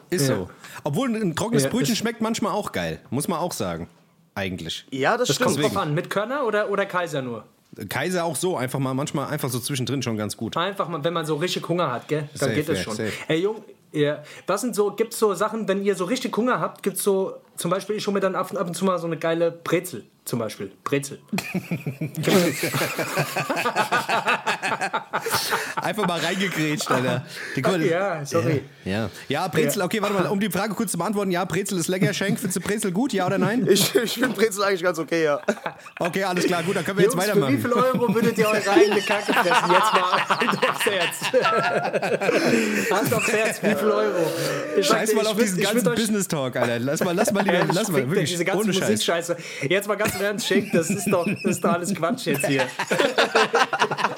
Ist 0.09 0.27
so. 0.27 0.49
Obwohl 0.83 1.15
ein 1.15 1.35
trockenes 1.35 1.63
Ja, 1.63 1.69
Brötchen 1.69 1.93
ist- 1.93 1.99
schmeckt 1.99 2.19
manchmal 2.21 2.51
auch 2.51 2.73
geil. 2.73 2.99
Muss 3.09 3.27
man 3.29 3.39
auch 3.39 3.53
sagen. 3.53 3.87
Eigentlich. 4.35 4.85
Ja, 4.91 5.17
das, 5.17 5.29
Das 5.29 5.39
kommt 5.39 5.51
stimmt. 5.57 5.73
drauf 5.73 5.77
an. 5.81 5.93
Mit 5.93 6.09
Körner 6.09 6.45
oder, 6.45 6.69
oder 6.69 6.85
Kaiser 6.85 7.21
nur? 7.21 7.45
Kaiser 7.87 8.25
auch 8.25 8.35
so. 8.35 8.57
Einfach 8.57 8.79
mal, 8.79 8.93
manchmal 8.93 9.29
einfach 9.29 9.49
so 9.49 9.59
zwischendrin 9.59 10.01
schon 10.03 10.17
ganz 10.17 10.35
gut. 10.35 10.57
Einfach 10.57 10.89
mal, 10.89 11.01
wenn 11.03 11.13
man 11.13 11.25
so 11.25 11.35
richtig 11.35 11.67
Hunger 11.69 11.89
hat, 11.91 12.09
gell? 12.09 12.27
Dann 12.33 12.37
Safe, 12.39 12.53
geht 12.53 12.67
das 12.67 12.77
ja, 12.79 12.83
schon. 12.83 12.95
safe. 12.95 13.11
Ey, 13.29 13.39
Jung, 13.41 13.63
ja. 13.91 14.23
was 14.47 14.61
sind 14.61 14.75
so, 14.75 14.91
gibt's 14.91 15.19
so 15.19 15.33
Sachen, 15.33 15.67
wenn 15.67 15.83
ihr 15.83 15.95
so 15.95 16.05
richtig 16.05 16.35
Hunger 16.35 16.59
habt, 16.59 16.83
gibt's 16.83 17.03
so, 17.03 17.35
zum 17.55 17.71
Beispiel, 17.71 17.95
ich 17.95 18.07
hole 18.07 18.15
mir 18.15 18.21
dann 18.21 18.35
ab 18.35 18.51
und 18.51 18.75
zu 18.75 18.85
mal 18.85 18.97
so 18.99 19.07
eine 19.07 19.17
geile 19.17 19.51
Brezel, 19.51 20.05
zum 20.25 20.39
Beispiel. 20.39 20.71
Brezel. 20.83 21.19
Einfach 25.81 26.07
mal 26.07 26.19
reingegrätscht, 26.19 26.89
Alter. 26.91 27.25
Mal, 27.61 27.85
Ja, 27.85 28.25
sorry. 28.25 28.63
Ja. 28.85 29.09
ja, 29.27 29.47
Brezel, 29.47 29.81
okay, 29.81 30.01
warte 30.01 30.13
mal, 30.13 30.27
um 30.27 30.39
die 30.39 30.49
Frage 30.49 30.73
kurz 30.75 30.91
zu 30.91 30.97
beantworten. 30.97 31.31
Ja, 31.31 31.43
Brezel 31.45 31.77
ist 31.79 31.87
lecker. 31.87 32.13
Schenk, 32.13 32.39
findest 32.39 32.57
du 32.57 32.61
Brezel 32.61 32.91
gut, 32.91 33.13
ja 33.13 33.25
oder 33.25 33.37
nein? 33.37 33.67
Ich, 33.71 33.95
ich 33.95 34.13
finde 34.15 34.29
Brezel 34.29 34.63
eigentlich 34.63 34.83
ganz 34.83 34.99
okay, 34.99 35.23
ja. 35.23 35.39
Okay, 35.97 36.23
alles 36.23 36.45
klar, 36.45 36.61
gut, 36.63 36.75
dann 36.75 36.83
können 36.83 36.97
wir 36.97 37.05
jetzt 37.05 37.13
Jungs, 37.13 37.25
für 37.25 37.31
weitermachen. 37.31 37.57
wie 37.57 37.61
viel 37.61 37.73
Euro 37.73 38.13
würdet 38.13 38.37
ihr 38.37 38.47
eure 38.47 38.69
eigene 38.69 39.01
Kacke 39.01 39.33
fressen? 39.33 39.71
Jetzt 39.71 39.93
mal 39.93 40.11
Hand 40.29 40.69
aufs 40.69 40.85
Herz. 40.85 41.31
Hand 42.91 43.13
aufs 43.13 43.31
Herz, 43.31 43.63
wie 43.63 43.75
viel 43.75 43.89
Euro? 43.91 44.31
Ich 44.77 44.85
Scheiß 44.85 45.13
mal 45.15 45.25
auf 45.25 45.37
diesen 45.37 45.59
ich 45.59 45.65
ganzen 45.65 45.95
Business 45.95 46.27
Talk, 46.27 46.55
Alter. 46.57 46.79
Lass 46.79 46.99
mal, 47.03 47.15
lass 47.15 47.31
mal 47.31 47.43
lieber, 47.45 47.65
lass 47.73 47.89
mal, 47.89 48.07
wirklich, 48.09 48.29
diese 48.29 48.45
ganze 48.45 48.63
ohne 48.63 48.73
Scheiß. 48.73 49.33
Jetzt 49.67 49.87
mal 49.87 49.95
ganz 49.95 50.10
im 50.15 50.21
Ernst, 50.21 50.47
Schenk, 50.47 50.71
das 50.71 50.89
ist 50.89 51.11
doch, 51.11 51.25
das 51.25 51.43
ist 51.43 51.63
doch 51.63 51.73
alles 51.73 51.93
Quatsch 51.93 52.25
jetzt 52.25 52.45
hier. 52.45 52.67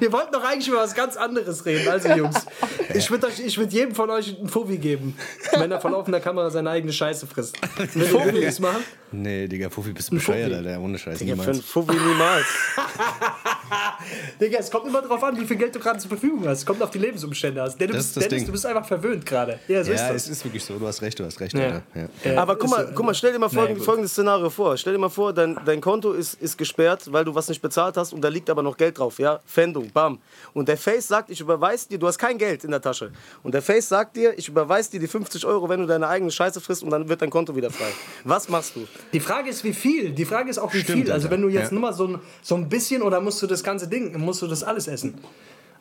Wir 0.00 0.12
wollten 0.12 0.32
doch 0.32 0.44
eigentlich 0.44 0.68
über 0.68 0.78
was 0.78 0.94
ganz 0.94 1.16
anderes 1.16 1.64
reden. 1.64 1.88
Also, 1.88 2.08
Jungs, 2.10 2.46
ich 2.94 3.10
würde 3.10 3.28
würd 3.28 3.72
jedem 3.72 3.94
von 3.94 4.10
euch 4.10 4.36
einen 4.38 4.48
Fuffi 4.48 4.78
geben, 4.78 5.16
wenn 5.56 5.70
er 5.70 5.80
vor 5.80 5.90
laufender 5.90 6.20
Kamera 6.20 6.50
seine 6.50 6.70
eigene 6.70 6.92
Scheiße 6.92 7.26
frisst. 7.26 7.56
Würdet 7.94 8.34
ihr 8.34 8.46
das 8.46 8.58
machen? 8.58 8.82
Nee, 9.14 9.46
Digga, 9.46 9.68
Fuffi, 9.68 9.92
bist 9.92 10.10
du 10.10 10.14
bescheuert. 10.16 10.52
Alter. 10.52 10.80
Ohne 10.80 10.98
Scheiß, 10.98 11.20
ja 11.20 11.26
für 11.26 11.32
einen 11.32 11.40
niemals. 11.50 11.60
Fuffi 11.64 11.92
niemals. 11.96 12.46
Digga, 14.40 14.58
es 14.58 14.70
kommt 14.70 14.86
immer 14.86 15.02
drauf 15.02 15.22
an, 15.22 15.38
wie 15.38 15.44
viel 15.44 15.56
Geld 15.56 15.74
du 15.74 15.78
gerade 15.80 15.98
zur 15.98 16.08
Verfügung 16.08 16.46
hast. 16.48 16.58
Es 16.60 16.66
kommt 16.66 16.82
auf 16.82 16.90
die 16.90 16.98
Lebensumstände 16.98 17.62
aus. 17.62 17.76
Denn 17.76 17.88
du 17.88 17.94
Das 17.94 18.04
bist, 18.06 18.16
ist 18.16 18.24
das 18.24 18.28
Dennis, 18.28 18.46
du 18.46 18.52
bist 18.52 18.66
einfach 18.66 18.86
verwöhnt 18.86 19.24
gerade. 19.26 19.58
Ja, 19.68 19.84
so 19.84 19.92
Ja, 19.92 19.96
ist 20.08 20.16
es 20.16 20.24
das. 20.24 20.28
ist 20.28 20.44
wirklich 20.44 20.64
so. 20.64 20.78
Du 20.78 20.86
hast 20.86 21.02
recht, 21.02 21.18
du 21.18 21.24
hast 21.24 21.40
recht, 21.40 21.52
Ja. 21.54 21.82
Alter. 21.94 22.08
Ja. 22.24 22.40
Aber 22.42 22.56
guck 22.56 22.70
mal, 22.70 22.90
guck 22.94 23.04
mal, 23.06 23.14
stell 23.14 23.32
dir 23.32 23.38
mal 23.38 23.48
folgend, 23.48 23.78
gut. 23.78 23.84
folgendes 23.84 24.12
Szenario 24.12 24.50
vor. 24.50 24.76
Stell 24.76 24.94
dir 24.94 24.98
mal 24.98 25.08
vor, 25.10 25.32
dein, 25.32 25.58
dein 25.64 25.80
Konto 25.80 26.12
ist, 26.12 26.34
ist 26.40 26.56
gesperrt, 26.58 27.04
weil 27.12 27.24
du 27.24 27.34
was 27.34 27.48
nicht 27.48 27.60
bezahlt 27.62 27.96
hast 27.96 28.12
und 28.12 28.22
da 28.22 28.28
liegt 28.28 28.48
aber 28.50 28.62
noch 28.62 28.76
Geld 28.76 28.98
drauf, 28.98 29.18
ja? 29.18 29.40
Pfändung, 29.52 29.90
bam. 29.92 30.18
Und 30.54 30.68
der 30.68 30.76
Face 30.76 31.06
sagt, 31.08 31.30
ich 31.30 31.40
überweise 31.40 31.88
dir, 31.88 31.98
du 31.98 32.06
hast 32.06 32.18
kein 32.18 32.38
Geld 32.38 32.64
in 32.64 32.70
der 32.70 32.80
Tasche. 32.80 33.12
Und 33.42 33.52
der 33.54 33.62
Face 33.62 33.88
sagt 33.88 34.16
dir, 34.16 34.36
ich 34.38 34.48
überweise 34.48 34.90
dir 34.90 35.00
die 35.00 35.06
50 35.08 35.44
Euro, 35.46 35.68
wenn 35.68 35.80
du 35.80 35.86
deine 35.86 36.08
eigene 36.08 36.30
Scheiße 36.30 36.60
frisst 36.60 36.82
und 36.82 36.90
dann 36.90 37.08
wird 37.08 37.22
dein 37.22 37.30
Konto 37.30 37.54
wieder 37.54 37.70
frei. 37.70 37.90
Was 38.24 38.48
machst 38.48 38.76
du? 38.76 38.86
Die 39.12 39.20
Frage 39.20 39.50
ist, 39.50 39.62
wie 39.64 39.74
viel? 39.74 40.10
Die 40.12 40.24
Frage 40.24 40.50
ist 40.50 40.58
auch, 40.58 40.72
wie 40.74 40.80
Stimmt, 40.80 41.04
viel. 41.04 41.12
Also, 41.12 41.30
wenn 41.30 41.42
du 41.42 41.48
jetzt 41.48 41.66
Ja. 41.70 41.72
nur 41.74 41.80
mal 41.82 41.92
so 41.92 42.06
ein, 42.08 42.18
so 42.42 42.54
ein 42.54 42.68
bisschen 42.68 43.02
oder 43.02 43.20
musst 43.20 43.42
du 43.42 43.46
das 43.46 43.62
ganze 43.62 43.86
Ding, 43.88 44.18
musst 44.18 44.42
du 44.42 44.46
das 44.46 44.62
alles 44.64 44.88
essen? 44.88 45.14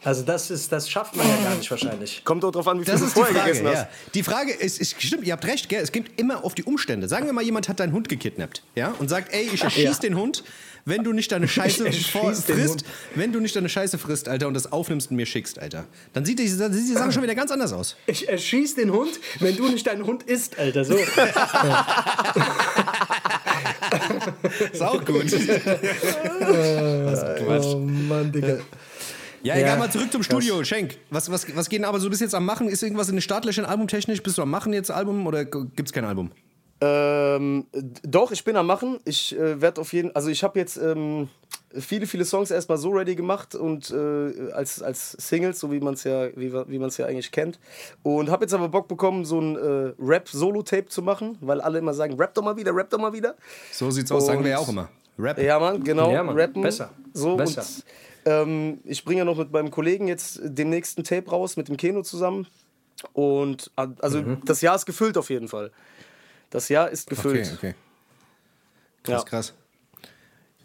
Also, 0.03 0.23
das, 0.23 0.49
ist, 0.49 0.71
das 0.71 0.89
schafft 0.89 1.15
man 1.15 1.27
ja 1.27 1.35
gar 1.43 1.55
nicht 1.55 1.69
wahrscheinlich. 1.69 2.23
Kommt 2.25 2.43
auch 2.43 2.51
drauf 2.51 2.67
an, 2.67 2.79
wie 2.79 2.85
viel 2.85 2.91
Das 2.91 3.01
du 3.01 3.07
ist 3.07 3.15
die 3.15 3.19
vorher 3.19 3.35
Frage, 3.35 3.51
gegessen 3.51 3.67
hast. 3.67 3.83
ja. 3.83 3.89
Die 4.15 4.23
Frage 4.23 4.51
ist, 4.51 4.79
ist, 4.81 5.01
stimmt, 5.01 5.25
ihr 5.25 5.33
habt 5.33 5.45
recht, 5.45 5.69
gell? 5.69 5.81
Es 5.83 5.91
geht 5.91 6.19
immer 6.19 6.43
auf 6.43 6.55
die 6.55 6.63
Umstände. 6.63 7.07
Sagen 7.07 7.27
wir 7.27 7.33
mal, 7.33 7.43
jemand 7.43 7.69
hat 7.69 7.79
deinen 7.79 7.93
Hund 7.93 8.09
gekidnappt, 8.09 8.63
ja? 8.75 8.95
Und 8.97 9.09
sagt, 9.09 9.31
ey, 9.33 9.47
ich 9.53 9.61
erschieß 9.63 9.83
Ja. 9.83 9.93
den 9.93 10.15
Hund, 10.17 10.43
wenn 10.85 11.03
du 11.03 11.13
nicht 11.13 11.31
deine 11.31 11.47
Scheiße 11.47 11.91
frisst, 11.91 12.83
wenn 13.13 13.31
du 13.31 13.39
nicht 13.39 13.55
deine 13.55 13.69
Scheiße 13.69 13.99
frisst, 13.99 14.27
Alter, 14.27 14.47
und 14.47 14.55
das 14.55 14.71
aufnimmst 14.71 15.11
und 15.11 15.17
mir 15.17 15.27
schickst, 15.27 15.59
Alter. 15.59 15.85
Dann 16.13 16.25
sieht 16.25 16.39
die, 16.39 16.57
dann 16.57 16.73
sieht 16.73 16.89
die 16.89 16.93
Sache 16.93 17.11
schon 17.11 17.21
wieder 17.21 17.35
ganz 17.35 17.51
anders 17.51 17.71
aus. 17.71 17.95
Ich 18.07 18.27
erschieß 18.27 18.73
den 18.73 18.91
Hund, 18.91 19.19
wenn 19.39 19.55
du 19.55 19.67
nicht 19.69 19.85
deinen 19.85 20.07
Hund 20.07 20.23
isst, 20.23 20.57
Alter. 20.57 20.83
So. 20.83 20.95
Ist 24.71 24.81
auch 24.81 25.03
gut. 25.05 25.25
Oh 27.47 27.77
Mann, 27.77 28.31
Digga. 28.31 28.57
Ja, 29.43 29.55
egal, 29.55 29.77
mal 29.79 29.91
zurück 29.91 30.11
zum 30.11 30.23
Studio. 30.23 30.63
Schenk, 30.63 30.97
was, 31.09 31.31
was, 31.31 31.55
was 31.55 31.69
geht 31.69 31.79
denn 31.79 31.85
aber 31.85 31.99
so 31.99 32.09
bis 32.09 32.19
jetzt 32.19 32.35
am 32.35 32.45
Machen? 32.45 32.69
Ist 32.69 32.83
irgendwas 32.83 33.09
in 33.09 33.15
den 33.15 33.21
Startlöchern 33.21 33.65
albumtechnisch? 33.65 34.21
Bist 34.21 34.37
du 34.37 34.41
am 34.43 34.49
Machen 34.51 34.73
jetzt 34.73 34.91
Album 34.91 35.25
oder 35.25 35.45
gibt 35.45 35.87
es 35.87 35.93
kein 35.93 36.05
Album? 36.05 36.31
Ähm, 36.83 37.65
doch, 38.03 38.31
ich 38.31 38.43
bin 38.43 38.55
am 38.55 38.65
Machen. 38.67 38.99
Ich 39.05 39.37
äh, 39.37 39.61
werde 39.61 39.81
auf 39.81 39.93
jeden 39.93 40.15
also 40.15 40.29
ich 40.29 40.43
habe 40.43 40.57
jetzt 40.59 40.77
ähm, 40.77 41.27
viele, 41.77 42.07
viele 42.07 42.25
Songs 42.25 42.49
erstmal 42.49 42.77
so 42.79 42.89
ready 42.89 43.15
gemacht 43.15 43.53
und 43.53 43.91
äh, 43.91 44.51
als, 44.51 44.81
als 44.81 45.11
Singles, 45.11 45.59
so 45.59 45.71
wie 45.71 45.79
man 45.79 45.93
es 45.93 46.03
ja, 46.03 46.29
wie, 46.35 46.51
wie 46.51 46.79
man's 46.79 46.97
ja 46.97 47.05
eigentlich 47.05 47.31
kennt. 47.31 47.59
Und 48.03 48.29
habe 48.31 48.45
jetzt 48.45 48.53
aber 48.53 48.67
Bock 48.69 48.87
bekommen, 48.87 49.25
so 49.25 49.39
ein 49.39 49.55
äh, 49.57 49.93
Rap-Solo-Tape 49.99 50.87
zu 50.87 51.01
machen, 51.03 51.37
weil 51.41 51.61
alle 51.61 51.79
immer 51.79 51.93
sagen, 51.93 52.15
rap 52.19 52.33
doch 52.33 52.43
mal 52.43 52.57
wieder, 52.57 52.75
rap 52.75 52.89
doch 52.89 52.99
mal 52.99 53.13
wieder. 53.13 53.35
So 53.71 53.91
sieht's 53.91 54.11
aus, 54.11 54.25
sagen 54.25 54.43
wir 54.43 54.51
ja 54.51 54.57
Und- 54.57 54.65
auch 54.65 54.69
immer. 54.69 54.89
Rap. 55.19 55.37
Ja, 55.39 55.59
Mann, 55.59 55.83
genau. 55.83 56.11
Ja, 56.11 56.23
Mann, 56.23 56.35
rappen. 56.35 56.63
besser. 56.63 56.89
So, 57.13 57.35
Besser. 57.35 57.61
Und, 57.61 57.83
ähm, 58.25 58.79
ich 58.85 59.03
bringe 59.05 59.19
ja 59.19 59.25
noch 59.25 59.37
mit 59.37 59.51
meinem 59.51 59.71
Kollegen 59.71 60.07
jetzt 60.07 60.39
den 60.43 60.69
nächsten 60.69 61.03
Tape 61.03 61.29
raus, 61.29 61.57
mit 61.57 61.67
dem 61.67 61.77
Keno 61.77 62.01
zusammen. 62.03 62.47
Und 63.13 63.71
äh, 63.77 63.87
also 63.99 64.21
Mhm. 64.21 64.41
das 64.45 64.61
Jahr 64.61 64.75
ist 64.75 64.85
gefüllt 64.85 65.17
auf 65.17 65.29
jeden 65.29 65.47
Fall. 65.47 65.71
Das 66.49 66.69
Jahr 66.69 66.89
ist 66.89 67.09
gefüllt. 67.09 67.47
Okay, 67.55 67.55
okay. 67.55 67.75
Krass, 69.03 69.21
Ja. 69.23 69.29
krass. 69.29 69.53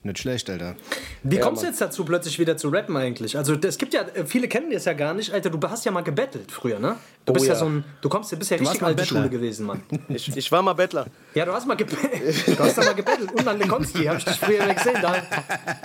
Nicht 0.02 0.18
schlecht, 0.20 0.48
Alter. 0.50 0.76
Wie 1.24 1.36
Ja, 1.36 1.42
kommst 1.42 1.62
du 1.62 1.66
jetzt 1.66 1.80
dazu, 1.80 2.04
plötzlich 2.04 2.38
wieder 2.38 2.56
zu 2.56 2.68
rappen 2.68 2.96
eigentlich? 2.96 3.36
Also 3.36 3.54
es 3.54 3.76
gibt 3.78 3.92
ja, 3.92 4.02
äh, 4.02 4.24
viele 4.24 4.46
kennen 4.46 4.70
das 4.70 4.84
ja 4.84 4.92
gar 4.92 5.14
nicht. 5.14 5.32
Alter, 5.32 5.50
du 5.50 5.68
hast 5.68 5.84
ja 5.84 5.90
mal 5.90 6.02
gebettelt 6.02 6.52
früher, 6.52 6.78
ne? 6.78 6.96
Du 7.26 7.32
Oh 7.32 7.34
bist 7.34 7.46
ja. 7.46 7.54
ja. 7.54 7.58
so 7.58 7.66
ein, 7.66 7.84
du 8.00 8.08
kommst, 8.08 8.30
du 8.30 8.36
bist 8.36 8.52
ja 8.52 8.56
warst 8.60 8.70
richtig 8.70 8.80
mal 8.82 8.86
alte 8.88 9.02
Bettler. 9.02 9.18
Schule 9.18 9.28
gewesen, 9.30 9.66
Mann. 9.66 9.82
Ich, 10.08 10.36
ich 10.36 10.52
war 10.52 10.62
mal 10.62 10.74
Bettler. 10.74 11.06
Ja, 11.34 11.44
du 11.44 11.52
hast 11.52 11.66
mal 11.66 11.74
gebettelt. 11.76 12.46
Du 12.46 12.58
hast 12.62 12.78
da 12.78 12.84
mal 12.84 12.94
gebettelt. 12.94 13.32
Und 13.32 13.46
an 13.48 13.58
Lekonski, 13.58 14.04
hab 14.04 14.18
ich 14.18 14.24
dich 14.24 14.36
früher 14.36 14.72
gesehen. 14.72 14.94
Da, 15.02 15.16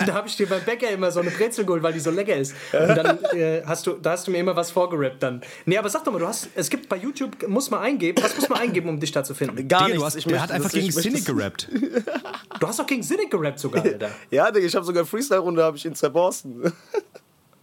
da 0.05 0.13
habe 0.13 0.27
ich 0.27 0.37
dir 0.37 0.47
beim 0.47 0.61
Bäcker 0.63 0.89
immer 0.91 1.09
so 1.11 1.19
eine 1.19 1.31
Brezel 1.31 1.65
geholt, 1.65 1.81
weil 1.81 1.93
die 1.93 1.99
so 1.99 2.11
lecker 2.11 2.35
ist. 2.35 2.53
Und 2.71 2.95
dann 2.95 3.17
äh, 3.33 3.63
hast 3.65 3.87
du, 3.87 3.93
da 3.93 4.11
hast 4.11 4.27
du 4.27 4.31
mir 4.31 4.37
immer 4.37 4.55
was 4.55 4.69
vorgerappt 4.69 5.23
dann. 5.23 5.41
Nee, 5.65 5.77
aber 5.79 5.89
sag 5.89 6.03
doch 6.05 6.11
mal, 6.13 6.19
du 6.19 6.27
hast, 6.27 6.47
es 6.53 6.69
gibt 6.69 6.87
bei 6.87 6.97
YouTube, 6.97 7.47
muss 7.47 7.71
man 7.71 7.81
eingeben, 7.81 8.21
was 8.23 8.35
muss 8.37 8.47
man 8.47 8.59
eingeben, 8.59 8.87
um 8.89 8.99
dich 8.99 9.11
da 9.11 9.23
zu 9.23 9.33
finden? 9.33 9.67
Gar 9.67 9.85
nichts. 9.85 9.97
du 9.99 10.05
hast, 10.05 10.15
Ich 10.17 10.25
der 10.25 10.41
hat 10.43 10.51
einfach 10.51 10.69
das- 10.69 10.79
gegen 10.79 10.91
Cynic 10.91 11.25
gerappt. 11.25 11.67
Du 12.59 12.67
hast 12.67 12.77
doch 12.79 12.85
gegen 12.85 13.01
Cynic 13.01 13.31
gerappt 13.31 13.57
sogar, 13.59 13.83
Alter. 13.83 14.11
Ja, 14.29 14.51
Digga, 14.51 14.67
ich 14.67 14.75
habe 14.75 14.85
sogar 14.85 15.05
Freestyle-Runde 15.05 15.63
habe 15.63 15.75
ich 15.75 15.85
ihn 15.85 15.95
zerborsten. 15.95 16.71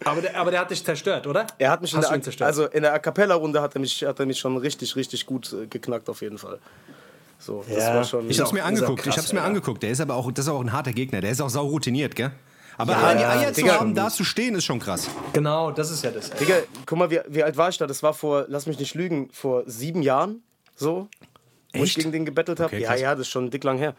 Aber 0.05 0.21
der, 0.23 0.37
aber 0.37 0.51
der 0.51 0.61
hat 0.61 0.71
dich 0.71 0.85
zerstört, 0.85 1.27
oder? 1.27 1.47
Er 1.59 1.71
hat 1.71 1.83
mich 1.83 1.93
in 1.93 2.01
der, 2.01 2.23
zerstört? 2.23 2.47
also 2.47 2.67
in 2.67 2.83
der 2.83 2.95
A 2.95 2.99
cappella 2.99 3.35
Runde 3.35 3.61
hat 3.61 3.75
er 3.75 3.81
mich 3.81 4.05
hat 4.05 4.19
er 4.21 4.27
mich 4.27 4.39
schon 4.39 4.57
richtig 4.57 4.95
richtig 4.97 5.27
gut 5.27 5.53
äh, 5.53 5.67
geknackt 5.67 6.09
auf 6.09 6.23
jeden 6.23 6.39
Fall. 6.39 6.59
So, 7.39 7.65
das 7.69 7.85
Ja. 7.85 7.95
war 7.95 8.05
schon 8.05 8.29
Ich 8.31 8.41
hab's 8.41 8.53
mir 8.53 8.65
angeguckt, 8.65 9.03
krass, 9.03 9.15
ich 9.15 9.19
hab's 9.19 9.33
mir 9.33 9.41
Alter. 9.41 9.49
angeguckt. 9.49 9.83
Der 9.83 9.91
ist 9.91 10.01
aber 10.01 10.15
auch, 10.15 10.31
das 10.33 10.47
ist 10.47 10.51
auch 10.53 10.61
ein 10.61 10.73
harter 10.73 10.93
Gegner. 10.93 11.21
Der 11.21 11.31
ist 11.31 11.41
auch 11.41 11.49
sau 11.51 11.67
routiniert, 11.67 12.15
gell? 12.17 12.31
Aber 12.77 12.93
Ja, 12.93 13.15
die 13.15 13.23
ja, 13.23 13.31
Eier 13.31 13.53
zu 13.53 13.61
Digga. 13.63 13.81
haben, 13.81 13.95
da 13.95 14.09
zu 14.09 14.23
stehen, 14.25 14.55
ist 14.55 14.65
schon 14.65 14.79
krass. 14.79 15.09
Genau, 15.33 15.73
das 15.73 15.91
ist 15.91 16.05
ja 16.05 16.11
das. 16.13 16.31
Digga, 16.31 16.55
guck 16.87 16.99
mal, 16.99 17.11
wie, 17.11 17.21
wie 17.29 17.43
alt 17.43 17.57
war 17.57 17.69
ich 17.69 17.77
da? 17.79 17.87
Das 17.89 18.03
war 18.05 18.15
vor, 18.15 18.45
lass 18.49 18.67
mich 18.67 18.79
nicht 18.79 18.95
lügen, 18.95 19.31
vor 19.33 19.65
sieben 19.67 20.03
Jahren 20.03 20.43
so, 20.77 21.09
wo 21.73 21.83
ich 21.83 21.91
Echt? 21.91 21.97
gegen 21.97 22.13
den 22.13 22.25
gebettelt 22.25 22.61
habe. 22.61 22.75
Okay, 22.75 22.83
ja, 22.83 22.95
ja, 22.95 23.11
das 23.17 23.23
ist 23.23 23.29
schon 23.31 23.51
dick 23.51 23.65
lang 23.65 23.79
her. 23.79 23.95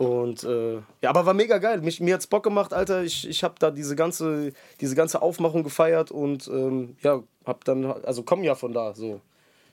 Und 0.00 0.44
äh, 0.44 0.76
ja, 1.02 1.10
aber 1.10 1.26
war 1.26 1.34
mega 1.34 1.58
geil. 1.58 1.82
Mich, 1.82 2.00
mir 2.00 2.14
hat's 2.14 2.26
Bock 2.26 2.42
gemacht, 2.42 2.72
Alter. 2.72 3.02
Ich, 3.02 3.28
ich 3.28 3.44
habe 3.44 3.56
da 3.58 3.70
diese 3.70 3.96
ganze, 3.96 4.54
diese 4.80 4.94
ganze 4.94 5.20
Aufmachung 5.20 5.62
gefeiert 5.62 6.10
und 6.10 6.48
ähm, 6.48 6.96
ja, 7.02 7.22
hab 7.44 7.64
dann, 7.66 7.84
also 7.84 8.22
komm 8.22 8.42
ja 8.42 8.54
von 8.54 8.72
da 8.72 8.94
so. 8.94 9.20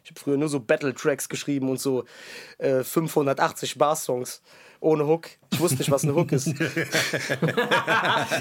Ich 0.04 0.12
habe 0.12 0.20
früher 0.20 0.36
nur 0.36 0.50
so 0.50 0.60
Battle-Tracks 0.60 1.30
geschrieben 1.30 1.70
und 1.70 1.80
so 1.80 2.04
äh, 2.58 2.84
580 2.84 3.78
Bar-Songs 3.78 4.42
ohne 4.82 5.08
Hook. 5.08 5.30
Ich 5.54 5.62
wusste 5.62 5.78
nicht, 5.78 5.92
was 5.92 6.04
ein 6.04 6.14
Hook 6.14 6.34
ist. 6.34 6.48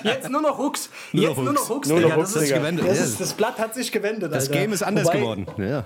Jetzt 0.03 0.28
nur 0.30 0.43
noch 0.43 0.59
Hooks. 0.59 0.91
Nur 1.12 1.22
Jetzt 1.24 1.37
noch 1.37 1.45
nur 1.45 1.53
noch 1.53 1.61
Hooks. 1.62 1.70
Hooks, 1.70 1.89
Nur 1.89 2.01
noch 2.01 2.09
Digga. 2.09 2.20
Hooks, 2.20 2.32
das, 2.34 2.43
ist, 2.43 2.53
gewendet. 2.53 2.87
das, 2.87 3.01
ist, 3.01 3.20
das 3.20 3.32
Blatt 3.34 3.59
hat 3.59 3.74
sich 3.74 3.93
gewendet, 3.93 4.32
Das 4.32 4.49
Alter. 4.49 4.59
Game 4.61 4.72
ist 4.72 4.82
anders 4.82 5.07
Wobei- 5.07 5.18
geworden. 5.18 5.47
Ja. 5.59 5.84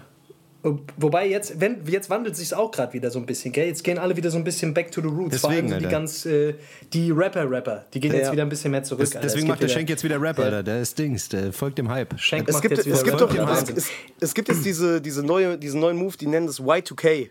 Wobei 0.98 1.26
jetzt, 1.28 1.58
wenn, 1.60 1.86
jetzt 1.86 2.10
wandelt 2.10 2.36
sich 2.36 2.54
auch 2.54 2.70
gerade 2.70 2.92
wieder 2.92 3.10
so 3.10 3.18
ein 3.18 3.26
bisschen, 3.26 3.52
gell? 3.52 3.66
Jetzt 3.66 3.82
gehen 3.82 3.98
alle 3.98 4.16
wieder 4.16 4.30
so 4.30 4.36
ein 4.36 4.44
bisschen 4.44 4.74
back 4.74 4.90
to 4.92 5.00
the 5.00 5.06
roots. 5.08 5.40
Vor 5.40 5.50
allem 5.50 5.66
Deswegen, 5.68 5.80
so 5.82 5.86
die 5.86 5.90
ganz, 5.92 6.26
äh, 6.26 6.54
die 6.92 7.10
Rapper-Rapper, 7.10 7.86
die 7.94 8.00
gehen 8.00 8.12
jetzt 8.12 8.26
Ja. 8.26 8.32
wieder 8.32 8.42
ein 8.42 8.48
bisschen 8.50 8.70
mehr 8.70 8.82
zurück. 8.82 9.00
Das, 9.10 9.20
deswegen 9.22 9.48
macht 9.48 9.62
der 9.62 9.68
Schenk 9.68 9.88
jetzt 9.88 10.04
wieder 10.04 10.20
Rap, 10.20 10.38
Ja. 10.38 10.44
Alter. 10.44 10.62
Der 10.62 10.80
ist 10.82 10.98
Dings, 10.98 11.28
der 11.30 11.52
folgt 11.52 11.78
dem 11.78 11.88
Hype. 11.88 12.18
Schenk 12.20 12.48
Es 12.48 12.54
macht 12.54 12.62
gibt, 12.62 12.76
jetzt 12.76 12.86
wieder 12.86 12.96
es 12.96 13.04
gibt 13.04 13.20
Rap. 13.20 13.30
doch, 13.34 13.50
es, 13.52 13.70
es, 13.70 13.90
es 14.20 14.34
gibt 14.34 14.48
jetzt 14.48 14.64
diese, 14.64 15.00
diese 15.00 15.22
neue, 15.22 15.56
diesen 15.56 15.80
neuen 15.80 15.96
Move, 15.96 16.16
die 16.18 16.26
nennen 16.26 16.46
das 16.46 16.60
Y2K. 16.60 17.30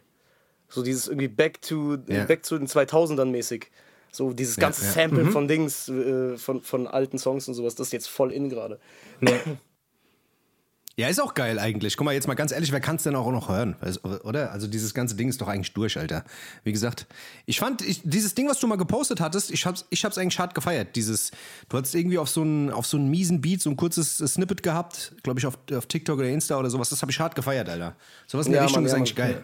So 0.67 0.82
dieses 0.84 1.07
irgendwie 1.07 1.27
back 1.27 1.61
to, 1.61 1.97
Ja. 2.07 2.25
back 2.25 2.43
zu 2.45 2.57
den 2.57 2.67
2000ern 2.67 3.25
mäßig. 3.32 3.67
So 4.11 4.34
dieses 4.34 4.55
ganze 4.57 4.84
ja. 4.86 4.91
Sample 4.91 5.25
von 5.25 5.47
Dings, 5.47 5.88
äh, 5.88 6.36
von, 6.38 6.61
von 6.61 6.88
alten 6.88 7.19
Songs 7.19 7.47
und 7.47 7.53
sowas, 7.53 7.75
das 7.75 7.88
ist 7.88 7.93
jetzt 7.93 8.07
voll 8.09 8.32
in 8.32 8.49
gerade. 8.49 8.80
Ja. 9.21 9.34
Ja, 11.00 11.08
ist 11.08 11.22
auch 11.22 11.34
geil 11.34 11.60
eigentlich. 11.60 11.95
Guck 11.95 12.04
mal, 12.04 12.14
jetzt 12.14 12.28
mal 12.28 12.34
ganz 12.34 12.52
ehrlich, 12.52 12.74
wer 12.74 12.82
kann 12.82 12.97
es 12.97 13.04
denn 13.04 13.16
auch 13.16 13.32
noch 13.32 13.47
hören? 13.47 13.78
Oder? 14.26 14.52
Also 14.52 14.68
dieses 14.68 14.93
ganze 14.93 15.16
Ding 15.16 15.30
ist 15.30 15.39
doch 15.39 15.47
eigentlich 15.47 15.74
durch, 15.74 15.97
Alter. 15.97 16.26
Wie 16.66 16.74
gesagt, 16.74 17.08
ich 17.45 17.58
fand, 17.58 17.82
ich, 17.82 18.02
dieses 18.04 18.36
Ding, 18.36 18.50
was 18.50 18.60
du 18.60 18.68
mal 18.68 18.76
gepostet 18.76 19.22
hattest, 19.22 19.50
ich 19.50 19.66
hab's, 19.66 19.86
ich 19.91 20.04
hab's 20.04 20.18
eigentlich 20.18 20.38
hart 20.39 20.54
gefeiert. 20.54 20.97
Dieses, 20.97 21.32
du 21.70 21.78
hattest 21.78 21.95
irgendwie 21.95 22.18
auf 22.18 22.28
so 22.28 22.41
einen, 22.41 22.70
auf 22.70 22.86
so 22.86 22.97
einen 22.97 23.10
miesen 23.10 23.39
Beat 23.39 23.62
so 23.62 23.70
ein 23.70 23.78
kurzes 23.78 24.20
äh, 24.20 24.28
Snippet 24.28 24.62
gehabt, 24.62 25.14
glaube 25.24 25.39
ich, 25.39 25.45
auf, 25.45 25.58
auf 25.74 25.86
TikTok 25.86 26.20
oder 26.20 26.28
Insta 26.28 26.60
oder 26.60 26.70
sowas. 26.70 26.89
Das 26.89 27.02
habe 27.02 27.14
ich 27.14 27.20
hart 27.22 27.34
gefeiert, 27.34 27.70
Alter. 27.70 27.95
Sowas 28.28 28.47
in 28.47 28.52
der 28.52 28.60
Ja, 28.60 28.66
Richtung 28.66 28.82
Mann, 28.84 28.88
ist 28.88 28.91
ja, 28.91 28.97
eigentlich 28.97 29.18
Mann. 29.18 29.28
geil. 29.32 29.43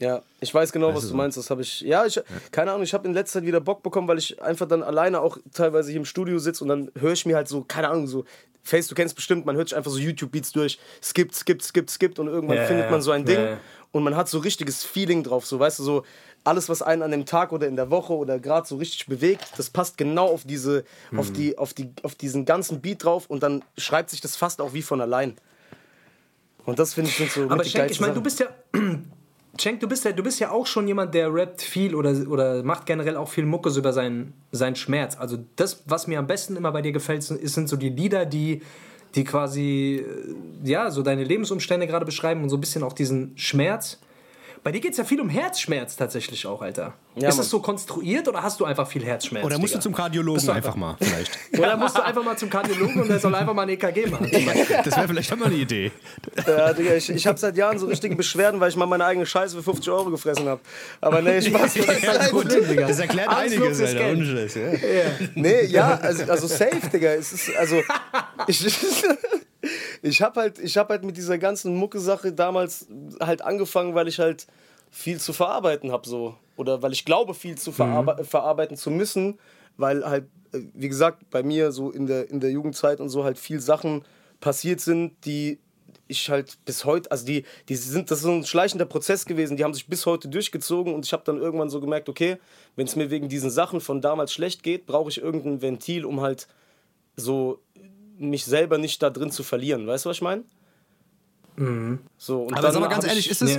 Ja, 0.00 0.22
ich 0.40 0.52
weiß 0.52 0.72
genau, 0.72 0.92
was 0.92 1.02
du 1.02 1.08
so. 1.08 1.14
meinst. 1.14 1.36
Das 1.36 1.50
habe 1.50 1.62
ich. 1.62 1.82
Ja, 1.82 2.04
ich, 2.06 2.20
keine 2.50 2.72
Ahnung, 2.72 2.82
ich 2.82 2.94
habe 2.94 3.06
in 3.06 3.14
letzter 3.14 3.38
Zeit 3.38 3.46
wieder 3.46 3.60
Bock 3.60 3.84
bekommen, 3.84 4.08
weil 4.08 4.18
ich 4.18 4.42
einfach 4.42 4.66
dann 4.66 4.82
alleine 4.82 5.20
auch 5.20 5.36
teilweise 5.52 5.90
hier 5.90 6.00
im 6.00 6.06
Studio 6.06 6.38
sitze 6.38 6.64
und 6.64 6.68
dann 6.68 6.90
höre 6.98 7.12
ich 7.12 7.26
mir 7.26 7.36
halt 7.36 7.46
so, 7.46 7.62
keine 7.62 7.90
Ahnung, 7.90 8.08
so. 8.08 8.24
Face, 8.62 8.88
du 8.88 8.94
kennst 8.94 9.16
bestimmt, 9.16 9.46
man 9.46 9.56
hört 9.56 9.68
sich 9.70 9.76
einfach 9.76 9.90
so 9.90 9.98
YouTube-Beats 9.98 10.52
durch, 10.52 10.78
skippt, 11.02 11.34
skippt, 11.34 11.62
skippt, 11.62 11.90
skippt 11.90 12.18
und 12.18 12.28
irgendwann 12.28 12.58
Ja, 12.58 12.64
findet 12.64 12.90
man 12.90 13.00
so 13.02 13.10
ein 13.10 13.24
Ding 13.24 13.38
ja. 13.40 13.58
und 13.92 14.02
man 14.04 14.16
hat 14.16 14.28
so 14.28 14.38
richtiges 14.38 14.84
Feeling 14.84 15.22
drauf, 15.22 15.46
so, 15.46 15.58
weißt 15.58 15.78
du, 15.78 15.82
so 15.82 16.04
alles, 16.44 16.68
was 16.68 16.80
einen 16.82 17.02
an 17.02 17.10
dem 17.10 17.26
Tag 17.26 17.52
oder 17.52 17.66
in 17.66 17.76
der 17.76 17.90
Woche 17.90 18.12
oder 18.14 18.38
gerade 18.38 18.66
so 18.66 18.76
richtig 18.76 19.06
bewegt, 19.06 19.44
das 19.56 19.70
passt 19.70 19.98
genau 19.98 20.26
auf 20.26 20.44
diese, 20.44 20.84
Mhm. 21.10 21.18
auf 21.18 21.32
die, 21.32 21.58
auf 21.58 21.74
die, 21.74 21.90
auf 22.02 22.14
diesen 22.14 22.44
ganzen 22.44 22.80
Beat 22.80 23.04
drauf 23.04 23.26
und 23.28 23.42
dann 23.42 23.62
schreibt 23.78 24.10
sich 24.10 24.20
das 24.20 24.36
fast 24.36 24.60
auch 24.60 24.72
wie 24.72 24.82
von 24.82 25.00
allein. 25.00 25.36
Und 26.66 26.78
das 26.78 26.94
finde 26.94 27.10
ich 27.10 27.16
sind 27.16 27.30
so 27.32 27.48
Aber 27.48 27.64
Schenk, 27.64 27.90
ich 27.90 28.00
meine, 28.00 28.14
du 28.14 28.22
bist 28.22 28.40
ja. 28.40 28.46
Schenk, 29.58 29.80
du 29.80 29.88
bist 29.88 30.04
ja, 30.04 30.12
du 30.12 30.22
bist 30.22 30.38
ja 30.40 30.50
auch 30.50 30.66
schon 30.66 30.86
jemand, 30.86 31.14
der 31.14 31.32
rappt 31.32 31.62
viel 31.62 31.94
oder, 31.94 32.14
oder 32.28 32.62
macht 32.62 32.86
generell 32.86 33.16
auch 33.16 33.28
viel 33.28 33.44
Muckes 33.44 33.76
über 33.76 33.92
seinen, 33.92 34.32
seinen 34.52 34.76
Schmerz. 34.76 35.16
Also 35.18 35.38
das, 35.56 35.82
was 35.86 36.06
mir 36.06 36.18
am 36.18 36.26
besten 36.26 36.56
immer 36.56 36.72
bei 36.72 36.82
dir 36.82 36.92
gefällt, 36.92 37.22
sind, 37.22 37.46
sind 37.48 37.68
so 37.68 37.76
die 37.76 37.88
Lieder, 37.88 38.26
die, 38.26 38.62
die 39.14 39.24
quasi 39.24 40.04
äh, 40.64 40.68
ja, 40.68 40.90
so 40.90 41.02
deine 41.02 41.24
Lebensumstände 41.24 41.86
gerade 41.86 42.04
beschreiben 42.04 42.42
und 42.42 42.48
so 42.48 42.56
ein 42.56 42.60
bisschen 42.60 42.82
auch 42.82 42.92
diesen 42.92 43.32
Schmerz. 43.36 43.98
Bei 44.62 44.72
dir 44.72 44.80
geht 44.80 44.92
es 44.92 44.98
ja 44.98 45.04
viel 45.04 45.20
um 45.20 45.30
Herzschmerz 45.30 45.96
tatsächlich 45.96 46.46
auch, 46.46 46.60
Alter. 46.60 46.92
Ja, 47.16 47.28
ist 47.28 47.34
Mann. 47.34 47.38
das 47.38 47.50
so 47.50 47.60
konstruiert 47.60 48.28
oder 48.28 48.42
hast 48.42 48.60
du 48.60 48.66
einfach 48.66 48.86
viel 48.86 49.02
Herzschmerz? 49.04 49.44
Oder 49.44 49.58
musst 49.58 49.72
du 49.72 49.78
Digga? 49.78 49.82
zum 49.82 49.94
Kardiologen 49.94 50.44
du 50.44 50.52
einfach 50.52 50.76
mal, 50.76 50.96
vielleicht. 51.00 51.38
Oder 51.58 51.76
musst 51.76 51.96
du 51.96 52.04
einfach 52.04 52.22
mal 52.22 52.36
zum 52.36 52.50
Kardiologen 52.50 53.00
und 53.02 53.08
der 53.08 53.18
soll 53.18 53.34
einfach 53.34 53.54
mal 53.54 53.62
ein 53.62 53.70
EKG 53.70 54.06
machen. 54.06 54.30
Das 54.84 54.96
wäre 54.96 55.08
vielleicht 55.08 55.32
auch 55.32 55.36
mal 55.36 55.46
eine 55.46 55.56
Idee. 55.56 55.90
Ja, 56.46 56.72
Digga, 56.72 56.94
ich, 56.94 57.10
ich 57.10 57.26
habe 57.26 57.38
seit 57.38 57.56
Jahren 57.56 57.78
so 57.78 57.86
richtige 57.86 58.14
Beschwerden, 58.16 58.60
weil 58.60 58.68
ich 58.68 58.76
mal 58.76 58.86
meine 58.86 59.04
eigene 59.04 59.26
Scheiße 59.26 59.56
für 59.56 59.62
50 59.62 59.90
Euro 59.90 60.10
gefressen 60.10 60.46
habe. 60.46 60.60
Aber 61.00 61.22
nee, 61.22 61.38
ich 61.38 61.52
weiß 61.52 61.74
Das 61.74 61.98
ist 61.98 62.08
halt 62.08 62.30
gut, 62.30 62.52
Digga. 62.52 62.86
Das 62.86 62.98
erklärt 62.98 63.28
einiges, 63.28 63.80
Alter. 63.80 64.12
Ja. 64.12 65.10
Nee, 65.34 65.64
ja, 65.64 65.98
also, 66.00 66.24
also 66.30 66.46
safe, 66.46 66.88
Digga. 66.92 67.14
Es 67.14 67.32
ist, 67.32 67.56
also, 67.56 67.82
ich, 68.46 68.64
ich 70.02 70.22
habe 70.22 70.40
halt, 70.40 70.58
ich 70.58 70.76
hab 70.76 70.88
halt 70.88 71.04
mit 71.04 71.16
dieser 71.16 71.38
ganzen 71.38 71.74
Mucke-Sache 71.76 72.32
damals 72.32 72.86
halt 73.20 73.42
angefangen, 73.42 73.94
weil 73.94 74.08
ich 74.08 74.18
halt 74.18 74.46
viel 74.90 75.20
zu 75.20 75.32
verarbeiten 75.32 75.92
habe, 75.92 76.08
so. 76.08 76.36
Oder 76.56 76.82
weil 76.82 76.92
ich 76.92 77.04
glaube, 77.04 77.34
viel 77.34 77.56
zu 77.56 77.72
verarbe 77.72 78.24
verarbeiten 78.24 78.76
zu 78.76 78.90
müssen, 78.90 79.38
weil 79.76 80.04
halt, 80.04 80.24
äh, 80.52 80.60
wie 80.74 80.88
gesagt, 80.88 81.30
bei 81.30 81.42
mir 81.42 81.72
so 81.72 81.90
in 81.90 82.06
der, 82.06 82.28
in 82.30 82.40
der 82.40 82.50
Jugendzeit 82.50 83.00
und 83.00 83.08
so 83.08 83.24
halt 83.24 83.38
viel 83.38 83.60
Sachen 83.60 84.04
passiert 84.40 84.80
sind, 84.80 85.12
die 85.24 85.58
ich 86.08 86.28
halt 86.28 86.58
bis 86.64 86.84
heute, 86.84 87.10
also 87.10 87.24
die, 87.24 87.44
die 87.68 87.76
sind, 87.76 88.10
das 88.10 88.18
ist 88.18 88.24
so 88.24 88.32
ein 88.32 88.44
schleichender 88.44 88.84
Prozess 88.84 89.26
gewesen, 89.26 89.56
die 89.56 89.62
haben 89.62 89.74
sich 89.74 89.86
bis 89.86 90.06
heute 90.06 90.28
durchgezogen 90.28 90.92
und 90.92 91.06
ich 91.06 91.12
habe 91.12 91.22
dann 91.24 91.38
irgendwann 91.38 91.70
so 91.70 91.80
gemerkt, 91.80 92.08
okay, 92.08 92.38
wenn 92.74 92.86
es 92.86 92.96
mir 92.96 93.10
wegen 93.10 93.28
diesen 93.28 93.50
Sachen 93.50 93.80
von 93.80 94.00
damals 94.00 94.32
schlecht 94.32 94.64
geht, 94.64 94.86
brauche 94.86 95.08
ich 95.08 95.22
irgendein 95.22 95.62
Ventil, 95.62 96.04
um 96.04 96.20
halt 96.20 96.48
so 97.16 97.60
mich 98.20 98.44
selber 98.44 98.78
nicht 98.78 99.02
da 99.02 99.10
drin 99.10 99.30
zu 99.30 99.42
verlieren. 99.42 99.86
Weißt 99.86 100.04
du, 100.04 100.10
was 100.10 100.16
ich 100.18 100.22
meine? 100.22 100.44
So, 102.16 102.44
und 102.44 102.54
Aber 102.54 102.72
sag 102.72 102.80
mal 102.80 102.88
ganz 102.88 103.04
ehrlich, 103.04 103.26
ich, 103.26 103.32
ist 103.32 103.42
es, 103.42 103.58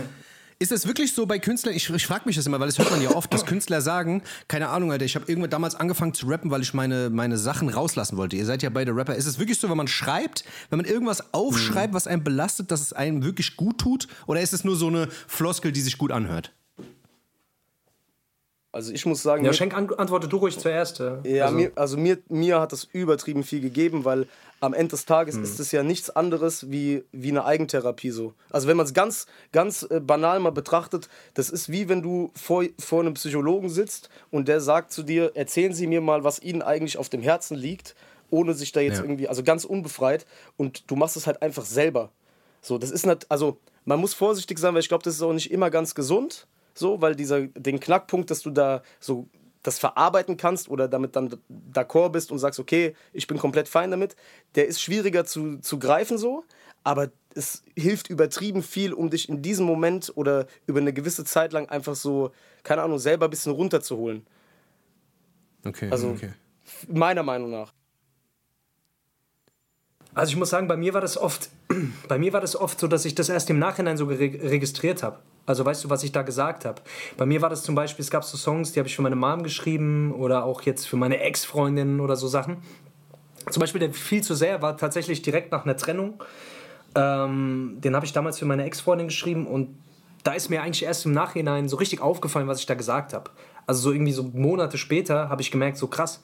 ist 0.60 0.72
es 0.72 0.88
wirklich 0.88 1.14
so 1.14 1.26
bei 1.26 1.40
Künstlern? 1.40 1.76
Ich, 1.76 1.90
ich 1.90 2.06
frage 2.06 2.24
mich 2.26 2.36
das 2.36 2.46
immer, 2.46 2.60
weil 2.60 2.68
das 2.68 2.78
hört 2.78 2.92
man 2.92 3.02
ja 3.02 3.12
oft, 3.12 3.34
dass 3.34 3.46
Künstler 3.46 3.82
sagen, 3.82 4.22
keine 4.48 4.70
Ahnung, 4.70 4.92
Alter, 4.92 5.06
ich 5.06 5.16
habe 5.16 5.26
irgendwann 5.28 5.50
damals 5.50 5.76
angefangen 5.76 6.14
zu 6.14 6.28
rappen, 6.28 6.52
weil 6.52 6.62
ich 6.62 6.74
meine, 6.74 7.10
meine 7.10 7.38
Sachen 7.38 7.70
rauslassen 7.70 8.18
wollte. 8.18 8.36
Ihr 8.36 8.46
seid 8.46 8.62
ja 8.64 8.70
beide 8.70 8.96
Rapper. 8.96 9.16
Ist 9.16 9.26
es 9.26 9.40
wirklich 9.40 9.60
so, 9.60 9.70
wenn 9.70 9.78
man 9.78 9.88
schreibt, 9.88 10.44
wenn 10.70 10.78
man 10.78 10.86
irgendwas 10.86 11.34
aufschreibt, 11.34 11.94
was 11.94 12.08
einen 12.08 12.24
belastet, 12.24 12.72
dass 12.72 12.82
es 12.82 12.94
einem 12.94 13.24
wirklich 13.24 13.58
gut 13.58 13.80
tut? 13.80 14.08
Oder 14.28 14.42
ist 14.42 14.54
es 14.54 14.64
nur 14.64 14.76
so 14.76 14.88
eine 14.88 15.08
Floskel, 15.28 15.72
die 15.72 15.82
sich 15.82 15.98
gut 15.98 16.12
anhört? 16.12 16.54
Also 18.74 18.94
ich 18.94 19.06
muss 19.06 19.22
sagen, 19.22 19.44
Ja, 19.44 19.50
mir- 19.52 19.54
Schenk, 19.54 19.74
an, 19.76 19.90
antworte 19.96 20.30
du 20.30 20.38
ruhig 20.38 20.58
zuerst. 20.58 21.00
Ja, 21.00 21.20
Ja, 21.26 21.46
also, 21.46 21.56
mir, 21.58 21.72
also 21.76 21.98
mir, 21.98 22.20
mir 22.30 22.62
hat 22.62 22.72
das 22.72 22.86
übertrieben 22.94 23.44
viel 23.44 23.60
gegeben, 23.60 24.06
weil 24.06 24.28
am 24.62 24.74
Ende 24.74 24.92
des 24.92 25.06
Tages 25.06 25.36
Hm. 25.36 25.44
ist 25.44 25.60
es 25.60 25.72
ja 25.74 25.84
nichts 25.84 26.10
anderes 26.10 26.72
wie, 26.72 27.04
wie 27.12 27.30
eine 27.32 27.44
Eigentherapie 27.44 28.12
so. 28.12 28.34
Also 28.50 28.68
wenn 28.70 28.78
man 28.78 28.86
es 28.86 28.94
ganz, 28.94 29.26
ganz 29.52 29.84
äh, 29.90 30.00
banal 30.00 30.40
mal 30.40 30.52
betrachtet, 30.52 31.10
das 31.34 31.50
ist 31.50 31.70
wie 31.70 31.90
wenn 31.90 32.02
du 32.02 32.32
vor, 32.34 32.64
vor 32.80 33.02
einem 33.02 33.16
Psychologen 33.16 33.70
sitzt 33.70 34.10
und 34.30 34.48
der 34.48 34.62
sagt 34.62 34.94
zu 34.94 35.04
dir, 35.04 35.32
erzählen 35.36 35.74
Sie 35.74 35.88
mir 35.88 36.00
mal, 36.00 36.24
was 36.24 36.40
Ihnen 36.42 36.62
eigentlich 36.62 36.98
auf 36.98 37.10
dem 37.10 37.22
Herzen 37.22 37.58
liegt, 37.58 37.94
ohne 38.30 38.54
sich 38.54 38.72
da 38.72 38.80
jetzt 38.80 39.00
Ja. 39.00 39.04
irgendwie, 39.04 39.28
also 39.28 39.44
ganz 39.44 39.66
unbefreit 39.66 40.26
und 40.56 40.90
du 40.90 40.96
machst 40.96 41.18
es 41.18 41.28
halt 41.28 41.42
einfach 41.42 41.66
selber. 41.66 42.10
So, 42.62 42.78
das 42.78 42.92
ist 42.92 43.06
nicht, 43.06 43.30
also 43.30 43.58
man 43.84 44.00
muss 44.00 44.14
vorsichtig 44.14 44.60
sein, 44.60 44.74
weil 44.76 44.80
ich 44.82 44.88
glaube, 44.88 45.04
das 45.04 45.16
ist 45.16 45.22
auch 45.24 45.34
nicht 45.34 45.52
immer 45.52 45.70
ganz 45.72 45.94
gesund, 45.96 46.48
so, 46.74 47.02
weil 47.02 47.16
dieser, 47.16 47.48
den 47.48 47.80
Knackpunkt, 47.80 48.30
dass 48.32 48.42
du 48.42 48.50
da 48.52 48.82
so 49.00 49.28
das 49.64 49.78
verarbeiten 49.78 50.38
kannst 50.38 50.70
oder 50.70 50.88
damit 50.88 51.16
dann 51.16 51.38
d'accord 51.72 52.10
bist 52.10 52.32
und 52.32 52.40
sagst, 52.40 52.60
okay, 52.60 52.96
ich 53.14 53.28
bin 53.28 53.38
komplett 53.38 53.68
fein 53.68 53.92
damit, 53.92 54.16
der 54.56 54.68
ist 54.68 54.82
schwieriger 54.82 55.24
zu, 55.26 55.58
zu 55.60 55.78
greifen 55.78 56.18
so, 56.18 56.44
aber 56.84 57.12
es 57.36 57.64
hilft 57.78 58.10
übertrieben 58.10 58.64
viel, 58.64 58.92
um 58.92 59.10
dich 59.12 59.30
in 59.30 59.42
diesem 59.44 59.66
Moment 59.68 60.12
oder 60.16 60.48
über 60.66 60.80
eine 60.80 60.94
gewisse 60.94 61.26
Zeit 61.26 61.54
lang 61.54 61.70
einfach 61.70 61.96
so, 61.96 62.32
keine 62.64 62.82
Ahnung, 62.82 62.98
selber 62.98 63.28
ein 63.28 63.30
bisschen 63.30 63.52
runterzuholen. 63.52 64.26
Okay, 65.64 65.90
Also- 65.92 66.10
okay. 66.10 66.34
Meiner 66.88 67.24
Meinung 67.24 67.52
nach. 67.52 67.74
Also 70.14 70.32
ich 70.32 70.38
muss 70.38 70.50
sagen, 70.50 70.68
bei 70.68 70.76
mir 70.76 70.94
war 70.94 71.02
das 71.02 71.18
oft, 71.18 71.50
bei 72.08 72.18
mir 72.18 72.34
war 72.34 72.42
das 72.42 72.56
oft 72.56 72.80
so, 72.80 72.88
dass 72.88 73.06
ich 73.06 73.16
das 73.16 73.30
erst 73.30 73.50
im 73.50 73.60
Nachhinein 73.60 73.98
so 73.98 74.06
registriert 74.06 75.04
habe. 75.04 75.20
Also 75.46 75.66
weißt 75.66 75.84
du, 75.84 75.90
was 75.90 76.04
ich 76.04 76.12
da 76.12 76.22
gesagt 76.22 76.66
habe? 76.66 76.82
Bei 77.18 77.26
mir 77.26 77.42
war 77.42 77.50
das 77.50 77.64
zum 77.64 77.76
Beispiel, 77.76 78.04
es 78.04 78.12
gab 78.12 78.24
so 78.24 78.38
Songs, 78.38 78.74
die 78.74 78.80
habe 78.80 78.88
ich 78.88 78.96
für 78.96 79.02
meine 79.02 79.16
Mom 79.16 79.44
geschrieben 79.44 80.14
oder 80.14 80.46
auch 80.46 80.62
jetzt 80.64 80.88
für 80.88 80.98
meine 80.98 81.20
Ex-Freundin 81.20 82.00
oder 82.00 82.16
so 82.16 82.28
Sachen. 82.28 82.58
Zum 83.50 83.60
Beispiel 83.60 83.80
der 83.80 83.94
viel 83.94 84.22
zu 84.22 84.36
sehr 84.36 84.62
war 84.62 84.78
tatsächlich 84.78 85.22
direkt 85.22 85.52
nach 85.52 85.66
einer 85.66 85.76
Trennung. 85.76 86.22
Ähm, 86.94 87.78
den 87.80 87.96
habe 87.96 88.06
ich 88.06 88.14
damals 88.14 88.38
für 88.38 88.46
meine 88.46 88.66
Ex-Freundin 88.66 89.08
geschrieben 89.08 89.48
und 89.48 89.76
da 90.24 90.34
ist 90.34 90.50
mir 90.50 90.62
eigentlich 90.62 90.84
erst 90.84 91.06
im 91.06 91.14
Nachhinein 91.14 91.68
so 91.68 91.78
richtig 91.78 92.02
aufgefallen, 92.02 92.48
was 92.48 92.60
ich 92.60 92.66
da 92.68 92.76
gesagt 92.76 93.14
habe. 93.14 93.32
Also 93.66 93.82
so 93.82 93.92
irgendwie 93.92 94.12
so 94.12 94.24
Monate 94.24 94.78
später 94.78 95.30
habe 95.30 95.42
ich 95.42 95.50
gemerkt, 95.50 95.78
so 95.78 95.88
krass, 95.88 96.22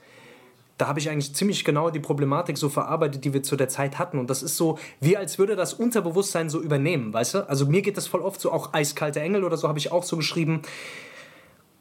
da 0.78 0.88
habe 0.88 1.00
ich 1.00 1.10
eigentlich 1.10 1.34
ziemlich 1.34 1.66
genau 1.66 1.90
die 1.90 2.00
Problematik 2.00 2.58
so 2.58 2.70
verarbeitet, 2.70 3.26
die 3.26 3.34
wir 3.34 3.42
zu 3.42 3.56
der 3.56 3.68
Zeit 3.68 3.98
hatten. 3.98 4.20
Und 4.20 4.30
das 4.30 4.44
ist 4.44 4.58
so, 4.58 4.78
wie 5.00 5.18
als 5.18 5.40
würde 5.40 5.56
das 5.56 5.74
Unterbewusstsein 5.74 6.50
so 6.50 6.62
übernehmen, 6.62 7.14
weißt 7.14 7.34
du? 7.34 7.50
Also 7.50 7.66
mir 7.66 7.82
geht 7.82 7.98
das 7.98 8.08
voll 8.08 8.22
oft 8.22 8.40
so, 8.40 8.52
auch 8.52 8.74
Eiskalte 8.74 9.20
Engel 9.20 9.44
oder 9.44 9.58
so 9.58 9.68
habe 9.68 9.80
ich 9.80 9.92
auch 9.92 10.04
so 10.04 10.18
geschrieben. 10.18 10.62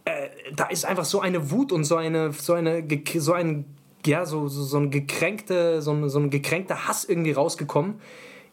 Äh, 0.06 0.28
da 0.54 0.66
ist 0.66 0.86
einfach 0.86 1.04
so 1.04 1.20
eine 1.20 1.50
Wut 1.50 1.72
und 1.72 1.84
so 1.84 1.96
eine, 1.96 2.32
so 2.32 2.54
eine, 2.54 2.86
so 3.18 3.32
ein, 3.34 3.66
ja, 4.06 4.24
so, 4.24 4.48
so, 4.48 4.62
so 4.62 4.78
ein 4.78 4.90
gekränkte, 4.90 5.82
so 5.82 6.08
so 6.08 6.18
ein 6.18 6.30
gekränkter 6.30 6.88
Hass 6.88 7.04
irgendwie 7.04 7.32
rausgekommen. 7.32 8.00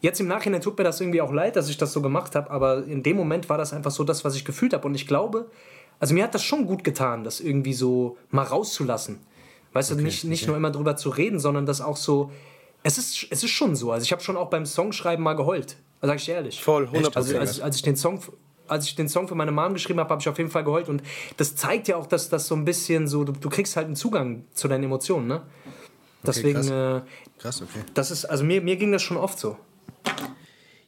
Jetzt 0.00 0.20
im 0.20 0.26
Nachhinein 0.26 0.60
tut 0.60 0.76
mir 0.76 0.84
das 0.84 1.00
irgendwie 1.00 1.22
auch 1.22 1.32
leid, 1.32 1.56
dass 1.56 1.70
ich 1.70 1.78
das 1.78 1.94
so 1.94 2.02
gemacht 2.02 2.34
habe, 2.34 2.50
aber 2.50 2.84
in 2.84 3.02
dem 3.02 3.16
Moment 3.16 3.48
war 3.48 3.56
das 3.56 3.72
einfach 3.72 3.92
so 3.92 4.04
das, 4.04 4.22
was 4.22 4.36
ich 4.36 4.44
gefühlt 4.44 4.74
habe. 4.74 4.86
Und 4.86 4.94
ich 4.94 5.06
glaube, 5.06 5.46
also 5.98 6.12
mir 6.12 6.24
hat 6.24 6.34
das 6.34 6.44
schon 6.44 6.66
gut 6.66 6.84
getan, 6.84 7.24
das 7.24 7.40
irgendwie 7.40 7.72
so 7.72 8.18
mal 8.30 8.42
rauszulassen. 8.42 9.20
Weißt 9.74 9.90
du, 9.90 9.96
nicht, 9.96 10.24
nicht 10.24 10.46
nur 10.46 10.56
immer 10.56 10.70
drüber 10.70 10.96
zu 10.96 11.10
reden, 11.10 11.38
sondern 11.38 11.66
das 11.66 11.80
auch 11.80 11.96
so. 11.96 12.30
Es 12.84 12.96
ist, 12.96 13.26
es 13.30 13.42
ist 13.42 13.50
schon 13.50 13.76
so. 13.76 13.92
Also 13.92 14.04
ich 14.04 14.12
habe 14.12 14.22
schon 14.22 14.36
auch 14.36 14.48
beim 14.48 14.64
Songschreiben 14.66 15.22
mal 15.22 15.34
geheult. 15.34 15.76
Sag 16.00 16.16
ich 16.16 16.28
ehrlich. 16.28 16.62
Voll, 16.62 16.84
100%. 16.86 17.16
Also 17.16 17.38
als, 17.38 17.60
als, 17.60 17.76
ich 17.76 17.82
den 17.82 17.96
Song, 17.96 18.20
als 18.68 18.86
ich 18.86 18.94
den 18.94 19.08
Song 19.08 19.26
für 19.26 19.34
meine 19.34 19.52
Mom 19.52 19.72
geschrieben 19.72 19.98
habe, 20.00 20.10
habe 20.10 20.20
ich 20.20 20.28
auf 20.28 20.38
jeden 20.38 20.50
Fall 20.50 20.64
geheult. 20.64 20.88
Und 20.88 21.02
das 21.38 21.56
zeigt 21.56 21.88
ja 21.88 21.96
auch, 21.96 22.06
dass 22.06 22.28
das 22.28 22.46
so 22.46 22.54
ein 22.54 22.64
bisschen 22.64 23.08
so, 23.08 23.24
du, 23.24 23.32
du 23.32 23.48
kriegst 23.48 23.76
halt 23.76 23.86
einen 23.86 23.96
Zugang 23.96 24.44
zu 24.52 24.68
deinen 24.68 24.84
Emotionen, 24.84 25.26
ne? 25.26 25.42
Deswegen, 26.26 26.54
krass. 26.54 26.70
äh, 26.70 27.00
Krass, 27.38 27.62
okay. 27.62 27.80
das 27.94 28.10
ist, 28.10 28.24
also 28.24 28.44
mir, 28.44 28.62
mir 28.62 28.76
ging 28.76 28.92
das 28.92 29.02
schon 29.02 29.16
oft 29.16 29.38
so. 29.38 29.56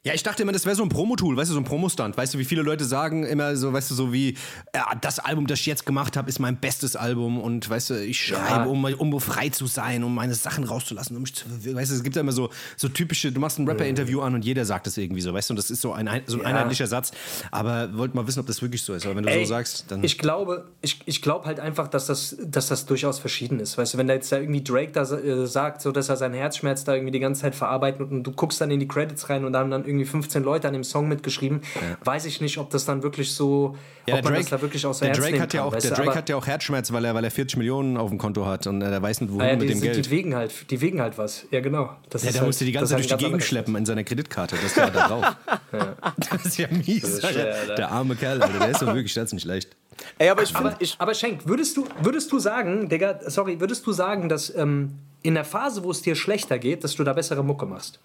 Ja, 0.06 0.14
ich 0.14 0.22
dachte 0.22 0.44
immer, 0.44 0.52
das 0.52 0.64
wäre 0.66 0.76
so 0.76 0.84
ein 0.84 0.88
Promotool, 0.88 1.36
weißt 1.36 1.50
du, 1.50 1.54
so 1.54 1.58
ein 1.60 1.64
Promostand. 1.64 2.16
Weißt 2.16 2.32
du, 2.32 2.38
wie 2.38 2.44
viele 2.44 2.62
Leute 2.62 2.84
sagen 2.84 3.24
immer 3.24 3.56
so, 3.56 3.72
weißt 3.72 3.90
du, 3.90 3.96
so 3.96 4.12
wie, 4.12 4.36
ja, 4.72 4.86
das 5.00 5.18
Album, 5.18 5.48
das 5.48 5.58
ich 5.58 5.66
jetzt 5.66 5.84
gemacht 5.84 6.16
habe, 6.16 6.28
ist 6.28 6.38
mein 6.38 6.58
bestes 6.58 6.94
Album 6.94 7.40
und 7.40 7.68
weißt 7.68 7.90
du, 7.90 8.04
ich 8.04 8.24
schreibe, 8.24 8.68
um, 8.68 8.84
um 8.84 9.20
frei 9.20 9.48
zu 9.48 9.66
sein, 9.66 10.04
um 10.04 10.14
meine 10.14 10.34
Sachen 10.34 10.62
rauszulassen, 10.62 11.16
um 11.16 11.22
mich 11.22 11.34
zu, 11.34 11.46
weißt 11.48 11.90
du, 11.90 11.96
es 11.96 12.04
gibt 12.04 12.14
ja 12.14 12.20
immer 12.20 12.30
so, 12.30 12.50
so 12.76 12.88
typische, 12.88 13.32
du 13.32 13.40
machst 13.40 13.58
ein 13.58 13.66
Rapper-Interview 13.66 14.20
an 14.20 14.34
und 14.34 14.44
jeder 14.44 14.64
sagt 14.64 14.86
das 14.86 14.96
irgendwie 14.96 15.22
so, 15.22 15.34
weißt 15.34 15.50
du, 15.50 15.54
und 15.54 15.56
das 15.56 15.72
ist 15.72 15.80
so 15.80 15.92
ein, 15.92 16.08
so 16.26 16.36
ein 16.36 16.42
Ja. 16.42 16.46
einheitlicher 16.50 16.86
Satz. 16.86 17.10
Aber 17.50 17.96
wollt 17.98 18.14
mal 18.14 18.28
wissen, 18.28 18.38
ob 18.38 18.46
das 18.46 18.62
wirklich 18.62 18.82
so 18.82 18.94
ist. 18.94 19.06
Aber 19.06 19.16
wenn 19.16 19.24
du 19.24 19.30
Ey, 19.30 19.40
so 19.40 19.46
sagst, 19.46 19.86
dann. 19.88 20.04
Ich 20.04 20.18
glaube, 20.18 20.66
ich, 20.82 21.00
ich 21.06 21.20
glaube 21.20 21.46
halt 21.46 21.58
einfach, 21.58 21.88
dass 21.88 22.06
das, 22.06 22.36
dass 22.44 22.68
das 22.68 22.86
durchaus 22.86 23.18
verschieden 23.18 23.58
ist. 23.58 23.76
Weißt 23.76 23.94
du, 23.94 23.98
wenn 23.98 24.06
da 24.06 24.14
jetzt 24.14 24.30
da 24.30 24.38
irgendwie 24.38 24.62
Drake 24.62 24.92
da 24.92 25.02
äh, 25.02 25.46
sagt, 25.48 25.82
so 25.82 25.90
dass 25.90 26.08
er 26.08 26.16
seinen 26.16 26.34
Herzschmerz 26.34 26.84
da 26.84 26.94
irgendwie 26.94 27.10
die 27.10 27.18
ganze 27.18 27.40
Zeit 27.40 27.56
verarbeitet 27.56 28.08
und 28.08 28.22
du 28.22 28.30
guckst 28.30 28.60
dann 28.60 28.70
in 28.70 28.78
die 28.78 28.86
Credits 28.86 29.28
rein 29.30 29.44
und 29.44 29.52
da 29.52 29.58
haben 29.58 29.70
dann 29.72 29.84
irgendwie 29.84 29.95
15 30.04 30.42
Leute 30.42 30.68
an 30.68 30.74
dem 30.74 30.84
Song 30.84 31.08
mitgeschrieben, 31.08 31.62
weiß 32.04 32.26
ich 32.26 32.40
nicht, 32.40 32.58
ob 32.58 32.70
das 32.70 32.84
dann 32.84 33.02
wirklich 33.02 33.32
so, 33.32 33.76
ja, 34.06 34.16
ob 34.16 34.24
man 34.24 34.34
das 34.34 34.46
da 34.46 34.60
wirklich 34.60 34.84
aus 34.86 34.98
der 34.98 35.08
Herz 35.08 35.18
Drake 35.18 35.30
nehmen 35.32 35.42
hat 35.42 35.54
ja 35.54 35.64
auch, 35.64 35.74
der 35.74 35.90
Drake 35.90 36.02
aber- 36.02 36.14
hat 36.14 36.28
ja 36.28 36.36
auch 36.36 36.46
Herzschmerz, 36.46 36.92
weil 36.92 37.04
er, 37.04 37.14
weil 37.14 37.24
er 37.24 37.30
40 37.30 37.56
Millionen 37.56 37.96
auf 37.96 38.10
dem 38.10 38.18
Konto 38.18 38.44
hat 38.46 38.66
und 38.66 38.82
er 38.82 39.00
weiß 39.02 39.20
nicht, 39.22 39.32
wohin 39.32 39.40
Ah 39.42 39.46
ja, 39.48 39.52
mit 39.54 39.62
die, 39.62 39.66
dem 39.68 39.78
sind- 39.80 39.92
Geld. 39.92 40.06
die 40.06 40.10
wegen 40.10 40.34
halt, 40.34 40.70
die 40.70 40.80
wegen 40.80 41.00
halt 41.00 41.16
was. 41.18 41.46
Ja, 41.50 41.60
genau. 41.60 41.90
Das 42.10 42.22
Ja, 42.22 42.28
ist 42.28 42.34
der 42.34 42.40
halt, 42.42 42.48
musste 42.48 42.64
die 42.64 42.72
ganze 42.72 42.90
Zeit 42.90 42.98
durch 42.98 43.06
die 43.06 43.12
halt 43.14 43.22
ein 43.22 43.26
Gegend 43.30 43.42
schleppen 43.44 43.76
in 43.76 43.86
seiner 43.86 44.04
Kreditkarte. 44.04 44.56
Das 44.56 44.64
ist 44.64 44.76
ja 44.76 44.90
da 44.90 45.08
drauf. 45.08 45.36
Das 46.30 46.44
ist 46.46 46.58
ja 46.58 46.68
mies. 46.70 47.02
ist 47.04 47.26
schwer, 47.26 47.74
der 47.76 47.90
arme 47.90 48.16
Kerl, 48.16 48.42
Alter. 48.42 48.58
Der 48.58 48.70
ist 48.70 48.82
doch 48.82 48.86
wirklich, 48.94 49.14
der 49.14 49.24
nicht 49.24 49.44
leicht. 49.44 49.70
Ey, 50.18 50.28
aber 50.28 50.42
ich 50.42 50.52
finde, 50.52 50.70
Aber, 50.72 50.80
ich, 50.80 50.94
aber 50.98 51.14
Schenk, 51.14 51.46
würdest 51.46 51.76
du, 51.76 51.86
würdest 52.02 52.30
du 52.30 52.38
sagen, 52.38 52.88
Digga, 52.88 53.18
sorry, 53.28 53.58
würdest 53.60 53.86
du 53.86 53.92
sagen, 53.92 54.28
dass 54.28 54.54
ähm, 54.54 54.92
in 55.22 55.34
der 55.34 55.44
Phase, 55.44 55.82
wo 55.84 55.90
es 55.90 56.02
dir 56.02 56.14
schlechter 56.14 56.58
geht, 56.58 56.84
dass 56.84 56.94
du 56.94 57.02
da 57.04 57.12
bessere 57.12 57.42
Mucke 57.42 57.64
machst? 57.66 57.98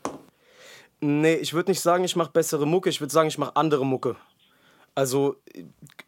Nee, 1.02 1.36
ich 1.36 1.54
würde 1.54 1.72
nicht 1.72 1.82
sagen, 1.82 2.04
ich 2.04 2.16
mache 2.16 2.32
bessere 2.32 2.68
Mucke, 2.68 2.90
ich 2.90 3.02
würde 3.02 3.12
sagen, 3.12 3.28
ich 3.28 3.38
mache 3.40 3.56
andere 3.56 3.86
Mucke. 3.86 4.16
Also, 4.94 5.38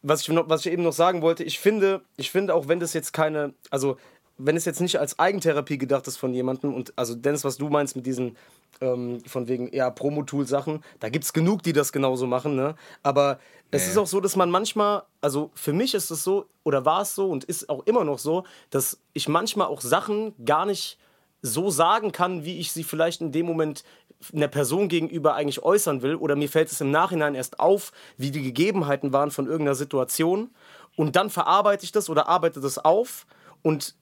was 0.02 0.22
ich, 0.22 0.28
noch, 0.28 0.48
was 0.48 0.64
ich 0.64 0.72
eben 0.72 0.82
noch 0.82 0.92
sagen 0.92 1.20
wollte, 1.20 1.42
ich 1.42 1.58
finde, 1.58 2.02
ich 2.16 2.30
finde 2.30 2.54
auch 2.54 2.68
wenn 2.68 2.80
das 2.80 2.92
jetzt 2.92 3.12
keine, 3.12 3.54
also 3.70 3.96
wenn 4.36 4.56
es 4.56 4.64
jetzt 4.64 4.80
nicht 4.80 4.98
als 4.98 5.18
Eigentherapie 5.18 5.78
gedacht 5.78 6.06
ist 6.06 6.16
von 6.16 6.34
jemandem 6.34 6.74
und 6.74 6.92
also 6.96 7.14
Dennis, 7.14 7.44
was 7.44 7.56
du 7.56 7.68
meinst 7.68 7.96
mit 7.96 8.04
diesen 8.06 8.36
ähm, 8.80 9.20
von 9.26 9.48
wegen 9.48 9.68
eher 9.68 9.90
Promo-Tool-Sachen, 9.90 10.82
da 11.00 11.08
gibt 11.08 11.24
es 11.24 11.32
genug, 11.32 11.62
die 11.62 11.72
das 11.72 11.92
genauso 11.92 12.26
machen, 12.26 12.56
ne? 12.56 12.74
Aber 13.02 13.38
es 13.70 13.88
ist 13.88 13.96
auch 13.96 14.06
so, 14.06 14.20
dass 14.20 14.36
man 14.36 14.50
manchmal, 14.50 15.02
also 15.20 15.50
für 15.54 15.72
mich 15.72 15.94
ist 15.94 16.10
es 16.10 16.22
so, 16.22 16.46
oder 16.62 16.84
war 16.84 17.02
es 17.02 17.14
so 17.14 17.28
und 17.28 17.44
ist 17.44 17.68
auch 17.68 17.84
immer 17.86 18.04
noch 18.04 18.18
so, 18.18 18.44
dass 18.70 19.00
ich 19.12 19.28
manchmal 19.28 19.66
auch 19.66 19.80
Sachen 19.80 20.34
gar 20.44 20.66
nicht 20.66 20.98
so 21.42 21.70
sagen 21.70 22.12
kann, 22.12 22.44
wie 22.44 22.58
ich 22.58 22.72
sie 22.72 22.84
vielleicht 22.84 23.20
in 23.20 23.32
dem 23.32 23.46
Moment 23.46 23.84
einer 24.32 24.48
Person 24.48 24.88
gegenüber 24.88 25.34
eigentlich 25.34 25.62
äußern 25.62 26.02
will. 26.02 26.14
Oder 26.14 26.36
mir 26.36 26.48
fällt 26.48 26.70
es 26.72 26.80
im 26.80 26.90
Nachhinein 26.90 27.34
erst 27.34 27.60
auf, 27.60 27.92
wie 28.16 28.30
die 28.30 28.42
Gegebenheiten 28.42 29.12
waren 29.12 29.30
von 29.30 29.46
irgendeiner 29.46 29.74
Situation. 29.74 30.50
Und 30.96 31.16
dann 31.16 31.30
verarbeite 31.30 31.84
ich 31.84 31.92
das 31.92 32.08
oder 32.08 32.28
arbeite 32.28 32.60
das 32.60 32.78
auf 32.78 33.26
und 33.62 33.94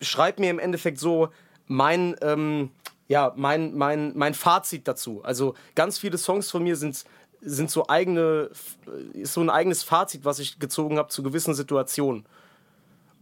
schreibe 0.00 0.40
mir 0.40 0.50
im 0.50 0.58
Endeffekt 0.58 0.98
so 0.98 1.28
mein, 1.66 2.16
ähm, 2.22 2.70
ja, 3.08 3.32
mein, 3.36 3.74
mein, 3.74 4.12
mein 4.16 4.34
Fazit 4.34 4.88
dazu. 4.88 5.22
Also 5.24 5.54
ganz 5.74 5.98
viele 5.98 6.16
Songs 6.16 6.50
von 6.50 6.62
mir 6.62 6.76
sind, 6.76 7.04
sind 7.42 7.70
so 7.70 7.88
eigene, 7.88 8.50
ist 9.12 9.34
so 9.34 9.40
ein 9.42 9.50
eigenes 9.50 9.82
Fazit, 9.82 10.24
was 10.24 10.38
ich 10.38 10.58
gezogen 10.58 10.96
habe 10.96 11.08
zu 11.10 11.22
gewissen 11.22 11.52
Situationen. 11.54 12.24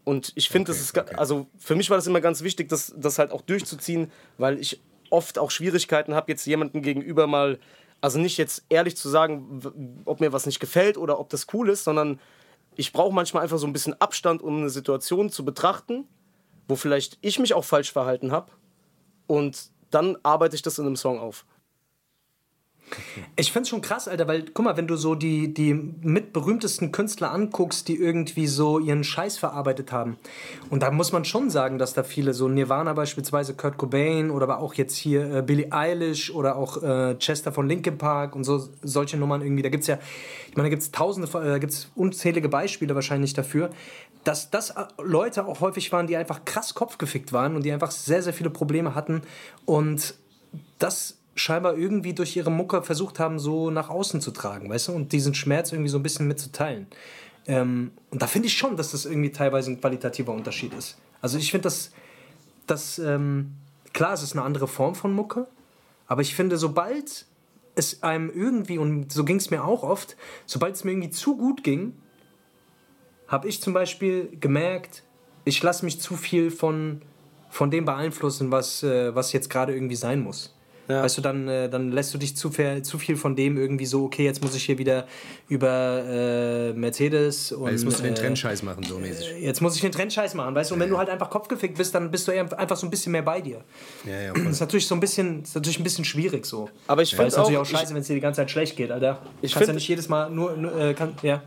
Und 0.05 0.33
ich 0.35 0.49
finde, 0.49 0.71
das 0.71 0.81
ist, 0.81 0.93
ga- 0.93 1.07
also 1.17 1.47
für 1.59 1.75
mich 1.75 1.91
war 1.91 1.97
das 1.97 2.07
immer 2.07 2.21
ganz 2.21 2.43
wichtig, 2.43 2.69
das, 2.69 2.93
das 2.97 3.19
halt 3.19 3.33
auch 3.33 3.43
durchzuziehen, 3.43 4.11
weil 4.39 4.61
ich 4.61 4.81
oft 5.13 5.39
auch 5.39 5.51
Schwierigkeiten 5.51 6.15
habe, 6.15 6.33
jetzt 6.33 6.47
jemandem 6.47 6.83
gegenüber 6.83 7.27
mal, 7.27 7.59
also 8.01 8.19
nicht 8.19 8.39
jetzt 8.39 8.65
ehrlich 8.69 8.97
zu 8.97 9.09
sagen, 9.09 10.03
ob 10.05 10.21
mir 10.21 10.33
was 10.33 10.47
nicht 10.47 10.61
gefällt 10.61 10.97
oder 10.97 11.21
ob 11.21 11.29
das 11.29 11.47
cool 11.53 11.69
ist, 11.69 11.85
sondern 11.85 12.19
ich 12.75 12.93
brauche 12.93 13.15
manchmal 13.15 13.43
einfach 13.43 13.59
so 13.59 13.67
ein 13.67 13.73
bisschen 13.73 14.01
Abstand, 14.01 14.43
um 14.43 14.59
eine 14.59 14.71
Situation 14.71 15.31
zu 15.31 15.45
betrachten, 15.45 16.09
wo 16.69 16.77
vielleicht 16.77 17.19
ich 17.21 17.39
mich 17.39 17.55
auch 17.55 17.65
falsch 17.65 17.93
verhalten 17.93 18.33
habe. 18.33 18.51
Und 19.27 19.71
dann 19.91 20.17
arbeite 20.23 20.57
ich 20.57 20.63
das 20.63 20.79
in 20.79 20.87
einem 20.87 20.97
Song 20.97 21.19
auf. 21.19 21.45
Ich 23.37 23.53
find's 23.53 23.69
schon 23.69 23.81
krass, 23.83 24.07
Alter, 24.07 24.29
weil, 24.29 24.45
guck 24.53 24.65
mal, 24.65 24.77
wenn 24.77 24.87
du 24.87 24.97
so 24.97 25.15
die, 25.15 25.53
die 25.53 25.75
mit 25.75 26.33
berühmtesten 26.33 26.93
Künstler 26.93 27.33
anguckst, 27.33 27.89
die 27.89 27.97
irgendwie 27.97 28.47
so 28.47 28.79
ihren 28.79 29.05
Scheiß 29.05 29.39
verarbeitet 29.39 29.91
haben. 29.91 30.19
Und 30.71 30.83
da 30.83 30.91
muss 30.91 31.13
man 31.13 31.25
schon 31.25 31.51
sagen, 31.51 31.79
dass 31.79 31.95
da 31.95 32.03
viele, 32.05 32.35
so 32.35 32.49
Nirvana 32.49 32.93
beispielsweise, 32.93 33.55
Kurt 33.55 33.79
Cobain 33.79 34.31
oder 34.31 34.53
aber 34.53 34.63
auch 34.63 34.75
jetzt 34.75 34.97
hier 34.97 35.37
äh, 35.37 35.43
Billie 35.43 35.73
Eilish 35.73 36.31
oder 36.31 36.57
auch 36.57 36.83
äh, 36.83 37.17
Chester 37.19 37.53
von 37.53 37.69
Linkin 37.69 37.99
Park 37.99 38.37
und 38.37 38.45
so 38.45 38.69
solche 38.83 39.17
Nummern 39.17 39.43
irgendwie. 39.43 39.63
Da 39.63 39.69
gibt's 39.69 39.87
ja, 39.87 39.99
ich 40.49 40.57
meine, 40.57 40.69
da 40.69 40.71
gibt's 40.71 40.91
tausende, 40.91 41.29
äh, 41.39 41.47
da 41.53 41.59
gibt's 41.59 41.91
unzählige 41.95 42.49
Beispiele 42.49 42.95
wahrscheinlich 42.95 43.33
dafür, 43.33 43.71
dass 44.25 44.51
das 44.51 44.71
äh, 44.71 44.85
Leute 45.03 45.47
auch 45.47 45.61
häufig 45.61 45.91
waren, 45.93 46.07
die 46.07 46.17
einfach 46.17 46.45
krass 46.45 46.75
kopfgefickt 46.75 47.33
waren 47.33 47.57
und 47.57 47.65
die 47.65 47.73
einfach 47.73 47.91
sehr, 47.91 48.23
sehr 48.23 48.33
viele 48.33 48.51
Probleme 48.51 48.95
hatten 48.95 49.23
und 49.65 50.15
das 50.79 51.22
scheinbar 51.35 51.77
irgendwie 51.77 52.13
durch 52.13 52.37
ihre 52.37 52.51
Mucke 52.51 52.83
versucht 52.83 53.19
haben, 53.19 53.39
so 53.39 53.71
nach 53.71 53.89
außen 53.89 54.21
zu 54.21 54.31
tragen, 54.31 54.69
weißt 54.69 54.89
du, 54.89 54.93
und 54.93 55.13
diesen 55.13 55.35
Schmerz 55.35 55.73
irgendwie 55.73 55.89
so 55.89 55.99
ein 55.99 56.03
bisschen 56.03 56.29
mitzuteilen. 56.29 56.87
Ähm, 57.47 57.93
und 58.11 58.23
da 58.23 58.27
finde 58.27 58.49
ich 58.49 58.57
schon, 58.57 58.77
dass 58.77 58.93
das 58.93 59.05
irgendwie 59.05 59.33
teilweise 59.33 59.71
ein 59.71 59.81
qualitativer 59.81 60.33
Unterschied 60.33 60.75
ist. 60.75 60.99
Also 61.21 61.39
ich 61.39 61.51
finde 61.51 61.65
das, 61.65 61.91
das 62.67 62.99
ähm, 62.99 63.53
klar, 63.93 64.13
es 64.13 64.23
ist 64.23 64.35
eine 64.35 64.43
andere 64.43 64.69
Form 64.69 64.95
von 64.95 65.13
Mucke, 65.13 65.47
aber 66.07 66.23
ich 66.23 66.35
finde, 66.35 66.57
sobald 66.57 67.27
es 67.75 68.03
einem 68.03 68.31
irgendwie, 68.31 68.79
und 68.79 69.11
so 69.11 69.25
ging 69.25 69.37
es 69.37 69.51
mir 69.51 69.65
auch 69.65 69.83
oft, 69.83 70.17
sobald 70.47 70.75
es 70.75 70.85
mir 70.85 70.93
irgendwie 70.93 71.11
zu 71.11 71.37
gut 71.37 71.65
ging, 71.65 71.95
habe 73.27 73.49
ich 73.49 73.63
zum 73.63 73.73
Beispiel 73.73 74.37
gemerkt, 74.39 75.05
ich 75.45 75.63
lasse 75.63 75.85
mich 75.85 76.01
zu 76.01 76.17
viel 76.17 76.51
von, 76.51 77.01
von 77.49 77.71
dem 77.71 77.87
beeinflussen, 77.87 78.51
was, 78.51 78.83
äh, 78.83 79.15
was 79.15 79.33
jetzt 79.33 79.49
gerade 79.49 79.75
irgendwie 79.75 79.97
sein 79.97 80.21
muss. 80.21 80.55
Weißt 80.89 81.17
du, 81.17 81.23
dann, 81.23 81.49
äh, 81.49 81.71
dann 81.71 81.91
lässt 81.93 82.13
du 82.13 82.19
dich 82.19 82.37
zu, 82.37 82.51
viel- 82.51 82.83
zu 82.83 82.99
viel 82.99 83.17
von 83.17 83.35
dem 83.37 83.57
irgendwie 83.57 83.87
so, 83.87 84.05
okay, 84.05 84.25
jetzt 84.25 84.43
muss 84.43 84.55
ich 84.55 84.65
hier 84.65 84.79
wieder 84.79 85.07
über 85.49 86.03
äh, 86.05 86.73
Mercedes 86.73 87.53
und. 87.53 87.65
Weil 87.65 87.73
jetzt 87.73 87.85
musst 87.85 88.01
du 88.01 88.03
den 88.03 88.13
äh, 88.13 88.17
Trendscheiß 88.17 88.63
machen, 88.63 88.83
so 88.85 88.99
mäßig. 88.99 89.35
Jetzt 89.41 89.61
muss 89.61 89.75
ich 89.77 89.81
den 89.81 89.93
Trendscheiß 89.93 90.35
machen, 90.35 90.55
weißt 90.55 90.71
du? 90.71 90.75
Und 90.75 90.81
wenn 90.81 90.91
du 90.91 90.99
halt 90.99 91.09
einfach 91.09 91.31
kopfgefickt 91.31 91.79
bist, 91.79 91.95
dann 91.95 92.11
bist 92.11 92.27
du 92.29 92.33
eher 92.33 92.59
einfach 92.59 92.77
so 92.77 92.87
ein 92.87 92.91
bisschen 92.91 93.13
mehr 93.13 93.23
bei 93.23 93.41
dir. 93.41 93.63
Ja, 94.05 94.21
ja, 94.21 94.33
Das 94.33 94.43
ist 94.45 94.61
natürlich 94.61 94.87
so 94.87 94.95
ein 94.95 95.01
bisschen, 95.01 95.43
ist 95.43 95.55
natürlich 95.55 95.79
ein 95.79 95.85
bisschen 95.85 96.05
schwierig 96.05 96.45
so. 96.45 96.69
Aber 96.89 97.03
ich 97.03 97.13
Weil 97.13 97.17
finde 97.17 97.29
es 97.29 97.37
natürlich 97.37 97.59
auch 97.59 97.67
scheiße, 97.67 97.95
wenn 97.95 98.01
es 98.03 98.09
dir 98.09 98.15
die 98.15 98.21
ganze 98.21 98.41
Zeit 98.43 98.51
schlecht 98.51 98.77
geht, 98.77 98.91
Alter. 98.91 99.19
Ich 99.41 99.53
kannst 99.53 99.69
ja 99.69 99.75
nicht 99.75 99.89
jedes 99.89 100.09
Mal 100.09 100.31
nur, 100.31 100.57
nur 100.57 100.75
äh, 100.79 100.95
kann, 100.95 101.15
ja. 101.23 101.43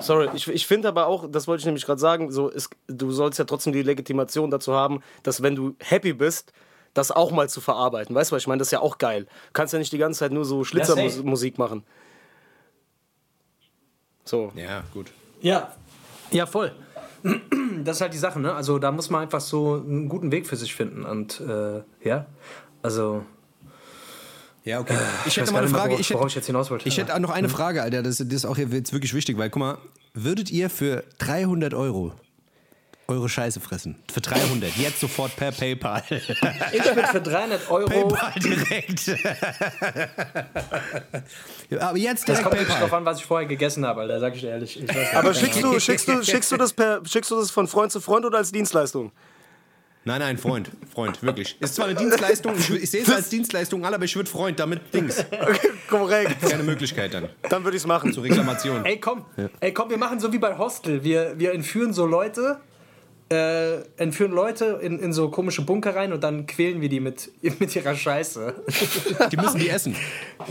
Sorry, 0.00 0.28
ich, 0.34 0.46
ich 0.48 0.66
finde 0.66 0.88
aber 0.88 1.06
auch, 1.06 1.30
das 1.30 1.48
wollte 1.48 1.60
ich 1.60 1.64
nämlich 1.66 1.86
gerade 1.86 2.00
sagen, 2.00 2.30
so 2.30 2.48
ist, 2.48 2.68
du 2.86 3.10
sollst 3.12 3.38
ja 3.38 3.46
trotzdem 3.46 3.72
die 3.72 3.82
Legitimation 3.82 4.50
dazu 4.50 4.74
haben, 4.74 5.00
dass 5.22 5.42
wenn 5.42 5.54
du 5.56 5.74
happy 5.80 6.12
bist, 6.12 6.52
das 6.94 7.10
auch 7.10 7.30
mal 7.32 7.48
zu 7.48 7.60
verarbeiten. 7.60 8.14
Weißt 8.14 8.30
du, 8.30 8.36
was 8.36 8.42
ich 8.42 8.46
meine? 8.46 8.58
Das 8.60 8.68
ist 8.68 8.72
ja 8.72 8.80
auch 8.80 8.98
geil. 8.98 9.24
Du 9.24 9.30
kannst 9.52 9.72
ja 9.72 9.78
nicht 9.78 9.92
die 9.92 9.98
ganze 9.98 10.20
Zeit 10.20 10.32
nur 10.32 10.44
so 10.44 10.64
Schlitzermusik 10.64 11.58
machen. 11.58 11.84
So. 14.24 14.52
Ja, 14.56 14.84
gut. 14.92 15.10
Ja, 15.40 15.72
ja, 16.30 16.46
voll. 16.46 16.72
Das 17.84 17.96
ist 17.96 18.00
halt 18.02 18.14
die 18.14 18.18
Sache, 18.18 18.40
ne? 18.40 18.54
Also 18.54 18.78
da 18.78 18.92
muss 18.92 19.10
man 19.10 19.22
einfach 19.22 19.40
so 19.40 19.74
einen 19.74 20.08
guten 20.08 20.30
Weg 20.30 20.46
für 20.46 20.56
sich 20.56 20.74
finden. 20.74 21.04
Und 21.04 21.40
äh, 21.40 21.82
ja, 22.02 22.24
also. 22.82 23.24
Ja, 24.62 24.80
okay. 24.80 24.94
Ich 25.26 25.36
weiß 25.36 25.36
hätte 25.36 25.44
gar 25.46 25.52
mal 25.52 25.58
eine 25.66 25.68
Frage. 25.68 25.90
worauf- 25.90 26.00
Ich 26.00 26.10
hätte, 26.10 26.26
ich 26.26 26.34
jetzt 26.36 26.46
hinaus 26.46 26.70
wollte. 26.70 26.88
ich 26.88 26.96
hätte 26.96 27.14
auch 27.14 27.18
noch 27.18 27.30
eine 27.30 27.48
Frage, 27.50 27.82
Alter. 27.82 28.02
Das, 28.02 28.18
das 28.18 28.26
ist 28.28 28.44
auch 28.46 28.56
jetzt 28.56 28.92
wirklich 28.92 29.12
wichtig, 29.12 29.36
weil 29.36 29.50
guck 29.50 29.60
mal, 29.60 29.78
würdet 30.14 30.50
ihr 30.50 30.70
für 30.70 31.04
300 31.18 31.74
Euro 31.74 32.12
eure 33.08 33.28
Scheiße 33.28 33.60
fressen? 33.60 33.96
Für 34.12 34.20
300, 34.20 34.76
jetzt 34.76 35.00
sofort 35.00 35.34
per 35.36 35.52
PayPal. 35.52 36.02
Ich 36.10 36.84
würde 36.84 37.06
für 37.08 37.20
300 37.20 37.70
Euro. 37.70 37.86
PayPal 38.08 38.32
direkt. 38.40 39.06
Ja, 41.70 41.80
Aber 41.80 41.98
jetzt 41.98 42.20
Das 42.28 42.36
direkt 42.38 42.42
kommt 42.44 42.54
wirklich 42.54 42.68
drauf 42.68 42.80
PayPal. 42.80 42.98
an, 43.00 43.04
was 43.06 43.18
ich 43.20 43.26
vorher 43.26 43.48
gegessen 43.48 43.86
habe, 43.86 44.02
Alter, 44.02 44.20
sag 44.20 44.34
ich 44.34 44.40
dir 44.42 44.50
ehrlich. 44.50 44.82
Ich 44.82 44.88
weiß 44.88 44.96
nicht. 44.96 45.14
Aber 45.14 45.34
schickst 45.34 45.62
du, 45.62 45.78
schickst, 45.80 46.08
du, 46.08 46.22
schickst, 46.22 46.52
du 46.52 46.56
das 46.56 46.72
per, 46.72 47.00
schickst 47.06 47.30
du 47.30 47.36
das 47.36 47.50
von 47.50 47.66
Freund 47.68 47.92
zu 47.92 48.00
Freund 48.00 48.24
oder 48.24 48.38
als 48.38 48.52
Dienstleistung? 48.52 49.12
Nein, 50.06 50.20
nein, 50.20 50.36
Freund, 50.36 50.70
Freund, 50.92 51.22
wirklich. 51.22 51.56
Ist 51.62 51.76
zwar 51.76 51.86
eine 51.86 51.94
Dienstleistung, 51.94 52.54
ich, 52.58 52.68
ich 52.70 52.90
sehe 52.90 53.02
es 53.02 53.10
als 53.10 53.30
Dienstleistung 53.30 53.86
an, 53.86 53.94
aber 53.94 54.04
ich 54.04 54.14
würde 54.14 54.28
Freund 54.28 54.60
damit 54.60 54.92
Dings. 54.92 55.24
Korrekt. 55.88 56.36
Keine 56.46 56.62
Möglichkeit 56.62 57.14
dann 57.14 57.30
Dann 57.48 57.64
würde 57.64 57.74
ich 57.78 57.82
es 57.82 57.86
machen. 57.86 58.12
zur 58.12 58.22
Reklamation. 58.22 58.84
Ey, 58.84 59.00
komm, 59.00 59.24
ey, 59.60 59.72
komm, 59.72 59.88
wir 59.88 59.96
machen 59.96 60.20
so 60.20 60.30
wie 60.30 60.36
bei 60.38 60.58
Hostel. 60.58 61.02
Wir, 61.04 61.32
wir 61.38 61.54
entführen 61.54 61.94
so 61.94 62.04
Leute, 62.04 62.60
äh, 63.30 63.80
entführen 63.96 64.32
Leute 64.32 64.78
in, 64.82 64.98
in 64.98 65.12
so 65.12 65.30
komische 65.30 65.62
Bunker 65.62 65.96
rein 65.96 66.12
und 66.12 66.22
dann 66.22 66.46
quälen 66.46 66.80
wir 66.80 66.88
die 66.88 67.00
mit, 67.00 67.30
mit 67.60 67.74
ihrer 67.74 67.94
Scheiße. 67.94 68.54
Die 69.32 69.36
müssen 69.36 69.58
die 69.58 69.68
essen. 69.70 69.96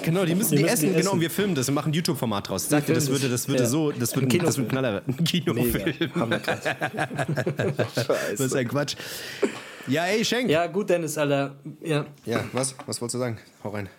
Genau, 0.01 0.25
die 0.25 0.33
müssen 0.35 0.55
die, 0.55 0.63
müssen 0.63 0.73
essen. 0.73 0.81
die 0.81 0.87
Genau, 0.89 0.99
essen. 0.99 1.09
und 1.11 1.21
wir 1.21 1.29
filmen 1.29 1.55
das 1.55 1.69
und 1.69 1.75
machen 1.75 1.91
ein 1.91 1.93
YouTube-Format 1.93 2.49
draus. 2.49 2.67
Sagt 2.67 2.89
ihr, 2.89 2.95
das 2.95 3.09
würde, 3.09 3.29
das. 3.29 3.41
das 3.43 3.47
würde 3.47 3.63
Ja. 3.63 3.69
so, 3.69 3.91
das 3.91 4.15
würde 4.15 4.27
Ein 4.27 4.39
ein, 4.39 4.45
das 4.45 4.57
würde 4.57 4.67
ein 4.67 4.71
Knaller 4.71 4.93
werden. 4.93 5.15
Ein 5.17 5.23
Kinofilm. 5.23 5.93
Das 7.77 8.39
ist 8.39 8.55
ein 8.55 8.67
Quatsch. 8.67 8.95
Ja, 9.87 10.05
ey, 10.05 10.23
Schenk. 10.25 10.49
Ja, 10.49 10.63
Ja, 10.65 10.71
gut, 10.71 10.89
Dennis, 10.89 11.17
Alter. 11.17 11.55
Ja. 11.81 12.05
was? 12.53 12.75
Was 12.85 12.99
wolltest 13.01 13.15
du 13.15 13.19
sagen? 13.19 13.37
Hau 13.63 13.69
rein. 13.69 13.89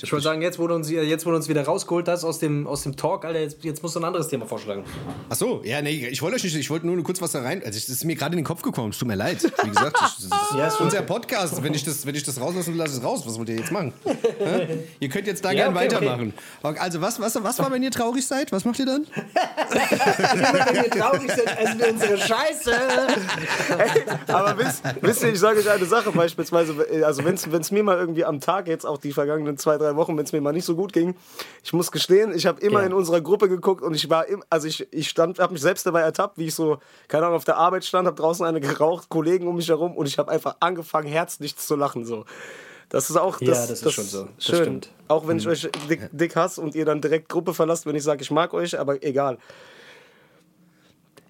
Ich 0.00 0.12
wollte 0.12 0.22
sagen, 0.22 0.42
jetzt 0.42 0.58
wo, 0.60 0.66
du 0.68 0.74
uns, 0.74 0.88
jetzt, 0.88 1.26
du 1.26 1.34
uns 1.34 1.48
wieder 1.48 1.64
rausgeholt 1.64 2.06
hast 2.06 2.22
aus 2.22 2.38
dem, 2.38 2.68
aus 2.68 2.84
dem 2.84 2.96
Talk, 2.96 3.24
Alter, 3.24 3.40
jetzt, 3.40 3.64
jetzt 3.64 3.82
musst 3.82 3.96
du 3.96 4.00
ein 4.00 4.04
anderes 4.04 4.28
Thema 4.28 4.46
vorschlagen. 4.46 4.84
Ach 5.28 5.34
so, 5.34 5.60
ja, 5.64 5.82
nee, 5.82 6.06
ich 6.08 6.22
wollte 6.22 6.36
euch 6.36 6.44
nicht, 6.44 6.54
ich 6.54 6.70
wollte 6.70 6.86
nur 6.86 7.02
kurz 7.02 7.20
was 7.20 7.32
da 7.32 7.42
rein. 7.42 7.62
Also, 7.64 7.76
es 7.76 7.88
ist 7.88 8.04
mir 8.04 8.14
gerade 8.14 8.34
in 8.34 8.38
den 8.38 8.44
Kopf 8.44 8.62
gekommen, 8.62 8.90
es 8.90 8.98
tut 8.98 9.08
mir 9.08 9.16
leid. 9.16 9.42
Wie 9.42 9.68
gesagt, 9.68 9.96
das 10.00 10.18
ist 10.20 10.30
Ja, 10.56 10.68
ist 10.68 10.80
unser 10.80 10.98
okay. 10.98 11.06
Podcast. 11.06 11.62
Wenn 11.62 11.74
ich 11.74 11.84
das, 11.84 12.06
wenn 12.06 12.14
ich 12.14 12.22
das 12.22 12.40
rauslasse, 12.40 12.70
lasse 12.72 12.92
ich 12.92 12.98
es 12.98 13.04
raus. 13.04 13.22
Was 13.26 13.36
wollt 13.38 13.48
ihr 13.48 13.56
jetzt 13.56 13.72
machen? 13.72 13.92
Ihr 15.00 15.08
könnt 15.08 15.26
jetzt 15.26 15.44
da 15.44 15.50
Ja, 15.50 15.64
gern 15.64 15.76
okay, 15.76 15.86
weitermachen. 15.86 16.34
Okay, 16.62 16.78
Also, 16.78 17.00
was, 17.00 17.18
was, 17.20 17.42
was 17.42 17.58
war, 17.58 17.70
wenn 17.72 17.82
ihr 17.82 17.90
traurig 17.90 18.24
seid? 18.24 18.52
Was 18.52 18.64
macht 18.64 18.78
ihr 18.78 18.86
dann? 18.86 19.06
Wenn 19.72 20.82
wir 20.82 20.90
traurig 20.90 21.30
sind, 21.32 21.58
essen 21.58 21.78
wir 21.78 21.88
unsere 21.90 22.18
Scheiße. 22.18 22.72
Aber 24.28 24.58
wisst, 24.58 24.82
wisst 25.00 25.22
ihr, 25.22 25.32
ich 25.32 25.38
sage 25.38 25.60
euch 25.60 25.70
eine 25.70 25.86
Sache 25.86 26.12
beispielsweise, 26.12 26.74
also 27.04 27.24
wenn 27.24 27.34
es 27.34 27.70
mir 27.70 27.82
mal 27.82 27.96
irgendwie 27.96 28.24
am 28.24 28.40
Tag 28.40 28.68
jetzt, 28.68 28.84
auch 28.84 28.98
die 28.98 29.12
vergangenen 29.12 29.56
zwei, 29.56 29.71
drei 29.78 29.96
Wochen, 29.96 30.16
wenn 30.16 30.24
es 30.24 30.32
mir 30.32 30.40
mal 30.40 30.52
nicht 30.52 30.64
so 30.64 30.74
gut 30.76 30.92
ging, 30.92 31.14
ich 31.62 31.72
muss 31.72 31.90
gestehen, 31.92 32.34
ich 32.34 32.46
habe 32.46 32.60
immer 32.60 32.80
Ja. 32.80 32.86
in 32.86 32.92
unserer 32.92 33.20
Gruppe 33.20 33.48
geguckt 33.48 33.82
und 33.82 33.94
ich 33.94 34.08
war, 34.10 34.26
im, 34.28 34.42
also 34.50 34.66
ich, 34.68 34.86
ich 34.92 35.08
stand, 35.08 35.38
habe 35.38 35.52
mich 35.52 35.62
selbst 35.62 35.86
dabei 35.86 36.00
ertappt, 36.00 36.38
wie 36.38 36.46
ich 36.46 36.54
so, 36.54 36.78
keine 37.08 37.24
Ahnung, 37.26 37.36
auf 37.36 37.44
der 37.44 37.56
Arbeit 37.56 37.84
stand, 37.84 38.06
habe 38.06 38.16
draußen 38.16 38.44
eine 38.46 38.60
geraucht, 38.60 39.08
Kollegen 39.08 39.46
um 39.48 39.56
mich 39.56 39.68
herum 39.68 39.96
und 39.96 40.06
ich 40.06 40.18
habe 40.18 40.30
einfach 40.30 40.56
angefangen, 40.60 41.08
herzlich 41.08 41.56
zu 41.56 41.76
lachen, 41.76 42.04
so. 42.04 42.24
Das 42.88 43.08
ist 43.08 43.16
auch 43.16 43.40
Ja, 43.40 43.48
das, 43.52 43.68
das 43.68 43.82
ist 43.82 43.92
schon 43.94 44.04
so. 44.04 44.28
Das 44.36 44.44
schön. 44.44 44.56
stimmt. 44.56 44.90
Auch 45.08 45.26
wenn 45.26 45.38
ich 45.38 45.48
euch 45.48 45.66
dick, 45.88 46.10
dick 46.12 46.36
hasse 46.36 46.60
und 46.60 46.74
ihr 46.74 46.84
dann 46.84 47.00
direkt 47.00 47.28
Gruppe 47.30 47.54
verlasst, 47.54 47.86
wenn 47.86 47.96
ich 47.96 48.02
sage, 48.02 48.20
ich 48.22 48.30
mag 48.30 48.52
euch, 48.52 48.78
aber 48.78 49.02
egal. 49.02 49.38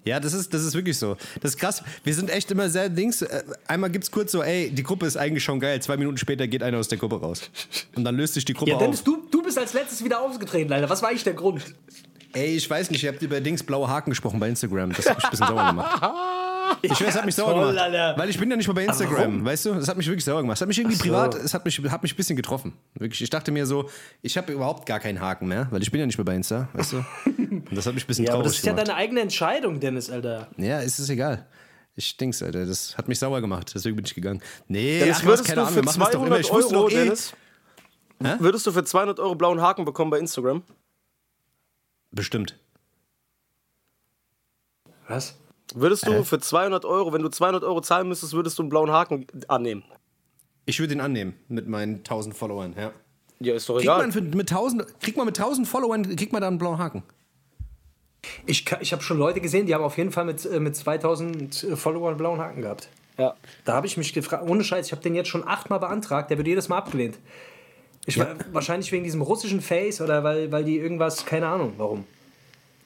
Ja, 0.05 0.19
das 0.19 0.33
ist, 0.33 0.53
das 0.53 0.63
ist 0.63 0.73
wirklich 0.73 0.97
so. 0.97 1.15
Das 1.41 1.51
ist 1.51 1.57
krass. 1.57 1.81
Wir 2.03 2.13
sind 2.13 2.29
echt 2.29 2.51
immer 2.51 2.69
sehr 2.69 2.89
Dings. 2.89 3.21
äh, 3.21 3.43
Einmal 3.67 3.89
gibt's 3.89 4.11
kurz 4.11 4.31
so, 4.31 4.43
ey, 4.43 4.69
die 4.69 4.83
Gruppe 4.83 5.05
ist 5.05 5.15
eigentlich 5.17 5.43
schon 5.43 5.59
geil. 5.59 5.81
Zwei 5.81 5.95
Minuten 5.97 6.17
später 6.17 6.47
geht 6.47 6.61
einer 6.63 6.77
aus 6.77 6.87
der 6.89 6.97
Gruppe 6.97 7.21
raus. 7.21 7.49
Und 7.95 8.03
dann 8.03 8.15
löst 8.15 8.33
sich 8.33 8.43
die 8.45 8.53
Gruppe 8.53 8.71
Ja, 8.71 8.77
auf. 8.77 8.83
Dennis, 8.83 9.03
du, 9.03 9.23
du 9.31 9.41
bist 9.41 9.57
als 9.57 9.73
letztes 9.73 10.03
wieder 10.03 10.19
aufgetreten, 10.21 10.73
Alter. 10.73 10.89
Was 10.89 11.01
war 11.01 11.09
eigentlich 11.09 11.23
der 11.23 11.33
Grund? 11.33 11.61
Ey, 12.33 12.55
ich 12.55 12.67
weiß 12.67 12.89
nicht, 12.89 13.03
ihr 13.03 13.11
habt 13.11 13.21
über 13.21 13.39
Dings 13.41 13.61
blaue 13.63 13.87
Haken 13.87 14.09
gesprochen 14.09 14.39
bei 14.39 14.49
Instagram. 14.49 14.91
Das 14.93 15.07
hat 15.07 15.17
mich 15.17 15.25
ein 15.25 15.29
bisschen 15.31 15.47
sauer 15.47 15.67
gemacht. 15.67 16.01
Ich 16.81 16.91
weiß, 16.91 17.01
es 17.09 17.15
hat 17.15 17.25
mich 17.25 17.35
sauer 17.35 17.51
Toll, 17.53 17.67
gemacht. 17.71 17.77
Alter. 17.85 18.17
Weil 18.17 18.29
ich 18.29 18.39
bin 18.39 18.49
ja 18.49 18.55
nicht 18.57 18.67
mal 18.67 18.73
bei 18.73 18.85
Instagram, 18.85 19.17
warum? 19.17 19.45
weißt 19.45 19.65
du? 19.65 19.73
Das 19.75 19.87
hat 19.87 19.97
mich 19.97 20.07
wirklich 20.07 20.25
sauer 20.25 20.41
gemacht. 20.41 20.57
Es 20.57 20.61
hat 20.61 20.67
mich 20.67 20.77
irgendwie 20.79 20.95
so. 20.95 21.03
privat, 21.03 21.35
es 21.35 21.53
hat 21.53 21.63
mich, 21.65 21.79
hat 21.89 22.03
mich 22.03 22.13
ein 22.13 22.17
bisschen 22.17 22.35
getroffen. 22.35 22.73
Wirklich. 22.95 23.21
Ich 23.21 23.29
dachte 23.29 23.51
mir 23.51 23.65
so, 23.65 23.89
ich 24.21 24.37
habe 24.37 24.51
überhaupt 24.51 24.85
gar 24.85 24.99
keinen 24.99 25.19
Haken 25.21 25.47
mehr, 25.47 25.67
weil 25.71 25.81
ich 25.81 25.91
bin 25.91 25.99
ja 25.99 26.05
nicht 26.05 26.17
mehr 26.17 26.25
bei 26.25 26.35
Insta, 26.35 26.67
weißt 26.73 26.93
du? 26.93 26.97
Und 27.25 27.67
das 27.75 27.85
hat 27.85 27.93
mich 27.93 28.03
ein 28.03 28.07
bisschen 28.07 28.25
Ja, 28.25 28.31
aber 28.33 28.43
traurig 28.43 28.51
das 28.53 28.59
ist 28.59 28.65
ja 28.65 28.71
gemacht. 28.73 28.87
deine 28.87 28.97
eigene 28.97 29.21
Entscheidung, 29.21 29.79
Dennis, 29.79 30.09
Alter. 30.09 30.47
Ja, 30.57 30.79
ist 30.79 30.99
es 30.99 31.09
egal. 31.09 31.45
Ich 31.95 32.17
denk's, 32.17 32.41
Alter. 32.41 32.65
Das 32.65 32.97
hat 32.97 33.07
mich 33.07 33.19
sauer 33.19 33.39
gemacht. 33.39 33.71
Deswegen 33.75 33.95
bin 33.95 34.05
ich 34.05 34.15
gegangen. 34.15 34.41
Nee, 34.67 34.99
Dennis, 34.99 35.17
ach, 35.19 35.25
würdest 35.25 35.45
keine 35.45 35.55
du 35.55 35.61
Ahnung, 35.61 35.73
für 35.73 35.79
wir 35.81 35.85
machen 35.85 35.99
das 35.99 36.11
doch 36.11 36.25
immer. 36.25 36.41
200 36.41 36.41
Ich 36.41 36.75
Euro, 36.75 36.89
eh. 36.89 36.93
Dennis, 36.93 37.33
würdest 38.39 38.65
du 38.67 38.71
für 38.71 38.83
200 38.83 39.19
Euro 39.19 39.35
blauen 39.35 39.61
Haken 39.61 39.85
bekommen 39.85 40.09
bei 40.11 40.19
Instagram? 40.19 40.63
Bestimmt. 42.11 42.57
Was? 45.07 45.35
Würdest 45.75 46.05
du 46.07 46.23
für 46.23 46.39
200 46.39 46.85
Euro, 46.85 47.13
wenn 47.13 47.21
du 47.23 47.29
200 47.29 47.63
Euro 47.63 47.81
zahlen 47.81 48.07
müsstest, 48.07 48.33
würdest 48.33 48.57
du 48.59 48.63
einen 48.63 48.69
blauen 48.69 48.91
Haken 48.91 49.25
annehmen? 49.47 49.83
Ich 50.65 50.79
würde 50.79 50.93
ihn 50.93 51.01
annehmen 51.01 51.33
mit 51.49 51.67
meinen 51.67 51.97
1000 51.97 52.35
Followern, 52.35 52.73
ja. 52.77 52.91
Ja, 53.39 53.53
ist 53.55 53.67
doch 53.67 53.73
Kriegt 53.75 53.83
egal. 53.85 53.97
man, 54.01 54.11
für, 54.11 54.21
mit 54.21 54.49
1000, 54.51 54.99
kriegt 55.01 55.17
man 55.17 55.25
mit 55.25 55.37
1000 55.37 55.67
Followern, 55.67 56.15
kriegt 56.15 56.31
man 56.31 56.41
da 56.41 56.47
einen 56.47 56.57
blauen 56.57 56.77
Haken? 56.77 57.03
Ich, 58.45 58.65
ich 58.79 58.93
habe 58.93 59.03
schon 59.03 59.17
Leute 59.17 59.41
gesehen, 59.41 59.65
die 59.65 59.75
haben 59.75 59.83
auf 59.83 59.97
jeden 59.97 60.11
Fall 60.11 60.23
mit, 60.25 60.45
äh, 60.45 60.59
mit 60.59 60.75
2000 60.75 61.67
Followern 61.75 62.09
einen 62.09 62.17
blauen 62.17 62.39
Haken 62.39 62.61
gehabt. 62.61 62.87
ja. 63.17 63.35
Da 63.65 63.73
habe 63.73 63.85
ich 63.87 63.97
mich 63.97 64.13
gefragt, 64.13 64.47
ohne 64.47 64.63
Scheiß, 64.63 64.85
ich 64.85 64.91
habe 64.93 65.01
den 65.01 65.15
jetzt 65.15 65.27
schon 65.29 65.45
achtmal 65.45 65.79
beantragt, 65.79 66.29
der 66.31 66.37
wird 66.37 66.47
jedes 66.47 66.69
Mal 66.69 66.77
abgelehnt. 66.77 67.19
Ich, 68.05 68.17
war- 68.17 68.35
Wahrscheinlich 68.53 68.91
wegen 68.91 69.03
diesem 69.03 69.21
russischen 69.21 69.59
Face 69.61 69.99
oder 70.01 70.23
weil, 70.23 70.51
weil 70.51 70.63
die 70.63 70.77
irgendwas, 70.77 71.25
keine 71.25 71.47
Ahnung, 71.47 71.73
warum. 71.77 72.05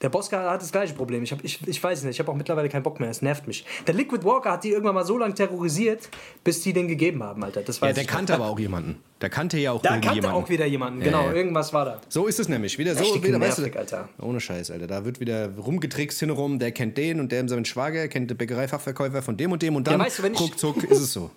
Der 0.01 0.09
Boska 0.09 0.51
hat 0.51 0.61
das 0.61 0.71
gleiche 0.71 0.93
Problem. 0.93 1.23
Ich, 1.23 1.31
hab, 1.31 1.43
ich, 1.43 1.59
ich 1.67 1.83
weiß 1.83 1.99
es 1.99 2.03
nicht, 2.05 2.15
ich 2.15 2.19
habe 2.19 2.31
auch 2.31 2.35
mittlerweile 2.35 2.69
keinen 2.69 2.83
Bock 2.83 2.99
mehr, 2.99 3.09
es 3.09 3.21
nervt 3.23 3.47
mich. 3.47 3.65
Der 3.87 3.95
Liquid 3.95 4.23
Walker 4.23 4.51
hat 4.51 4.63
die 4.63 4.69
irgendwann 4.69 4.93
mal 4.95 5.05
so 5.05 5.17
lange 5.17 5.33
terrorisiert, 5.33 6.07
bis 6.43 6.61
die 6.61 6.71
den 6.73 6.87
gegeben 6.87 7.23
haben, 7.23 7.43
Alter. 7.43 7.61
Das 7.61 7.81
weiß 7.81 7.89
Ja, 7.89 7.93
der 7.93 8.03
ich. 8.03 8.09
kannte 8.09 8.35
aber 8.35 8.45
auch 8.45 8.59
jemanden. 8.59 8.97
Der 9.21 9.29
kannte 9.31 9.57
ja 9.57 9.71
auch 9.71 9.81
Da 9.81 9.89
kannte 9.93 10.07
irgendjemanden. 10.09 10.43
auch 10.43 10.49
wieder 10.49 10.65
jemanden, 10.67 10.99
genau, 10.99 11.23
ja. 11.25 11.33
irgendwas 11.33 11.73
war 11.73 11.85
da. 11.85 12.01
So 12.09 12.27
ist 12.27 12.39
es 12.39 12.47
nämlich. 12.47 12.77
Wieder 12.77 12.93
so, 12.93 13.03
Richtig 13.03 13.23
wieder, 13.23 13.39
weißt 13.39 13.57
nervig, 13.57 13.73
du, 13.73 13.79
Alter. 13.79 14.09
Ohne 14.21 14.39
Scheiß, 14.39 14.69
Alter. 14.69 14.85
Da 14.85 15.03
wird 15.05 15.19
wieder 15.19 15.49
rumgetrickst 15.57 16.19
hinrum, 16.19 16.59
der 16.59 16.71
kennt 16.71 16.97
den 16.99 17.19
und 17.19 17.31
der 17.31 17.47
seinen 17.49 17.65
Schwager 17.65 18.07
kennt 18.07 18.29
den 18.29 18.37
Bäckereifachverkäufer 18.37 19.23
von 19.23 19.35
dem 19.35 19.51
und 19.51 19.63
dem 19.63 19.75
und 19.75 19.87
dann 19.87 19.99
Ja, 19.99 20.05
weißt 20.05 20.19
du, 20.19 20.23
wenn 20.23 20.33
ich- 20.33 20.39
ruckzuck 20.39 20.83
ist 20.83 20.99
es 21.01 21.11
so. 21.13 21.31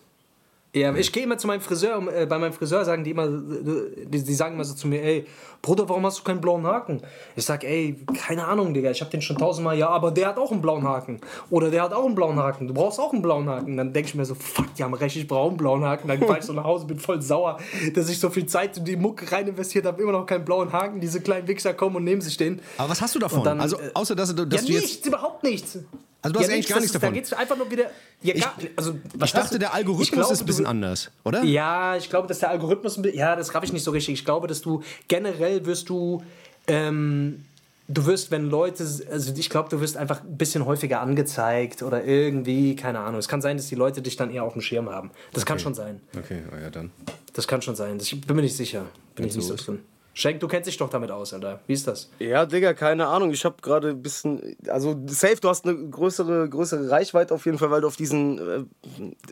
Ja, 0.72 0.94
ich 0.94 1.10
gehe 1.12 1.24
immer 1.24 1.36
zu 1.36 1.48
meinem 1.48 1.60
Friseur, 1.62 2.00
äh, 2.14 2.26
bei 2.26 2.38
meinem 2.38 2.52
Friseur 2.52 2.84
sagen 2.84 3.02
die 3.02 3.10
immer, 3.10 3.26
die, 3.26 4.22
die 4.22 4.34
sagen 4.34 4.54
immer 4.54 4.62
so 4.64 4.74
zu 4.74 4.86
mir, 4.86 5.02
ey, 5.02 5.26
Bruder, 5.62 5.88
warum 5.88 6.06
hast 6.06 6.20
du 6.20 6.22
keinen 6.22 6.40
blauen 6.40 6.64
Haken? 6.64 7.02
Ich 7.34 7.44
sag, 7.44 7.64
ey, 7.64 7.96
keine 8.16 8.46
Ahnung, 8.46 8.72
Digga, 8.72 8.88
ich 8.92 9.00
hab 9.00 9.10
den 9.10 9.20
schon 9.20 9.36
tausendmal, 9.36 9.76
ja, 9.76 9.88
aber 9.88 10.12
der 10.12 10.28
hat 10.28 10.38
auch 10.38 10.52
einen 10.52 10.62
blauen 10.62 10.84
Haken. 10.84 11.20
Oder 11.50 11.70
der 11.70 11.82
hat 11.82 11.92
auch 11.92 12.04
einen 12.06 12.14
blauen 12.14 12.36
Haken, 12.38 12.68
du 12.68 12.74
brauchst 12.74 13.00
auch 13.00 13.12
einen 13.12 13.20
blauen 13.20 13.48
Haken. 13.48 13.76
Dann 13.76 13.92
denke 13.92 14.10
ich 14.10 14.14
mir 14.14 14.24
so, 14.24 14.36
fuck, 14.36 14.72
die 14.76 14.84
haben 14.84 14.94
recht, 14.94 15.16
ich 15.16 15.26
brauche 15.26 15.48
einen 15.48 15.56
blauen 15.56 15.82
Haken. 15.84 16.06
Dann 16.06 16.20
fahr 16.20 16.38
ich 16.38 16.44
so 16.44 16.52
nach 16.52 16.62
Hause, 16.64 16.86
bin 16.86 17.00
voll 17.00 17.20
sauer, 17.20 17.58
dass 17.94 18.08
ich 18.08 18.20
so 18.20 18.30
viel 18.30 18.46
Zeit 18.46 18.76
in 18.78 18.84
die 18.84 18.94
Mucke 18.96 19.30
rein 19.32 19.48
investiert 19.48 19.86
habe, 19.86 20.00
immer 20.00 20.12
noch 20.12 20.24
keinen 20.24 20.44
blauen 20.44 20.72
Haken. 20.72 21.00
Diese 21.00 21.20
kleinen 21.20 21.48
Wichser 21.48 21.74
kommen 21.74 21.96
und 21.96 22.04
nehmen 22.04 22.20
sich 22.20 22.36
den. 22.36 22.60
Aber 22.78 22.90
was 22.90 23.02
hast 23.02 23.16
du 23.16 23.18
davon? 23.18 23.42
Dann, 23.42 23.60
also, 23.60 23.76
äh, 23.76 23.90
außer 23.92 24.14
dass, 24.14 24.32
du- 24.36 24.46
dass 24.46 24.60
ja, 24.60 24.66
du 24.68 24.72
jetzt. 24.74 24.82
nichts, 24.84 25.06
überhaupt 25.08 25.42
nichts. 25.42 25.78
Also 26.22 26.34
du 26.34 26.40
hast 26.40 26.48
ja, 26.48 26.54
eigentlich 26.54 26.68
gar 26.68 26.76
nichts 26.80 26.92
davon. 26.92 27.08
Da 27.08 27.14
geht's 27.14 27.32
einfach 27.32 27.56
nur 27.56 27.70
wieder. 27.70 27.84
Ja, 28.22 28.34
Ich- 28.34 28.46
also, 28.76 28.92
was 29.14 29.30
Ich 29.30 29.34
hast 29.34 29.34
dachte, 29.46 29.58
der 29.58 29.72
Algorithmus 29.72 30.06
Ich 30.08 30.12
glaube, 30.12 30.32
ist 30.32 30.40
ein 30.40 30.46
bisschen 30.46 30.64
du- 30.64 30.70
anders, 30.70 31.10
oder? 31.24 31.42
Ja, 31.44 31.96
ich 31.96 32.10
glaube, 32.10 32.28
dass 32.28 32.40
der 32.40 32.50
Algorithmus, 32.50 32.96
ein 32.98 33.02
bi- 33.02 33.16
ja, 33.16 33.36
das 33.36 33.54
raff 33.54 33.64
ich 33.64 33.72
nicht 33.72 33.84
so 33.84 33.90
richtig. 33.90 34.14
Ich 34.14 34.24
glaube, 34.24 34.46
dass 34.46 34.60
du 34.60 34.82
generell 35.08 35.64
wirst 35.64 35.88
du, 35.88 36.22
ähm, 36.66 37.44
du 37.88 38.04
wirst, 38.06 38.30
wenn 38.30 38.50
Leute, 38.50 38.84
also 39.10 39.32
ich 39.34 39.48
glaube, 39.50 39.68
du 39.70 39.80
wirst 39.80 39.96
einfach 39.96 40.22
ein 40.22 40.36
bisschen 40.36 40.66
häufiger 40.66 41.00
angezeigt 41.00 41.82
oder 41.82 42.04
irgendwie, 42.04 42.76
keine 42.76 43.00
Ahnung. 43.00 43.18
Es 43.18 43.26
kann 43.28 43.40
sein, 43.40 43.56
dass 43.56 43.68
die 43.68 43.74
Leute 43.74 44.02
dich 44.02 44.16
dann 44.16 44.30
eher 44.30 44.44
auf 44.44 44.52
dem 44.52 44.62
Schirm 44.62 44.90
haben. 44.90 45.10
Das 45.32 45.46
kann 45.46 45.58
schon 45.58 45.74
sein. 45.74 46.00
Okay, 46.16 46.42
oh 46.52 46.56
ja, 46.60 46.68
dann. 46.70 46.90
Das 47.32 47.48
kann 47.48 47.62
schon 47.62 47.76
sein. 47.76 47.98
Ich 48.00 48.20
bin 48.20 48.36
mir 48.36 48.42
nicht 48.42 48.56
sicher. 48.56 48.80
Bin 49.14 49.24
ich 49.26 49.34
Wenn's 49.34 49.36
nicht 49.36 49.46
so 49.46 49.56
so 49.56 49.64
drin. 49.72 49.82
Schenk, 50.20 50.38
du 50.40 50.48
kennst 50.48 50.68
dich 50.68 50.76
doch 50.76 50.90
damit 50.90 51.10
aus, 51.10 51.32
Alter. 51.32 51.60
Wie 51.66 51.72
ist 51.72 51.86
das? 51.86 52.10
Ja, 52.18 52.44
Digga, 52.44 52.74
keine 52.74 53.06
Ahnung. 53.06 53.30
Ich 53.30 53.46
habe 53.46 53.56
gerade 53.62 53.88
ein 53.88 54.02
bisschen. 54.02 54.54
Also, 54.68 54.94
safe, 55.06 55.38
du 55.40 55.48
hast 55.48 55.66
eine 55.66 55.88
größere, 55.88 56.46
größere 56.46 56.90
Reichweite 56.90 57.34
auf 57.34 57.46
jeden 57.46 57.56
Fall, 57.56 57.70
weil 57.70 57.80
du 57.80 57.86
auf 57.86 57.96
diesen. 57.96 58.38
Äh, 58.38 58.64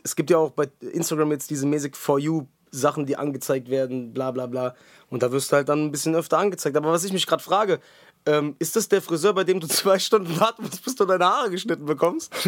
es 0.03 0.15
gibt 0.15 0.31
ja 0.31 0.39
auch 0.39 0.49
bei 0.49 0.67
Instagram 0.79 1.31
jetzt 1.31 1.51
diese 1.51 1.67
mäßig 1.67 1.95
For 1.95 2.17
You 2.17 2.47
Sachen, 2.71 3.05
die 3.05 3.17
angezeigt 3.17 3.69
werden, 3.69 4.13
bla 4.13 4.31
bla 4.31 4.47
bla. 4.47 4.73
Und 5.11 5.21
da 5.21 5.31
wirst 5.31 5.51
du 5.51 5.57
halt 5.57 5.69
dann 5.69 5.85
ein 5.85 5.91
bisschen 5.91 6.15
öfter 6.15 6.39
angezeigt. 6.39 6.75
Aber 6.75 6.91
was 6.91 7.03
ich 7.03 7.13
mich 7.13 7.27
gerade 7.27 7.43
frage, 7.43 7.79
ähm, 8.25 8.55
ist 8.57 8.75
das 8.75 8.89
der 8.89 9.03
Friseur, 9.03 9.33
bei 9.33 9.43
dem 9.43 9.59
du 9.59 9.67
zwei 9.67 9.99
Stunden 9.99 10.39
warten 10.39 10.63
musst, 10.63 10.83
bis 10.83 10.95
du 10.95 11.05
deine 11.05 11.25
Haare 11.25 11.51
geschnitten 11.51 11.85
bekommst? 11.85 12.33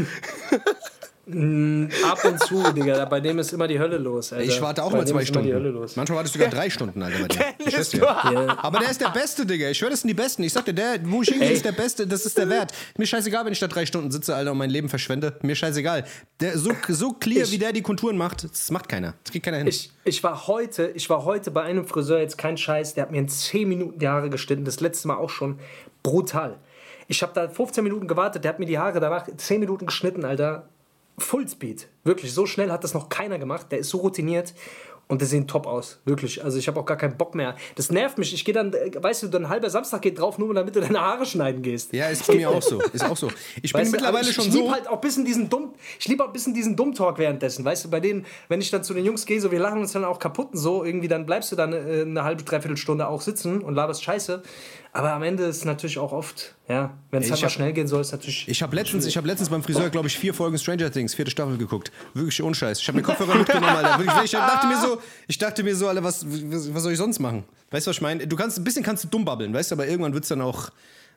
Ab 1.27 2.25
und 2.25 2.39
zu, 2.39 2.63
Digga. 2.73 3.05
Bei 3.05 3.19
dem 3.19 3.39
ist 3.39 3.53
immer 3.53 3.67
die 3.67 3.79
Hölle 3.79 3.97
los. 3.97 4.33
Alter. 4.33 4.43
Ich 4.45 4.61
warte 4.61 4.83
auch 4.83 4.91
bei 4.91 4.97
mal 4.97 5.03
dem 5.05 5.11
zwei 5.15 5.21
ist 5.21 5.29
immer 5.29 5.41
Die 5.43 5.53
Hölle 5.53 5.65
Stunden. 5.65 5.79
los. 5.81 5.95
Manchmal 5.95 6.17
wartest 6.17 6.35
du 6.35 6.39
sogar 6.39 6.51
drei 6.53 6.69
Stunden, 6.69 7.01
Alter, 7.01 7.19
bei 7.19 7.27
dir. 7.27 7.45
Ich 7.59 7.89
dir. 7.89 8.07
Aber 8.63 8.79
der 8.79 8.89
ist 8.89 8.99
der 9.01 9.09
Beste, 9.09 9.45
Digga. 9.45 9.69
Ich 9.69 9.77
schwör, 9.77 9.89
das 9.91 10.01
sind 10.01 10.07
die 10.07 10.13
Besten. 10.15 10.43
Ich 10.43 10.51
sag 10.53 10.65
dir, 10.65 10.73
der, 10.73 10.99
wo 11.03 11.21
ich 11.21 11.29
hingehe, 11.29 11.49
Ey. 11.49 11.53
ist 11.53 11.63
der 11.65 11.71
Beste. 11.73 12.07
Das 12.07 12.25
ist 12.25 12.37
der 12.37 12.49
Wert. 12.49 12.73
Mir 12.97 13.05
scheißegal, 13.05 13.45
wenn 13.45 13.53
ich 13.53 13.59
da 13.59 13.67
drei 13.67 13.85
Stunden 13.85 14.09
sitze, 14.11 14.35
Alter, 14.35 14.51
und 14.51 14.57
mein 14.57 14.69
Leben 14.69 14.89
verschwende. 14.89 15.37
Mir 15.43 15.55
scheißegal. 15.55 16.05
Der, 16.39 16.57
so, 16.57 16.71
so 16.89 17.11
clear, 17.13 17.43
Ich- 17.43 17.51
wie 17.51 17.57
der 17.59 17.71
die 17.73 17.81
Konturen 17.83 18.17
macht, 18.17 18.43
das 18.43 18.71
macht 18.71 18.89
keiner. 18.89 19.13
Das 19.23 19.31
kriegt 19.31 19.45
keiner 19.45 19.57
hin. 19.57 19.67
Ich, 19.67 19.91
ich, 20.03 20.23
war 20.23 20.47
heute, 20.47 20.87
ich 20.95 21.09
war 21.09 21.23
heute 21.25 21.51
bei 21.51 21.61
einem 21.61 21.85
Friseur, 21.85 22.19
jetzt 22.19 22.37
kein 22.37 22.57
Scheiß, 22.57 22.95
der 22.95 23.03
hat 23.03 23.11
mir 23.11 23.19
in 23.19 23.29
10 23.29 23.69
Minuten 23.69 23.99
die 23.99 24.07
Haare 24.07 24.29
geschnitten. 24.29 24.65
Das 24.65 24.79
letzte 24.79 25.07
Mal 25.07 25.17
auch 25.17 25.29
schon. 25.29 25.59
Brutal. 26.03 26.57
Ich 27.07 27.21
habe 27.21 27.31
da 27.33 27.47
15 27.47 27.83
Minuten 27.83 28.07
gewartet, 28.07 28.43
der 28.43 28.49
hat 28.49 28.59
mir 28.59 28.65
die 28.65 28.79
Haare 28.79 28.99
danach 28.99 29.27
10 29.35 29.59
Minuten 29.59 29.85
geschnitten, 29.85 30.25
Alter. 30.25 30.67
Fullspeed. 31.21 31.87
Wirklich, 32.03 32.33
so 32.33 32.45
schnell 32.45 32.71
hat 32.71 32.83
das 32.83 32.93
noch 32.93 33.09
keiner 33.09 33.39
gemacht. 33.39 33.71
Der 33.71 33.79
ist 33.79 33.89
so 33.89 33.99
routiniert. 33.99 34.53
Und 35.11 35.19
der 35.19 35.27
sehen 35.27 35.45
top 35.45 35.67
aus, 35.67 35.99
wirklich. 36.05 36.41
Also 36.43 36.57
ich 36.57 36.67
habe 36.69 36.79
auch 36.79 36.85
gar 36.85 36.95
keinen 36.95 37.17
Bock 37.17 37.35
mehr. 37.35 37.55
Das 37.75 37.91
nervt 37.91 38.17
mich. 38.17 38.33
Ich 38.33 38.45
gehe 38.45 38.53
dann, 38.53 38.71
äh, 38.73 38.91
weißt 38.95 39.23
du, 39.23 39.27
dann 39.27 39.49
halber 39.49 39.69
Samstag 39.69 40.01
geht 40.01 40.17
drauf, 40.17 40.37
nur 40.37 40.53
damit 40.53 40.73
du 40.75 40.79
deine 40.79 41.01
Haare 41.01 41.25
schneiden 41.25 41.61
gehst. 41.61 41.91
ja, 41.91 42.07
ist 42.07 42.25
bei 42.25 42.35
mir 42.35 42.49
auch 42.49 42.61
so. 42.61 42.81
Ist 42.93 43.03
auch 43.03 43.17
so. 43.17 43.29
Ich 43.61 43.73
bin 43.73 43.81
Weißt 43.81 43.91
du, 43.91 43.97
mittlerweile 43.97 44.19
aber 44.19 44.29
ich, 44.29 44.33
schon 44.35 44.45
ich 44.45 44.53
so. 44.53 44.71
halt 44.71 44.87
auch 44.87 45.01
bisschen 45.01 45.25
diesen 45.25 45.49
dumm, 45.49 45.73
ich 45.99 46.07
liebe 46.07 46.23
auch 46.23 46.27
ein 46.27 46.33
bisschen 46.33 46.53
diesen 46.53 46.77
Dummtalk 46.77 47.17
währenddessen, 47.17 47.65
weißt 47.65 47.83
du, 47.85 47.89
bei 47.89 47.99
denen, 47.99 48.25
wenn 48.47 48.61
ich 48.61 48.71
dann 48.71 48.83
zu 48.85 48.93
den 48.93 49.03
Jungs 49.05 49.25
gehe, 49.25 49.41
so 49.41 49.51
wir 49.51 49.59
lachen 49.59 49.79
uns 49.79 49.91
dann 49.91 50.05
auch 50.05 50.17
kaputt 50.17 50.53
und 50.53 50.57
so, 50.59 50.85
irgendwie 50.85 51.09
dann 51.09 51.25
bleibst 51.25 51.51
du 51.51 51.57
dann 51.57 51.73
äh, 51.73 52.03
eine 52.05 52.23
halbe, 52.23 52.43
dreiviertel 52.43 52.77
Stunde 52.77 53.07
auch 53.09 53.19
sitzen 53.19 53.61
und 53.61 53.75
laberst 53.75 54.03
Scheiße, 54.03 54.41
aber 54.93 55.11
am 55.13 55.23
Ende 55.23 55.43
ist 55.45 55.65
natürlich 55.65 55.97
auch 55.99 56.11
oft, 56.13 56.55
ja, 56.67 56.97
wenn 57.11 57.19
es 57.21 57.25
Ich 57.27 57.31
halt 57.31 57.41
mal 57.41 57.45
hab- 57.47 57.51
schnell 57.53 57.73
gehen 57.73 57.87
soll, 57.87 58.01
ist 58.01 58.11
natürlich 58.11 58.47
Ich 58.47 58.61
habe 58.61 58.75
letztens, 58.75 59.05
ich 59.05 59.17
hab 59.17 59.25
letztens 59.25 59.49
beim 59.49 59.63
Friseur, 59.63 59.89
glaube 59.89 60.07
ich, 60.07 60.17
vier 60.17 60.33
Folgen 60.33 60.57
Stranger 60.57 60.91
Things, 60.91 61.13
vierte 61.15 61.31
Staffel 61.31 61.57
geguckt. 61.57 61.91
Wirklich 62.13 62.41
unscheiß. 62.41 62.79
Ich 62.79 62.87
habe 62.87 62.97
mir 62.97 63.03
Kopfhörer 63.03 63.35
mitgenommen, 63.35 63.67
Alter. 63.75 63.99
Wirklich, 63.99 64.25
ich 64.25 64.31
dachte 64.31 64.67
mir 64.67 64.77
so, 64.79 65.00
ich 65.27 65.37
dachte 65.37 65.63
mir 65.63 65.75
so, 65.75 65.87
Alter, 65.87 66.03
was, 66.03 66.25
was, 66.25 66.73
was 66.73 66.83
soll 66.83 66.91
ich 66.91 66.97
sonst 66.97 67.19
machen? 67.19 67.43
Weißt 67.71 67.87
du, 67.87 67.89
was 67.89 67.97
ich 67.97 68.01
meine? 68.01 68.27
Du 68.27 68.35
kannst, 68.35 68.57
ein 68.57 68.63
bisschen 68.63 68.83
kannst 68.83 69.03
du 69.03 69.07
dumm 69.07 69.25
babbeln, 69.25 69.53
weißt 69.53 69.71
du, 69.71 69.75
aber 69.75 69.87
irgendwann 69.87 70.13
wird's 70.13 70.27
dann 70.27 70.41
auch, 70.41 70.69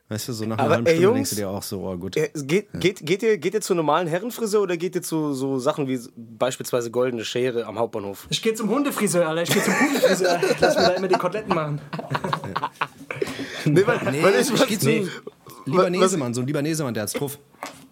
weißt 0.09 0.27
du, 0.27 0.33
so 0.33 0.45
nach 0.45 0.57
einer 0.57 0.65
Aber, 0.65 0.75
halben 0.75 0.87
ey, 0.87 0.93
Stunde 0.93 1.03
Jungs, 1.03 1.15
denkst 1.15 1.29
du 1.31 1.35
dir 1.35 1.49
auch 1.49 1.63
so, 1.63 1.81
oh 1.81 1.97
gut. 1.97 2.15
Äh, 2.17 2.29
Geht, 2.35 2.67
geht, 2.73 3.05
geht, 3.05 3.23
ihr, 3.23 3.37
geht 3.37 3.53
ihr 3.53 3.61
zu 3.61 3.75
normalen 3.75 4.07
Herrenfriseur 4.07 4.61
oder 4.61 4.77
geht 4.77 4.95
ihr 4.95 5.01
zu 5.01 5.33
so 5.33 5.59
Sachen 5.59 5.87
wie 5.87 5.99
beispielsweise 6.15 6.91
goldene 6.91 7.25
Schere 7.25 7.65
am 7.65 7.77
Hauptbahnhof? 7.79 8.27
Ich 8.29 8.41
gehe 8.41 8.53
zum 8.53 8.69
Hundefriseur, 8.69 9.27
Alter. 9.27 9.43
Ich 9.43 9.49
gehe 9.49 9.63
zum 9.63 9.73
Hundefriseur. 9.79 10.39
Lass 10.59 10.75
mir 10.75 10.81
da 10.83 10.89
immer 10.89 11.07
die 11.07 11.15
Koteletten 11.15 11.53
machen. 11.53 11.81
Nee, 13.65 13.83
weil, 13.85 13.99
Nee, 14.11 14.23
weil 14.23 14.35
ich, 14.39 14.51
ich, 14.51 14.67
geh 14.67 14.77
zu 14.77 14.87
nee. 14.87 15.07
Libanesemann, 15.65 16.33
so 16.33 16.41
ein 16.41 16.47
Libanesemann, 16.47 16.93
der 16.93 17.03
hat's 17.03 17.13
drauf. 17.13 17.39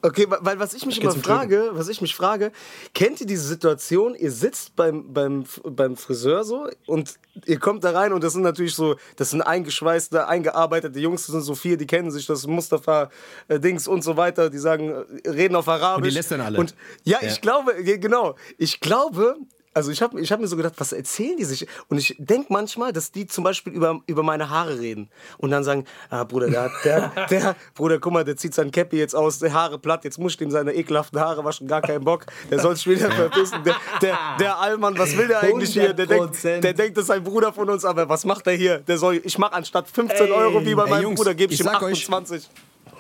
Okay, 0.06 0.26
weil- 0.28 0.60
was 0.60 0.74
ich 0.74 0.86
mich 0.86 1.02
immer 1.02 1.12
frage, 1.16 1.70
was 1.74 1.88
ich 1.88 2.02
mich 2.02 2.14
frage, 2.14 2.52
kennt 2.94 3.22
ihr 3.22 3.26
diese 3.28 3.48
Situation, 3.48 4.16
ihr 4.16 4.32
sitzt 4.32 4.76
beim, 4.76 5.14
beim, 5.14 5.46
beim 5.64 5.96
Friseur 5.96 6.44
so 6.44 6.68
und 6.88 7.16
ihr 7.46 7.58
kommt 7.58 7.86
da 7.86 7.92
rein 7.92 8.12
und 8.12 8.22
das 8.22 8.34
sind 8.34 8.42
natürlich 8.42 8.76
so, 8.76 8.98
das 9.16 9.30
sind 9.30 9.42
eingeschweißte, 9.42 10.28
eingearbeitete 10.28 11.00
Jungs, 11.00 11.22
das 11.26 11.32
sind 11.32 11.42
so 11.44 11.56
vier, 11.56 11.78
die 11.78 11.88
kennen 11.88 12.12
sich, 12.12 12.26
das 12.26 12.46
Mustafa 12.46 13.10
äh, 13.48 13.60
Dings 13.62 13.88
und 13.88 14.04
so 14.04 14.18
weiter, 14.18 14.50
die 14.50 14.58
sagen, 14.58 14.90
äh, 15.24 15.30
reden 15.30 15.56
auf 15.56 15.70
Arabisch. 15.70 16.04
Und 16.04 16.12
die 16.12 16.16
lästern 16.18 16.42
alle. 16.42 16.60
Und 16.60 16.76
ja, 17.06 17.20
Ja. 17.22 17.30
ich 17.30 17.40
glaube, 17.40 17.74
ge- 17.82 17.98
genau, 17.98 18.36
ich 18.58 18.82
glaube, 18.82 19.38
also 19.74 19.92
ich 19.92 20.02
habe 20.02 20.20
ich 20.20 20.32
hab 20.32 20.40
mir 20.40 20.48
so 20.48 20.56
gedacht, 20.56 20.74
was 20.78 20.92
erzählen 20.94 21.36
die 21.38 21.44
sich? 21.46 21.68
Und 21.90 21.98
ich 21.98 22.16
denke 22.20 22.52
manchmal, 22.52 22.94
dass 22.94 23.12
die 23.12 23.26
zum 23.28 23.44
Beispiel 23.44 23.74
über, 23.74 24.02
über 24.08 24.24
meine 24.24 24.50
Haare 24.50 24.80
reden 24.80 25.10
und 25.38 25.52
dann 25.52 25.64
sagen, 25.64 25.86
ah 26.10 26.24
Bruder, 26.24 26.50
der, 26.50 26.72
der, 26.84 27.12
der, 27.30 27.56
Bruder, 27.76 28.00
guck 28.00 28.14
mal, 28.14 28.24
der 28.24 28.38
zieht 28.38 28.54
sein 28.54 28.72
Cappy 28.72 28.98
jetzt 28.98 29.16
aus, 29.16 29.40
die 29.40 29.52
Haare 29.52 29.80
platt, 29.80 30.04
jetzt 30.04 30.20
muss 30.20 30.36
ich 30.36 30.42
ihm 30.42 30.52
seine 30.52 30.74
ekelhaften 30.74 31.20
Haare 31.20 31.44
waschen, 31.44 31.68
gar 31.68 31.82
keinen 31.82 32.04
Bock, 32.04 32.26
der 32.50 32.60
soll 32.60 32.76
sich 32.76 32.88
wieder 32.88 33.12
verpissen. 33.12 33.64
Der, 33.64 33.76
der, 34.02 34.18
der 34.40 34.58
Allmann, 34.60 34.98
was 34.98 35.16
will 35.18 35.28
der 35.28 35.42
eigentlich 35.42 35.74
hier? 35.74 35.94
Der 35.94 36.06
denkt, 36.06 36.36
100%. 36.36 36.60
der 36.60 36.74
denkt, 36.74 36.98
das 36.98 37.06
ist 37.06 37.12
ein 37.12 37.24
Bruder 37.24 37.54
von 37.54 37.70
uns, 37.70 37.86
aber 37.86 38.08
was 38.10 38.26
macht 38.26 38.48
er 38.48 38.54
hier? 38.54 38.80
Der 38.80 38.98
soll, 38.98 39.22
ich 39.24 39.38
mache 39.38 39.54
anstatt 39.54 39.88
15 39.90 40.32
Euro 40.32 40.66
wie 40.66 40.76
bei 40.76 40.84
Ey, 40.84 40.90
meinem 40.90 41.04
Jungs, 41.04 41.20
Bruder, 41.20 41.34
gebe 41.34 41.54
ich, 41.54 41.60
ich 41.60 41.66
ihm 41.66 41.72
sag 41.72 41.82
euch- 41.82 42.04
28. 42.04 42.50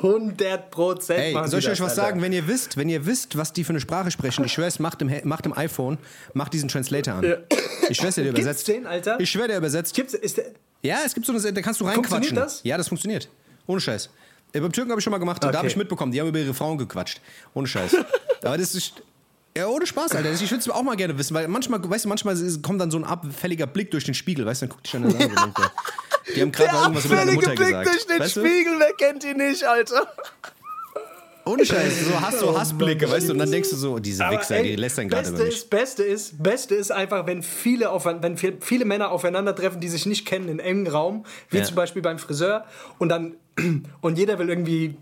100 0.02 0.72
Prozent. 0.72 1.20
Ey, 1.20 1.48
soll 1.48 1.60
ich 1.60 1.70
euch 1.70 1.82
was 1.82 1.96
sagen? 1.96 2.22
Wenn 2.22 2.34
ihr 2.34 2.48
wisst, 2.48 2.78
wenn 2.78 2.90
ihr 2.90 3.06
wisst, 3.06 3.38
was 3.38 3.54
die 3.54 3.64
für 3.64 3.70
eine 3.72 3.80
Sprache 3.80 4.12
sprechen, 4.12 4.44
ich 4.46 4.54
schwör's, 4.54 4.80
macht 4.80 5.02
im, 5.02 5.12
macht 5.24 5.46
im 5.46 5.56
iPhone, 5.58 5.98
macht 6.34 6.54
diesen 6.54 6.70
Translator 6.70 7.16
an. 7.16 7.36
Ich 7.90 7.98
schwör's 7.98 8.16
dir, 8.16 8.24
der 8.24 8.32
übersetzt. 8.32 8.68
den, 8.68 8.86
Alter? 8.88 9.20
Ich 9.20 9.30
schwör, 9.30 9.48
der 9.48 9.58
übersetzt. 9.58 9.94
Gibt's, 9.96 10.14
ist 10.14 10.38
der, 10.38 10.46
Ja, 10.82 10.98
es 11.06 11.14
gibt 11.14 11.26
so 11.26 11.34
eine, 11.34 11.54
da 11.54 11.62
kannst 11.62 11.80
du 11.80 11.86
Funktioniert 11.86 12.12
reinquatschen. 12.32 12.36
das? 12.36 12.62
Ja, 12.64 12.78
das 12.78 12.88
funktioniert. 12.88 13.30
Ohne 13.68 13.80
Scheiß. 13.80 14.10
Äh, 14.54 14.60
beim 14.60 14.72
Türken 14.72 14.92
habe 14.92 15.00
ich 15.00 15.04
schon 15.04 15.12
mal 15.12 15.18
gemacht, 15.20 15.44
da 15.44 15.48
Okay. 15.50 15.58
habe 15.58 15.68
ich 15.68 15.76
mitbekommen, 15.76 16.12
die 16.12 16.20
haben 16.20 16.28
über 16.28 16.40
ihre 16.40 16.54
Frauen 16.54 16.78
gequatscht. 16.78 17.22
Ohne 17.54 17.68
Scheiß. 17.68 17.96
Aber 18.44 18.58
das 18.58 18.76
ist. 18.76 19.02
Ja, 19.56 19.68
ohne 19.68 19.86
Spaß, 19.86 20.16
Alter. 20.16 20.32
Ich 20.32 20.42
würde 20.50 20.58
es 20.58 20.70
auch 20.70 20.82
mal 20.82 20.96
gerne 20.96 21.18
wissen, 21.18 21.34
weil 21.36 21.48
manchmal, 21.48 21.80
weißt 21.88 22.06
du, 22.06 22.10
manchmal 22.10 22.36
kommt 22.64 22.82
dann 22.82 22.90
so 22.90 22.98
ein 22.98 23.04
abfälliger 23.04 23.68
Blick 23.68 23.92
durch 23.92 24.04
den 24.04 24.16
Spiegel, 24.16 24.46
weißt 24.46 24.64
du, 24.64 24.66
dann 24.66 24.72
guckt 24.72 24.86
dich 24.88 24.92
dann 24.94 25.04
an 25.06 25.12
und 25.12 25.20
denkt, 25.20 25.58
der, 25.58 25.72
die 26.36 26.42
haben 26.42 26.52
gerade 26.52 26.76
irgendwas 26.78 27.06
über 27.06 27.16
deine 27.18 27.32
abfällige 27.34 27.50
Mutter 27.52 27.56
Blick 27.56 27.68
gesagt. 27.68 27.88
durch 27.88 28.08
den 28.08 28.20
weißt 28.20 28.36
du? 28.38 28.40
Spiegel, 28.48 28.74
wer 28.80 28.94
kennt 28.94 29.24
ihn 29.24 29.38
nicht, 29.38 29.64
Alter? 29.64 30.08
Ohne 31.46 31.66
Scheiß, 31.66 32.06
so 32.08 32.22
Hass, 32.22 32.40
so 32.40 32.58
Hassblicke, 32.58 33.12
weißt 33.12 33.28
du, 33.28 33.34
und 33.34 33.40
dann 33.40 33.52
denkst 33.52 33.70
du 33.70 33.76
so, 33.76 34.00
diese 34.00 34.26
Aber, 34.26 34.38
Wichser, 34.40 34.56
ey, 34.56 34.64
die 34.64 34.76
lästern 34.78 35.10
gerade 35.10 35.24
Beste 35.24 35.36
über 35.36 35.46
mich. 35.46 35.54
ist, 35.56 35.70
Beste 35.70 36.04
ist, 36.04 36.42
Beste 36.42 36.76
ist 36.76 36.92
einfach, 36.92 37.28
wenn 37.28 37.44
viele, 37.44 37.90
auf, 37.90 38.06
wenn 38.06 38.38
viel- 38.38 38.58
viele 38.62 38.86
Männer 38.86 39.12
aufeinandertreffen, 39.12 39.82
die 39.82 39.90
sich 39.90 40.06
nicht 40.06 40.26
kennen 40.26 40.48
in 40.48 40.60
engen 40.60 40.88
Raum, 40.88 41.26
wie 41.50 41.58
Ja. 41.58 41.64
zum 41.64 41.76
Beispiel 41.76 42.02
beim 42.02 42.18
Friseur, 42.18 42.64
und 42.98 43.10
dann 43.10 43.36
und 44.02 44.18
jeder 44.18 44.40
will 44.40 44.48
irgendwie, 44.48 44.96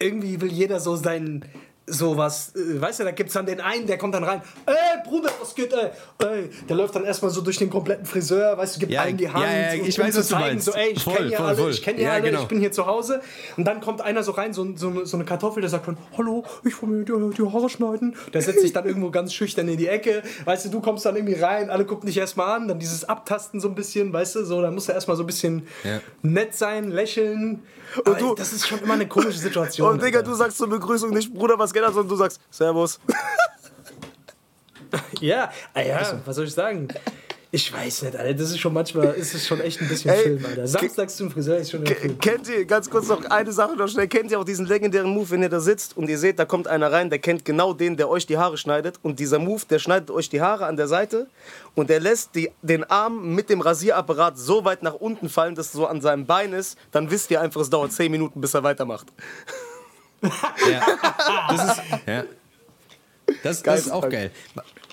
irgendwie 0.00 0.40
will 0.40 0.50
jeder 0.52 0.80
so 0.80 0.96
sein 0.96 1.44
sowas, 1.90 2.52
äh, 2.56 2.80
weißt 2.80 3.00
du, 3.00 3.04
da 3.04 3.10
gibt 3.10 3.28
es 3.28 3.34
dann 3.34 3.46
den 3.46 3.60
einen, 3.60 3.86
der 3.86 3.98
kommt 3.98 4.14
dann 4.14 4.24
rein, 4.24 4.42
ey 4.66 4.74
Bruder, 5.08 5.30
was 5.40 5.54
geht, 5.54 5.72
ey, 5.72 5.90
ey, 6.26 6.50
der 6.68 6.76
läuft 6.76 6.94
dann 6.96 7.04
erstmal 7.04 7.30
so 7.30 7.40
durch 7.40 7.58
den 7.58 7.70
kompletten 7.70 8.06
Friseur, 8.06 8.56
weißt 8.56 8.76
du, 8.76 8.80
gibt 8.80 8.92
Ja, 8.92 9.02
allen 9.02 9.16
die 9.16 9.28
Hand, 9.28 9.44
ja, 9.44 9.72
ja, 9.74 9.80
und- 9.82 9.88
ich 9.88 9.98
weiß, 9.98 10.16
was 10.16 10.28
du 10.28 10.34
zeigen, 10.34 10.46
meinst. 10.46 10.66
so, 10.66 10.72
ey, 10.72 10.90
ich 10.90 11.04
kenne 11.04 11.30
ja 11.30 11.36
voll, 11.38 11.46
alle, 11.46 11.56
voll. 11.56 11.70
ich 11.70 11.82
kenne 11.82 12.00
ja, 12.02 12.12
alle, 12.12 12.22
genau. 12.22 12.42
ich 12.42 12.48
bin 12.48 12.60
hier 12.60 12.72
zu 12.72 12.86
Hause, 12.86 13.20
und 13.56 13.64
dann 13.64 13.80
kommt 13.80 14.00
einer 14.00 14.22
so 14.22 14.32
rein, 14.32 14.52
so, 14.52 14.66
so, 14.76 15.04
so 15.04 15.16
eine 15.16 15.24
Kartoffel, 15.24 15.60
der 15.60 15.70
sagt 15.70 15.88
dann, 15.88 15.98
hallo, 16.16 16.44
ich 16.64 16.80
will 16.82 16.88
mir 16.88 17.04
die, 17.04 17.36
die 17.36 17.42
Haare 17.52 17.68
schneiden, 17.68 18.14
der 18.32 18.42
setzt 18.42 18.60
sich 18.60 18.72
dann 18.72 18.86
irgendwo 18.86 19.10
ganz 19.10 19.32
schüchtern 19.34 19.68
in 19.68 19.76
die 19.76 19.88
Ecke, 19.88 20.22
weißt 20.44 20.66
du, 20.66 20.68
du 20.70 20.80
kommst 20.80 21.04
dann 21.04 21.16
irgendwie 21.16 21.40
rein, 21.40 21.70
alle 21.70 21.84
gucken 21.84 22.06
dich 22.06 22.16
erstmal 22.18 22.56
an, 22.56 22.68
dann 22.68 22.78
dieses 22.78 23.04
Abtasten 23.08 23.60
so 23.60 23.68
ein 23.68 23.74
bisschen, 23.74 24.12
weißt 24.12 24.36
du, 24.36 24.44
so, 24.44 24.62
dann 24.62 24.74
musst 24.74 24.88
du 24.88 24.92
erstmal 24.92 25.16
so 25.16 25.22
ein 25.22 25.26
bisschen 25.26 25.66
nett 26.22 26.54
sein, 26.54 26.90
lächeln, 26.90 27.62
und 28.04 28.20
du- 28.20 28.34
das 28.36 28.52
ist 28.52 28.68
schon 28.68 28.78
immer 28.80 28.94
eine 28.94 29.08
komische 29.08 29.38
Situation. 29.38 29.90
Und 29.90 30.00
Digga, 30.02 30.22
du 30.22 30.32
sagst 30.34 30.58
zur 30.58 30.68
Begrüßung 30.68 31.10
nicht, 31.10 31.34
Bruder, 31.34 31.58
was 31.58 31.72
geht 31.72 31.79
ab, 31.84 31.92
sondern 31.92 32.08
du 32.08 32.16
sagst, 32.16 32.40
Servus. 32.50 33.00
Ja, 35.20 35.52
ah 35.72 35.82
ja, 35.82 36.20
was 36.24 36.34
soll 36.34 36.46
ich 36.46 36.52
sagen? 36.52 36.88
Ich 37.52 37.72
weiß 37.72 38.02
nicht, 38.02 38.16
Alter. 38.16 38.32
Das 38.32 38.50
ist 38.50 38.60
schon 38.60 38.72
manchmal, 38.72 39.08
ist 39.14 39.34
es 39.34 39.44
schon 39.44 39.60
echt 39.60 39.80
ein 39.80 39.88
bisschen 39.88 40.12
Ey, 40.12 40.22
Film, 40.22 40.46
Alter. 40.46 40.68
Samstags 40.68 41.16
zum 41.16 41.32
Friseur 41.32 41.56
ist 41.56 41.72
schon 41.72 41.80
ein 41.80 41.86
Film. 41.86 42.18
Kennt 42.20 42.48
ihr, 42.48 42.64
ganz 42.64 42.88
kurz 42.88 43.08
noch 43.08 43.24
eine 43.24 43.50
Sache 43.50 43.74
noch 43.74 43.88
schnell, 43.88 44.06
kennt 44.06 44.30
ihr 44.30 44.38
auch 44.38 44.44
diesen 44.44 44.66
legendären 44.66 45.10
Move, 45.10 45.30
wenn 45.30 45.42
ihr 45.42 45.48
da 45.48 45.58
sitzt 45.58 45.96
und 45.96 46.08
ihr 46.08 46.18
seht, 46.18 46.38
da 46.38 46.44
kommt 46.44 46.68
einer 46.68 46.92
rein, 46.92 47.10
der 47.10 47.18
kennt 47.18 47.44
genau 47.44 47.72
den, 47.72 47.96
der 47.96 48.08
euch 48.08 48.24
die 48.24 48.38
Haare 48.38 48.56
schneidet 48.56 49.00
und 49.02 49.18
dieser 49.18 49.40
Move, 49.40 49.62
der 49.68 49.80
schneidet 49.80 50.12
euch 50.12 50.28
die 50.28 50.40
Haare 50.40 50.66
an 50.66 50.76
der 50.76 50.86
Seite 50.86 51.26
und 51.74 51.90
der 51.90 51.98
lässt 51.98 52.36
die, 52.36 52.52
den 52.62 52.84
Arm 52.84 53.34
mit 53.34 53.50
dem 53.50 53.60
Rasierapparat 53.60 54.38
so 54.38 54.64
weit 54.64 54.84
nach 54.84 54.94
unten 54.94 55.28
fallen, 55.28 55.56
dass 55.56 55.66
es 55.66 55.72
so 55.72 55.86
an 55.86 56.00
seinem 56.00 56.26
Bein 56.26 56.52
ist, 56.52 56.78
dann 56.92 57.10
wisst 57.10 57.32
ihr 57.32 57.40
einfach, 57.40 57.60
es 57.62 57.70
dauert 57.70 57.92
10 57.92 58.12
Minuten, 58.12 58.40
bis 58.40 58.54
er 58.54 58.62
weitermacht. 58.62 59.08
Ja. 60.22 60.86
Das 61.48 61.78
ist, 61.78 61.82
ja. 62.06 62.24
Das, 63.42 63.62
das 63.62 63.80
ist 63.80 63.90
auch 63.90 64.08
geil. 64.08 64.30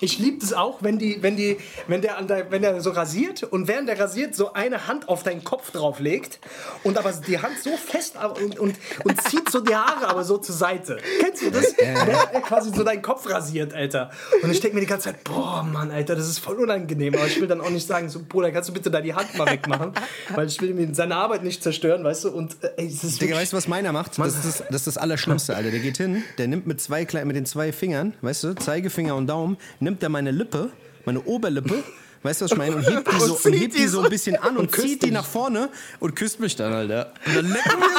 Ich 0.00 0.18
liebe 0.18 0.44
es 0.44 0.52
auch, 0.52 0.78
wenn, 0.80 0.98
die, 0.98 1.22
wenn, 1.22 1.36
die, 1.36 1.58
wenn, 1.86 2.00
der 2.02 2.22
der, 2.22 2.50
wenn 2.50 2.62
der 2.62 2.80
so 2.80 2.90
rasiert 2.90 3.42
und 3.42 3.68
während 3.68 3.88
der 3.88 3.98
rasiert 3.98 4.34
so 4.34 4.52
eine 4.52 4.86
Hand 4.86 5.08
auf 5.08 5.22
deinen 5.22 5.42
Kopf 5.42 5.70
drauflegt 5.72 6.38
und 6.84 6.96
aber 6.98 7.12
die 7.12 7.38
Hand 7.38 7.58
so 7.62 7.76
fest 7.76 8.14
und, 8.42 8.58
und, 8.58 8.76
und 9.04 9.22
zieht 9.22 9.50
so 9.50 9.60
die 9.60 9.74
Haare 9.74 10.08
aber 10.08 10.24
so 10.24 10.38
zur 10.38 10.54
Seite. 10.54 10.98
Kennst 11.20 11.42
du 11.42 11.50
das? 11.50 11.74
Während 11.76 12.32
er 12.32 12.40
quasi 12.42 12.70
so 12.72 12.84
deinen 12.84 13.02
Kopf 13.02 13.28
rasiert, 13.28 13.74
Alter. 13.74 14.10
Und 14.42 14.50
ich 14.50 14.60
denke 14.60 14.76
mir 14.76 14.80
die 14.82 14.86
ganze 14.86 15.06
Zeit, 15.06 15.24
boah, 15.24 15.62
Mann, 15.62 15.90
Alter, 15.90 16.14
das 16.14 16.28
ist 16.28 16.38
voll 16.38 16.56
unangenehm. 16.56 17.14
Aber 17.14 17.26
ich 17.26 17.40
will 17.40 17.48
dann 17.48 17.60
auch 17.60 17.70
nicht 17.70 17.86
sagen, 17.86 18.08
so, 18.08 18.20
Bruder, 18.26 18.52
kannst 18.52 18.68
du 18.68 18.72
bitte 18.72 18.90
da 18.90 19.00
die 19.00 19.14
Hand 19.14 19.36
mal 19.36 19.50
wegmachen? 19.50 19.92
Weil 20.34 20.46
ich 20.46 20.60
will 20.60 20.70
ihm 20.70 20.94
seine 20.94 21.16
Arbeit 21.16 21.42
nicht 21.42 21.62
zerstören, 21.62 22.04
weißt 22.04 22.24
du? 22.24 22.30
Und 22.30 22.62
äh, 22.62 22.70
ey, 22.76 22.86
es 22.86 23.02
ist 23.02 23.20
Digga, 23.20 23.36
weißt 23.36 23.52
du, 23.52 23.56
was 23.56 23.68
meiner 23.68 23.92
macht? 23.92 24.18
Das 24.18 24.34
ist 24.34 24.44
das, 24.44 24.64
das 24.68 24.76
ist 24.76 24.86
das 24.86 24.98
Allerschlimmste, 24.98 25.56
Alter. 25.56 25.70
Der 25.70 25.80
geht 25.80 25.96
hin, 25.96 26.22
der 26.38 26.48
nimmt 26.48 26.66
mit, 26.66 26.80
zwei, 26.80 27.06
mit 27.24 27.36
den 27.36 27.46
zwei 27.46 27.72
Fingern, 27.72 28.14
weißt 28.20 28.44
du, 28.44 28.54
Zeigefinger 28.54 29.16
und 29.16 29.26
Daumen, 29.26 29.56
nimmt 29.80 29.87
er 30.00 30.08
meine 30.08 30.30
Lippe, 30.30 30.70
meine 31.04 31.20
Oberlippe, 31.22 31.82
weißt 32.22 32.40
du, 32.40 32.44
was 32.44 32.52
ich 32.52 32.58
meine? 32.58 32.76
Und 32.76 32.88
hebt 32.88 33.10
die 33.10 33.20
so, 33.20 33.38
und 33.42 33.52
hebt 33.52 33.76
die 33.76 33.86
so 33.86 34.02
ein 34.02 34.10
bisschen 34.10 34.36
an 34.36 34.56
und, 34.56 34.70
küsst 34.70 34.88
zieht 34.88 35.02
die 35.02 35.10
nach 35.10 35.24
vorne 35.24 35.68
und 36.00 36.14
küsst 36.14 36.40
mich 36.40 36.56
dann, 36.56 36.72
Alter. 36.72 37.12
Und 37.26 37.36
dann 37.36 37.48
leckt 37.48 37.66
er 37.70 37.76
mir 37.76 37.84
rum, 37.84 37.92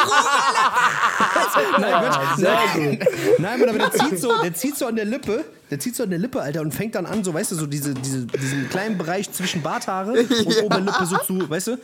Alter. 1.56 1.80
Nein, 1.80 2.04
Gott, 2.04 2.40
nein, 2.40 3.00
nein, 3.40 3.60
Mann, 3.60 3.70
aber 3.70 3.80
der 3.80 3.92
zieht, 3.92 4.20
so, 4.20 4.42
der 4.42 4.54
zieht 4.54 4.78
so 4.78 4.86
an 4.88 4.96
der 4.96 5.06
Lippe, 5.06 5.46
der 5.72 5.80
zieht 5.80 5.96
so 5.96 6.04
an 6.04 6.10
der 6.10 6.20
Lippe, 6.20 6.42
Alter, 6.42 6.62
und 6.62 6.74
fängt 6.74 6.96
dann 6.96 7.06
an, 7.06 7.24
so, 7.24 7.34
weißt 7.34 7.52
du, 7.52 7.56
so 7.56 7.66
diese, 7.66 7.94
diese, 7.94 8.26
diesen 8.26 8.70
kleinen 8.70 8.98
Bereich 8.98 9.32
zwischen 9.32 9.62
Barthaare 9.62 10.12
und 10.12 10.64
Oberlippe 10.64 11.06
so 11.06 11.18
zu, 11.18 11.50
weißt 11.50 11.68
du? 11.68 11.78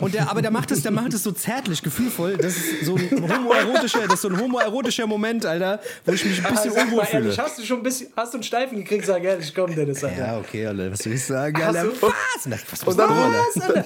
Und 0.00 0.14
der, 0.14 0.30
aber 0.30 0.40
der 0.42 0.50
macht 0.50 0.70
es, 0.70 0.82
der 0.82 0.90
macht 0.92 1.12
es 1.12 1.22
so 1.22 1.32
zärtlich, 1.32 1.82
gefühlvoll. 1.82 2.36
Das 2.36 2.56
ist 2.56 2.84
so 2.86 2.96
ein 2.96 3.10
homoerotischer, 3.22 4.00
das 4.04 4.14
ist 4.14 4.22
so 4.22 4.28
ein 4.28 4.40
homoerotischer 4.40 5.06
Moment, 5.06 5.44
Alter, 5.46 5.80
wo 6.04 6.12
ich 6.12 6.24
mich 6.24 6.44
ein 6.44 6.52
bisschen 6.54 6.72
Sag 6.72 6.84
unwohl 6.84 6.96
mal 6.98 7.06
fühle. 7.06 7.22
ehrlich, 7.24 7.38
hast 7.38 7.58
du 7.58 7.62
schon 7.64 7.78
ein 7.78 7.82
bisschen, 7.82 8.08
hast 8.16 8.32
du 8.32 8.36
einen 8.38 8.42
Steifen 8.42 8.78
gekriegt? 8.78 9.04
Sag 9.06 9.22
ehrlich, 9.22 9.54
komm, 9.54 9.74
Dennis, 9.74 10.02
Alter. 10.02 10.18
Ja, 10.18 10.38
okay, 10.38 10.66
Alter, 10.66 10.92
was 10.92 10.98
soll 11.00 11.12
ich 11.12 11.24
sagen, 11.24 11.56
Hast 11.64 11.76
Alter? 11.76 11.90
du- 11.90 12.02
Was? 12.06 12.46
Na, 12.46 12.56
was 12.70 12.82
Und 12.84 12.98
dann, 12.98 13.10
was, 13.10 13.62
Alter? 13.62 13.84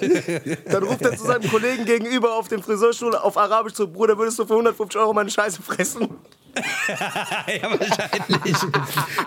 dann 0.71 0.83
ruft 0.85 1.03
er 1.03 1.17
zu 1.17 1.25
seinem 1.27 1.51
Kollegen 1.51 1.85
gegenüber 1.85 2.35
auf 2.35 2.49
dem 2.49 2.63
Friseurstuhl 2.63 3.15
auf 3.17 3.37
Arabisch 3.37 3.75
zu, 3.75 3.89
Bruder, 3.89 4.17
würdest 4.17 4.39
du 4.39 4.47
für 4.47 4.53
150 4.55 5.01
Euro 5.01 5.13
meine 5.13 5.31
Scheiße 5.31 5.63
fressen? 5.63 6.09
ja, 6.89 7.71
wahrscheinlich. 7.71 8.55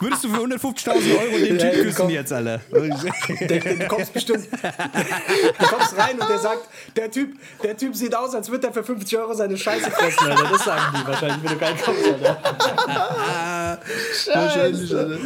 Würdest 0.02 0.24
du 0.24 0.30
für 0.30 0.38
150.000 0.42 1.20
Euro 1.20 1.38
den 1.38 1.60
Ja, 1.60 1.70
Typ 1.72 1.84
küssen 1.84 1.96
komm. 1.98 2.10
jetzt, 2.10 2.32
Alter? 2.34 2.62
Der, 3.42 3.60
du 3.60 3.88
kommst 3.88 4.14
bestimmt. 4.14 4.48
Du 4.52 5.66
kommst 5.66 5.98
rein 5.98 6.20
und 6.20 6.30
der 6.30 6.40
sagt, 6.40 6.68
der 6.96 7.12
Typ, 7.12 7.36
der 7.64 7.76
Typ 7.78 7.96
sieht 7.96 8.16
aus, 8.16 8.34
als 8.36 8.50
würde 8.50 8.68
er 8.68 8.74
für 8.74 8.84
50 8.84 9.18
Euro 9.18 9.34
seine 9.34 9.58
Scheiße 9.58 9.92
fressen, 9.92 10.28
Alter. 10.28 10.50
Das 10.52 10.64
sagen 10.66 10.84
die 11.02 11.08
wahrscheinlich, 11.08 11.44
wenn 11.44 11.52
du 11.52 11.58
keinen 11.58 11.78
kommst, 11.80 12.06
Alter. 12.08 13.80
Wahrscheinlich, 14.34 14.96
Alter. 14.96 15.18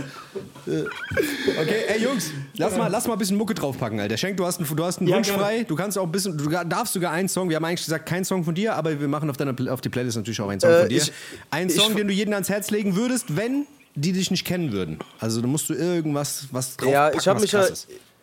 Okay, 1.59 1.83
ey 1.87 2.01
Jungs, 2.03 2.31
lass 2.55 2.77
mal, 2.77 2.87
lass 2.87 3.05
mal 3.07 3.13
ein 3.13 3.19
bisschen 3.19 3.37
Mucke 3.37 3.53
draufpacken, 3.53 3.99
Alter. 3.99 4.15
Schenk, 4.17 4.37
du 4.37 4.45
hast 4.45 4.59
einen, 4.59 4.75
du 4.75 4.83
hast 4.85 4.99
einen 4.99 5.09
Ja, 5.09 5.17
Wunsch 5.17 5.29
frei. 5.29 5.65
Du 5.67 5.75
kannst 5.75 5.97
auch 5.97 6.03
ein 6.05 6.11
bisschen, 6.11 6.37
du 6.37 6.49
darfst 6.65 6.93
sogar 6.93 7.11
einen 7.11 7.27
Song. 7.27 7.49
Wir 7.49 7.57
haben 7.57 7.65
eigentlich 7.65 7.83
gesagt, 7.83 8.05
kein 8.07 8.23
Song 8.23 8.43
von 8.43 8.55
dir, 8.55 8.75
aber 8.75 8.99
wir 8.99 9.07
machen 9.07 9.29
auf, 9.29 9.37
deiner, 9.37 9.53
auf 9.73 9.81
die 9.81 9.89
Playlist 9.89 10.17
natürlich 10.17 10.39
auch 10.39 10.49
einen 10.49 10.59
Song 10.61 10.69
Äh, 10.71 10.79
von 10.81 10.89
dir. 10.89 10.97
ich- 11.01 11.11
einen 11.49 11.69
ich- 11.69 11.75
Song, 11.91 11.97
den 11.97 12.07
du 12.07 12.13
jedem 12.13 12.33
ans 12.33 12.49
Herz 12.49 12.71
legen 12.71 12.95
würdest, 12.95 13.35
wenn 13.35 13.65
die 13.95 14.13
dich 14.13 14.31
nicht 14.31 14.45
kennen 14.45 14.71
würden. 14.71 14.99
Also, 15.19 15.41
da 15.41 15.47
musst 15.47 15.69
du 15.69 15.73
irgendwas, 15.73 16.45
was 16.51 16.77
draufpacken, 16.77 16.93
Ja, 16.93 17.13
ich 17.13 17.27
habe 17.27 17.39
mich, 17.41 17.51
ja, 17.51 17.65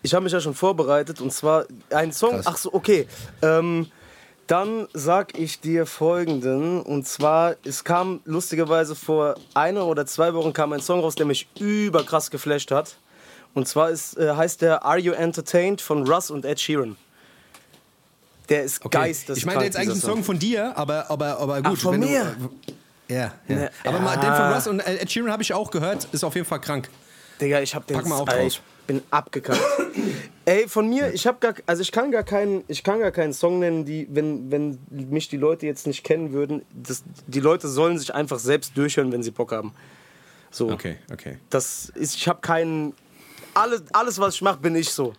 ich 0.03 0.15
hab 0.15 0.23
mich 0.23 0.33
ja 0.33 0.41
schon 0.41 0.55
vorbereitet 0.55 1.21
und 1.21 1.33
zwar 1.33 1.67
ein 1.91 2.13
Song. 2.13 2.31
Krass. 2.37 2.47
Ach 2.47 2.57
so, 2.57 2.73
okay. 2.73 3.07
Ähm, 3.43 3.87
dann 4.47 4.89
sag 4.95 5.39
ich 5.39 5.61
dir 5.61 5.85
folgenden 5.85 6.81
und 6.81 7.07
zwar 7.07 7.57
es 7.65 7.85
kam 7.85 8.21
lustigerweise 8.25 8.95
vor 8.95 9.35
einer 9.53 9.85
oder 9.87 10.07
zwei 10.07 10.33
Wochen 10.33 10.55
kam 10.55 10.73
ein 10.73 10.81
Song 10.81 11.01
raus, 11.01 11.15
der 11.17 11.27
mich 11.27 11.49
überkrass 11.61 12.31
geflasht 12.31 12.71
hat. 12.71 12.97
Und 13.53 13.69
zwar 13.69 13.91
ist, 13.91 14.17
äh, 14.17 14.35
heißt 14.35 14.63
der 14.63 14.85
Are 14.87 14.99
You 14.99 15.13
Entertained 15.13 15.83
von 15.83 16.09
Russ 16.09 16.31
und 16.31 16.47
Ed 16.47 16.61
Sheeran. 16.61 16.97
Der 18.49 18.65
ist 18.65 18.83
Okay. 18.85 18.97
geisteskrank. 18.97 19.37
Ich 19.39 19.45
meine 19.47 19.65
jetzt 19.65 19.77
eigentlich 19.77 19.91
einen 19.91 20.01
Song 20.01 20.25
von 20.25 20.39
dir, 20.39 20.75
aber, 20.79 21.11
aber, 21.11 21.39
aber 21.39 21.63
gut. 21.63 21.79
von 21.79 21.93
wenn 21.93 22.01
mir? 22.01 22.35
Du, 22.39 22.73
ja, 23.09 23.33
ja. 23.49 23.57
Ne, 23.57 23.71
aber 23.85 24.01
mal 24.01 24.17
den 24.17 24.35
von 24.35 24.53
Russ 24.53 24.67
und 24.67 24.81
Ed 24.81 25.11
Sheeran 25.11 25.31
habe 25.33 25.43
ich 25.43 25.53
auch 25.53 25.71
gehört, 25.71 26.09
ist 26.13 26.25
auf 26.25 26.35
jeden 26.35 26.47
Fall 26.47 26.61
krank. 26.61 26.89
Digga, 27.41 27.61
ich 27.61 27.75
hab 27.75 27.87
den 27.87 27.97
Pack 27.97 28.07
mal 28.07 28.17
auch 28.17 28.27
drauf. 28.27 28.47
Ich 28.47 28.61
bin 28.87 29.03
abgekackt. 29.11 29.61
Ey, 30.45 30.67
von 30.67 30.89
mir, 30.89 31.13
ich 31.13 31.27
hab 31.27 31.41
gar, 31.41 31.55
also 31.67 31.83
ich 31.83 31.93
kann 31.93 32.11
gar 32.11 32.23
keinen, 32.23 32.65
ich 32.69 32.83
kann 32.83 33.01
gar 33.01 33.11
keinen 33.11 33.33
Song 33.33 33.59
nennen, 33.59 33.85
die, 33.85 34.09
wenn, 34.11 34.51
wenn 34.51 34.79
mich 34.91 35.29
die 35.29 35.37
Leute 35.37 35.67
jetzt 35.67 35.87
nicht 35.87 36.05
kennen 36.05 36.33
würden, 36.33 36.63
das, 36.73 37.05
die 37.27 37.41
Leute 37.41 37.69
sollen 37.69 37.99
sich 37.99 38.15
einfach 38.15 38.39
selbst 38.39 38.77
durchhören, 38.77 39.13
wenn 39.13 39.23
sie 39.23 39.31
Bock 39.31 39.53
haben. 39.53 39.75
So, 40.51 40.71
Okay, 40.71 40.97
okay. 41.13 41.37
das 41.51 41.91
ist, 41.91 42.17
ich 42.17 42.27
habe 42.27 42.41
keinen, 42.41 42.95
alles, 43.53 43.83
alles 43.93 44.19
was 44.19 44.37
ich 44.37 44.43
mache, 44.43 44.59
bin 44.59 44.75
ich 44.75 44.91
so. 44.91 45.13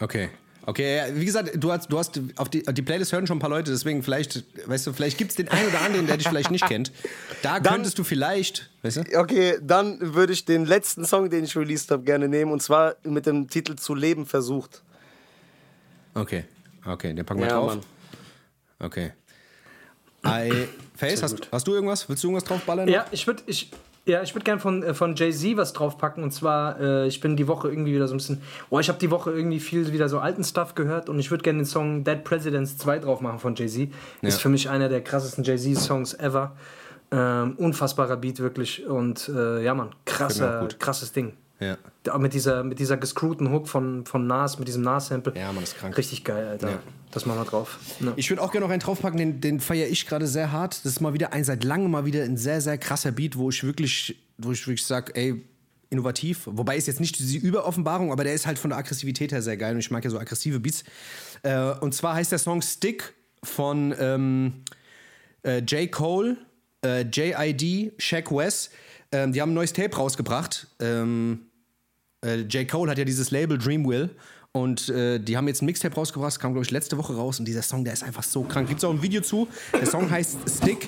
Okay. 0.00 0.30
Okay, 0.66 1.02
wie 1.14 1.24
gesagt, 1.24 1.50
du 1.54 1.72
hast, 1.72 1.90
du 1.90 1.98
hast 1.98 2.20
auf 2.36 2.48
die, 2.48 2.62
die 2.62 2.82
Playlist 2.82 3.12
hören 3.12 3.26
schon 3.26 3.38
ein 3.38 3.40
paar 3.40 3.50
Leute, 3.50 3.70
deswegen 3.70 4.02
vielleicht, 4.02 4.44
weißt 4.68 4.86
du, 4.88 4.92
vielleicht 4.92 5.16
gibt 5.16 5.30
es 5.30 5.36
den 5.36 5.48
einen 5.48 5.68
oder 5.68 5.80
anderen, 5.80 6.06
der 6.06 6.18
dich 6.18 6.28
vielleicht 6.28 6.50
nicht 6.50 6.66
kennt. 6.66 6.92
Da 7.42 7.60
könntest 7.60 7.98
du 7.98 8.04
vielleicht, 8.04 8.70
weißt 8.82 8.98
du? 8.98 9.18
Okay, 9.18 9.58
dann 9.62 10.14
würde 10.14 10.32
ich 10.34 10.44
den 10.44 10.66
letzten 10.66 11.06
Song, 11.06 11.30
den 11.30 11.44
ich 11.44 11.56
released 11.56 11.90
habe, 11.90 12.02
gerne 12.02 12.28
nehmen 12.28 12.52
und 12.52 12.62
zwar 12.62 12.96
mit 13.04 13.26
dem 13.26 13.48
Titel 13.48 13.76
Zu 13.76 13.94
leben 13.94 14.26
versucht. 14.26 14.82
Okay, 16.14 16.44
okay, 16.86 17.14
den 17.14 17.24
packen 17.24 17.40
wir 17.40 17.48
Ja, 17.48 17.54
drauf. 17.54 17.66
Mann. 17.66 17.80
Okay. 18.80 19.12
I, 20.26 20.68
Face, 20.94 21.22
hast, 21.22 21.48
hast 21.50 21.66
du 21.66 21.74
irgendwas? 21.74 22.06
Willst 22.08 22.22
du 22.22 22.28
irgendwas 22.28 22.44
draufballern? 22.44 22.86
Ja, 22.88 23.06
ich 23.10 23.26
würde 23.26 23.42
ich, 23.46 23.70
ja, 24.06 24.22
ich 24.22 24.34
würd 24.34 24.44
gerne 24.44 24.60
von, 24.60 24.82
äh, 24.82 24.94
von 24.94 25.14
Jay-Z 25.14 25.56
was 25.56 25.72
draufpacken. 25.72 26.22
Und 26.22 26.32
zwar, 26.32 26.80
äh, 26.80 27.06
ich 27.06 27.20
bin 27.20 27.36
die 27.36 27.48
Woche 27.48 27.68
irgendwie 27.68 27.94
wieder 27.94 28.08
so 28.08 28.14
ein 28.14 28.18
bisschen. 28.18 28.40
Boah, 28.68 28.80
ich 28.80 28.88
habe 28.88 28.98
die 28.98 29.10
Woche 29.10 29.30
irgendwie 29.30 29.60
viel 29.60 29.92
wieder 29.92 30.08
so 30.08 30.18
alten 30.18 30.44
Stuff 30.44 30.74
gehört 30.74 31.08
und 31.08 31.18
ich 31.18 31.30
würde 31.30 31.42
gerne 31.42 31.60
den 31.60 31.66
Song 31.66 32.04
Dead 32.04 32.22
Presidents 32.24 32.78
2 32.78 33.00
drauf 33.00 33.20
machen 33.20 33.38
von 33.38 33.54
Jay-Z. 33.54 33.88
Ist 34.22 34.40
für 34.40 34.48
mich 34.48 34.68
einer 34.68 34.88
der 34.88 35.02
krassesten 35.02 35.44
Jay-Z-Songs 35.44 36.14
ever. 36.14 36.56
Ähm, 37.12 37.54
unfassbarer 37.56 38.16
Beat, 38.16 38.38
wirklich. 38.38 38.86
Und 38.86 39.28
äh, 39.28 39.64
ja, 39.64 39.74
mir 39.74 39.90
krasser, 40.04 40.68
krasses 40.78 41.12
Ding. 41.12 41.34
Ja. 41.60 41.76
Mit 42.18 42.32
dieser, 42.32 42.64
mit 42.64 42.78
dieser 42.78 42.96
gescrewten 42.96 43.52
Hook 43.52 43.68
von, 43.68 44.06
von 44.06 44.26
Nas, 44.26 44.58
mit 44.58 44.66
diesem 44.66 44.82
Nas-Sample. 44.82 45.34
Ja, 45.36 45.52
Mann, 45.52 45.62
ist 45.62 45.76
krank. 45.76 45.96
Richtig 45.96 46.24
geil, 46.24 46.46
Alter. 46.48 46.70
Ja. 46.70 46.78
Das 47.10 47.26
machen 47.26 47.40
wir 47.40 47.44
drauf. 47.44 47.78
Ja. 48.00 48.12
Ich 48.16 48.30
würde 48.30 48.42
auch 48.42 48.50
gerne 48.52 48.66
noch 48.66 48.72
einen 48.72 48.80
draufpacken, 48.80 49.18
den, 49.18 49.40
den 49.40 49.60
feiere 49.60 49.88
ich 49.88 50.06
gerade 50.06 50.26
sehr 50.26 50.52
hart. 50.52 50.84
Das 50.84 50.92
ist 50.92 51.00
mal 51.00 51.12
wieder 51.12 51.32
ein 51.32 51.44
seit 51.44 51.64
langem 51.64 51.90
mal 51.90 52.04
wieder 52.04 52.22
ein 52.24 52.36
sehr, 52.36 52.60
sehr 52.60 52.78
krasser 52.78 53.12
Beat, 53.12 53.36
wo 53.36 53.50
ich 53.50 53.62
wirklich, 53.62 54.16
wo 54.38 54.52
ich 54.52 54.66
wirklich 54.66 54.86
sage, 54.86 55.14
ey, 55.14 55.44
innovativ. 55.90 56.42
Wobei 56.46 56.76
ist 56.76 56.86
jetzt 56.86 57.00
nicht 57.00 57.18
diese 57.18 57.38
Überoffenbarung, 57.38 58.12
aber 58.12 58.24
der 58.24 58.34
ist 58.34 58.46
halt 58.46 58.58
von 58.58 58.70
der 58.70 58.78
Aggressivität 58.78 59.32
her 59.32 59.42
sehr 59.42 59.56
geil 59.56 59.74
und 59.74 59.80
ich 59.80 59.90
mag 59.90 60.04
ja 60.04 60.10
so 60.10 60.18
aggressive 60.18 60.60
Beats. 60.60 60.84
Äh, 61.42 61.72
und 61.80 61.94
zwar 61.94 62.14
heißt 62.14 62.30
der 62.30 62.38
Song 62.38 62.62
Stick 62.62 63.12
von 63.42 63.94
ähm, 63.98 64.64
äh, 65.42 65.58
J. 65.58 65.90
Cole, 65.90 66.36
äh, 66.84 67.02
J.I.D., 67.02 67.92
Shaq 67.98 68.30
West. 68.30 68.70
Ähm, 69.12 69.32
die 69.32 69.42
haben 69.42 69.50
ein 69.50 69.54
neues 69.54 69.72
Tape 69.72 69.96
rausgebracht. 69.96 70.68
Ähm, 70.78 71.49
äh, 72.24 72.40
J. 72.42 72.68
Cole 72.68 72.90
hat 72.90 72.98
ja 72.98 73.04
dieses 73.04 73.30
Label 73.30 73.58
Dreamwill 73.58 74.10
und 74.52 74.88
äh, 74.88 75.20
die 75.20 75.36
haben 75.36 75.46
jetzt 75.46 75.62
ein 75.62 75.66
Mixtape 75.66 75.94
rausgebracht, 75.94 76.40
kam 76.40 76.52
glaube 76.54 76.64
ich 76.64 76.72
letzte 76.72 76.98
Woche 76.98 77.14
raus 77.14 77.38
und 77.38 77.46
dieser 77.46 77.62
Song, 77.62 77.84
der 77.84 77.92
ist 77.92 78.02
einfach 78.02 78.24
so 78.24 78.42
krank. 78.42 78.66
Gibt 78.66 78.78
es 78.78 78.84
auch 78.84 78.90
ein 78.90 79.00
Video 79.00 79.20
zu. 79.20 79.46
Der 79.72 79.86
Song 79.86 80.10
heißt 80.10 80.38
Stick 80.48 80.86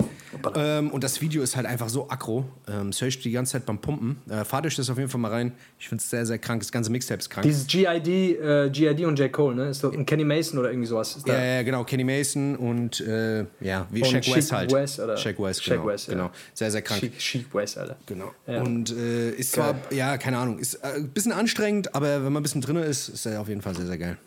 ähm, 0.53 0.91
und 0.91 1.01
das 1.01 1.21
Video 1.21 1.41
ist 1.41 1.55
halt 1.55 1.65
einfach 1.65 1.87
so 1.87 2.09
aggro. 2.09 2.43
Ähm, 2.67 2.91
das 2.91 2.99
höre 2.99 3.07
ich 3.07 3.21
die 3.21 3.31
ganze 3.31 3.53
Zeit 3.53 3.65
beim 3.65 3.79
Pumpen. 3.79 4.17
Äh, 4.29 4.43
fahrt 4.43 4.65
euch 4.65 4.75
das 4.75 4.89
auf 4.89 4.97
jeden 4.97 5.09
Fall 5.09 5.21
mal 5.21 5.31
rein. 5.31 5.53
Ich 5.79 5.87
finde 5.87 6.01
es 6.01 6.09
sehr, 6.09 6.25
sehr 6.25 6.39
krank. 6.39 6.61
Das 6.61 6.73
ganze 6.73 6.91
Mixtape 6.91 7.19
ist 7.19 7.29
krank. 7.29 7.43
Dieses 7.45 7.65
GID, 7.65 8.07
äh, 8.41 8.69
GID 8.69 9.05
und 9.05 9.17
J. 9.17 9.31
Cole, 9.31 9.55
ne? 9.55 9.69
Ist 9.69 9.81
doch 9.81 9.93
ein 9.93 10.05
Kenny 10.05 10.25
Mason 10.25 10.59
oder 10.59 10.69
irgendwie 10.69 10.87
sowas. 10.87 11.15
Ist 11.15 11.29
da- 11.29 11.33
ja, 11.33 11.55
ja, 11.55 11.63
genau. 11.63 11.85
Kenny 11.85 12.03
Mason 12.03 12.57
und 12.57 12.99
äh, 12.99 13.45
ja, 13.61 13.87
wie 13.91 14.03
Shaq 14.03 14.27
West 14.35 14.51
halt. 14.51 14.73
West, 14.73 14.99
oder? 14.99 15.15
Shaq 15.15 15.39
West, 15.39 15.63
genau. 15.63 15.85
West, 15.85 16.07
ja. 16.09 16.13
genau. 16.15 16.31
Sehr, 16.53 16.69
sehr 16.69 16.81
krank. 16.81 17.17
Chic 17.17 17.45
West, 17.53 17.77
Alter. 17.77 17.95
Genau. 18.07 18.33
Ja. 18.45 18.61
Und 18.61 18.91
äh, 18.91 19.29
ist 19.31 19.53
zwar, 19.53 19.75
ja, 19.89 20.17
keine 20.17 20.37
Ahnung, 20.37 20.59
ist 20.59 20.75
äh, 20.75 20.95
ein 20.97 21.07
bisschen 21.11 21.31
anstrengend, 21.31 21.95
aber 21.95 22.25
wenn 22.25 22.33
man 22.33 22.41
ein 22.41 22.43
bisschen 22.43 22.59
drin 22.59 22.75
ist, 22.75 23.07
ist 23.07 23.25
er 23.25 23.39
auf 23.39 23.47
jeden 23.47 23.52
Fall 23.52 23.52
sehr, 23.61 23.85
sehr 23.85 23.97
geil. 23.97 24.17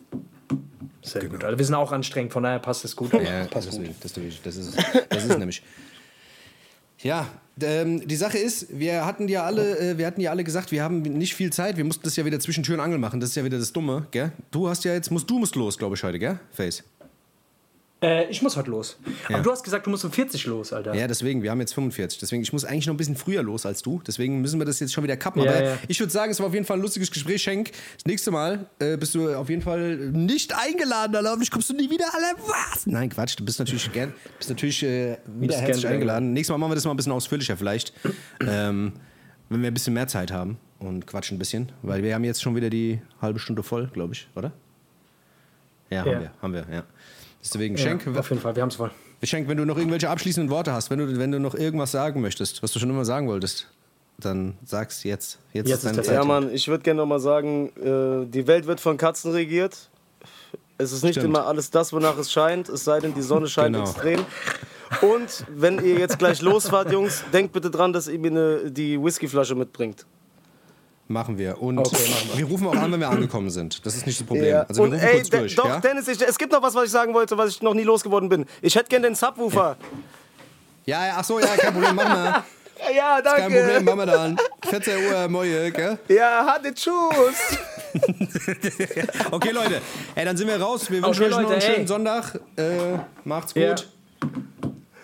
Sehr 1.02 1.24
gut, 1.28 1.44
Alter. 1.44 1.56
Wir 1.56 1.64
sind 1.64 1.74
auch 1.74 1.92
anstrengend, 1.92 2.32
von 2.32 2.42
daher 2.42 2.58
passt 2.58 2.84
es 2.84 2.96
gut. 2.96 3.12
Ja, 3.12 3.44
passt 3.50 3.68
das, 3.68 3.76
gut. 3.76 3.90
das, 4.00 4.16
ist, 4.16 4.46
das, 4.46 4.56
ist, 4.56 4.76
das 5.08 5.24
ist 5.24 5.38
nämlich. 5.38 5.62
Ja, 7.02 7.28
ähm, 7.60 8.06
die 8.06 8.16
Sache 8.16 8.38
ist, 8.38 8.78
wir 8.78 9.06
hatten 9.06 9.28
ja 9.28 9.44
alle, 9.44 9.78
äh, 9.78 9.98
wir 9.98 10.06
hatten 10.06 10.20
ja 10.20 10.30
alle 10.30 10.44
gesagt, 10.44 10.72
wir 10.72 10.82
haben 10.82 11.02
nicht 11.02 11.34
viel 11.34 11.52
Zeit. 11.52 11.76
Wir 11.76 11.84
mussten 11.84 12.02
das 12.02 12.16
ja 12.16 12.24
wieder 12.24 12.40
zwischen 12.40 12.64
Tür 12.64 12.74
und 12.74 12.80
Angel 12.80 12.98
machen. 12.98 13.20
Das 13.20 13.30
ist 13.30 13.36
ja 13.36 13.44
wieder 13.44 13.58
das 13.58 13.72
Dumme, 13.72 14.06
gell? 14.10 14.32
Du 14.50 14.68
hast 14.68 14.84
ja 14.84 14.92
jetzt, 14.92 15.10
musst 15.10 15.28
du 15.30 15.38
musst 15.38 15.54
los, 15.54 15.78
glaube 15.78 15.94
ich 15.94 16.02
heute, 16.02 16.18
gell? 16.18 16.38
Face. 16.52 16.82
Äh, 18.02 18.28
ich 18.28 18.42
muss 18.42 18.56
heute 18.56 18.70
los. 18.70 18.98
Ja. 19.28 19.36
Aber 19.36 19.44
du 19.44 19.50
hast 19.50 19.64
gesagt, 19.64 19.86
du 19.86 19.90
musst 19.90 20.04
um 20.04 20.12
40 20.12 20.44
los, 20.46 20.72
Alter. 20.72 20.94
Ja, 20.94 21.06
deswegen, 21.08 21.42
wir 21.42 21.50
haben 21.50 21.60
jetzt 21.60 21.72
45. 21.72 22.18
Deswegen, 22.18 22.42
ich 22.42 22.52
muss 22.52 22.64
eigentlich 22.64 22.86
noch 22.86 22.92
ein 22.94 22.98
bisschen 22.98 23.16
früher 23.16 23.42
los 23.42 23.64
als 23.64 23.80
du. 23.80 24.02
Deswegen 24.06 24.42
müssen 24.42 24.60
wir 24.60 24.66
das 24.66 24.80
jetzt 24.80 24.92
schon 24.92 25.02
wieder 25.02 25.16
kappen. 25.16 25.42
Ja, 25.42 25.50
Aber 25.50 25.64
ja. 25.64 25.78
ich 25.88 25.98
würde 25.98 26.12
sagen, 26.12 26.30
es 26.30 26.38
war 26.38 26.46
auf 26.46 26.54
jeden 26.54 26.66
Fall 26.66 26.76
ein 26.76 26.82
lustiges 26.82 27.10
Gespräch, 27.10 27.42
Schenk. 27.42 27.72
Das 27.72 28.04
nächste 28.04 28.30
Mal 28.30 28.66
äh, 28.80 28.98
bist 28.98 29.14
du 29.14 29.34
auf 29.34 29.48
jeden 29.48 29.62
Fall 29.62 29.96
nicht 29.96 30.54
eingeladen, 30.54 31.16
Alter. 31.16 31.30
Hoffentlich 31.30 31.50
kommst 31.50 31.70
du 31.70 31.74
nie 31.74 31.88
wieder, 31.88 32.04
Alter. 32.12 32.42
Was? 32.46 32.86
Nein, 32.86 33.08
Quatsch. 33.08 33.38
Du 33.38 33.44
bist 33.44 33.58
natürlich 33.58 33.90
gern, 33.90 34.12
bist 34.36 34.50
natürlich 34.50 34.82
äh, 34.82 35.16
wieder 35.26 35.54
gern 35.54 35.64
herzlich 35.64 35.86
eingeladen. 35.86 36.34
Nächstes 36.34 36.52
Mal 36.52 36.58
machen 36.58 36.72
wir 36.72 36.76
das 36.76 36.84
mal 36.84 36.90
ein 36.90 36.96
bisschen 36.98 37.12
ausführlicher 37.12 37.56
vielleicht. 37.56 37.94
ähm, 38.46 38.92
wenn 39.48 39.62
wir 39.62 39.70
ein 39.70 39.74
bisschen 39.74 39.94
mehr 39.94 40.08
Zeit 40.08 40.32
haben 40.32 40.58
und 40.80 41.06
quatschen 41.06 41.36
ein 41.36 41.38
bisschen. 41.38 41.72
Weil 41.82 42.02
wir 42.02 42.14
haben 42.14 42.24
jetzt 42.24 42.42
schon 42.42 42.56
wieder 42.56 42.68
die 42.68 43.00
halbe 43.22 43.38
Stunde 43.38 43.62
voll, 43.62 43.86
glaube 43.88 44.12
ich, 44.14 44.28
oder? 44.34 44.52
Ja, 45.90 46.00
haben 46.00 46.20
wir, 46.20 46.32
haben 46.42 46.52
wir, 46.52 46.66
ja. 46.70 46.82
Deswegen, 47.54 47.76
Ja, 47.76 47.82
Schenk, 47.84 48.06
auf 48.16 48.30
jeden 48.30 48.42
Fall, 48.42 48.54
wir 48.56 48.62
haben 48.62 48.70
es 48.70 48.76
voll. 48.76 48.90
Schenk, 49.22 49.48
wenn 49.48 49.56
du 49.56 49.64
noch 49.64 49.76
irgendwelche 49.78 50.10
abschließenden 50.10 50.50
Worte 50.50 50.72
hast, 50.72 50.90
wenn 50.90 50.98
du, 50.98 51.18
wenn 51.18 51.32
du 51.32 51.40
noch 51.40 51.54
irgendwas 51.54 51.90
sagen 51.92 52.20
möchtest, 52.20 52.62
was 52.62 52.72
du 52.72 52.78
schon 52.78 52.90
immer 52.90 53.04
sagen 53.04 53.28
wolltest, 53.28 53.66
dann 54.18 54.54
sag's 54.64 55.04
jetzt. 55.04 55.38
Jetzt, 55.52 55.68
Jetzt 55.68 55.78
ist 55.78 55.84
deine 55.86 55.98
ist 56.00 56.06
Zeit. 56.06 56.14
der 56.14 56.22
Ja, 56.22 56.24
Mann, 56.26 56.52
ich 56.52 56.68
würde 56.68 56.82
gerne 56.82 56.98
nochmal 57.00 57.20
sagen, 57.20 57.70
äh, 57.76 58.26
die 58.26 58.46
Welt 58.46 58.66
wird 58.66 58.80
von 58.80 58.96
Katzen 58.96 59.32
regiert. 59.32 59.88
Es 60.78 60.92
ist 60.92 61.02
nicht 61.02 61.12
Stimmt. 61.14 61.26
immer 61.26 61.46
alles 61.46 61.70
das, 61.70 61.92
wonach 61.92 62.18
es 62.18 62.30
scheint, 62.30 62.68
es 62.68 62.84
sei 62.84 63.00
denn, 63.00 63.14
die 63.14 63.22
Sonne 63.22 63.48
scheint 63.48 63.74
Genau. 63.74 63.88
extrem. 63.88 64.20
Und 65.02 65.44
wenn 65.54 65.84
ihr 65.84 65.98
jetzt 65.98 66.18
gleich 66.18 66.42
losfahrt, 66.42 66.92
Jungs, 66.92 67.24
denkt 67.32 67.52
bitte 67.52 67.70
dran, 67.70 67.92
dass 67.92 68.08
ihr 68.08 68.18
mir 68.18 68.30
eine, 68.30 68.70
die 68.70 69.02
Whiskyflasche 69.02 69.54
mitbringt. 69.54 70.04
Machen 71.08 71.38
wir. 71.38 71.62
Und 71.62 71.78
Okay, 71.78 71.96
machen 72.10 72.30
wir. 72.32 72.38
wir 72.38 72.46
rufen 72.46 72.66
auch 72.66 72.74
an, 72.74 72.90
wenn 72.92 72.98
wir 73.00 73.08
angekommen 73.08 73.48
sind. 73.50 73.84
Das 73.86 73.94
ist 73.94 74.06
nicht 74.06 74.18
das 74.20 74.26
Problem. 74.26 74.46
Ja. 74.46 74.62
Also 74.62 74.82
wir 74.82 74.84
Und 74.88 74.92
rufen 74.94 75.06
ey, 75.06 75.14
kurz 75.16 75.30
durch. 75.30 75.54
doch, 75.54 75.66
ja? 75.68 75.78
Dennis, 75.80 76.08
ich, 76.08 76.20
es 76.20 76.36
gibt 76.36 76.50
noch 76.52 76.62
was, 76.62 76.74
was 76.74 76.84
ich 76.86 76.90
sagen 76.90 77.14
wollte, 77.14 77.38
was 77.38 77.50
ich 77.50 77.62
noch 77.62 77.74
nie 77.74 77.84
losgeworden 77.84 78.28
bin. 78.28 78.44
Ich 78.60 78.74
hätte 78.74 78.88
gerne 78.88 79.06
den 79.08 79.14
Subwoofer. 79.14 79.76
ja, 80.84 81.06
ja, 81.06 81.14
ach 81.18 81.24
so, 81.24 81.38
ja, 81.38 81.46
kein 81.56 81.72
Problem, 81.72 81.94
machen 81.94 82.12
wir. 82.24 82.44
Ja, 82.94 83.22
danke. 83.22 83.40
Kein 83.40 83.52
Problem, 83.52 83.84
machen 83.86 83.98
wir 84.00 84.06
dann. 84.06 84.36
14 84.68 85.06
Uhr, 85.10 85.28
Moje, 85.28 85.72
gell? 85.72 85.98
Ja, 86.08 86.44
hatte 86.46 86.74
Tschüss. 86.74 87.56
Okay, 89.30 89.50
Leute, 89.50 89.80
ey, 90.14 90.24
dann 90.26 90.36
sind 90.36 90.46
wir 90.48 90.60
raus. 90.60 90.90
Wir 90.90 91.02
wünschen 91.02 91.24
Okay, 91.24 91.24
euch 91.24 91.30
noch 91.30 91.38
einen 91.38 91.48
Leute, 91.48 91.60
schönen 91.66 91.80
ey. 91.80 91.86
Sonntag. 91.86 92.38
Äh, 92.56 92.98
macht's 93.24 93.54
gut. 93.54 93.62
Ja. 93.62 93.74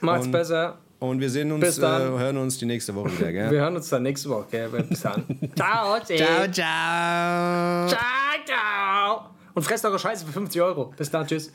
Macht's 0.01 0.27
Und- 0.27 0.33
besser. 0.33 0.79
Und 1.03 1.19
wir 1.19 1.31
sehen 1.31 1.51
uns, 1.51 1.79
äh, 1.79 1.81
dann. 1.81 2.17
hören 2.17 2.37
uns 2.37 2.59
die 2.59 2.65
nächste 2.65 2.95
Woche 2.95 3.19
wieder, 3.19 3.33
gell? 3.33 3.51
Wir 3.51 3.61
hören 3.63 3.75
uns 3.75 3.89
dann 3.89 4.05
nächste 4.05 4.29
Woche. 4.31 4.47
Gell? 4.53 4.69
Bis 4.69 5.01
dann. 5.01 5.25
ciao, 5.57 5.99
Ciao, 6.05 6.49
ciao. 6.53 7.89
Ciao, 7.89 7.99
ciao. 8.47 9.21
Und 9.53 9.65
fresst 9.65 9.85
eure 9.85 9.99
Scheiße 9.99 10.25
für 10.25 10.33
50 10.33 10.63
Euro. 10.63 10.93
Bis 10.97 11.11
dann, 11.11 11.27
tschüss. 11.27 11.51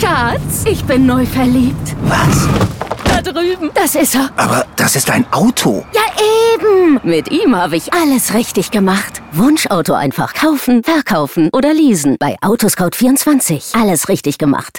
Schatz, 0.00 0.64
ich 0.64 0.84
bin 0.84 1.06
neu 1.06 1.26
verliebt. 1.26 1.96
Was? 2.04 2.48
Da 3.08 3.20
drüben. 3.32 3.70
Das 3.74 3.96
ist 3.96 4.14
er. 4.14 4.30
Aber 4.36 4.64
das 4.76 4.94
ist 4.94 5.10
ein 5.10 5.26
Auto. 5.32 5.84
Ja, 5.92 6.02
eben. 6.54 7.00
Mit 7.02 7.32
ihm 7.32 7.56
habe 7.56 7.74
ich 7.74 7.92
alles 7.92 8.32
richtig 8.32 8.70
gemacht. 8.70 9.22
Wunschauto 9.32 9.94
einfach 9.94 10.34
kaufen, 10.34 10.84
verkaufen 10.84 11.50
oder 11.52 11.74
leasen. 11.74 12.16
Bei 12.20 12.36
Autoscout24. 12.42 13.80
Alles 13.80 14.08
richtig 14.08 14.38
gemacht. 14.38 14.78